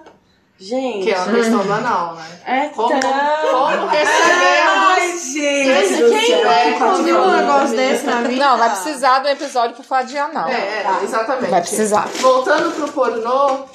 Gente. 0.59 1.05
Que 1.05 1.11
é 1.11 1.17
a 1.17 1.25
questão 1.25 1.65
do 1.65 1.73
anal, 1.73 2.15
né? 2.15 2.39
É 2.45 2.69
Como, 2.69 2.99
tão... 2.99 3.11
como 3.11 3.87
recebemos. 3.87 4.83
Ai, 4.93 5.17
gente! 5.17 5.97
Quem 5.97 6.27
céu, 6.27 6.51
é, 6.51 6.63
que 6.63 6.69
nunca 6.71 6.85
ouviu 6.85 7.17
um 7.17 7.23
coisa 7.23 7.37
negócio 7.37 7.75
desse 7.75 8.05
na 8.05 8.21
vida? 8.21 8.45
Não, 8.45 8.57
vai 8.57 8.69
precisar 8.69 9.19
do 9.19 9.27
episódio 9.29 9.75
pra 9.75 9.83
falar 9.83 10.03
de 10.03 10.17
anal. 10.17 10.47
É, 10.47 10.53
é, 10.53 11.03
exatamente. 11.03 11.49
Vai 11.49 11.61
precisar. 11.61 12.07
Voltando 12.07 12.71
pro 12.75 12.91
pornô, 12.91 13.65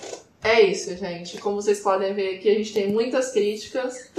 é 0.42 0.62
isso, 0.62 0.96
gente. 0.96 1.38
Como 1.38 1.56
vocês 1.56 1.80
podem 1.80 2.14
ver 2.14 2.36
aqui, 2.36 2.48
a 2.48 2.54
gente 2.54 2.72
tem 2.72 2.88
muitas 2.88 3.32
críticas. 3.32 4.10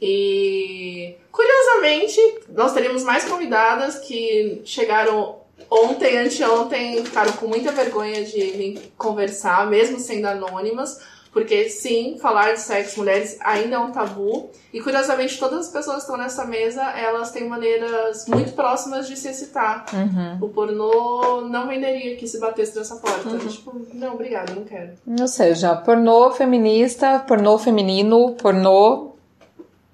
E 0.00 1.16
curiosamente, 1.32 2.20
nós 2.48 2.72
teríamos 2.72 3.02
mais 3.02 3.24
convidadas 3.24 3.98
que 3.98 4.62
chegaram 4.64 5.40
ontem, 5.70 6.18
anteontem, 6.18 7.04
ficaram 7.04 7.32
com 7.32 7.46
muita 7.46 7.72
vergonha 7.72 8.24
de 8.24 8.40
vir 8.52 8.92
conversar, 8.96 9.66
mesmo 9.66 9.98
sendo 9.98 10.26
anônimas. 10.26 11.00
Porque 11.34 11.68
sim, 11.68 12.16
falar 12.20 12.52
de 12.52 12.60
sexo 12.60 13.00
mulheres 13.00 13.36
ainda 13.40 13.74
é 13.74 13.78
um 13.78 13.90
tabu. 13.90 14.50
E 14.72 14.80
curiosamente, 14.80 15.36
todas 15.36 15.66
as 15.66 15.68
pessoas 15.68 15.96
que 15.96 16.02
estão 16.02 16.16
nessa 16.16 16.44
mesa, 16.44 16.82
elas 16.92 17.32
têm 17.32 17.48
maneiras 17.48 18.26
muito 18.28 18.52
próximas 18.52 19.08
de 19.08 19.16
se 19.16 19.28
excitar. 19.28 19.84
Uhum. 19.92 20.46
O 20.46 20.48
pornô 20.48 21.40
não 21.42 21.66
venderia 21.66 22.14
que 22.14 22.28
se 22.28 22.38
batesse 22.38 22.78
nessa 22.78 22.96
porta. 22.96 23.36
Tipo, 23.48 23.84
não, 23.92 24.14
obrigada, 24.14 24.54
não 24.54 24.64
quero. 24.64 24.92
Ou 25.20 25.26
seja, 25.26 25.74
pornô 25.74 26.30
feminista, 26.30 27.18
pornô 27.18 27.58
feminino, 27.58 28.36
pornô 28.36 29.14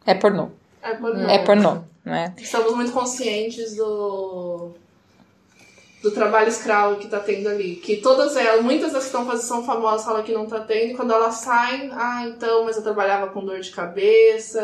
é 0.04 0.14
pornô. 0.14 0.48
É 0.82 0.94
pornô. 0.94 1.28
É 1.28 1.38
pornô, 1.38 1.78
né? 2.04 2.34
Estamos 2.36 2.74
muito 2.74 2.92
conscientes 2.92 3.76
do 3.76 4.72
do 6.02 6.10
trabalho 6.10 6.48
escravo 6.48 6.96
que 6.98 7.08
tá 7.08 7.20
tendo 7.20 7.48
ali. 7.48 7.76
Que 7.76 7.96
todas 7.98 8.36
elas, 8.36 8.62
muitas 8.64 8.92
das 8.92 9.02
que 9.02 9.08
estão 9.08 9.26
fazendo 9.26 9.46
são 9.46 9.64
famosas 9.64 10.04
falam 10.04 10.22
que 10.22 10.32
não 10.32 10.46
tá 10.46 10.60
tendo, 10.60 10.92
e 10.92 10.94
quando 10.94 11.12
elas 11.12 11.34
saem, 11.36 11.90
ah, 11.92 12.24
então, 12.26 12.64
mas 12.64 12.76
eu 12.76 12.82
trabalhava 12.82 13.28
com 13.30 13.44
dor 13.44 13.60
de 13.60 13.70
cabeça, 13.70 14.60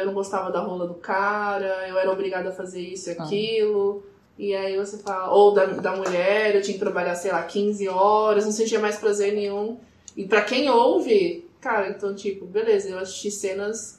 eu 0.00 0.06
não 0.06 0.14
gostava 0.14 0.50
da 0.52 0.60
rola 0.60 0.86
do 0.86 0.94
cara, 0.94 1.86
eu 1.88 1.98
era 1.98 2.10
obrigada 2.10 2.50
a 2.50 2.52
fazer 2.52 2.80
isso 2.80 3.10
e 3.10 3.12
aquilo. 3.12 4.04
E 4.38 4.54
aí 4.54 4.76
você 4.76 4.98
fala, 4.98 5.30
ou 5.32 5.52
da, 5.54 5.64
da 5.66 5.96
mulher, 5.96 6.54
eu 6.54 6.62
tinha 6.62 6.74
que 6.74 6.80
trabalhar, 6.80 7.14
sei 7.16 7.32
lá, 7.32 7.42
15 7.42 7.88
horas, 7.88 8.44
não 8.44 8.52
sentia 8.52 8.78
mais 8.78 8.96
prazer 8.96 9.32
nenhum. 9.34 9.78
E 10.16 10.24
pra 10.26 10.42
quem 10.42 10.68
ouve, 10.70 11.48
cara, 11.60 11.88
então, 11.88 12.14
tipo, 12.14 12.44
beleza, 12.44 12.88
eu 12.90 12.98
assisti 12.98 13.30
cenas 13.30 13.98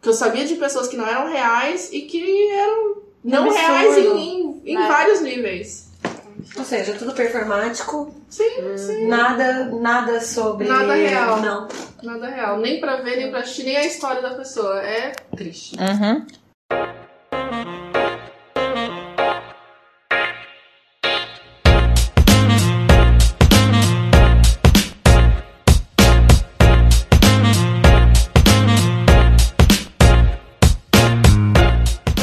que 0.00 0.08
eu 0.08 0.12
sabia 0.12 0.44
de 0.44 0.54
pessoas 0.56 0.86
que 0.86 0.96
não 0.98 1.06
eram 1.06 1.28
reais 1.28 1.90
e 1.92 2.02
que 2.02 2.50
eram 2.50 2.96
não 3.24 3.44
absurdo. 3.44 3.58
reais 3.66 3.96
em, 3.98 4.18
em, 4.18 4.62
em 4.66 4.76
É. 4.76 4.86
vários 4.86 5.20
níveis. 5.22 5.83
Ou 6.56 6.64
seja, 6.64 6.94
tudo 6.94 7.12
performático, 7.14 8.14
Sim, 8.28 8.76
sim. 8.76 9.08
nada, 9.08 9.64
nada 9.80 10.20
sobre. 10.20 10.68
Nada 10.68 10.94
real. 10.94 11.40
Não. 11.40 11.68
Nada 12.02 12.28
real. 12.28 12.58
Nem 12.58 12.80
pra 12.80 12.96
ver, 12.96 13.16
nem 13.16 13.30
pra 13.30 13.40
assistir, 13.40 13.64
nem 13.64 13.76
a 13.76 13.84
história 13.84 14.22
da 14.22 14.34
pessoa. 14.34 14.80
É 14.80 15.12
triste. 15.36 15.76
Uhum. 15.76 16.24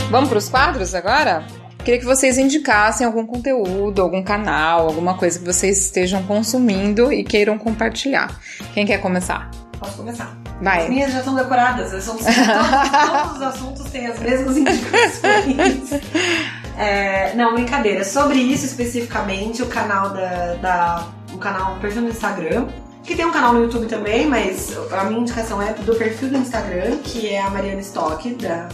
Vamos 0.09 0.29
para 0.29 0.37
os 0.37 0.49
quadros 0.49 0.93
agora? 0.93 1.60
Queria 1.83 1.99
que 1.99 2.05
vocês 2.05 2.37
indicassem 2.37 3.05
algum 3.05 3.25
conteúdo, 3.25 4.01
algum 4.01 4.21
canal, 4.23 4.87
alguma 4.87 5.17
coisa 5.17 5.39
que 5.39 5.45
vocês 5.45 5.79
estejam 5.79 6.21
consumindo 6.23 7.11
e 7.11 7.23
queiram 7.23 7.57
compartilhar. 7.57 8.39
Quem 8.73 8.85
quer 8.85 8.99
começar? 8.99 9.49
Posso 9.79 9.97
começar? 9.97 10.37
As 10.45 10.63
Vai. 10.63 10.89
minhas 10.89 11.11
já 11.11 11.19
estão 11.19 11.33
decoradas. 11.33 12.03
São 12.03 12.15
todos, 12.17 12.35
todos 12.35 13.35
os 13.35 13.41
assuntos 13.41 13.89
têm 13.89 14.05
as 14.05 14.19
mesmas 14.19 14.57
indicações. 14.57 16.01
É, 16.77 17.35
não, 17.35 17.53
brincadeira. 17.53 18.03
Sobre 18.03 18.39
isso 18.39 18.65
especificamente, 18.65 19.61
o 19.61 19.67
canal 19.67 20.09
da, 20.09 20.55
da. 20.55 21.07
O 21.31 21.37
canal, 21.37 21.75
o 21.75 21.79
perfil 21.79 22.01
no 22.01 22.09
Instagram. 22.09 22.69
Que 23.03 23.15
tem 23.15 23.25
um 23.25 23.31
canal 23.31 23.53
no 23.53 23.63
YouTube 23.63 23.85
também, 23.87 24.25
mas 24.25 24.75
a 24.91 25.03
minha 25.03 25.19
indicação 25.19 25.61
é 25.61 25.73
do 25.73 25.95
perfil 25.95 26.29
do 26.29 26.37
Instagram, 26.37 26.97
que 27.03 27.29
é 27.29 27.41
a 27.41 27.49
Mariana 27.51 27.81
Stock, 27.81 28.27
da 28.35 28.69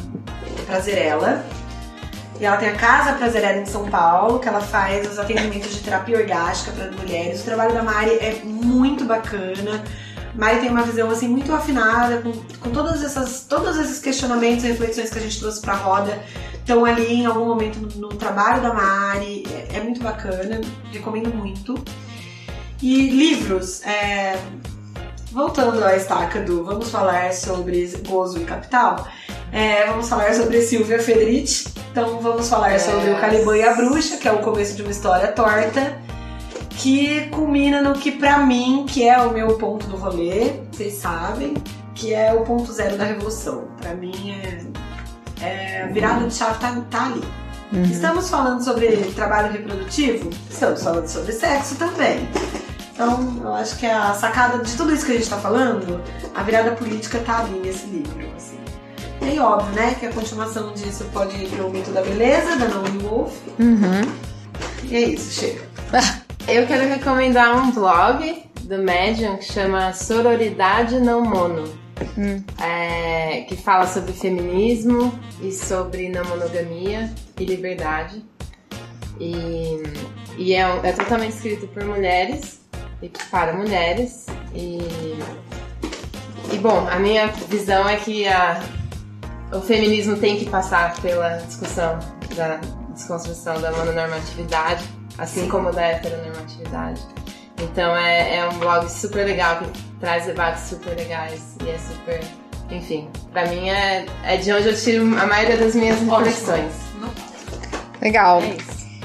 Prazerela. 0.65 1.43
E 2.39 2.45
ela 2.45 2.57
tem 2.57 2.69
a 2.69 2.75
Casa 2.75 3.13
Prazerela 3.13 3.59
em 3.59 3.65
São 3.65 3.89
Paulo, 3.89 4.39
que 4.39 4.47
ela 4.47 4.61
faz 4.61 5.09
os 5.09 5.17
atendimentos 5.17 5.73
de 5.73 5.81
terapia 5.81 6.17
orgástica 6.17 6.71
para 6.71 6.91
mulheres. 6.91 7.41
O 7.41 7.45
trabalho 7.45 7.73
da 7.73 7.81
Mari 7.81 8.11
é 8.11 8.41
muito 8.43 9.05
bacana. 9.05 9.83
Mari 10.35 10.59
tem 10.59 10.69
uma 10.69 10.83
visão 10.83 11.09
assim 11.09 11.27
muito 11.27 11.51
afinada 11.53 12.21
com, 12.21 12.31
com 12.59 12.69
todas 12.69 13.03
essas, 13.03 13.45
todos 13.49 13.75
esses 13.77 13.99
questionamentos 13.99 14.63
e 14.63 14.67
reflexões 14.67 15.09
que 15.09 15.17
a 15.17 15.21
gente 15.21 15.39
trouxe 15.39 15.59
pra 15.61 15.73
roda 15.73 16.21
estão 16.53 16.85
ali 16.85 17.21
em 17.21 17.25
algum 17.25 17.45
momento 17.45 17.79
no, 17.79 17.87
no 18.01 18.09
trabalho 18.09 18.61
da 18.61 18.71
Mari. 18.71 19.43
É, 19.49 19.77
é 19.77 19.79
muito 19.81 20.01
bacana, 20.03 20.61
recomendo 20.91 21.33
muito. 21.35 21.83
E 22.79 23.09
livros, 23.09 23.81
é, 23.81 24.39
voltando 25.31 25.83
à 25.83 25.95
estaca 25.95 26.39
do 26.41 26.63
vamos 26.63 26.89
falar 26.89 27.33
sobre 27.33 27.87
gozo 28.07 28.39
e 28.39 28.45
capital, 28.45 29.07
é, 29.51 29.85
vamos 29.87 30.07
falar 30.07 30.33
sobre 30.33 30.61
Silvia 30.61 30.99
Federici. 30.99 31.69
Então 31.91 32.19
vamos 32.19 32.47
falar 32.47 32.79
sobre 32.79 33.09
o 33.09 33.19
Caliban 33.19 33.57
e 33.57 33.63
a 33.63 33.73
Bruxa, 33.73 34.17
que 34.17 34.27
é 34.27 34.31
o 34.31 34.39
começo 34.39 34.75
de 34.75 34.81
uma 34.81 34.91
história 34.91 35.31
torta 35.31 35.97
que 36.69 37.27
culmina 37.29 37.81
no 37.81 37.93
que 37.93 38.11
pra 38.11 38.39
mim, 38.39 38.85
que 38.87 39.07
é 39.07 39.17
o 39.17 39.33
meu 39.33 39.57
ponto 39.57 39.87
do 39.87 39.97
rolê, 39.97 40.53
vocês 40.71 40.93
sabem, 40.93 41.55
que 41.95 42.13
é 42.13 42.31
o 42.33 42.41
ponto 42.41 42.71
zero 42.71 42.95
da 42.97 43.03
revolução. 43.03 43.67
Pra 43.81 43.95
mim 43.95 44.39
é, 45.41 45.43
é 45.43 45.83
a 45.83 45.87
virada 45.87 46.27
de 46.27 46.33
chave 46.33 46.59
tá, 46.59 46.79
tá 46.89 47.05
ali. 47.05 47.23
Estamos 47.91 48.29
falando 48.29 48.63
sobre 48.63 48.87
trabalho 49.13 49.51
reprodutivo? 49.51 50.29
Estamos 50.49 50.81
falando 50.83 51.07
sobre 51.07 51.33
sexo 51.33 51.75
também. 51.75 52.27
Então, 52.93 53.41
eu 53.43 53.53
acho 53.53 53.77
que 53.77 53.85
a 53.85 54.13
sacada 54.13 54.63
de 54.63 54.75
tudo 54.75 54.93
isso 54.93 55.05
que 55.05 55.11
a 55.11 55.15
gente 55.15 55.29
tá 55.29 55.37
falando, 55.37 56.01
a 56.33 56.43
virada 56.43 56.71
política 56.71 57.19
tá 57.19 57.39
ali 57.39 57.59
nesse 57.59 57.85
livro, 57.87 58.26
assim. 59.27 59.35
E 59.35 59.39
óbvio, 59.39 59.73
né, 59.73 59.95
que 59.99 60.05
a 60.05 60.11
continuação 60.11 60.73
disso 60.73 61.05
pode 61.11 61.35
ir 61.35 61.49
pro 61.49 61.69
Mito 61.69 61.91
da 61.91 62.01
Beleza, 62.01 62.55
da 62.55 62.67
Naomi 62.67 62.97
Wolf. 62.99 63.33
Uhum. 63.59 64.01
E 64.83 64.95
é 64.95 65.01
isso, 65.01 65.41
chega. 65.41 65.61
Eu 66.47 66.65
quero 66.65 66.87
recomendar 66.87 67.57
um 67.57 67.71
blog 67.71 68.43
do 68.61 68.77
Medium 68.77 69.37
que 69.37 69.45
chama 69.45 69.93
Sororidade 69.93 70.99
Não 70.99 71.21
Mono. 71.21 71.67
Hum. 72.17 72.43
É, 72.61 73.41
que 73.41 73.55
fala 73.55 73.87
sobre 73.87 74.13
feminismo 74.13 75.11
e 75.41 75.51
sobre 75.51 76.09
não 76.09 76.23
monogamia 76.25 77.11
e 77.39 77.43
liberdade. 77.43 78.23
E, 79.19 79.81
e 80.37 80.53
é, 80.53 80.61
é 80.83 80.91
totalmente 80.91 81.33
escrito 81.33 81.67
por 81.67 81.83
mulheres 81.83 82.61
e 83.01 83.09
para 83.29 83.53
mulheres. 83.53 84.27
E, 84.53 84.77
e 86.53 86.57
bom, 86.59 86.87
a 86.89 86.99
minha 86.99 87.27
visão 87.27 87.89
é 87.89 87.97
que 87.97 88.27
a, 88.27 88.61
o 89.51 89.61
feminismo 89.61 90.17
tem 90.17 90.37
que 90.37 90.49
passar 90.49 90.95
pela 91.01 91.37
discussão 91.37 91.99
da 92.35 92.59
desconstrução 92.89 93.59
da 93.61 93.71
mononormatividade, 93.71 94.83
assim 95.17 95.47
como 95.47 95.71
da 95.71 95.81
heteronormatividade. 95.81 97.01
Então 97.61 97.95
é, 97.95 98.37
é 98.37 98.49
um 98.49 98.57
blog 98.59 98.89
super 98.89 99.25
legal 99.25 99.57
que 99.57 99.83
traz 99.99 100.25
debates 100.25 100.63
super 100.63 100.95
legais 100.95 101.55
e 101.63 101.69
é 101.69 101.77
super. 101.77 102.19
Enfim, 102.69 103.09
pra 103.31 103.45
mim 103.47 103.69
é, 103.69 104.05
é 104.23 104.37
de 104.37 104.51
onde 104.51 104.67
eu 104.67 104.75
tiro 104.75 105.03
a 105.17 105.25
maioria 105.25 105.57
das 105.57 105.73
minhas 105.73 105.99
reflexões. 106.01 106.73
Legal. 108.01 108.41
É. 108.41 108.57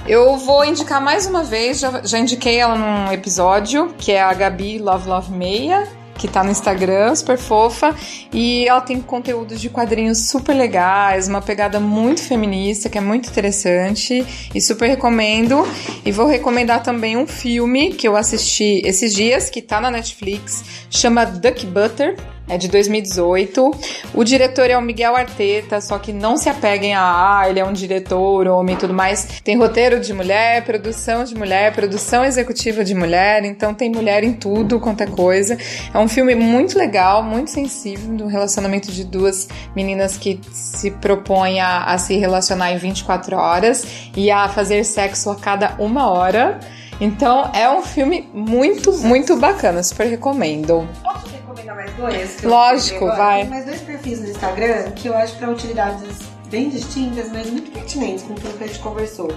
Eu 0.07 0.37
vou 0.37 0.65
indicar 0.65 1.01
mais 1.01 1.27
uma 1.27 1.45
vez, 1.45 1.79
já, 1.79 2.03
já 2.03 2.19
indiquei 2.19 2.57
ela 2.57 2.75
num 2.75 3.13
episódio, 3.13 3.95
que 3.97 4.11
é 4.11 4.21
a 4.21 4.35
Gabi 4.35 4.79
Love 4.79 5.09
Love 5.09 5.33
Meia, 5.33 5.89
que 6.17 6.29
tá 6.29 6.45
no 6.45 6.51
Instagram, 6.51 7.15
super 7.15 7.39
fofa, 7.39 7.95
e 8.33 8.67
ela 8.67 8.81
tem 8.81 9.01
conteúdos 9.01 9.61
de 9.61 9.69
quadrinhos 9.69 10.29
super 10.29 10.55
legais, 10.55 11.29
uma 11.29 11.41
pegada 11.43 11.81
muito 11.81 12.23
feminista, 12.23 12.89
que 12.89 12.99
é 12.99 13.01
muito 13.01 13.29
interessante, 13.29 14.25
e 14.55 14.61
super 14.61 14.89
recomendo. 14.89 15.67
E 16.05 16.13
vou 16.13 16.27
recomendar 16.27 16.83
também 16.83 17.17
um 17.17 17.27
filme 17.27 17.93
que 17.93 18.07
eu 18.07 18.17
assisti 18.17 18.83
esses 18.85 19.15
dias, 19.15 19.51
que 19.51 19.61
tá 19.63 19.81
na 19.81 19.91
Netflix, 19.91 20.65
chama 20.91 21.25
Duck 21.25 21.67
Butter, 21.67 22.17
é 22.53 22.59
de 22.59 22.69
2018. 22.69 23.71
O 24.15 24.25
diretor 24.25 24.69
é 24.69 24.77
o 24.77 24.83
Miguel 24.83 25.17
Arteta, 25.17 25.81
só 25.81 25.99
que 25.99 26.13
não 26.13 26.37
se 26.37 26.49
apeguem 26.49 26.95
a 26.95 27.41
ah, 27.41 27.49
ele 27.49 27.59
é 27.59 27.65
um 27.65 27.73
diretor, 27.73 28.47
homem 28.47 28.75
e 28.75 28.79
tudo 28.79 28.93
mais. 28.93 29.41
Tem 29.43 29.57
roteiro 29.57 29.99
de 29.99 30.13
mulher, 30.13 30.63
produção 30.65 31.25
de 31.25 31.35
mulher, 31.35 31.73
produção 31.73 32.25
executiva 32.25 32.85
de 32.85 32.95
mulher, 32.95 33.45
então 33.45 33.73
tem 33.73 33.91
mulher 33.91 34.23
em 34.23 34.35
tudo 34.35 34.79
quanto 34.79 35.03
é 35.03 35.07
coisa. 35.07 35.57
É 35.93 35.99
um 35.99 36.09
filme 36.09 36.35
muito 36.35 36.79
legal, 36.79 37.23
muito 37.23 37.51
sensível 37.51 38.15
do 38.15 38.27
relacionamento 38.27 38.93
de 38.93 39.05
duas 39.05 39.49
meninas 39.75 40.19
que 40.19 40.39
se 40.53 40.91
propõem 40.91 41.61
a, 41.61 41.85
a 41.85 41.99
se 41.99 42.17
relacionar 42.19 42.73
em 42.73 42.77
24 42.77 43.37
horas 43.37 44.11
e 44.15 44.31
a 44.31 44.49
fazer 44.49 44.85
sexo 44.85 45.31
a 45.31 45.37
cada 45.37 45.75
uma 45.79 46.11
hora. 46.11 46.61
Então 47.01 47.51
é 47.55 47.69
um 47.71 47.83
filme 47.83 48.29
muito, 48.33 48.93
muito 48.99 49.37
bacana, 49.37 49.83
super 49.83 50.07
recomendo. 50.07 50.87
Posso 51.03 51.42
recomendar 51.53 51.77
mais 51.77 51.93
dois? 51.95 52.43
Lógico, 52.43 53.07
vai. 53.07 53.43
Tem 53.43 53.51
mais 53.51 53.65
dois 53.65 53.81
perfis 53.81 54.21
no 54.21 54.29
Instagram 54.29 54.91
que 54.93 55.09
eu 55.09 55.17
acho 55.17 55.37
para 55.37 55.51
utilidades 55.51 56.19
bem 56.49 56.69
distintas, 56.69 57.31
mas 57.33 57.51
muito 57.51 57.71
pertinentes 57.71 58.25
com 58.25 58.35
tudo 58.35 58.57
que 58.59 58.65
a 58.65 58.67
gente 58.67 58.81
conversou. 58.81 59.33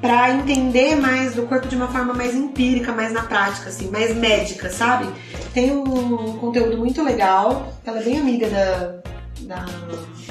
Pra 0.00 0.30
entender 0.30 0.94
mais 0.94 1.34
do 1.34 1.42
corpo 1.42 1.66
de 1.66 1.74
uma 1.74 1.88
forma 1.88 2.14
mais 2.14 2.34
empírica, 2.34 2.92
mais 2.92 3.12
na 3.12 3.22
prática, 3.22 3.68
assim, 3.68 3.90
mais 3.90 4.14
médica, 4.14 4.70
sabe? 4.70 5.08
Tem 5.52 5.72
um 5.72 6.38
conteúdo 6.38 6.78
muito 6.78 7.02
legal, 7.02 7.72
ela 7.84 7.98
é 7.98 8.02
bem 8.02 8.20
amiga 8.20 8.48
da, 8.48 9.00
da, 9.48 9.64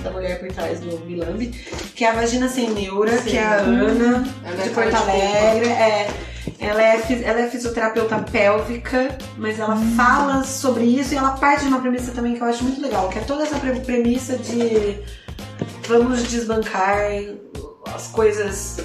da 0.03 0.11
mulher 0.11 0.39
por 0.39 0.47
trás 0.51 0.79
do 0.79 0.95
Bilambi, 0.99 1.47
que 1.95 2.05
é 2.05 2.11
a 2.11 2.13
Vagina 2.13 2.47
Sem 2.47 2.69
Neura, 2.69 3.17
que 3.17 3.35
é 3.35 3.43
a 3.43 3.55
Ana, 3.57 4.23
é 4.45 4.51
de 4.51 4.69
cara 4.69 4.91
Porto 4.91 4.95
Alegre. 4.95 5.67
É, 5.69 6.07
ela, 6.59 6.81
é, 6.81 7.21
ela 7.23 7.39
é 7.41 7.49
fisioterapeuta 7.49 8.19
pélvica, 8.31 9.17
mas 9.37 9.59
ela 9.59 9.75
fala 9.97 10.43
sobre 10.43 10.83
isso 10.85 11.13
e 11.13 11.17
ela 11.17 11.31
parte 11.31 11.63
de 11.63 11.67
uma 11.67 11.79
premissa 11.81 12.11
também 12.11 12.35
que 12.35 12.41
eu 12.41 12.47
acho 12.47 12.63
muito 12.63 12.79
legal, 12.81 13.09
que 13.09 13.17
é 13.19 13.21
toda 13.21 13.43
essa 13.43 13.57
pre- 13.59 13.79
premissa 13.81 14.37
de 14.37 14.99
vamos 15.87 16.23
desbancar 16.23 16.97
as 17.93 18.07
coisas 18.07 18.77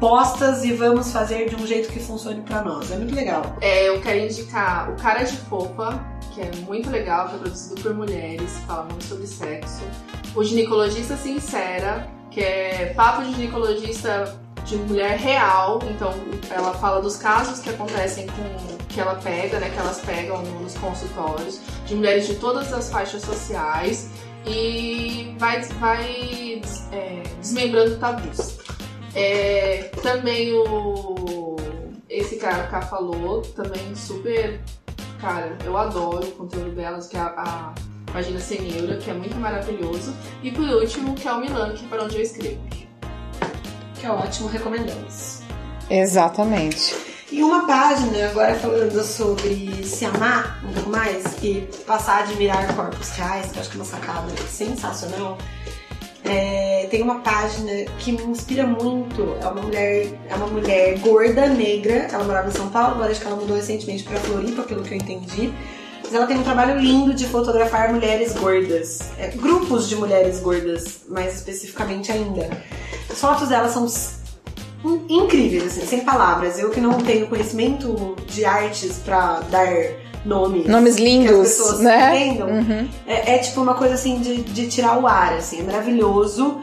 postas 0.00 0.64
e 0.64 0.72
vamos 0.72 1.10
fazer 1.10 1.48
de 1.48 1.56
um 1.56 1.66
jeito 1.66 1.88
que 1.90 1.98
funcione 1.98 2.40
pra 2.42 2.62
nós. 2.62 2.90
É 2.92 2.96
muito 2.96 3.14
legal. 3.14 3.56
É, 3.60 3.88
eu 3.88 4.00
quero 4.00 4.18
indicar 4.20 4.90
o 4.90 4.96
Cara 4.96 5.24
de 5.24 5.36
Fofa, 5.36 6.00
que 6.38 6.42
é 6.42 6.60
muito 6.66 6.88
legal, 6.88 7.28
que 7.28 7.34
é 7.34 7.38
produzido 7.38 7.80
por 7.82 7.94
mulheres, 7.94 8.58
fala 8.66 8.84
muito 8.84 9.04
sobre 9.04 9.26
sexo. 9.26 9.82
O 10.36 10.44
Ginecologista 10.44 11.16
Sincera, 11.16 12.08
que 12.30 12.40
é 12.40 12.92
papo 12.94 13.24
de 13.24 13.34
ginecologista 13.34 14.38
de 14.64 14.76
mulher 14.76 15.18
real, 15.18 15.80
então 15.90 16.12
ela 16.50 16.74
fala 16.74 17.00
dos 17.00 17.16
casos 17.16 17.58
que 17.58 17.70
acontecem 17.70 18.26
com 18.28 18.78
que 18.88 19.00
ela 19.00 19.16
pega, 19.16 19.58
né, 19.58 19.70
que 19.70 19.78
elas 19.78 20.00
pegam 20.00 20.42
nos 20.42 20.76
consultórios, 20.78 21.60
de 21.86 21.94
mulheres 21.94 22.26
de 22.26 22.36
todas 22.36 22.72
as 22.72 22.90
faixas 22.90 23.22
sociais 23.22 24.08
e 24.46 25.34
vai, 25.38 25.60
vai 25.62 26.62
é, 26.92 27.22
desmembrando 27.40 27.98
tabus. 27.98 28.58
É, 29.14 29.90
também 30.02 30.52
o 30.54 31.56
esse 32.08 32.36
cara 32.36 32.66
que 32.66 32.88
falou, 32.88 33.42
também 33.42 33.94
super. 33.94 34.60
Cara, 35.20 35.56
eu 35.64 35.76
adoro 35.76 36.26
o 36.26 36.32
conteúdo 36.32 36.70
delas, 36.70 37.08
que 37.08 37.16
é 37.16 37.20
a, 37.20 37.34
a 37.36 37.74
Imagina 38.10 38.40
Sem 38.40 38.62
Neura, 38.62 38.96
que 38.96 39.10
é 39.10 39.14
muito 39.14 39.36
maravilhoso. 39.36 40.14
E 40.42 40.50
por 40.50 40.68
último, 40.68 41.14
que 41.14 41.26
é 41.26 41.32
o 41.32 41.40
Milan, 41.40 41.74
que 41.74 41.84
é 41.84 41.88
para 41.88 42.04
onde 42.04 42.16
eu 42.16 42.22
escrevo. 42.22 42.60
Que 43.94 44.06
é 44.06 44.10
ótimo, 44.10 44.48
recomendamos. 44.48 45.40
Exatamente. 45.90 46.94
E 47.30 47.42
uma 47.42 47.66
página, 47.66 48.26
agora 48.30 48.54
falando 48.54 49.02
sobre 49.02 49.84
se 49.84 50.06
amar 50.06 50.64
um 50.64 50.72
pouco 50.72 50.88
mais 50.88 51.24
e 51.42 51.68
passar 51.86 52.20
a 52.20 52.22
admirar 52.22 52.74
corpos 52.74 53.10
reais, 53.10 53.50
que 53.50 53.58
eu 53.58 53.60
acho 53.60 53.70
que 53.70 53.76
é 53.76 53.80
uma 53.80 53.84
sacada 53.84 54.36
sensacional. 54.48 55.36
É, 56.28 56.86
tem 56.90 57.02
uma 57.02 57.20
página 57.20 57.70
que 57.98 58.12
me 58.12 58.22
inspira 58.24 58.66
muito. 58.66 59.36
É 59.42 59.46
uma 59.46 59.62
mulher, 59.62 60.08
é 60.28 60.34
uma 60.34 60.46
mulher 60.46 60.98
gorda, 60.98 61.46
negra. 61.48 62.08
Ela 62.12 62.24
morava 62.24 62.48
em 62.48 62.52
São 62.52 62.68
Paulo, 62.68 62.94
agora 62.96 63.10
acho 63.10 63.20
que 63.20 63.26
ela 63.26 63.36
mudou 63.36 63.56
recentemente 63.56 64.04
pra 64.04 64.18
Floripa, 64.18 64.62
pelo 64.62 64.82
que 64.82 64.92
eu 64.94 64.98
entendi. 64.98 65.52
Mas 66.02 66.14
ela 66.14 66.26
tem 66.26 66.38
um 66.38 66.42
trabalho 66.42 66.78
lindo 66.80 67.12
de 67.14 67.26
fotografar 67.26 67.92
mulheres 67.92 68.32
gordas. 68.34 69.00
É, 69.18 69.28
grupos 69.28 69.88
de 69.88 69.96
mulheres 69.96 70.40
gordas, 70.40 71.00
mais 71.08 71.34
especificamente 71.36 72.10
ainda. 72.12 72.48
As 73.10 73.20
fotos 73.20 73.48
dela 73.48 73.68
são 73.68 73.86
in- 74.84 75.04
incríveis, 75.08 75.66
assim, 75.66 75.86
sem 75.86 76.00
palavras. 76.04 76.58
Eu 76.58 76.70
que 76.70 76.80
não 76.80 76.94
tenho 77.00 77.26
conhecimento 77.26 78.16
de 78.26 78.44
artes 78.44 78.98
pra 79.04 79.40
dar 79.50 79.66
nomes. 80.28 80.66
Nomes 80.66 80.96
que 80.96 81.02
as 81.02 81.08
lindos, 81.08 81.48
pessoas 81.48 81.80
né? 81.80 82.26
entendam. 82.26 82.48
Uhum. 82.48 82.88
É, 83.06 83.34
é 83.34 83.38
tipo 83.38 83.60
uma 83.60 83.74
coisa 83.74 83.94
assim 83.94 84.20
de, 84.20 84.42
de 84.42 84.68
tirar 84.68 84.98
o 84.98 85.06
ar, 85.06 85.32
assim, 85.32 85.60
é 85.60 85.62
maravilhoso. 85.62 86.58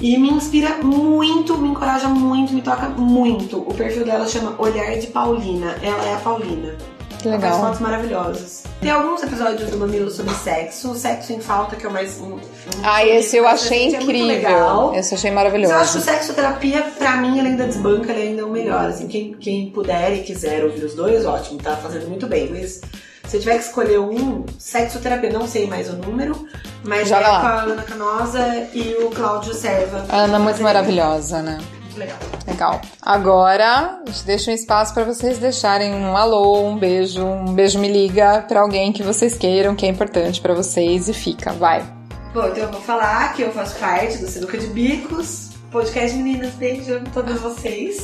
E 0.00 0.18
me 0.18 0.30
inspira 0.30 0.78
muito, 0.82 1.56
me 1.58 1.68
encoraja 1.68 2.08
muito, 2.08 2.52
me 2.52 2.60
toca 2.60 2.88
muito. 2.88 3.58
O 3.58 3.72
perfil 3.72 4.04
dela 4.04 4.26
chama 4.26 4.56
Olhar 4.58 4.98
de 4.98 5.06
Paulina. 5.06 5.76
Ela 5.80 6.04
é 6.06 6.14
a 6.14 6.16
Paulina. 6.16 6.76
Que 7.22 7.28
Ela 7.28 7.38
faz 7.38 7.52
legal. 7.52 7.66
fotos 7.66 7.80
maravilhosas. 7.80 8.64
Tem 8.80 8.90
alguns 8.90 9.22
episódios 9.22 9.70
do 9.70 9.76
Mamilo 9.78 10.10
sobre 10.10 10.34
sexo. 10.34 10.90
O 10.90 10.94
Sexo 10.96 11.32
em 11.32 11.38
Falta, 11.40 11.76
que 11.76 11.86
é 11.86 11.88
o 11.88 11.92
mais... 11.92 12.18
Um, 12.20 12.34
um 12.34 12.40
Ah, 12.82 12.98
sobre 12.98 13.16
esse 13.16 13.36
eu 13.36 13.46
achei 13.46 13.94
é 13.94 14.02
incrível. 14.02 14.26
legal. 14.26 14.94
Esse 14.94 15.14
eu 15.14 15.18
achei 15.18 15.30
Mas 15.30 15.44
eu 15.44 15.48
acho 15.48 15.52
que 15.52 15.56
o 15.56 15.70
maravilhoso. 15.70 16.00
sexoterapia, 16.00 16.82
pra 16.98 17.16
mim, 17.18 17.38
ele 17.38 17.48
ainda 17.50 17.64
desbanca, 17.66 18.10
ele 18.12 18.30
ainda 18.30 18.42
é 18.42 18.44
o 18.44 18.50
melhor. 18.50 18.86
Assim, 18.86 19.06
quem, 19.06 19.34
quem 19.34 19.70
puder 19.70 20.14
e 20.14 20.22
quiser 20.22 20.64
ouvir 20.64 20.84
os 20.84 20.94
dois, 20.94 21.24
ótimo, 21.24 21.58
tá 21.62 21.76
fazendo 21.76 22.08
muito 22.08 22.26
bem. 22.26 22.50
Mas 22.50 22.80
se 23.28 23.36
eu 23.36 23.40
tiver 23.40 23.58
que 23.58 23.64
escolher 23.66 24.00
um, 24.00 24.44
sexoterapia, 24.58 25.30
não 25.32 25.46
sei 25.46 25.68
mais 25.68 25.88
o 25.88 25.92
número, 25.96 26.44
mas 26.84 27.06
Joga 27.08 27.20
é 27.24 27.28
lá. 27.28 27.40
com 27.40 27.46
a 27.46 27.60
Ana 27.62 27.82
Canosa 27.84 28.68
e 28.74 28.96
o 29.00 29.10
Cláudio 29.10 29.54
Serva. 29.54 30.04
Ana 30.08 30.36
é 30.36 30.40
muito 30.40 30.60
maravilhosa, 30.60 31.40
né? 31.40 31.58
Legal. 31.96 32.18
Legal. 32.46 32.80
Agora, 33.00 34.02
deixa 34.24 34.50
um 34.50 34.54
espaço 34.54 34.94
para 34.94 35.04
vocês 35.04 35.38
deixarem 35.38 35.94
um 35.94 36.16
alô, 36.16 36.66
um 36.66 36.76
beijo, 36.76 37.24
um 37.24 37.52
beijo 37.52 37.78
me 37.78 37.88
liga 37.88 38.44
pra 38.48 38.60
alguém 38.60 38.92
que 38.92 39.02
vocês 39.02 39.36
queiram, 39.36 39.74
que 39.74 39.86
é 39.86 39.88
importante 39.88 40.40
pra 40.40 40.54
vocês 40.54 41.08
e 41.08 41.14
fica, 41.14 41.52
vai. 41.52 41.84
Bom, 42.32 42.46
então 42.46 42.64
eu 42.64 42.72
vou 42.72 42.80
falar 42.80 43.34
que 43.34 43.42
eu 43.42 43.52
faço 43.52 43.78
parte 43.78 44.18
do 44.18 44.26
Sinuca 44.26 44.56
de 44.56 44.66
Bicos, 44.68 45.50
podcast 45.70 46.16
Meninas, 46.16 46.54
beijo 46.54 46.96
a 46.96 47.00
todas 47.10 47.40
vocês. 47.40 48.02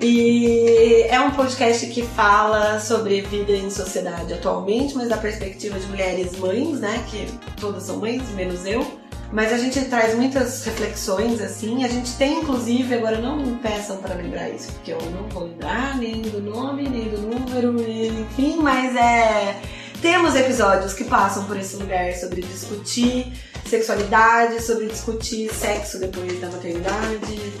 E 0.00 1.06
é 1.08 1.18
um 1.20 1.30
podcast 1.30 1.86
que 1.86 2.02
fala 2.02 2.78
sobre 2.78 3.22
vida 3.22 3.52
em 3.52 3.70
sociedade 3.70 4.34
atualmente, 4.34 4.94
mas 4.94 5.08
da 5.08 5.16
perspectiva 5.16 5.78
de 5.78 5.86
mulheres 5.86 6.36
mães, 6.38 6.80
né? 6.80 7.02
Que 7.10 7.26
todas 7.58 7.84
são 7.84 7.96
mães, 7.96 8.22
menos 8.34 8.66
eu. 8.66 8.86
Mas 9.32 9.52
a 9.52 9.58
gente 9.58 9.80
traz 9.86 10.14
muitas 10.14 10.64
reflexões, 10.64 11.40
assim. 11.40 11.84
A 11.84 11.88
gente 11.88 12.14
tem, 12.16 12.40
inclusive, 12.40 12.94
agora 12.94 13.18
não 13.18 13.38
me 13.38 13.56
peçam 13.56 13.96
para 13.96 14.14
lembrar 14.14 14.50
isso, 14.50 14.70
porque 14.72 14.92
eu 14.92 15.00
não 15.10 15.28
vou 15.28 15.44
lembrar 15.44 15.96
nem 15.96 16.20
do 16.20 16.40
nome, 16.40 16.88
nem 16.88 17.08
do 17.08 17.22
número, 17.22 17.74
enfim, 17.80 18.58
mas 18.60 18.94
é. 18.94 19.60
Temos 20.02 20.36
episódios 20.36 20.92
que 20.92 21.04
passam 21.04 21.44
por 21.46 21.56
esse 21.56 21.76
lugar 21.76 22.12
sobre 22.12 22.42
discutir 22.42 23.32
sexualidade, 23.66 24.62
sobre 24.62 24.86
discutir 24.86 25.52
sexo 25.52 25.98
depois 25.98 26.38
da 26.38 26.48
maternidade, 26.48 27.52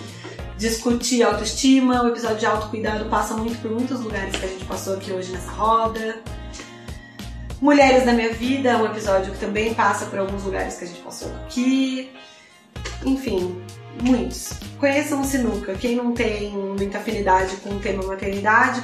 discutir 0.56 1.22
autoestima. 1.22 2.02
O 2.02 2.08
episódio 2.08 2.38
de 2.38 2.46
autocuidado 2.46 3.06
passa 3.06 3.34
muito 3.34 3.60
por 3.60 3.70
muitos 3.70 4.00
lugares 4.00 4.36
que 4.36 4.44
a 4.44 4.48
gente 4.48 4.64
passou 4.64 4.94
aqui 4.94 5.12
hoje 5.12 5.32
nessa 5.32 5.50
roda. 5.50 6.22
Mulheres 7.60 8.04
na 8.04 8.12
Minha 8.12 8.32
Vida 8.32 8.70
é 8.70 8.76
um 8.76 8.86
episódio 8.86 9.32
que 9.32 9.38
também 9.38 9.72
passa 9.72 10.06
por 10.06 10.18
alguns 10.18 10.44
lugares 10.44 10.76
que 10.76 10.84
a 10.84 10.86
gente 10.86 11.00
passou 11.00 11.32
aqui. 11.36 12.12
Enfim, 13.04 13.62
muitos. 14.02 14.50
Conheçam 14.78 15.22
o 15.22 15.24
Sinuca. 15.24 15.74
Quem 15.74 15.96
não 15.96 16.12
tem 16.12 16.50
muita 16.52 16.98
afinidade 16.98 17.56
com 17.56 17.70
o 17.70 17.80
tema 17.80 18.02
maternidade, 18.02 18.82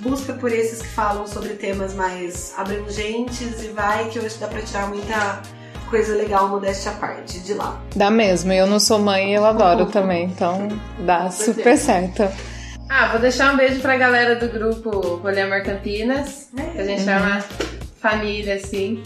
busca 0.00 0.32
por 0.32 0.52
esses 0.52 0.82
que 0.82 0.88
falam 0.88 1.26
sobre 1.26 1.50
temas 1.50 1.94
mais 1.94 2.54
abrangentes 2.56 3.62
e 3.62 3.68
vai 3.68 4.08
que 4.10 4.18
hoje 4.18 4.36
dá 4.38 4.48
pra 4.48 4.62
tirar 4.62 4.88
muita 4.88 5.42
coisa 5.88 6.14
legal, 6.14 6.48
modéstia 6.48 6.92
à 6.92 6.94
parte, 6.94 7.40
de 7.40 7.54
lá. 7.54 7.80
Dá 7.94 8.10
mesmo, 8.10 8.52
eu 8.52 8.66
não 8.66 8.78
sou 8.78 8.98
mãe 8.98 9.32
e 9.32 9.34
eu 9.34 9.44
adoro 9.44 9.86
também, 9.92 10.24
então 10.24 10.68
dá 11.00 11.30
super 11.30 11.76
certo. 11.76 12.28
Ah, 12.88 13.08
vou 13.08 13.20
deixar 13.20 13.52
um 13.52 13.56
beijo 13.56 13.80
pra 13.80 13.96
galera 13.96 14.36
do 14.36 14.48
grupo 14.48 15.18
Poliamor 15.18 15.62
Campinas, 15.62 16.48
que 16.72 16.80
a 16.80 16.84
gente 16.84 17.02
chama 17.02 17.44
família, 18.00 18.54
assim. 18.54 19.02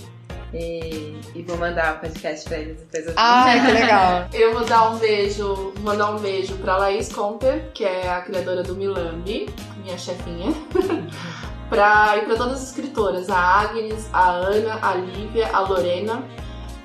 E, 0.55 1.19
e, 1.35 1.43
vou 1.43 1.57
mandar 1.57 1.95
o 1.95 2.01
podcast 2.01 2.47
pra 2.47 2.59
eles 2.59 2.77
depois. 2.93 3.15
Ah, 3.17 3.55
que 3.65 3.73
legal! 3.73 4.29
eu 4.35 4.53
vou 4.53 4.65
dar 4.67 4.91
um 4.91 4.99
beijo, 4.99 5.73
mandar 5.81 6.11
um 6.11 6.19
beijo 6.19 6.55
pra 6.59 6.77
Laís 6.77 7.11
Comper, 7.11 7.71
que 7.73 7.85
é 7.85 8.11
a 8.11 8.21
criadora 8.21 8.63
do 8.63 8.77
Milambi, 8.77 9.49
minha 9.83 9.97
chefinha. 9.97 10.53
pra, 11.71 12.19
e 12.19 12.27
pra 12.27 12.37
todas 12.37 12.61
as 12.61 12.69
escritoras, 12.69 13.31
a 13.31 13.63
Agnes, 13.63 14.09
a 14.13 14.29
Ana, 14.29 14.79
a 14.83 14.95
Lívia, 14.95 15.49
a 15.53 15.61
Lorena. 15.61 16.23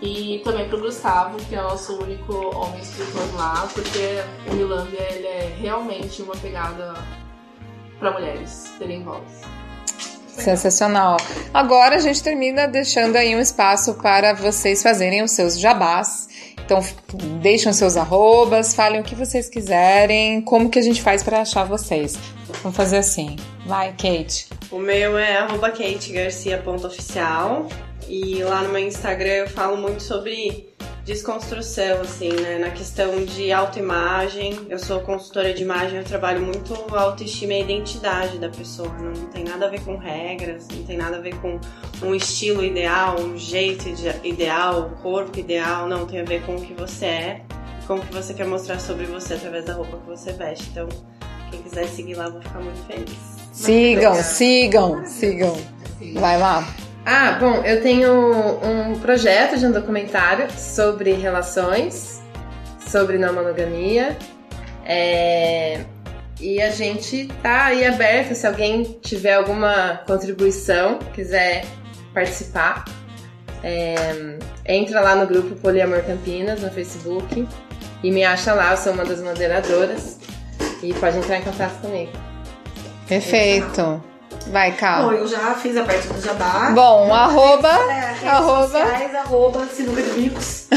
E 0.02 0.42
também 0.44 0.70
pro 0.70 0.80
Gustavo, 0.80 1.38
que 1.46 1.56
é 1.56 1.60
o 1.60 1.64
nosso 1.64 1.98
único 2.02 2.34
homem 2.56 2.80
escritor 2.82 3.36
lá, 3.36 3.68
porque 3.74 4.22
o 4.50 4.54
Milambia 4.54 5.02
ele 5.12 5.26
é 5.26 5.56
realmente 5.60 6.22
uma 6.22 6.36
pegada 6.36 6.94
para 8.00 8.12
mulheres 8.12 8.72
terem 8.78 9.04
voz. 9.04 9.24
Sensacional. 10.28 11.18
Agora 11.52 11.96
a 11.96 12.00
gente 12.00 12.22
termina 12.22 12.68
deixando 12.68 13.16
aí 13.16 13.36
um 13.36 13.40
espaço 13.40 13.96
para 13.96 14.34
vocês 14.34 14.84
fazerem 14.84 15.24
os 15.24 15.32
seus 15.32 15.60
jabás. 15.60 16.28
Então, 16.64 16.80
deixem 17.42 17.72
os 17.72 17.78
seus 17.78 17.98
arrobas, 17.98 18.76
falem 18.76 19.02
o 19.02 19.04
que 19.04 19.16
vocês 19.16 19.50
quiserem, 19.50 20.42
como 20.42 20.70
que 20.70 20.78
a 20.78 20.82
gente 20.82 21.02
faz 21.02 21.24
para 21.24 21.42
achar 21.42 21.64
vocês. 21.64 22.20
Vamos 22.62 22.76
fazer 22.78 22.98
assim. 22.98 23.36
Vai, 23.66 23.92
Kate. 23.94 24.48
O 24.70 24.78
meu 24.78 25.18
é 25.18 25.38
arroba 25.38 25.72
kategarcia.oficial 25.72 27.68
e 28.08 28.44
lá 28.44 28.64
no 28.64 28.70
meu 28.70 28.86
Instagram 28.86 29.30
eu 29.30 29.50
falo 29.50 29.78
muito 29.78 30.02
sobre 30.02 30.76
desconstrução, 31.08 32.02
assim, 32.02 32.34
né? 32.34 32.60
Na 32.60 32.70
questão 32.70 33.24
de 33.24 33.52
autoimagem. 33.52 34.68
Eu 34.70 34.78
sou 34.78 35.00
consultora 35.00 35.54
de 35.54 35.64
imagem, 35.64 36.00
eu 36.00 36.04
trabalho 36.04 36.42
muito 36.42 36.74
autoestima 36.94 37.54
e 37.54 37.62
identidade 37.62 38.38
da 38.38 38.50
pessoa. 38.50 38.90
Não 38.90 39.28
tem 39.28 39.46
nada 39.46 39.68
a 39.68 39.70
ver 39.70 39.82
com 39.82 39.96
regras, 39.96 40.68
não 40.68 40.84
tem 40.84 40.98
nada 40.98 41.18
a 41.18 41.22
ver 41.22 41.36
com 41.36 41.60
um 42.04 42.14
estilo 42.14 42.64
ideal, 42.64 43.20
um 43.20 43.38
jeito 43.38 43.88
ideal, 44.24 44.88
um 44.88 45.02
corpo 45.02 45.40
ideal. 45.40 45.88
Não, 45.88 46.06
tem 46.06 46.20
a 46.20 46.26
ver 46.26 46.46
com 46.46 46.58
o 46.58 46.62
que 46.62 46.74
você 46.74 47.06
é, 47.06 47.42
com 47.88 47.96
o 47.96 48.02
que 48.02 48.14
você 48.14 48.34
quer 48.34 48.46
mostrar 48.46 48.80
sobre 48.80 49.06
você 49.06 49.36
através 49.36 49.64
da 49.64 49.74
roupa 49.74 49.98
que 49.98 50.08
você 50.08 50.34
veste. 50.34 50.68
Então, 50.72 50.90
quem 51.50 51.62
quiser 51.62 51.88
seguir 51.88 52.16
lá, 52.16 52.28
vou 52.28 52.42
ficar 52.42 52.60
muito 52.60 52.86
feliz. 52.86 53.38
Sigam, 53.54 54.16
sigam, 54.22 55.06
sigam. 55.06 55.58
Vai 56.16 56.38
lá. 56.38 56.68
Ah, 57.10 57.38
bom, 57.40 57.64
eu 57.64 57.82
tenho 57.82 58.12
um 58.62 59.00
projeto 59.00 59.58
de 59.58 59.66
um 59.66 59.72
documentário 59.72 60.52
sobre 60.52 61.14
relações, 61.14 62.22
sobre 62.86 63.18
não 63.18 63.34
monogamia. 63.34 64.18
É, 64.84 65.86
e 66.38 66.62
a 66.62 66.70
gente 66.70 67.30
tá 67.42 67.68
aí 67.68 67.86
aberto, 67.86 68.36
se 68.36 68.46
alguém 68.46 68.84
tiver 69.02 69.36
alguma 69.36 70.02
contribuição, 70.06 71.00
quiser 71.14 71.64
participar, 72.14 72.84
é, 73.64 74.38
entra 74.66 75.00
lá 75.00 75.16
no 75.16 75.26
grupo 75.26 75.56
Poliamor 75.56 76.04
Campinas 76.04 76.62
no 76.62 76.70
Facebook 76.70 77.48
e 78.04 78.12
me 78.12 78.26
acha 78.26 78.54
lá, 78.54 78.72
eu 78.72 78.78
sou 78.78 78.92
uma 78.92 79.06
das 79.06 79.22
moderadoras 79.22 80.20
e 80.84 80.94
pode 80.96 81.20
entrar 81.20 81.38
em 81.38 81.42
contato 81.42 81.80
comigo. 81.80 82.12
Perfeito. 83.08 84.04
Vai, 84.52 84.76
Cal. 84.76 85.06
Bom, 85.06 85.12
eu 85.12 85.28
já 85.28 85.54
fiz 85.56 85.76
a 85.78 85.84
parte 85.84 86.08
do 86.08 86.22
jabá. 86.22 86.72
Bom, 86.72 87.14
arroba. 87.14 87.70
É, 87.70 88.30
arroba. 88.30 88.68
Sociais, 88.68 89.16
arroba 89.16 89.66
sinuca 89.68 90.02
de 90.02 90.10
bicos. 90.12 90.68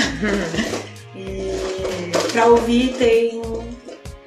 e 1.15 2.11
pra 2.33 2.47
ouvir 2.47 2.95
tem 2.99 3.41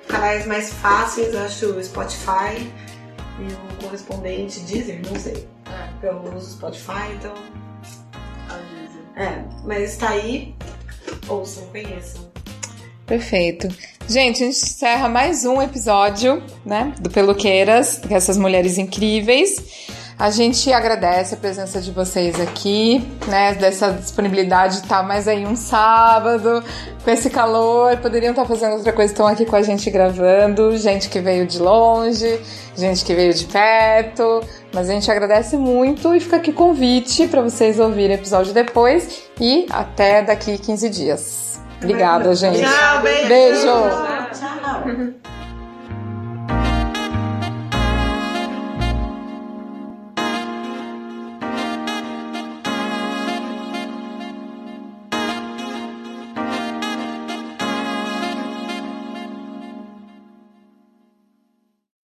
canais 0.07 0.45
mais 0.45 0.71
fáceis, 0.73 1.35
acho 1.35 1.67
o 1.67 1.83
Spotify 1.83 2.71
e 3.39 3.53
o 3.53 3.83
correspondente 3.83 4.59
Deezer, 4.61 5.01
não 5.09 5.19
sei. 5.19 5.47
É. 6.01 6.07
Eu 6.07 6.21
uso 6.35 6.51
Spotify, 6.51 7.11
então. 7.15 7.33
É, 9.15 9.43
mas 9.63 9.97
tá 9.97 10.09
aí. 10.09 10.55
Ouçam, 11.27 11.65
conheçam. 11.67 12.32
Perfeito. 13.05 13.67
Gente, 14.07 14.43
a 14.43 14.47
gente 14.47 14.63
encerra 14.63 15.09
mais 15.09 15.45
um 15.45 15.61
episódio, 15.61 16.41
né, 16.65 16.93
do 16.99 17.09
Peluqueiras, 17.09 18.01
com 18.05 18.15
essas 18.15 18.37
mulheres 18.37 18.77
incríveis. 18.77 19.91
A 20.17 20.29
gente 20.29 20.71
agradece 20.71 21.33
a 21.33 21.37
presença 21.37 21.81
de 21.81 21.91
vocês 21.91 22.39
aqui, 22.39 23.05
né, 23.27 23.55
dessa 23.55 23.91
disponibilidade 23.91 24.77
de 24.77 24.83
estar 24.83 25.03
mais 25.03 25.27
aí 25.27 25.45
um 25.45 25.55
sábado, 25.55 26.63
com 27.03 27.11
esse 27.11 27.29
calor, 27.29 27.97
poderiam 27.97 28.31
estar 28.31 28.45
fazendo 28.45 28.75
outra 28.75 28.93
coisa, 28.93 29.11
estão 29.11 29.27
aqui 29.27 29.45
com 29.45 29.55
a 29.55 29.61
gente 29.61 29.89
gravando, 29.89 30.77
gente 30.77 31.09
que 31.09 31.19
veio 31.19 31.45
de 31.45 31.59
longe, 31.59 32.39
gente 32.77 33.03
que 33.03 33.13
veio 33.13 33.33
de 33.33 33.45
perto, 33.45 34.41
mas 34.73 34.89
a 34.89 34.93
gente 34.93 35.11
agradece 35.11 35.57
muito 35.57 36.13
e 36.15 36.19
fica 36.19 36.37
aqui 36.37 36.53
convite 36.53 37.27
para 37.27 37.41
vocês 37.41 37.79
ouvirem 37.79 38.15
o 38.15 38.19
episódio 38.19 38.53
depois 38.53 39.23
e 39.41 39.65
até 39.69 40.21
daqui 40.21 40.57
15 40.57 40.89
dias. 40.89 41.52
Obrigada, 41.83 42.35
gente. 42.35 42.61
Tchau, 42.61 43.01
beijo. 43.01 43.27
Beijo. 43.27 43.65
Tchau. 44.33 45.42